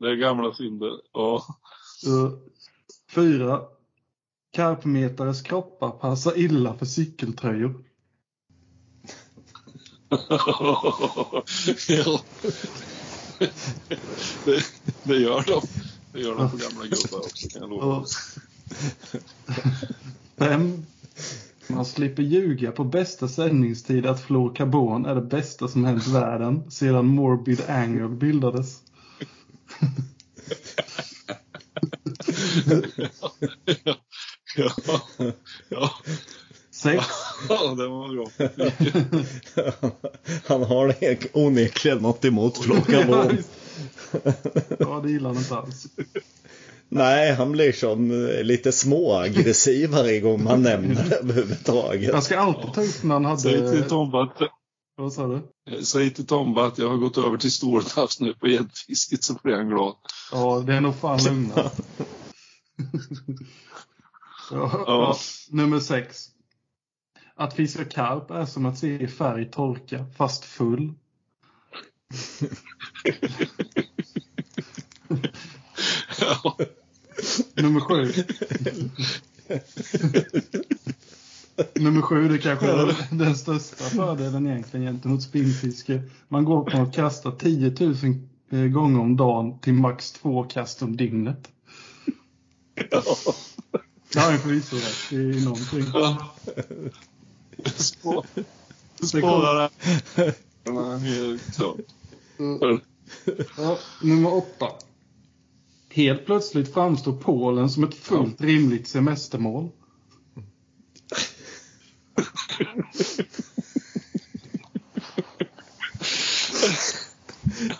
det 0.00 0.10
är 0.10 0.14
gamla 0.14 0.54
synder. 0.54 0.90
Ja. 1.12 1.42
Fyra. 3.10 3.60
Karpmetares 4.52 5.42
kroppar 5.42 5.90
passar 5.90 6.38
illa 6.38 6.74
för 6.74 6.86
cykeltröjor. 6.86 7.84
Ja. 11.88 12.20
det, 14.44 14.64
det 15.02 15.16
gör 15.16 15.44
de. 15.46 15.62
Det 16.12 16.20
gör 16.20 16.36
de 16.36 16.50
på 16.50 16.56
gamla 16.56 16.86
gubbar 16.86 17.18
också 17.18 17.48
kan 17.48 17.60
jag 17.62 17.70
lova. 17.70 18.04
Fem. 20.38 20.86
Man 21.66 21.84
slipper 21.84 22.22
ljuga 22.22 22.72
på 22.72 22.84
bästa 22.84 23.28
sändningstid 23.28 24.06
att 24.06 24.20
fluorkarbon 24.20 25.06
är 25.06 25.14
det 25.14 25.20
bästa 25.20 25.68
som 25.68 25.84
hänt 25.84 26.06
världen 26.06 26.70
sedan 26.70 27.06
Morbid 27.06 27.62
Anger 27.68 28.08
bildades. 28.08 28.80
ja, 34.56 34.72
ja, 35.68 35.90
Sex. 36.72 37.04
ja, 37.48 37.74
det 37.78 37.88
var 37.88 38.08
bra. 38.14 38.26
Han 40.46 40.62
har 40.62 40.94
onekligen 41.32 41.98
något 41.98 42.24
emot 42.24 42.58
visst. 43.30 43.50
Ja, 44.78 45.00
det 45.04 45.10
gillar 45.10 45.28
han 45.30 45.38
inte 45.38 45.56
alls. 45.56 45.86
Nej, 46.88 47.32
han 47.34 47.52
blir 47.52 47.72
som 47.72 48.26
eh, 48.28 48.42
lite 48.44 48.72
småaggressiv 48.72 49.90
varje 49.90 50.20
gång 50.20 50.44
man 50.44 50.62
nämner 50.62 51.04
det 51.08 51.16
överhuvudtaget. 51.16 52.08
Jag 52.12 52.22
ska 52.22 52.38
alltid 52.38 52.72
ta 52.74 52.82
upp 52.82 53.02
när 53.02 53.20
han 53.20 53.38
Säg 53.38 53.52
till 53.52 53.66
hade... 53.66 53.88
Tomba 53.88 54.22
att, 54.22 54.38
Vad 54.96 55.12
sa 55.12 55.26
du? 55.26 55.40
säg 55.84 56.10
till 56.14 56.26
Tomba 56.26 56.66
att 56.66 56.78
jag 56.78 56.88
har 56.88 56.96
gått 56.96 57.18
över 57.18 57.36
till 57.36 57.52
stortafs 57.52 58.20
nu 58.20 58.34
på 58.34 58.48
gäddfisket 58.48 59.24
så 59.24 59.34
blir 59.42 59.54
han 59.54 59.68
glad. 59.68 59.94
Ja, 60.32 60.62
det 60.66 60.74
är 60.74 60.80
nog 60.80 60.96
fan 60.96 61.18
lugnast. 61.24 61.80
ja, 64.50 64.84
ja. 64.86 65.16
Nummer 65.50 65.80
sex. 65.80 66.28
Att 67.42 67.54
fiska 67.54 67.84
karp 67.84 68.30
är 68.30 68.44
som 68.44 68.66
att 68.66 68.78
se 68.78 69.08
färg 69.08 69.50
torka, 69.50 70.06
fast 70.16 70.44
full. 70.44 70.94
Ja. 76.20 76.56
Nummer 77.54 77.80
sju. 77.80 78.12
Nummer 81.74 82.02
sju, 82.02 82.28
det 82.28 82.38
kanske 82.38 82.66
är 82.66 83.08
den 83.10 83.36
största 83.36 83.84
fördelen 83.84 84.46
egentligen 84.46 84.86
gentemot 84.86 85.22
spinnfiske. 85.22 86.02
Man 86.28 86.44
går 86.44 86.70
på 86.70 86.78
att 86.82 86.94
kasta 86.94 87.32
10 87.32 87.74
000 87.80 87.94
eh, 88.50 88.60
gånger 88.60 89.00
om 89.00 89.16
dagen 89.16 89.58
till 89.58 89.74
max 89.74 90.12
två 90.12 90.44
kast 90.44 90.82
om 90.82 90.96
dygnet. 90.96 91.48
Ja. 92.90 93.02
Det 94.12 94.20
har 94.20 94.30
jag 94.30 94.40
förvisso 94.40 94.76
rätt 94.76 95.12
i 95.12 95.44
någonting. 95.44 95.84
Ja. 95.94 96.34
Spå- 97.76 98.24
Spårar. 99.02 99.70
Ja, 103.56 103.78
nummer 104.02 104.34
åtta. 104.34 104.66
Helt 105.88 106.26
plötsligt 106.26 106.74
framstår 106.74 107.12
Polen 107.12 107.70
som 107.70 107.84
ett 107.84 107.94
fullt 107.94 108.40
rimligt 108.40 108.88
semestermål. 108.88 109.68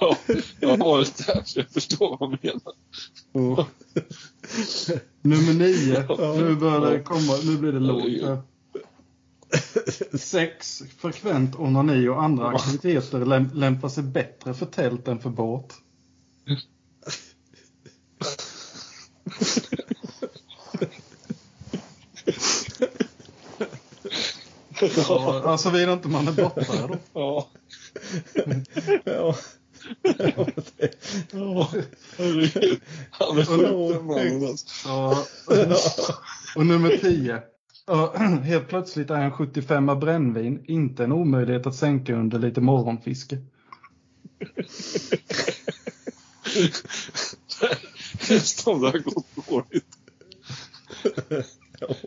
Ja, 0.00 0.16
jag 0.60 0.68
har 0.68 0.76
varit 0.76 1.26
där 1.26 1.42
så 1.44 1.58
jag 1.60 1.70
förstår 1.70 2.16
vad 2.20 2.30
du 2.30 2.38
menar. 2.48 2.74
Nummer 5.22 5.54
nio. 5.54 6.06
Nu 6.42 6.54
börjar 6.56 6.90
det 6.90 7.00
komma, 7.02 7.36
nu 7.44 7.56
blir 7.56 7.72
det 7.72 7.80
lågt. 7.80 8.44
Sex. 10.18 10.82
Frekvent 10.98 11.56
onani 11.56 12.08
och 12.08 12.22
andra 12.22 12.48
aktiviteter 12.48 13.18
läm- 13.24 13.54
lämpar 13.54 13.88
sig 13.88 14.02
bättre 14.02 14.54
för 14.54 14.66
tält 14.66 15.08
än 15.08 15.18
för 15.18 15.30
båt. 15.30 15.74
Ja, 25.08 25.42
alltså 25.46 25.70
såvida 25.70 25.92
inte 25.92 26.08
man 26.08 26.28
är 26.28 26.32
borta 26.32 26.86
då. 26.88 26.96
Ja. 27.12 27.48
Ja. 29.04 29.36
Ja. 31.32 31.68
Herregud. 32.16 32.80
Han 33.10 33.38
är 33.38 33.44
sjuk 33.44 33.94
den 33.96 34.06
mannen 34.06 34.46
alltså. 34.46 34.88
Ja. 34.88 35.24
Och 36.56 36.66
nummer 36.66 36.96
10. 36.96 37.42
Ja, 37.86 38.12
helt 38.44 38.68
plötsligt 38.68 39.10
är 39.10 39.20
en 39.20 39.32
75 39.32 39.86
brännvin 39.86 40.64
inte 40.68 41.04
en 41.04 41.12
omöjlighet 41.12 41.66
att 41.66 41.74
sänka 41.74 42.14
under 42.14 42.38
lite 42.38 42.60
morgonfiske. 42.60 43.38
Just 48.30 48.66
om 48.66 48.80
det 48.80 48.86
har 48.86 48.98
gått 48.98 49.48
dåligt. 49.48 49.98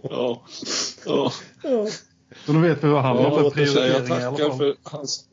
Ja. 0.04 0.44
Ja. 1.06 1.32
Så 2.46 2.54
nu 2.54 2.62
vet 2.62 2.84
vi 2.84 2.88
vad 2.88 3.04
han 3.04 3.18
har 3.18 3.32
för 3.32 3.44
Jag 3.44 3.54
prioriteringar 3.54 4.20
i 4.20 4.24
alla 4.24 4.32
tackar 4.32 4.58
för 4.58 4.76
hans... 4.84 5.26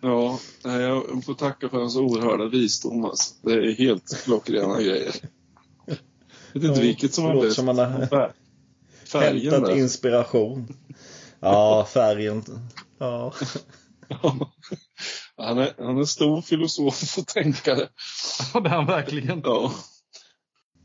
Ja, 0.00 0.38
jag 0.62 1.24
får 1.24 1.34
tacka 1.34 1.68
för 1.68 1.78
hans 1.78 1.96
oerhörda 1.96 2.48
visdom. 2.48 3.04
Alltså. 3.04 3.34
Det 3.42 3.52
är 3.52 3.74
helt 3.74 4.24
klockrena 4.24 4.82
grejer. 4.82 5.14
Jag 6.52 6.60
vet 6.60 6.68
inte 6.68 6.80
Ja, 6.80 6.86
vilket 6.86 7.14
som 7.14 7.24
var 7.24 7.42
bäst. 7.42 7.56
som 7.56 7.64
man 7.66 7.78
har 7.78 8.32
Färgen 9.04 9.52
Hämtat 9.52 9.70
där. 9.70 9.76
inspiration. 9.78 10.76
Ja, 11.40 11.86
färgen. 11.92 12.44
Ja. 12.98 13.32
Ja. 14.08 14.50
Han 15.36 15.58
är, 15.58 15.72
han 15.78 15.98
är 15.98 16.04
stor 16.04 16.42
filosof 16.42 17.18
och 17.18 17.26
tänkare. 17.26 17.88
Ja, 18.54 18.60
det 18.60 18.68
är 18.68 18.74
han 18.74 18.86
verkligen. 18.86 19.40
Ja. 19.44 19.72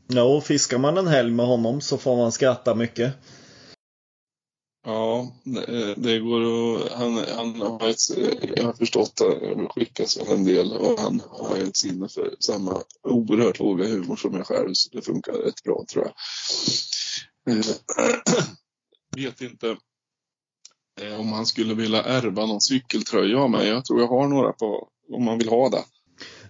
Ja, 0.06 0.22
och 0.22 0.44
fiskar 0.44 0.78
man 0.78 0.98
en 0.98 1.06
helg 1.06 1.30
med 1.30 1.46
honom 1.46 1.80
så 1.80 1.98
får 1.98 2.16
man 2.16 2.32
skratta 2.32 2.74
mycket. 2.74 3.12
Ja, 4.84 5.32
det, 5.44 5.94
det 5.96 6.18
går 6.18 6.40
att... 6.76 6.92
Han, 6.92 7.18
han 7.36 7.60
har 7.60 7.88
ett, 7.88 7.98
jag 8.56 8.64
har 8.64 8.72
förstått 8.72 9.20
att 9.20 9.40
det 9.40 9.66
skickas 9.70 10.16
en 10.16 10.44
del 10.44 10.72
och 10.72 11.00
han 11.00 11.22
har 11.30 11.56
ett 11.56 11.76
sinne 11.76 12.08
för 12.08 12.34
samma 12.40 12.82
oerhört 13.02 13.58
låga 13.58 13.86
humor 13.88 14.16
som 14.16 14.34
jag 14.34 14.46
själv 14.46 14.70
så 14.72 14.90
det 14.92 15.02
funkar 15.02 15.32
rätt 15.32 15.62
bra 15.64 15.84
tror 15.92 16.04
jag. 16.04 17.56
Eh, 17.56 17.64
vet 19.16 19.40
inte 19.40 19.76
eh, 21.00 21.20
om 21.20 21.32
han 21.32 21.46
skulle 21.46 21.74
vilja 21.74 22.02
ärva 22.02 22.46
någon 22.46 22.60
cykeltröja 22.60 23.38
av 23.38 23.50
mig. 23.50 23.68
Jag 23.68 23.84
tror 23.84 24.00
jag 24.00 24.08
har 24.08 24.28
några 24.28 24.52
på 24.52 24.88
om 25.12 25.24
man 25.24 25.38
vill 25.38 25.48
ha 25.48 25.68
det. 25.68 25.84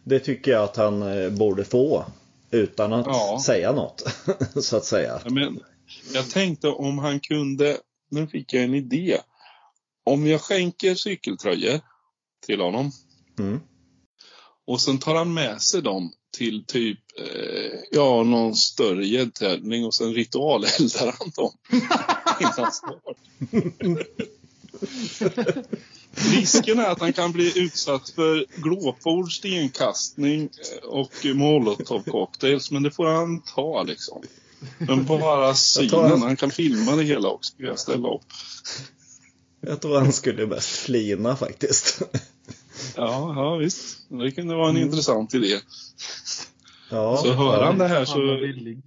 Det 0.04 0.20
tycker 0.20 0.50
jag 0.50 0.64
att 0.64 0.76
han 0.76 1.02
eh, 1.02 1.30
borde 1.30 1.64
få. 1.64 2.04
Utan 2.50 2.92
att 2.92 3.06
Ja. 3.06 3.40
säga 3.46 3.72
något, 3.72 4.02
så 4.64 4.76
att 4.76 4.84
säga. 4.84 5.20
Men 5.30 5.60
jag 6.14 6.30
tänkte 6.30 6.68
om 6.68 6.98
han 6.98 7.20
kunde, 7.20 7.76
nu 8.14 8.26
fick 8.26 8.52
jag 8.52 8.64
en 8.64 8.74
idé. 8.74 9.18
Om 10.04 10.26
jag 10.26 10.40
skänker 10.40 10.94
cykeltröjor 10.94 11.80
till 12.46 12.60
honom 12.60 12.92
Mm. 13.38 13.60
och 14.66 14.80
sen 14.80 14.98
tar 14.98 15.14
han 15.14 15.34
med 15.34 15.62
sig 15.62 15.82
dem 15.82 16.12
till 16.36 16.64
typ, 16.66 16.98
eh, 17.18 17.78
ja, 17.90 18.22
någon 18.22 18.54
större 18.54 19.06
gäddtävling 19.06 19.84
och 19.84 19.94
sen 19.94 20.14
ritualeldar 20.14 21.14
han 21.18 21.30
dem. 21.36 21.52
innan 22.40 22.72
start. 22.72 23.16
Risken 26.32 26.78
är 26.78 26.90
att 26.90 27.00
han 27.00 27.12
kan 27.12 27.32
bli 27.32 27.58
utsatt 27.58 28.10
för 28.10 28.46
glåpord, 28.62 29.32
stenkastning 29.32 30.42
eh, 30.42 30.88
och 30.88 31.12
molotovcocktails, 31.34 32.70
men 32.70 32.82
det 32.82 32.90
får 32.90 33.06
han 33.06 33.42
ta 33.42 33.82
liksom. 33.82 34.22
Men 34.78 35.04
bara 35.04 35.54
synen, 35.54 36.22
han 36.22 36.36
kan 36.36 36.50
filma 36.50 36.96
det 36.96 37.02
hela 37.02 37.28
också, 37.28 37.52
jag 37.56 37.78
ställa 37.78 38.08
upp. 38.08 38.22
Jag 39.60 39.80
tror 39.80 39.98
han 39.98 40.12
skulle 40.12 40.46
mest 40.46 40.76
flina 40.76 41.36
faktiskt. 41.36 42.02
Ja, 42.96 43.34
ja 43.36 43.56
visst. 43.56 43.98
Det 44.08 44.30
kunde 44.30 44.54
vara 44.54 44.68
en 44.68 44.76
intressant 44.76 45.34
idé. 45.34 45.60
Ja, 46.90 47.16
Så 47.16 47.32
hör 47.32 47.62
han 47.62 47.78
det 47.78 47.88
här 47.88 47.96
Han 47.96 48.06
så, 48.06 48.36
villig. 48.36 48.82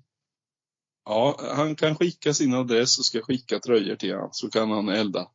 ja, 1.05 1.39
han 1.55 1.75
kan 1.75 1.95
skicka 1.95 2.33
sin 2.33 2.53
adress 2.53 2.99
och 2.99 3.05
ska 3.05 3.21
skicka 3.21 3.59
tröjor 3.59 3.95
till 3.95 4.13
honom 4.13 4.29
så 4.31 4.49
kan 4.49 4.71
han 4.71 4.89
elda. 4.89 5.27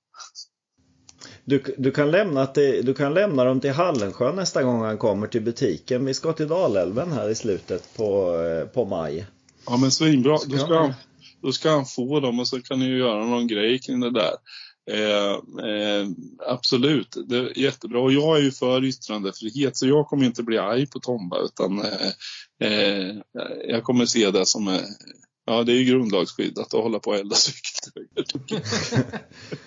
Du, 1.45 1.63
du, 1.79 1.91
kan 1.91 2.11
lämna 2.11 2.47
till, 2.47 2.87
du 2.87 2.95
kan 2.95 3.15
lämna 3.15 3.45
dem 3.45 3.61
till 3.61 3.73
Hallensjö 3.73 4.33
nästa 4.33 4.63
gång 4.63 4.83
han 4.83 4.99
kommer 4.99 5.27
till 5.27 5.43
butiken. 5.43 6.05
Vi 6.05 6.15
ska 6.15 6.33
till 6.33 6.49
Dalälven 6.49 7.13
här 7.13 7.29
i 7.29 7.35
slutet 7.35 7.97
på, 7.97 8.39
eh, 8.41 8.69
på 8.69 8.85
maj. 8.85 9.27
Ja 9.67 9.77
men 9.77 9.91
svinbra. 9.91 10.33
Då 10.47 10.59
ska, 10.59 10.79
han- 10.79 10.95
då 11.43 11.53
ska 11.53 11.71
han 11.71 11.87
få 11.87 12.21
dem 12.21 12.41
och 12.41 12.49
så 12.49 12.63
kan 12.63 12.79
ni 12.79 12.85
ju 12.87 12.99
göra 12.99 13.25
någon 13.27 13.47
grej 13.47 13.79
kring 13.79 14.01
det 14.01 14.11
där. 14.11 14.33
Eh, 14.91 15.31
eh, 15.71 16.07
absolut, 16.49 17.17
det 17.29 17.37
är 17.37 17.59
jättebra. 17.59 18.01
Och 18.01 18.13
jag 18.13 18.39
är 18.39 18.43
ju 18.43 18.51
för 18.53 18.85
yttrandefrihet 18.85 19.77
så 19.77 19.87
jag 19.87 20.07
kommer 20.07 20.27
inte 20.27 20.43
bli 20.43 20.59
arg 20.59 20.87
på 20.87 21.01
Tomba 21.01 21.37
utan 21.45 21.79
eh, 21.79 22.09
eh, 22.73 23.17
jag 23.69 23.83
kommer 23.85 24.07
se 24.07 24.31
det 24.31 24.47
som 24.47 24.69
eh, 24.69 24.81
Ja, 25.47 25.63
det 25.63 25.73
är 25.73 25.77
ju 25.77 25.85
grundlagsskyddat 25.85 26.75
att 26.75 26.83
hålla 26.83 26.99
på 26.99 27.11
och 27.11 27.17
elda 27.17 27.37
cykeltröjor. 27.37 27.72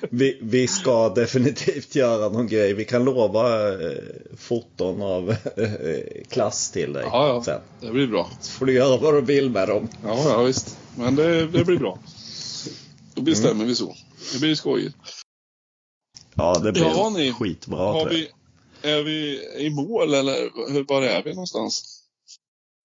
Vi, 0.09 0.39
vi 0.41 0.67
ska 0.67 1.09
definitivt 1.09 1.95
göra 1.95 2.29
någon 2.29 2.47
grej. 2.47 2.73
Vi 2.73 2.85
kan 2.85 3.03
lova 3.05 3.69
eh, 3.73 3.97
foton 4.37 5.01
av 5.01 5.29
eh, 5.31 6.23
klass 6.29 6.71
till 6.71 6.93
dig 6.93 7.03
Ja, 7.11 7.27
ja. 7.27 7.43
sen. 7.43 7.61
Det 7.81 7.91
blir 7.91 8.07
bra. 8.07 8.29
Så 8.41 8.51
får 8.51 8.65
du 8.65 8.73
göra 8.73 8.97
vad 8.97 9.13
du 9.13 9.21
vill 9.21 9.49
med 9.49 9.67
dem. 9.67 9.87
Ja, 10.03 10.23
ja 10.29 10.43
visst. 10.43 10.77
Men 10.97 11.15
det, 11.15 11.47
det 11.47 11.65
blir 11.65 11.77
bra. 11.79 11.99
Då 13.13 13.21
bestämmer 13.21 13.65
vi 13.65 13.75
så. 13.75 13.95
Det 14.33 14.39
blir 14.39 14.55
skojigt. 14.55 14.95
Ja, 16.35 16.59
det 16.59 16.71
blir 16.71 16.83
Ja, 16.83 17.09
ni. 17.09 17.31
skitbra 17.33 17.77
Har 17.77 18.09
vi, 18.09 18.27
är 18.81 19.03
vi 19.03 19.39
i 19.65 19.69
mål 19.69 20.13
eller 20.13 20.35
hur, 20.73 20.83
var 20.87 21.01
är 21.01 21.23
vi 21.23 21.29
någonstans? 21.29 21.94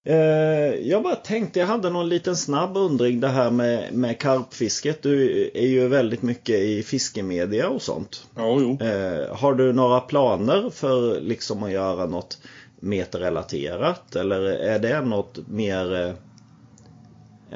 Eh, 0.03 0.75
jag 0.89 1.03
bara 1.03 1.15
tänkte, 1.15 1.59
jag 1.59 1.67
hade 1.67 1.89
någon 1.89 2.09
liten 2.09 2.35
snabb 2.35 2.77
undring 2.77 3.19
det 3.19 3.27
här 3.27 3.51
med, 3.51 3.93
med 3.93 4.19
karpfisket. 4.19 5.03
Du 5.03 5.49
är 5.53 5.67
ju 5.67 5.87
väldigt 5.87 6.21
mycket 6.21 6.55
i 6.55 6.83
fiskemedia 6.83 7.69
och 7.69 7.81
sånt. 7.81 8.27
Ja, 8.35 8.57
jo. 8.59 8.77
Eh, 8.81 9.35
har 9.35 9.53
du 9.53 9.73
några 9.73 9.99
planer 9.99 10.69
för 10.69 11.21
liksom 11.21 11.63
att 11.63 11.71
göra 11.71 12.05
något 12.05 12.37
meterrelaterat? 12.79 14.15
Eller 14.15 14.41
är 14.41 14.79
det 14.79 15.01
något 15.01 15.47
mer 15.47 15.95
eh, 15.95 16.13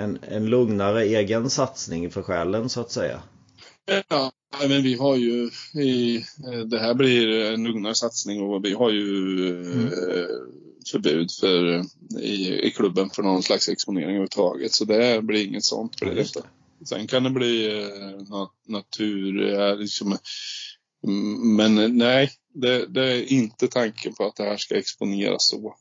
en, 0.03 0.19
en 0.21 0.45
lugnare 0.45 1.03
egen 1.03 1.49
satsning 1.49 2.11
för 2.11 2.21
själen 2.21 2.69
så 2.69 2.81
att 2.81 2.91
säga? 2.91 3.21
Ja, 4.09 4.31
men 4.67 4.83
vi 4.83 4.95
har 4.97 5.15
ju 5.15 5.49
i, 5.81 6.23
det 6.65 6.79
här 6.79 6.93
blir 6.93 7.53
en 7.53 7.63
lugnare 7.63 7.95
satsning 7.95 8.41
och 8.41 8.65
vi 8.65 8.73
har 8.73 8.89
ju 8.89 9.49
eh, 9.87 10.64
förbud 10.91 11.31
för, 11.31 11.73
eh, 11.73 11.83
i, 12.21 12.59
i 12.63 12.71
klubben 12.71 13.09
för 13.09 13.23
någon 13.23 13.43
slags 13.43 13.69
exponering 13.69 14.05
överhuvudtaget. 14.05 14.73
Så 14.73 14.85
det 14.85 15.21
blir 15.23 15.45
inget 15.45 15.63
sånt 15.63 15.99
för 15.99 16.05
det. 16.05 16.27
Sen 16.85 17.07
kan 17.07 17.23
det 17.23 17.29
bli 17.29 17.81
eh, 17.81 18.27
nat, 18.29 18.53
natur, 18.67 19.53
eh, 19.53 19.77
liksom, 19.77 20.17
mm, 21.07 21.55
men 21.55 21.97
nej, 21.97 22.31
det, 22.53 22.85
det 22.87 23.13
är 23.13 23.31
inte 23.31 23.67
tanken 23.67 24.13
på 24.13 24.25
att 24.25 24.35
det 24.35 24.43
här 24.43 24.57
ska 24.57 24.77
exponeras 24.77 25.47
så. 25.47 25.75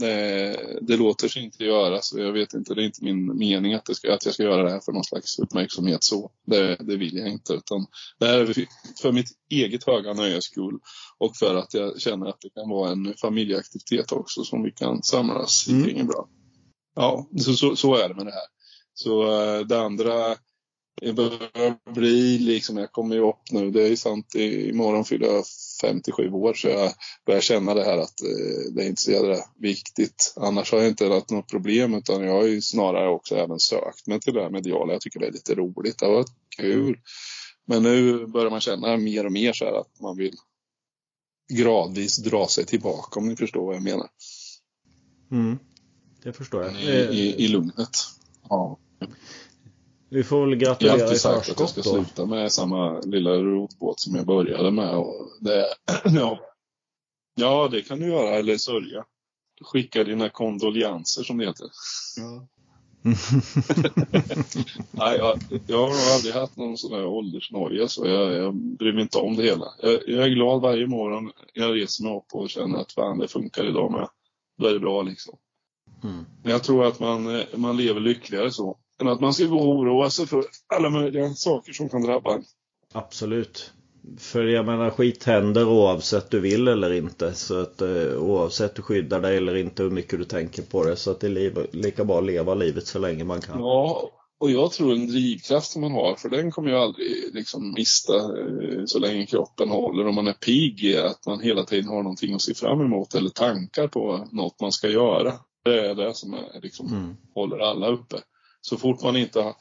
Det, 0.00 0.56
det 0.80 0.96
låter 0.96 1.28
sig 1.28 1.44
inte 1.44 1.64
göra, 1.64 2.02
så 2.02 2.18
jag 2.18 2.32
vet 2.32 2.54
inte, 2.54 2.74
det 2.74 2.82
är 2.82 2.86
inte 2.86 3.04
min 3.04 3.38
mening 3.38 3.74
att, 3.74 3.96
ska, 3.96 4.14
att 4.14 4.24
jag 4.24 4.34
ska 4.34 4.42
göra 4.42 4.62
det 4.62 4.70
här 4.70 4.80
för 4.80 4.92
någon 4.92 5.04
slags 5.04 5.38
uppmärksamhet 5.38 6.04
så. 6.04 6.30
Det, 6.46 6.76
det 6.76 6.96
vill 6.96 7.16
jag 7.16 7.28
inte, 7.28 7.52
utan 7.52 7.86
det 8.18 8.26
här 8.26 8.38
är 8.38 8.66
för 9.02 9.12
mitt 9.12 9.28
eget 9.50 9.84
höga 9.84 10.12
nöjes 10.12 10.44
skull 10.44 10.78
och 11.18 11.36
för 11.36 11.54
att 11.54 11.74
jag 11.74 12.00
känner 12.00 12.26
att 12.26 12.40
det 12.40 12.50
kan 12.50 12.68
vara 12.68 12.92
en 12.92 13.14
familjeaktivitet 13.20 14.12
också 14.12 14.44
som 14.44 14.62
vi 14.62 14.70
kan 14.70 15.02
samlas 15.02 15.68
Mm. 15.68 15.84
kring 15.84 16.00
ibland. 16.00 16.28
Ja, 16.94 17.28
så, 17.38 17.52
så, 17.52 17.76
så 17.76 17.94
är 17.94 18.08
det 18.08 18.14
med 18.14 18.26
det 18.26 18.32
här. 18.32 18.48
Så 18.94 19.22
eh, 19.22 19.60
det 19.66 19.80
andra 19.80 20.36
det 21.00 21.12
börjar 21.12 21.92
bli 21.94 22.38
liksom, 22.38 22.76
jag 22.76 22.92
kommer 22.92 23.14
ju 23.16 23.22
upp 23.28 23.50
nu, 23.50 23.70
det 23.70 23.82
är 23.82 23.88
ju 23.88 23.96
sant, 23.96 24.34
i- 24.34 24.68
imorgon 24.68 25.04
fyller 25.04 25.26
jag 25.26 25.44
57 25.80 26.30
år 26.30 26.54
så 26.54 26.68
jag 26.68 26.92
börjar 27.26 27.40
känna 27.40 27.74
det 27.74 27.84
här 27.84 27.98
att 27.98 28.20
eh, 28.22 28.72
det 28.74 28.82
är 28.82 28.86
inte 28.86 29.02
så 29.02 29.10
jävla 29.10 29.36
viktigt. 29.58 30.34
Annars 30.36 30.72
har 30.72 30.78
jag 30.78 30.88
inte 30.88 31.06
haft 31.08 31.30
något 31.30 31.48
problem 31.50 31.94
utan 31.94 32.24
jag 32.24 32.32
har 32.32 32.46
ju 32.46 32.60
snarare 32.62 33.08
också 33.08 33.36
även 33.36 33.58
sökt 33.60 34.06
mig 34.06 34.20
till 34.20 34.34
det 34.34 34.42
här 34.42 34.50
mediala. 34.50 34.92
Jag 34.92 35.00
tycker 35.00 35.20
det 35.20 35.26
är 35.26 35.32
lite 35.32 35.54
roligt, 35.54 35.98
det 35.98 36.06
har 36.06 36.12
varit 36.12 36.32
kul. 36.56 36.98
Men 37.66 37.82
nu 37.82 38.26
börjar 38.26 38.50
man 38.50 38.60
känna 38.60 38.96
mer 38.96 39.26
och 39.26 39.32
mer 39.32 39.52
så 39.52 39.64
här 39.64 39.72
att 39.80 40.00
man 40.00 40.16
vill 40.16 40.34
gradvis 41.52 42.16
dra 42.16 42.46
sig 42.46 42.64
tillbaka 42.66 43.20
om 43.20 43.28
ni 43.28 43.36
förstår 43.36 43.66
vad 43.66 43.74
jag 43.76 43.82
menar. 43.82 44.08
Mm, 45.32 45.58
det 46.22 46.32
förstår 46.32 46.62
jag. 46.64 46.74
I, 46.82 46.86
i, 47.18 47.44
i 47.44 47.48
lugnet. 47.48 47.90
Ja. 48.48 48.78
Vi 50.10 50.24
får 50.24 50.40
väl 50.46 50.50
Jag 50.62 50.68
har 50.68 50.74
gratulera 50.74 51.04
alltid 51.04 51.20
sagt 51.20 51.50
att 51.50 51.60
jag 51.60 51.68
ska 51.68 51.82
då. 51.82 51.90
sluta 51.90 52.26
med 52.26 52.52
samma 52.52 53.00
lilla 53.00 53.30
rotbåt 53.30 54.00
som 54.00 54.14
jag 54.14 54.26
började 54.26 54.70
med. 54.70 54.96
Och 54.96 55.30
det, 55.40 55.66
ja. 56.04 56.40
ja, 57.34 57.68
det 57.68 57.82
kan 57.82 58.00
du 58.00 58.06
göra, 58.06 58.36
eller 58.36 58.56
sörja. 58.56 59.04
Skicka 59.62 60.04
dina 60.04 60.28
kondolenser 60.28 61.22
som 61.22 61.38
det 61.38 61.46
heter. 61.46 61.66
Ja. 62.16 62.46
Nej, 64.90 65.18
jag, 65.18 65.38
jag 65.66 65.78
har 65.78 65.88
nog 65.88 66.14
aldrig 66.14 66.34
haft 66.34 66.56
någon 66.56 66.76
sån 66.76 66.92
här 66.92 67.06
åldersnoja 67.06 67.88
så 67.88 68.06
jag, 68.06 68.32
jag 68.32 68.54
bryr 68.54 68.92
mig 68.92 69.02
inte 69.02 69.18
om 69.18 69.36
det 69.36 69.42
hela. 69.42 69.66
Jag, 69.82 69.92
jag 70.06 70.24
är 70.24 70.28
glad 70.28 70.60
varje 70.60 70.86
morgon 70.86 71.32
jag 71.54 71.76
reser 71.76 72.04
mig 72.04 72.16
upp 72.16 72.26
och 72.32 72.50
känner 72.50 72.78
att 72.78 72.92
fan 72.92 73.18
det 73.18 73.28
funkar 73.28 73.68
idag 73.68 73.92
med. 73.92 74.08
Då 74.58 74.66
är 74.66 74.72
det 74.72 74.80
bra 74.80 75.02
liksom. 75.02 75.38
Mm. 76.04 76.24
Men 76.42 76.52
jag 76.52 76.62
tror 76.62 76.86
att 76.86 77.00
man, 77.00 77.36
eh, 77.36 77.44
man 77.54 77.76
lever 77.76 78.00
lyckligare 78.00 78.50
så. 78.50 78.78
Än 79.00 79.08
att 79.08 79.20
man 79.20 79.34
ska 79.34 79.44
gå 79.44 79.58
och 79.58 79.68
oroa 79.68 80.10
sig 80.10 80.26
för 80.26 80.44
alla 80.74 80.90
möjliga 80.90 81.34
saker 81.34 81.72
som 81.72 81.88
kan 81.88 82.02
drabba 82.02 82.34
en. 82.34 82.44
Absolut. 82.92 83.72
För 84.18 84.44
jag 84.44 84.66
menar 84.66 84.90
skit 84.90 85.24
händer 85.24 85.68
oavsett 85.68 86.30
du 86.30 86.40
vill 86.40 86.68
eller 86.68 86.92
inte. 86.92 87.34
Så 87.34 87.60
att 87.60 87.82
eh, 87.82 88.14
oavsett 88.18 88.74
du 88.74 88.82
skyddar 88.82 89.20
dig 89.20 89.36
eller 89.36 89.54
inte 89.56 89.82
hur 89.82 89.90
mycket 89.90 90.18
du 90.18 90.24
tänker 90.24 90.62
på 90.62 90.84
det. 90.84 90.96
Så 90.96 91.10
att 91.10 91.20
det 91.20 91.26
är 91.26 91.30
liv, 91.30 91.66
lika 91.72 92.04
bra 92.04 92.18
att 92.18 92.24
leva 92.26 92.54
livet 92.54 92.86
så 92.86 92.98
länge 92.98 93.24
man 93.24 93.40
kan. 93.40 93.58
Ja, 93.60 94.10
och 94.40 94.50
jag 94.50 94.72
tror 94.72 94.92
en 94.92 95.06
drivkraft 95.06 95.70
som 95.70 95.80
man 95.82 95.92
har, 95.92 96.14
för 96.14 96.28
den 96.28 96.50
kommer 96.50 96.70
ju 96.70 96.76
aldrig 96.76 97.34
liksom 97.34 97.72
mista 97.76 98.16
eh, 98.16 98.82
så 98.86 98.98
länge 98.98 99.26
kroppen 99.26 99.68
håller 99.68 100.06
och 100.06 100.14
man 100.14 100.26
är 100.28 100.32
pigg, 100.32 100.96
att 100.96 101.26
man 101.26 101.40
hela 101.40 101.64
tiden 101.64 101.88
har 101.88 102.02
någonting 102.02 102.34
att 102.34 102.42
se 102.42 102.54
fram 102.54 102.80
emot 102.80 103.14
eller 103.14 103.30
tankar 103.30 103.88
på 103.88 104.28
något 104.32 104.60
man 104.60 104.72
ska 104.72 104.88
göra. 104.88 105.32
Det 105.64 105.86
är 105.86 105.94
det 105.94 106.14
som 106.14 106.34
är, 106.34 106.60
liksom, 106.62 106.86
Mm. 106.86 107.16
håller 107.34 107.58
alla 107.58 107.88
uppe. 107.88 108.16
Så 108.60 108.76
fort 108.76 109.02
man 109.02 109.16
inte 109.16 109.54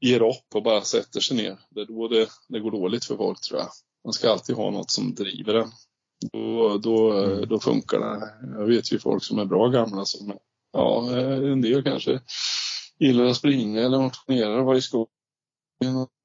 ger 0.00 0.22
upp 0.22 0.54
och 0.54 0.62
bara 0.62 0.80
sätter 0.80 1.20
sig 1.20 1.36
ner, 1.36 1.58
det 1.70 1.80
är 1.80 1.86
då 1.86 2.08
det, 2.08 2.28
det 2.48 2.60
går 2.60 2.70
dåligt 2.70 3.04
för 3.04 3.16
folk 3.16 3.40
tror 3.40 3.60
jag. 3.60 3.68
Man 4.04 4.12
ska 4.12 4.30
alltid 4.30 4.56
ha 4.56 4.70
något 4.70 4.90
som 4.90 5.14
driver 5.14 5.54
en. 5.54 5.70
Då, 6.32 6.78
då, 6.78 7.12
Mm. 7.12 7.48
då 7.48 7.60
funkar 7.60 7.98
det. 7.98 8.34
Jag 8.58 8.66
vet 8.66 8.92
ju 8.92 8.98
folk 8.98 9.24
som 9.24 9.38
är 9.38 9.44
bra 9.44 9.68
gamla 9.68 10.04
som, 10.04 10.38
ja, 10.72 11.10
en 11.52 11.60
del 11.62 11.82
kanske 11.84 12.20
gillar 12.98 13.24
att 13.24 13.36
springa 13.36 13.80
eller 13.80 13.98
motionera 13.98 14.60
och 14.60 14.66
vara 14.66 14.76
i 14.76 14.82
skogen. 14.82 15.08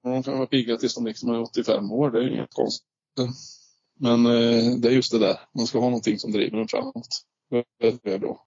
De 0.03 0.23
kan 0.23 0.37
vara 0.37 0.47
pigga 0.47 0.77
tills 0.77 0.95
de 0.95 1.05
liksom 1.05 1.29
är 1.29 1.41
85 1.41 1.91
år, 1.91 2.11
det 2.11 2.19
är 2.19 2.27
inget 2.33 2.53
konstigt. 2.53 2.87
Men 3.99 4.25
eh, 4.25 4.75
det 4.77 4.87
är 4.87 4.91
just 4.91 5.11
det 5.11 5.19
där, 5.19 5.39
man 5.57 5.67
ska 5.67 5.79
ha 5.79 5.85
någonting 5.85 6.19
som 6.19 6.31
driver 6.31 6.57
en 6.57 6.67
framåt. 6.67 7.07
Det 7.79 8.13
är 8.13 8.19
bra. 8.19 8.45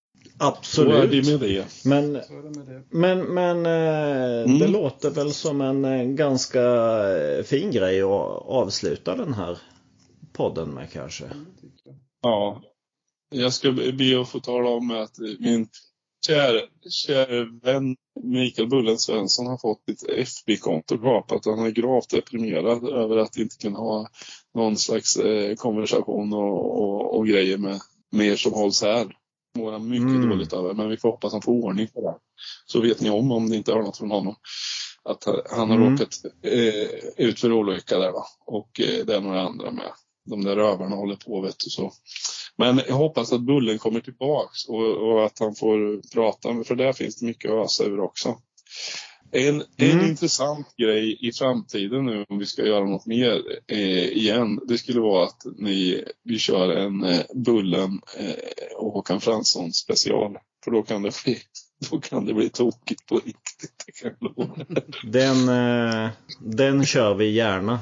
Så 0.62 0.82
är 0.82 0.86
det 0.86 1.18
Absolut. 1.18 1.26
med 1.26 1.40
det. 1.40 1.66
Men, 1.84 2.12
det 2.12 2.24
med 2.30 2.66
det. 2.66 2.82
men, 2.90 3.18
men 3.20 3.66
eh, 3.66 4.24
Mm. 4.44 4.58
det 4.58 4.66
låter 4.66 5.10
väl 5.10 5.32
som 5.32 5.60
en 5.60 5.84
eh, 5.84 6.04
ganska 6.04 6.62
eh, 7.16 7.42
fin 7.44 7.70
grej 7.70 8.02
att 8.02 8.42
avsluta 8.46 9.16
den 9.16 9.34
här 9.34 9.58
podden 10.32 10.68
med 10.70 10.92
kanske. 10.92 11.24
Ja. 12.22 12.62
Jag 13.34 13.52
ska 13.52 13.72
be 13.72 14.20
att 14.20 14.28
få 14.28 14.40
tala 14.40 14.70
om 14.70 14.90
att 14.90 15.18
min 15.38 15.68
kära, 16.26 16.60
kära 16.90 17.44
vän 17.62 17.96
Mikael 18.22 18.68
Bullen 18.68 18.98
Svensson 18.98 19.46
har 19.46 19.58
fått 19.58 19.82
sitt 19.88 20.02
FB-konto 20.08 20.98
kapat. 20.98 21.44
Han 21.44 21.66
är 21.66 21.70
gravt 21.70 22.10
deprimerad 22.10 22.88
över 22.88 23.16
att 23.16 23.36
inte 23.36 23.56
kunna 23.56 23.78
ha 23.78 24.08
någon 24.54 24.76
slags 24.76 25.16
eh, 25.16 25.54
konversation 25.54 26.32
och, 26.32 26.82
och, 26.82 27.16
och 27.16 27.26
grejer 27.26 27.58
med, 27.58 27.80
med 28.12 28.26
er 28.26 28.36
som 28.36 28.52
hålls 28.52 28.82
här. 28.82 29.06
Mår 29.54 29.72
han 29.72 29.88
mycket 29.88 30.08
Mm. 30.08 30.28
dåligt 30.30 30.52
över. 30.52 30.74
Men 30.74 30.88
vi 30.88 30.96
får 30.96 31.08
hoppas 31.10 31.32
han 31.32 31.42
får 31.42 31.52
ordning 31.52 31.88
på 31.88 32.00
det. 32.00 32.14
Så 32.66 32.80
vet 32.80 33.00
ni 33.00 33.10
om, 33.10 33.32
om 33.32 33.46
ni 33.46 33.56
inte 33.56 33.72
har 33.72 33.82
något 33.82 33.96
från 33.98 34.10
honom, 34.10 34.34
att 35.04 35.24
han- 35.24 35.42
han 35.50 35.70
har 35.70 35.76
Mm. 35.76 35.90
råkat 35.92 36.14
eh, 36.42 37.26
ut 37.26 37.40
för 37.40 37.52
olycka 37.52 37.98
där 37.98 38.12
va. 38.12 38.24
Och 38.46 38.80
eh, 38.80 39.04
det 39.06 39.14
är 39.16 39.20
några 39.20 39.42
andra 39.42 39.70
med. 39.70 39.92
De 40.26 40.44
där 40.44 40.56
rövarna 40.56 40.96
håller 40.96 41.16
på 41.16 41.40
vet 41.40 41.58
du 41.64 41.70
så. 41.70 41.92
Men 42.56 42.80
jag 42.88 42.94
hoppas 42.94 43.32
att 43.32 43.40
Bullen 43.40 43.78
kommer 43.78 44.00
tillbaks 44.00 44.68
och, 44.68 44.96
och 45.10 45.24
att 45.26 45.38
han 45.38 45.54
får 45.54 46.00
prata, 46.14 46.64
för 46.64 46.74
där 46.74 46.92
finns 46.92 47.16
det 47.16 47.26
mycket 47.26 47.50
att 47.50 47.64
ösa 47.64 47.84
ur 47.84 48.00
också. 48.00 48.36
En, 49.34 49.62
en 49.76 49.90
Mm. 49.90 50.06
intressant 50.10 50.76
grej 50.76 51.18
i 51.20 51.32
framtiden 51.32 52.06
nu 52.06 52.24
om 52.28 52.38
vi 52.38 52.46
ska 52.46 52.66
göra 52.66 52.84
något 52.84 53.06
mer 53.06 53.42
eh, 53.66 54.08
igen. 54.08 54.60
Det 54.68 54.78
skulle 54.78 55.00
vara 55.00 55.24
att 55.24 55.42
ni, 55.58 56.04
vi 56.24 56.38
kör 56.38 56.76
en 56.76 57.04
eh, 57.04 57.20
Bullen 57.34 58.00
eh, 58.18 58.76
och 58.76 58.92
Håkan 58.92 59.20
Fransson 59.20 59.72
special. 59.72 60.36
För 60.64 60.70
då 60.70 60.82
kan 60.82 61.02
det 61.02 61.24
bli, 61.24 61.38
då 61.90 62.00
kan 62.00 62.26
det 62.26 62.34
bli 62.34 62.48
tokigt 62.48 63.06
på 63.06 63.14
riktigt. 63.14 63.84
Det 63.86 63.92
kan. 63.92 64.14
Den, 65.12 65.48
eh, 65.48 66.10
den 66.40 66.86
kör 66.86 67.14
vi 67.14 67.30
gärna. 67.30 67.80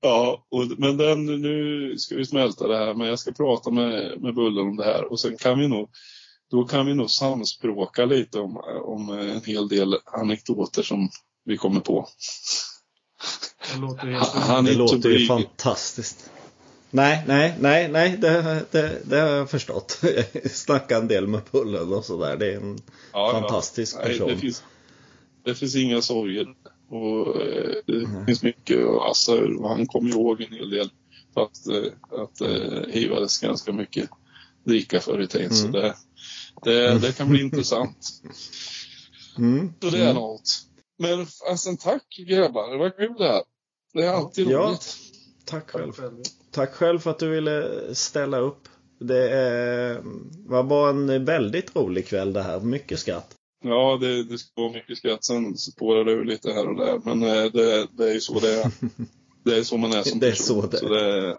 Ja, 0.00 0.46
och, 0.50 0.64
men 0.78 0.96
den, 0.96 1.26
nu 1.26 1.94
ska 1.98 2.16
vi 2.16 2.24
smälta 2.26 2.68
det 2.68 2.76
här. 2.76 2.94
Men 2.94 3.06
jag 3.06 3.18
ska 3.18 3.32
prata 3.32 3.70
med, 3.70 4.20
med 4.22 4.34
Bullen 4.34 4.66
om 4.68 4.76
det 4.76 4.84
här. 4.84 5.12
Och 5.12 5.20
sen 5.20 5.36
kan 5.36 5.58
vi 5.58 5.68
nog 5.68 5.88
då 6.50 6.64
kan 6.64 6.86
vi 6.86 6.94
nog 6.94 7.10
samspråka 7.10 8.04
lite 8.04 8.40
om, 8.40 8.56
om 8.84 9.08
en 9.10 9.42
hel 9.44 9.68
del 9.68 9.96
anekdoter 10.04 10.82
som 10.82 11.10
vi 11.44 11.56
kommer 11.56 11.80
på. 11.80 12.08
Det 13.74 13.80
låter 13.80 14.06
helt 14.06 14.28
Han 14.28 14.64
Det 14.64 14.74
låter 14.74 15.10
ju 15.10 15.26
fantastiskt. 15.26 16.30
Nej, 16.90 17.24
nej, 17.26 17.54
nej, 17.60 17.88
nej, 17.88 18.16
det, 18.18 18.64
det, 18.70 19.02
det 19.04 19.20
har 19.20 19.28
jag 19.28 19.50
förstått. 19.50 20.00
Snacka 20.50 20.96
en 20.96 21.08
del 21.08 21.26
med 21.26 21.50
Pullen 21.50 21.92
och 21.92 22.04
sådär. 22.04 22.36
Det 22.36 22.52
är 22.52 22.56
en 22.56 22.78
Ja, 23.12 23.32
ja. 23.32 23.40
fantastisk 23.40 23.96
Nej, 23.96 24.06
person. 24.08 24.28
det, 24.28 24.36
finns, 24.36 24.62
det 25.44 25.54
finns 25.54 25.76
inga 25.76 26.02
sorger. 26.02 26.46
Och, 26.90 27.40
eh, 27.42 27.74
det 27.86 28.24
finns 28.26 28.42
mycket. 28.42 28.86
och 28.86 29.06
Alltså, 29.06 29.40
han 29.68 29.86
kommer 29.86 30.10
ihåg 30.10 30.40
en 30.40 30.52
hel 30.52 30.70
del. 30.70 30.90
För 31.34 31.40
att, 31.40 31.66
eh, 31.66 32.22
att 32.22 32.40
eh, 32.40 32.92
hivades 32.92 33.38
ganska 33.38 33.72
mycket 33.72 34.10
tiden. 35.26 35.50
Så 35.54 35.66
Mm. 35.66 35.72
det, 35.72 35.94
det, 36.64 36.98
det 36.98 37.16
kan 37.16 37.28
bli 37.28 37.40
intressant. 37.40 38.08
Mm. 39.38 39.72
Så 39.82 39.90
det 39.90 39.98
är 40.04 40.14
något. 40.14 40.42
Men 40.98 41.26
alltså, 41.50 41.76
tack 41.80 42.02
grabbar, 42.28 42.70
det 42.72 42.78
var 42.78 42.90
kul 42.90 43.14
det 43.18 43.24
här. 43.28 43.42
Det 43.94 44.02
är 44.04 44.08
alltid 44.12 44.48
Ja. 44.48 44.58
roligt. 44.58 44.96
Tack 45.44 45.70
själv. 45.70 45.92
Tack 46.50 46.72
själv 46.74 46.98
för 46.98 47.10
att 47.10 47.18
du 47.18 47.28
ville 47.28 47.68
ställa 47.94 48.38
upp. 48.38 48.68
Det 49.00 50.02
var 50.46 50.62
bara 50.62 50.90
en 50.90 51.24
väldigt 51.24 51.76
rolig 51.76 52.06
kväll 52.06 52.32
det 52.32 52.42
här. 52.42 52.60
Mycket 52.60 52.98
skratt. 52.98 53.34
Ja, 53.64 53.98
det, 54.00 54.24
det 54.24 54.38
ska 54.38 54.48
vara 54.62 54.72
mycket 54.72 54.98
skratt. 54.98 55.24
Sen 55.24 55.56
spårar 55.58 56.04
det 56.04 56.12
ur 56.12 56.24
lite 56.24 56.52
här 56.52 56.68
och 56.68 56.76
där. 56.76 57.00
Men 57.04 57.22
eh, 57.22 57.52
det, 57.52 57.86
det 57.98 58.10
är 58.10 58.14
ju 58.14 58.20
så 58.20 58.40
det 58.40 58.54
är. 58.62 58.70
Det 59.44 59.58
är 59.58 59.62
så 59.62 59.76
man 59.76 59.92
är 59.92 60.02
som 60.02 60.18
Det 60.20 60.26
är 60.26 60.30
person. 60.30 60.62
så 60.62 60.66
det 60.68 60.76
är. 60.76 60.80
Så 60.80 60.88
det, 60.88 61.36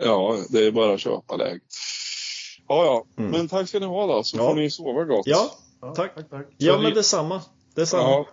ja, 0.00 0.36
det 0.50 0.66
är 0.66 0.70
bara 0.72 0.94
att 0.94 1.00
köpa 1.00 1.36
läget. 1.36 1.62
Ja, 2.68 2.84
ja. 2.84 3.22
Mm. 3.22 3.30
Men 3.30 3.48
tack 3.48 3.68
ska 3.68 3.78
ni 3.78 3.86
ha 3.86 4.06
då, 4.06 4.22
så 4.24 4.36
Ja. 4.36 4.48
får 4.48 4.54
ni 4.54 4.70
sova 4.70 5.04
gott. 5.04 5.26
Ja, 5.26 5.50
Ja, 5.80 5.94
Tack. 5.94 6.14
tack, 6.14 6.30
tack. 6.30 6.46
ja 6.56 6.72
Så 6.74 6.80
men 6.80 6.90
det- 6.90 6.94
detsamma. 6.96 7.42
Detsamma. 7.76 8.02
ja. 8.02 8.26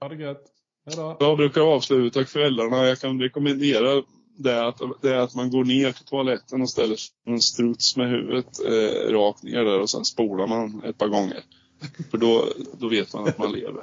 Ha 0.00 0.08
det 0.08 0.22
gött. 0.22 0.44
Hej 0.86 0.96
då. 0.96 1.16
Jag 1.20 1.36
brukar 1.36 1.60
avsluta 1.60 2.24
kvällarna. 2.24 2.86
Jag 2.86 2.98
kan 3.00 3.20
rekommendera 3.20 4.02
det 4.38 4.66
att, 4.66 4.80
det 5.02 5.22
att 5.22 5.34
man 5.34 5.50
går 5.50 5.64
ner 5.64 5.92
till 5.92 6.04
toaletten 6.04 6.62
och 6.62 6.70
ställer 6.70 6.96
en 7.26 7.40
struts 7.40 7.96
med 7.96 8.08
huvudet 8.10 8.64
eh, 8.66 9.12
rakt 9.12 9.42
ner 9.42 9.64
där 9.64 9.80
och 9.80 9.90
sen 9.90 10.04
spolar 10.04 10.46
man 10.46 10.82
ett 10.84 10.98
par 10.98 11.08
gånger. 11.08 11.40
För 12.10 12.18
då, 12.18 12.44
då 12.78 12.88
vet 12.88 13.14
man 13.14 13.28
att 13.28 13.38
man 13.38 13.52
lever. 13.52 13.82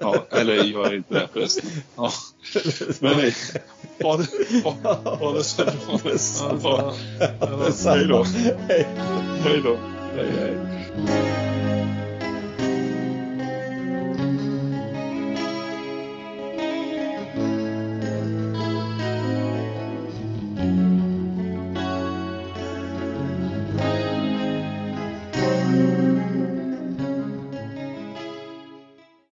Ja, 0.00 0.26
eller 0.30 0.54
gör 0.54 0.94
inte 0.94 1.14
det 1.14 1.28
förresten. 1.32 1.70
Ja. 1.96 2.12
Men 3.00 3.16
nej, 3.16 3.34
ha 4.02 4.16
det, 4.16 4.26
ha, 4.64 5.16
ha 5.16 5.32
det 5.32 5.44
så 5.44 5.64
bra. 5.64 6.94
Ja, 7.20 7.46
det 7.46 7.56
var- 7.56 7.58
det 7.58 7.64
Detsamma. 7.64 7.96
Hej 7.96 8.06
då. 8.08 8.24
Hej 9.44 9.60
då. 9.64 9.78
Hej, 10.16 10.30
hej. 10.38 11.39